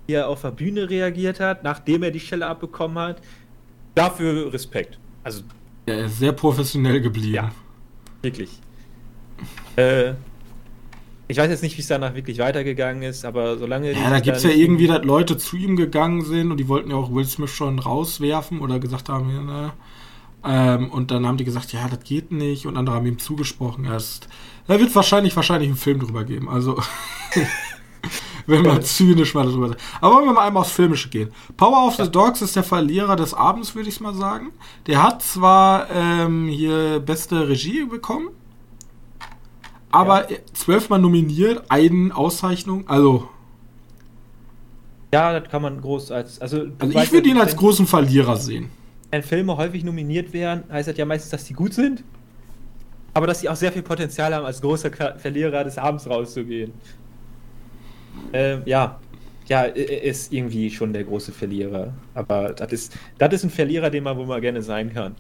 wie 0.07 0.15
er 0.15 0.29
auf 0.29 0.43
der 0.43 0.51
Bühne 0.51 0.89
reagiert 0.89 1.41
hat, 1.41 1.65
nachdem 1.65 2.03
er 2.03 2.11
die 2.11 2.21
Stelle 2.21 2.47
abbekommen 2.47 2.99
hat, 2.99 3.21
dafür 3.95 4.53
Respekt. 4.53 4.99
Also 5.25 5.43
er 5.87 6.07
ist 6.07 6.19
sehr 6.19 6.33
professionell 6.33 7.01
geblieben. 7.01 7.35
Ja, 7.35 7.53
wirklich. 8.23 8.51
Äh, 9.77 10.13
ich 11.29 11.39
weiß 11.39 11.49
jetzt 11.49 11.63
nicht, 11.63 11.77
wie 11.77 11.81
es 11.81 11.89
danach 11.89 12.15
wirklich 12.15 12.39
weitergegangen 12.39 13.03
ist, 13.03 13.25
aber 13.25 13.57
solange. 13.57 13.93
Ja, 13.93 14.11
da 14.11 14.21
gibt 14.21 14.37
es 14.37 14.43
ja 14.43 14.51
irgendwie, 14.51 14.87
dass 14.87 15.05
Leute 15.05 15.37
zu 15.39 15.57
ihm 15.57 15.77
gegangen 15.77 16.25
sind 16.25 16.51
und 16.51 16.59
die 16.59 16.69
wollten 16.69 16.91
ja 16.91 16.97
auch 16.97 17.13
Will 17.13 17.25
Smith 17.25 17.51
schon 17.51 17.79
rauswerfen 17.79 18.61
oder 18.61 18.79
gesagt 18.79 19.09
haben, 19.09 19.31
ja, 19.31 19.41
ne. 19.41 19.73
Ähm, 20.45 20.91
und 20.91 21.11
dann 21.11 21.27
haben 21.27 21.37
die 21.37 21.45
gesagt, 21.45 21.73
ja, 21.73 21.89
das 21.89 22.03
geht 22.05 22.33
nicht. 22.33 22.67
Und 22.67 22.77
andere 22.77 22.97
haben 22.97 23.07
ihm 23.07 23.19
zugesprochen. 23.19 23.85
Erst, 23.85 24.29
da 24.67 24.79
wird 24.79 24.95
wahrscheinlich, 24.95 25.35
wahrscheinlich 25.37 25.69
einen 25.69 25.79
Film 25.79 26.01
drüber 26.01 26.25
geben. 26.25 26.49
Also. 26.49 26.81
wenn 28.47 28.63
man 28.63 28.83
zynisch 28.83 29.35
mal 29.35 29.45
darüber 29.45 29.69
sagt. 29.69 29.81
Aber 30.01 30.17
wollen 30.17 30.27
wir 30.27 30.33
mal 30.33 30.47
einmal 30.47 30.63
aufs 30.63 30.73
Filmische 30.73 31.09
gehen. 31.09 31.31
Power 31.57 31.87
of 31.87 31.97
the 31.97 32.11
Dogs 32.11 32.43
ist 32.43 32.57
der 32.57 32.65
Verlierer 32.65 33.17
des 33.17 33.35
Abends, 33.35 33.75
würde 33.75 33.89
ich 33.89 34.01
mal 34.01 34.15
sagen. 34.15 34.51
Der 34.87 35.03
hat 35.03 35.23
zwar 35.23 35.89
ähm, 35.91 36.49
hier 36.49 37.01
beste 37.01 37.49
Regie 37.49 37.85
bekommen, 37.85 38.31
aber 39.91 40.31
ja. 40.31 40.39
zwölfmal 40.55 40.99
nominiert, 40.99 41.65
eine 41.69 42.15
Auszeichnung, 42.15 42.89
also. 42.89 43.29
Ja, 45.13 45.39
das 45.39 45.51
kann 45.51 45.63
man 45.63 45.81
groß 45.81 46.11
als. 46.11 46.41
Also, 46.41 46.67
also 46.79 46.99
ich 46.99 47.13
würde 47.13 47.29
ihn 47.29 47.39
als 47.39 47.55
großen 47.55 47.87
Verlierer 47.87 48.37
sehen. 48.37 48.71
Wenn 49.11 49.23
Filme 49.23 49.59
häufig 49.59 49.85
nominiert 49.85 50.33
werden, 50.33 50.65
heißt 50.71 50.89
das 50.89 50.97
ja 50.97 51.05
meistens, 51.05 51.31
dass 51.31 51.45
die 51.45 51.53
gut 51.53 51.75
sind. 51.75 52.03
Aber 53.15 53.27
dass 53.27 53.41
sie 53.41 53.49
auch 53.49 53.57
sehr 53.57 53.73
viel 53.73 53.83
Potenzial 53.83 54.35
haben, 54.35 54.47
als 54.47 54.61
großer 54.61 54.91
Verlierer 55.19 55.65
des 55.65 55.79
Abends 55.79 56.09
rauszugehen. 56.09 56.73
Äh, 58.33 58.59
ja, 58.69 58.99
ja, 59.47 59.63
ist 59.63 60.33
irgendwie 60.33 60.71
schon 60.71 60.93
der 60.93 61.05
große 61.05 61.33
Verlierer. 61.33 61.93
Aber 62.15 62.53
das 62.53 62.73
ist, 62.73 62.99
das 63.19 63.35
ist 63.35 63.45
ein 63.45 63.51
Verlierer, 63.51 63.91
den 63.91 64.05
man 64.05 64.17
wohl 64.17 64.27
mal 64.27 64.41
gerne 64.41 64.63
sein 64.63 64.93
kann. 64.95 65.15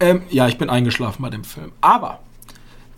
Ähm, 0.00 0.22
ja, 0.28 0.48
ich 0.48 0.58
bin 0.58 0.68
eingeschlafen 0.70 1.22
bei 1.22 1.30
dem 1.30 1.44
Film. 1.44 1.72
Aber 1.80 2.20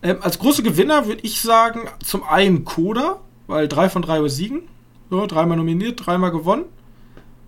ähm, 0.03 0.19
als 0.23 0.39
große 0.39 0.63
Gewinner 0.63 1.07
würde 1.07 1.23
ich 1.23 1.41
sagen, 1.41 1.83
zum 2.05 2.25
einen 2.25 2.65
Coda, 2.65 3.21
weil 3.47 3.69
drei 3.69 3.89
von 3.89 4.03
drei 4.03 4.27
siegen. 4.29 4.63
So, 5.11 5.27
dreimal 5.27 5.57
nominiert, 5.57 6.07
dreimal 6.07 6.31
gewonnen. 6.31 6.65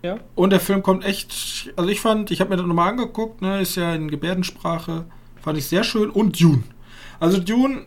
Ja. 0.03 0.19
Und 0.35 0.51
der 0.51 0.61
Film 0.61 0.83
kommt 0.83 1.05
echt, 1.05 1.73
also 1.77 1.89
ich 1.89 2.01
fand, 2.01 2.31
ich 2.33 2.41
habe 2.41 2.51
mir 2.51 2.57
das 2.57 2.67
nochmal 2.67 2.91
angeguckt, 2.91 3.41
ne, 3.41 3.61
ist 3.61 3.77
ja 3.77 3.95
in 3.95 4.11
Gebärdensprache, 4.11 5.05
fand 5.43 5.59
ich 5.59 5.67
sehr 5.67 5.85
schön. 5.85 6.11
Und 6.11 6.41
Dune. 6.41 6.63
Also 7.21 7.39
Dune 7.39 7.87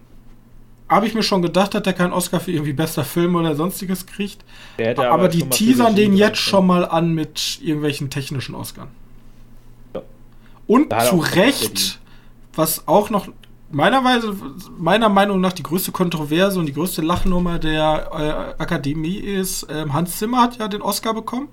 habe 0.88 1.08
ich 1.08 1.14
mir 1.14 1.24
schon 1.24 1.42
gedacht, 1.42 1.74
dass 1.74 1.84
er 1.84 1.94
keinen 1.94 2.14
Oscar 2.14 2.40
für 2.40 2.52
irgendwie 2.52 2.74
bester 2.74 3.04
Film 3.04 3.36
oder 3.36 3.56
sonstiges 3.56 4.06
kriegt. 4.06 4.44
Aber, 4.80 5.10
aber 5.10 5.28
die 5.30 5.50
teasern 5.50 5.96
den 5.96 6.16
jetzt 6.16 6.38
schon 6.38 6.68
mal 6.68 6.86
an 6.86 7.14
mit 7.14 7.60
irgendwelchen 7.62 8.10
technischen 8.10 8.56
Oscars. 8.56 8.88
Ja. 9.94 10.02
Und 10.68 10.94
zu 11.02 11.18
Recht, 11.18 12.00
was 12.54 12.88
auch 12.88 13.10
noch 13.10 13.28
meiner, 13.72 14.04
Weise, 14.04 14.36
meiner 14.78 15.10
Meinung 15.10 15.42
nach 15.42 15.54
die 15.54 15.64
größte 15.64 15.92
Kontroverse 15.92 16.60
und 16.60 16.68
die 16.68 16.74
größte 16.74 17.02
Lachnummer 17.02 17.60
der 17.60 18.56
äh, 18.58 18.62
Akademie 18.62 19.18
ist, 19.18 19.64
äh, 19.64 19.86
Hans 19.92 20.18
Zimmer 20.18 20.42
hat 20.42 20.58
ja 20.58 20.68
den 20.68 20.82
Oscar 20.82 21.14
bekommen. 21.14 21.50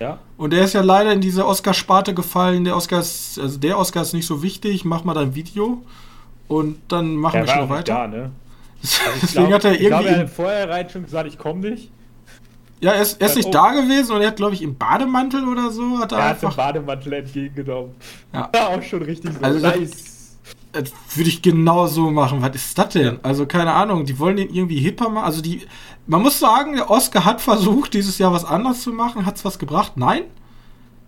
Ja. 0.00 0.18
Und 0.36 0.52
der 0.52 0.64
ist 0.64 0.72
ja 0.72 0.82
leider 0.82 1.12
in 1.12 1.20
diese 1.20 1.46
Oscar-Sparte 1.46 2.14
gefallen. 2.14 2.64
Der 2.64 2.76
Oscar 2.76 3.00
ist, 3.00 3.38
also 3.38 3.58
der 3.58 3.78
Oscar 3.78 4.02
ist 4.02 4.12
nicht 4.12 4.26
so 4.26 4.42
wichtig, 4.42 4.84
mach 4.84 5.04
mal 5.04 5.14
dein 5.14 5.34
Video 5.34 5.82
und 6.48 6.78
dann 6.88 7.14
machen 7.16 7.44
der 7.44 7.46
wir 7.46 7.54
schon 7.54 7.68
weiter. 7.68 7.94
Da, 7.94 8.06
ne? 8.06 8.30
Also 8.82 9.20
Deswegen 9.22 9.46
glaub, 9.46 9.54
hat 9.54 9.64
er 9.64 9.70
irgendwie. 9.70 9.84
Ich 9.84 9.88
glaube, 9.88 10.08
er 10.08 10.18
hat 10.18 10.30
vorher 10.30 10.68
rein 10.68 10.90
schon 10.90 11.04
gesagt, 11.04 11.26
ich 11.28 11.38
komme 11.38 11.70
nicht. 11.70 11.90
Ja, 12.80 12.92
er 12.92 13.00
ist, 13.00 13.18
er 13.18 13.28
ist 13.28 13.36
nicht 13.36 13.48
oh. 13.48 13.50
da 13.50 13.72
gewesen 13.72 14.14
und 14.14 14.20
er 14.20 14.28
hat, 14.28 14.36
glaube 14.36 14.52
ich, 14.52 14.60
im 14.60 14.76
Bademantel 14.76 15.48
oder 15.48 15.70
so. 15.70 15.98
Hat 15.98 16.12
er, 16.12 16.18
er 16.18 16.28
hat 16.30 16.42
den 16.42 16.54
Bademantel 16.54 17.12
entgegengenommen. 17.14 17.94
Ja. 18.32 18.50
ja, 18.54 18.68
auch 18.68 18.82
schon 18.82 19.02
richtig 19.02 19.32
so. 19.32 19.40
Also 19.40 19.66
nice. 19.66 20.13
Würde 20.74 21.28
ich 21.28 21.42
genau 21.42 21.86
so 21.86 22.10
machen. 22.10 22.42
Was 22.42 22.54
ist 22.54 22.78
das 22.78 22.90
denn? 22.90 23.20
Also, 23.22 23.46
keine 23.46 23.72
Ahnung, 23.72 24.04
die 24.04 24.18
wollen 24.18 24.36
den 24.36 24.52
irgendwie 24.52 24.78
hipper 24.78 25.08
machen. 25.08 25.24
Also, 25.24 25.40
die, 25.40 25.62
man 26.06 26.22
muss 26.22 26.38
sagen, 26.38 26.74
der 26.74 26.90
Oscar 26.90 27.24
hat 27.24 27.40
versucht, 27.40 27.94
dieses 27.94 28.18
Jahr 28.18 28.32
was 28.32 28.44
anderes 28.44 28.82
zu 28.82 28.90
machen. 28.90 29.26
Hat 29.26 29.36
es 29.36 29.44
was 29.44 29.58
gebracht? 29.58 29.92
Nein. 29.96 30.24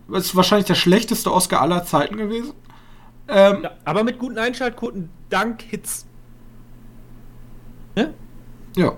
Das 0.09 0.26
ist 0.26 0.36
wahrscheinlich 0.36 0.66
der 0.66 0.76
schlechteste 0.76 1.32
Oscar 1.32 1.60
aller 1.60 1.84
Zeiten 1.84 2.16
gewesen. 2.16 2.52
Ähm, 3.28 3.64
ja, 3.64 3.72
aber 3.84 4.05
mit 4.05 4.18
guten 4.18 4.38
Einschaltquoten 4.38 5.10
dank 5.30 5.62
Hits. 5.62 6.06
Ne? 7.97 8.14
Ja. 8.76 8.93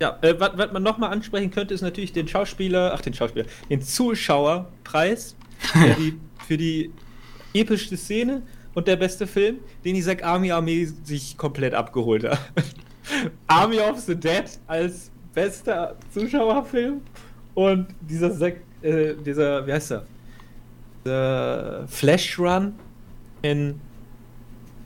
Ja, 0.00 0.18
äh, 0.20 0.38
was, 0.38 0.72
man 0.72 0.82
nochmal 0.82 1.10
ansprechen 1.10 1.50
könnte, 1.50 1.74
ist 1.74 1.80
natürlich 1.80 2.12
den 2.12 2.28
Schauspieler, 2.28 2.92
ach 2.94 3.00
den 3.00 3.14
Schauspieler, 3.14 3.46
den 3.68 3.82
Zuschauerpreis 3.82 5.34
für, 5.58 5.94
die, 5.94 6.20
für 6.46 6.56
die 6.56 6.92
epischste 7.54 7.96
Szene 7.96 8.42
und 8.78 8.86
der 8.86 8.94
beste 8.94 9.26
Film, 9.26 9.58
den 9.84 9.96
die 9.96 10.02
Zack 10.02 10.22
Army 10.22 10.52
Armee 10.52 10.84
sich 11.02 11.36
komplett 11.36 11.74
abgeholt 11.74 12.22
hat. 12.22 12.38
Army 13.48 13.80
of 13.80 13.98
the 13.98 14.14
Dead 14.14 14.44
als 14.68 15.10
bester 15.34 15.96
Zuschauerfilm 16.14 17.00
und 17.54 17.88
dieser 18.00 18.32
Zack, 18.38 18.58
äh, 18.82 19.14
dieser, 19.14 19.66
wie 19.66 19.72
heißt 19.72 19.90
er? 19.90 20.06
Der 21.04 21.86
Flash 21.88 22.38
Run 22.38 22.72
in 23.42 23.80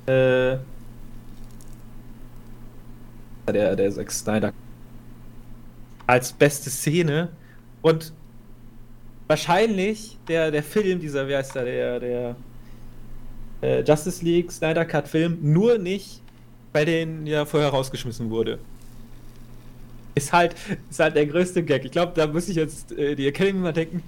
äh, 0.06 0.56
der, 3.47 3.77
der 3.77 3.90
Zack 3.90 4.10
Snyder 4.10 4.55
als 6.06 6.32
beste 6.32 6.70
Szene 6.70 7.28
und 7.82 8.14
wahrscheinlich 9.27 10.16
der, 10.28 10.51
der 10.51 10.62
Film, 10.62 10.98
dieser, 10.98 11.28
wie 11.28 11.36
heißt 11.36 11.55
der, 11.55 11.64
der, 11.66 12.01
der 12.01 12.36
äh, 13.63 13.83
Justice 13.83 14.25
League 14.25 14.53
Snyder 14.53 14.85
Cut 14.85 15.09
Film, 15.09 15.39
nur 15.41 15.79
nicht 15.79 16.21
bei 16.73 16.85
denen 16.85 17.27
ja 17.27 17.45
vorher 17.45 17.71
rausgeschmissen 17.71 18.31
wurde. 18.31 18.59
Ist 20.15 20.33
halt, 20.33 20.55
ist 20.91 21.01
halt 21.01 21.17
der 21.17 21.27
größte 21.27 21.63
Gag. 21.63 21.85
Ich 21.85 21.93
glaube, 21.93 22.13
da 22.15 22.27
muss 22.27 22.49
ich 22.49 22.57
jetzt 22.57 22.93
äh, 22.93 23.15
die 23.15 23.27
Academy 23.27 23.61
mal 23.61 23.73
denken. 23.73 24.03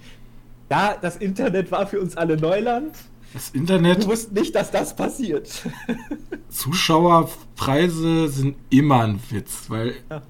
Ja, 0.71 0.97
das 1.01 1.17
Internet 1.17 1.71
war 1.71 1.87
für 1.87 2.01
uns 2.01 2.17
alle 2.17 2.37
Neuland. 2.37 2.95
Das 3.33 3.51
Internet. 3.51 4.05
Du 4.05 4.09
wusstest 4.09 4.33
nicht, 4.33 4.55
dass 4.55 4.71
das 4.71 4.95
passiert. 4.95 5.63
Zuschauerpreise 6.49 8.29
sind 8.29 8.57
immer 8.71 9.03
ein 9.03 9.21
Witz, 9.31 9.65
weil 9.69 9.95
ja. 10.11 10.23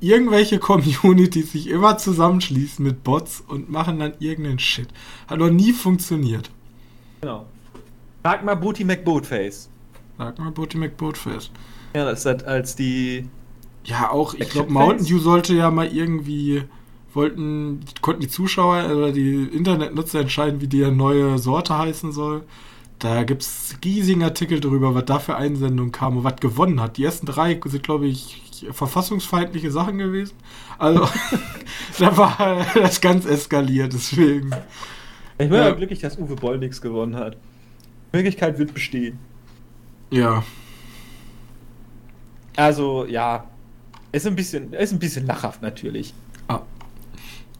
irgendwelche 0.00 0.58
Communities 0.58 1.52
sich 1.52 1.66
immer 1.68 1.98
zusammenschließen 1.98 2.84
mit 2.84 3.02
Bots 3.02 3.42
und 3.46 3.70
machen 3.70 3.98
dann 3.98 4.12
irgendeinen 4.20 4.58
Shit. 4.58 4.88
Hat 5.26 5.38
noch 5.38 5.50
nie 5.50 5.72
funktioniert. 5.72 6.50
Genau. 7.20 7.46
Frag 8.26 8.44
mal 8.44 8.56
Booty 8.56 8.82
McBoatface. 8.82 9.70
Sag 10.18 10.36
mal 10.40 10.50
Boaty 10.50 10.78
McBoatface. 10.78 11.48
Ja, 11.94 12.06
das 12.06 12.18
ist 12.18 12.26
halt 12.26 12.44
als 12.44 12.74
die. 12.74 13.28
Ja, 13.84 14.10
auch, 14.10 14.34
ich 14.34 14.50
glaube, 14.50 14.72
Mountain? 14.72 15.06
Dew 15.06 15.20
sollte 15.20 15.54
ja 15.54 15.70
mal 15.70 15.86
irgendwie, 15.86 16.64
wollten, 17.14 17.84
konnten 18.00 18.22
die 18.22 18.28
Zuschauer 18.28 18.90
oder 18.90 19.12
die 19.12 19.44
Internetnutzer 19.44 20.18
entscheiden, 20.18 20.60
wie 20.60 20.66
die 20.66 20.84
neue 20.90 21.38
Sorte 21.38 21.78
heißen 21.78 22.10
soll. 22.10 22.42
Da 22.98 23.22
gibt 23.22 23.42
es 23.42 23.76
riesigen 23.84 24.24
Artikel 24.24 24.58
drüber, 24.58 24.92
was 24.92 25.04
da 25.04 25.20
für 25.20 25.36
Einsendungen 25.36 25.92
kam 25.92 26.16
und 26.16 26.24
was 26.24 26.40
gewonnen 26.40 26.80
hat. 26.80 26.96
Die 26.96 27.04
ersten 27.04 27.26
drei 27.26 27.60
sind, 27.64 27.84
glaube 27.84 28.08
ich, 28.08 28.66
verfassungsfeindliche 28.72 29.70
Sachen 29.70 29.98
gewesen. 29.98 30.34
Also, 30.78 31.08
da 32.00 32.16
war 32.16 32.66
das 32.74 33.00
ganz 33.00 33.24
eskaliert, 33.24 33.92
deswegen. 33.92 34.50
Ich 35.38 35.48
bin 35.48 35.52
ja 35.52 35.70
glücklich, 35.70 36.00
dass 36.00 36.18
Uwe 36.18 36.34
Boll 36.34 36.58
nichts 36.58 36.80
gewonnen 36.80 37.14
hat. 37.14 37.36
Die 38.12 38.16
Möglichkeit 38.16 38.58
wird 38.58 38.72
bestehen. 38.74 39.18
Ja. 40.10 40.42
Also, 42.56 43.04
ja. 43.06 43.44
Ist 44.12 44.26
ein 44.26 44.36
bisschen, 44.36 44.72
ist 44.72 44.92
ein 44.92 44.98
bisschen 44.98 45.26
lachhaft 45.26 45.60
natürlich. 45.62 46.14
Ah. 46.48 46.60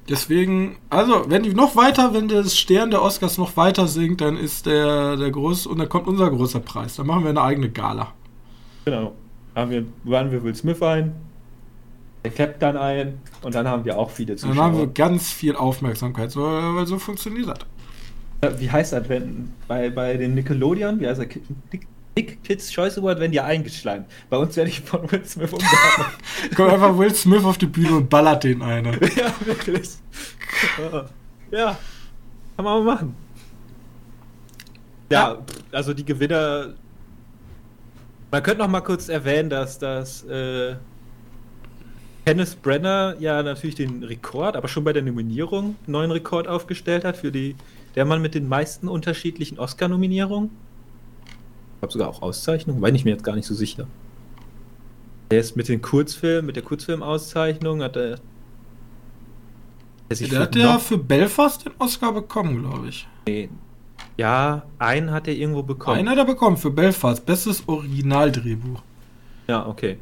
Deswegen, 0.08 0.76
also, 0.88 1.28
wenn 1.28 1.42
die 1.42 1.52
noch 1.52 1.74
weiter, 1.76 2.14
wenn 2.14 2.28
das 2.28 2.56
Stern 2.56 2.90
der 2.90 3.02
Oscars 3.02 3.36
noch 3.38 3.56
weiter 3.56 3.88
sinkt, 3.88 4.20
dann 4.20 4.36
ist 4.36 4.64
der, 4.66 5.16
der 5.16 5.30
groß 5.30 5.66
und 5.66 5.78
dann 5.78 5.88
kommt 5.88 6.06
unser 6.06 6.30
großer 6.30 6.60
Preis. 6.60 6.94
Dann 6.96 7.06
machen 7.08 7.24
wir 7.24 7.30
eine 7.30 7.42
eigene 7.42 7.68
Gala. 7.68 8.12
Genau. 8.84 9.12
Haben 9.54 9.70
wir, 9.70 9.84
laden 10.04 10.30
wir 10.30 10.42
Will 10.44 10.54
Smith 10.54 10.80
ein, 10.80 11.14
der 12.24 12.30
Cap 12.30 12.60
dann 12.60 12.76
ein 12.76 13.20
und 13.42 13.54
dann 13.54 13.66
haben 13.66 13.84
wir 13.84 13.98
auch 13.98 14.10
viele 14.10 14.36
Dann 14.36 14.56
haben 14.56 14.74
wir 14.74 14.80
Zuschauer. 14.80 14.94
ganz 14.94 15.32
viel 15.32 15.56
Aufmerksamkeit, 15.56 16.34
weil 16.36 16.86
so 16.86 16.98
funktioniert 16.98 17.48
das. 17.48 17.58
Äh, 18.42 18.50
Wie 18.58 18.70
heißt 18.70 18.92
das, 18.92 19.08
wenn 19.08 19.52
bei, 19.68 19.90
bei 19.90 20.16
den 20.16 20.34
Nickelodeon, 20.34 21.00
wie 21.00 21.06
heißt? 21.08 21.28
Ki- 21.28 21.42
Nick, 21.72 21.86
Nick 22.16 22.42
Kids 22.44 22.70
Choice 22.72 22.98
Award 22.98 23.20
werden 23.20 23.32
die 23.32 23.40
eingeschleimt. 23.40 24.06
Bei 24.30 24.36
uns 24.38 24.56
werde 24.56 24.70
ich 24.70 24.80
von 24.80 25.10
Will 25.10 25.24
Smith 25.24 25.52
umgehauen. 25.52 26.12
Kommt 26.54 26.72
einfach 26.72 26.96
Will 26.98 27.14
Smith 27.14 27.44
auf 27.44 27.58
die 27.58 27.66
Bühne 27.66 27.96
und 27.96 28.08
ballert 28.10 28.44
den 28.44 28.62
eine. 28.62 28.92
ja, 29.16 29.32
wirklich. 29.44 29.90
Ja, 31.50 31.78
kann 32.56 32.64
man 32.64 32.84
mal 32.84 32.94
machen. 32.94 33.14
Ja, 35.10 35.38
also 35.72 35.94
die 35.94 36.04
Gewinner. 36.04 36.74
Man 38.30 38.42
könnte 38.42 38.58
noch 38.62 38.68
mal 38.68 38.80
kurz 38.80 39.08
erwähnen, 39.08 39.48
dass 39.50 39.78
das 39.78 40.24
äh, 40.24 40.74
Kenneth 42.24 42.60
Brenner 42.60 43.14
ja 43.20 43.42
natürlich 43.42 43.76
den 43.76 44.02
Rekord, 44.02 44.56
aber 44.56 44.66
schon 44.68 44.82
bei 44.82 44.92
der 44.92 45.02
Nominierung 45.02 45.64
einen 45.64 45.92
neuen 45.92 46.10
Rekord 46.10 46.48
aufgestellt 46.48 47.04
hat 47.04 47.16
für 47.16 47.30
die 47.30 47.54
der 47.96 48.04
Mann 48.04 48.22
mit 48.22 48.34
den 48.34 48.48
meisten 48.48 48.88
unterschiedlichen 48.88 49.58
Oscar-Nominierungen. 49.58 50.50
Ich 51.74 51.80
glaube 51.80 51.92
sogar 51.92 52.08
auch 52.08 52.22
Auszeichnungen, 52.22 52.80
war 52.80 52.90
ich 52.90 53.04
mir 53.04 53.10
jetzt 53.10 53.24
gar 53.24 53.34
nicht 53.34 53.46
so 53.46 53.54
sicher. 53.54 53.86
Er 55.28 55.40
ist 55.40 55.56
mit 55.56 55.68
den 55.68 55.82
Kurzfilmen, 55.82 56.46
mit 56.46 56.56
der 56.56 56.62
Kurzfilmauszeichnung 56.62 57.82
hat 57.82 57.96
er. 57.96 58.18
Der 60.08 60.16
Der 60.16 60.16
für 60.16 60.38
hat 60.38 60.56
ja 60.56 60.78
für 60.78 60.98
Belfast 60.98 61.64
den 61.64 61.72
Oscar 61.78 62.12
bekommen, 62.12 62.62
glaube 62.62 62.88
ich. 62.88 63.08
Ja, 64.16 64.62
einen 64.78 65.10
hat 65.10 65.26
er 65.26 65.34
irgendwo 65.34 65.62
bekommen. 65.62 65.98
Einen 65.98 66.08
hat 66.08 66.18
er 66.18 66.24
bekommen 66.24 66.56
für 66.56 66.70
Belfast. 66.70 67.26
Bestes 67.26 67.66
Originaldrehbuch. 67.66 68.80
Ja, 69.48 69.66
okay. 69.66 69.98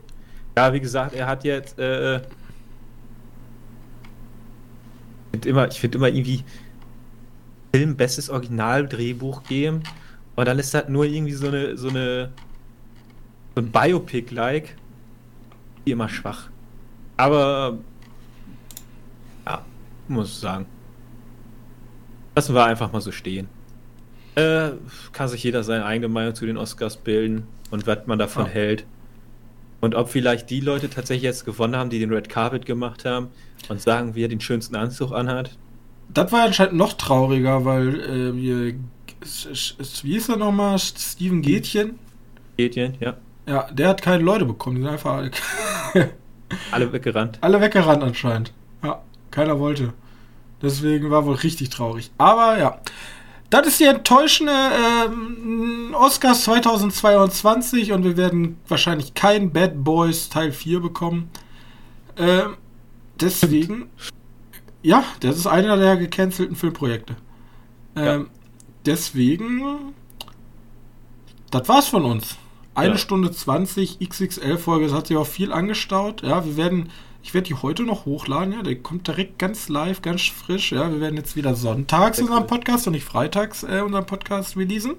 Ja, 0.56 0.72
wie 0.72 0.80
gesagt, 0.80 1.14
er 1.14 1.26
hat 1.26 1.44
jetzt. 1.44 1.78
Äh, 1.78 2.16
ich 2.16 2.22
finde 5.32 5.48
immer, 5.48 5.68
ich 5.68 5.80
find 5.80 5.94
immer 5.94 6.08
irgendwie 6.08 6.44
Film 7.74 7.96
bestes 7.96 8.30
Originaldrehbuch 8.30 9.42
geben 9.42 9.82
und 10.36 10.46
dann 10.46 10.60
ist 10.60 10.72
das 10.74 10.88
nur 10.88 11.06
irgendwie 11.06 11.32
so 11.32 11.48
eine 11.48 11.76
so 11.76 11.88
eine 11.88 12.30
so 13.56 13.60
ein 13.62 13.72
Biopic-like 13.72 14.76
wie 15.84 15.90
immer 15.90 16.08
schwach. 16.08 16.50
Aber 17.16 17.78
ja, 19.44 19.64
muss 20.06 20.28
ich 20.28 20.36
sagen. 20.36 20.66
Lassen 22.36 22.54
wir 22.54 22.64
einfach 22.64 22.92
mal 22.92 23.00
so 23.00 23.10
stehen. 23.10 23.48
Äh, 24.36 24.70
kann 25.12 25.26
sich 25.26 25.42
jeder 25.42 25.64
seine 25.64 25.84
eigene 25.84 26.06
Meinung 26.06 26.36
zu 26.36 26.46
den 26.46 26.56
Oscars 26.56 26.96
bilden 26.96 27.48
und 27.72 27.88
was 27.88 28.06
man 28.06 28.20
davon 28.20 28.46
Ja. 28.46 28.52
hält. 28.52 28.86
Und 29.80 29.96
ob 29.96 30.10
vielleicht 30.10 30.48
die 30.48 30.60
Leute 30.60 30.88
tatsächlich 30.90 31.24
jetzt 31.24 31.44
gewonnen 31.44 31.74
haben, 31.74 31.90
die 31.90 31.98
den 31.98 32.12
Red 32.12 32.28
Carpet 32.28 32.66
gemacht 32.66 33.04
haben 33.04 33.30
und 33.68 33.80
sagen, 33.80 34.14
wie 34.14 34.22
er 34.22 34.28
den 34.28 34.40
schönsten 34.40 34.76
Anzug 34.76 35.10
anhat. 35.10 35.58
Das 36.08 36.30
war 36.32 36.44
anscheinend 36.44 36.74
noch 36.74 36.92
trauriger, 36.94 37.64
weil 37.64 38.00
äh, 38.00 38.34
wie 38.36 38.74
hieß 40.12 40.28
er 40.28 40.36
nochmal? 40.36 40.78
Steven 40.78 41.42
Gätchen? 41.42 41.98
Gätchen, 42.56 42.96
ja. 43.00 43.14
Ja, 43.46 43.70
der 43.72 43.88
hat 43.88 44.02
keine 44.02 44.22
Leute 44.22 44.44
bekommen. 44.44 44.76
Die 44.76 44.82
sind 44.82 44.90
einfach 44.90 45.28
Alle 46.70 46.92
weggerannt. 46.92 47.38
alle 47.40 47.60
weggerannt 47.60 48.02
anscheinend. 48.02 48.52
Ja, 48.82 49.02
keiner 49.30 49.58
wollte. 49.58 49.92
Deswegen 50.62 51.10
war 51.10 51.26
wohl 51.26 51.34
richtig 51.36 51.70
traurig. 51.70 52.10
Aber 52.18 52.58
ja. 52.58 52.78
Das 53.50 53.66
ist 53.66 53.78
die 53.80 53.84
enttäuschende 53.84 54.52
ähm, 55.06 55.94
Oscars 55.94 56.44
2022 56.44 57.92
und 57.92 58.02
wir 58.02 58.16
werden 58.16 58.58
wahrscheinlich 58.66 59.14
kein 59.14 59.52
Bad 59.52 59.84
Boys 59.84 60.28
Teil 60.28 60.50
4 60.50 60.80
bekommen. 60.80 61.30
Ähm, 62.16 62.56
deswegen, 63.20 63.90
ja, 64.84 65.02
das 65.20 65.36
ist 65.36 65.46
einer 65.48 65.76
der 65.76 65.96
gecancelten 65.96 66.54
Filmprojekte. 66.54 67.16
Ähm, 67.96 68.04
Ja. 68.04 68.24
Deswegen, 68.86 69.62
das 71.50 71.68
war's 71.68 71.88
von 71.88 72.04
uns. 72.04 72.36
Eine 72.74 72.92
Ja. 72.92 72.98
Stunde 72.98 73.30
20 73.30 73.98
XXL-Folge, 74.00 74.86
das 74.86 74.94
hat 74.94 75.06
sich 75.06 75.16
auch 75.16 75.26
viel 75.26 75.52
angestaut. 75.52 76.22
Ja, 76.22 76.44
wir 76.44 76.56
werden, 76.56 76.90
ich 77.22 77.32
werde 77.32 77.46
die 77.48 77.54
heute 77.54 77.84
noch 77.84 78.04
hochladen, 78.04 78.52
ja, 78.52 78.62
der 78.62 78.76
kommt 78.76 79.06
direkt 79.08 79.38
ganz 79.38 79.68
live, 79.68 80.02
ganz 80.02 80.22
frisch. 80.22 80.72
Ja, 80.72 80.90
wir 80.90 81.00
werden 81.00 81.16
jetzt 81.16 81.34
wieder 81.36 81.54
sonntags 81.54 82.18
unseren. 82.20 82.46
Podcast 82.46 82.86
und 82.86 82.92
nicht 82.92 83.04
freitags 83.04 83.62
äh, 83.62 83.80
unseren 83.80 84.06
Podcast 84.06 84.56
releasen. 84.56 84.96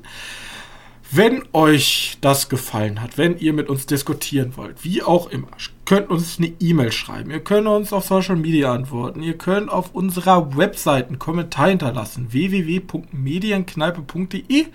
Wenn 1.12 1.44
euch 1.54 2.18
das 2.22 2.50
gefallen 2.50 3.00
hat, 3.02 3.18
wenn 3.18 3.38
ihr 3.38 3.54
mit 3.54 3.70
uns 3.70 3.86
diskutieren 3.86 4.58
wollt, 4.58 4.84
wie 4.84 5.04
auch 5.04 5.28
immer, 5.28 5.48
könnt 5.86 6.10
uns 6.10 6.40
eine 6.40 6.52
E-Mail 6.60 6.92
schreiben. 6.92 7.30
Ihr 7.30 7.42
könnt 7.42 7.68
uns 7.68 7.94
auf 7.94 8.06
Social 8.06 8.36
Media 8.36 8.74
antworten. 8.74 9.22
Ihr 9.22 9.38
könnt 9.38 9.70
auf 9.70 9.94
unserer 9.94 10.58
Website 10.58 11.08
einen 11.08 11.20
Kommentar 11.20 11.70
hinterlassen. 11.70 12.34
www.medienkneipe.de 12.34 14.66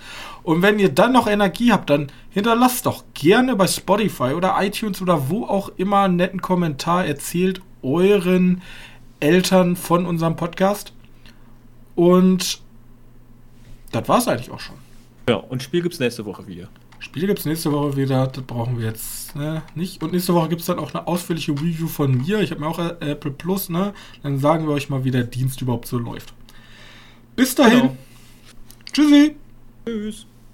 Und 0.45 0.63
wenn 0.63 0.79
ihr 0.79 0.91
dann 0.91 1.13
noch 1.13 1.27
Energie 1.27 1.73
habt, 1.73 1.91
dann 1.91 2.13
hinterlasst 2.31 2.87
doch 2.87 3.03
gerne 3.13 3.57
bei 3.57 3.67
Spotify 3.67 4.35
oder 4.35 4.55
iTunes 4.61 5.03
oder 5.03 5.29
wo 5.29 5.45
auch 5.45 5.73
immer 5.77 6.03
einen 6.03 6.15
netten 6.17 6.41
Kommentar. 6.41 7.07
Erzählt 7.07 7.61
euren 7.83 8.63
Eltern 9.19 9.75
von 9.75 10.07
unserem 10.07 10.37
Podcast. 10.37 10.93
Und 11.97 12.61
das 13.91 14.09
war's 14.09 14.29
eigentlich 14.29 14.53
auch 14.53 14.61
schon. 14.61 14.80
Ja, 15.29 15.37
und 15.37 15.63
Spiel 15.63 15.83
gibt's 15.83 16.01
nächste 16.01 16.25
Woche 16.25 16.47
wieder. 16.47 16.69
Spiele 16.99 17.27
gibt 17.27 17.39
es 17.39 17.47
nächste 17.47 17.73
Woche 17.73 17.97
wieder, 17.97 18.27
das 18.27 18.45
brauchen 18.45 18.79
wir 18.79 18.87
jetzt 18.87 19.35
ne, 19.35 19.63
nicht. 19.75 20.03
Und 20.03 20.13
nächste 20.13 20.35
Woche 20.35 20.51
gibt 20.51 20.61
es 20.61 20.67
dann 20.67 20.79
auch 20.79 20.93
eine 20.93 21.07
ausführliche 21.07 21.53
Review 21.53 21.89
von 21.89 22.19
mir. 22.19 22.41
Ich 22.41 22.51
habe 22.51 22.61
mir 22.61 22.67
auch 22.67 22.79
äh, 22.79 23.13
Apple 23.13 23.31
Plus, 23.31 23.71
ne? 23.71 23.95
Dann 24.23 24.39
sagen 24.39 24.67
wir 24.67 24.75
euch 24.75 24.91
mal, 24.91 25.03
wie 25.03 25.11
der 25.11 25.25
Dienst 25.25 25.63
überhaupt 25.63 25.87
so 25.87 25.99
läuft. 25.99 26.35
Bis 27.37 27.55
dahin. 27.55 27.81
Genau. 27.81 27.97
Tschüssi. 28.93 29.37
Tschüss. 29.87 30.27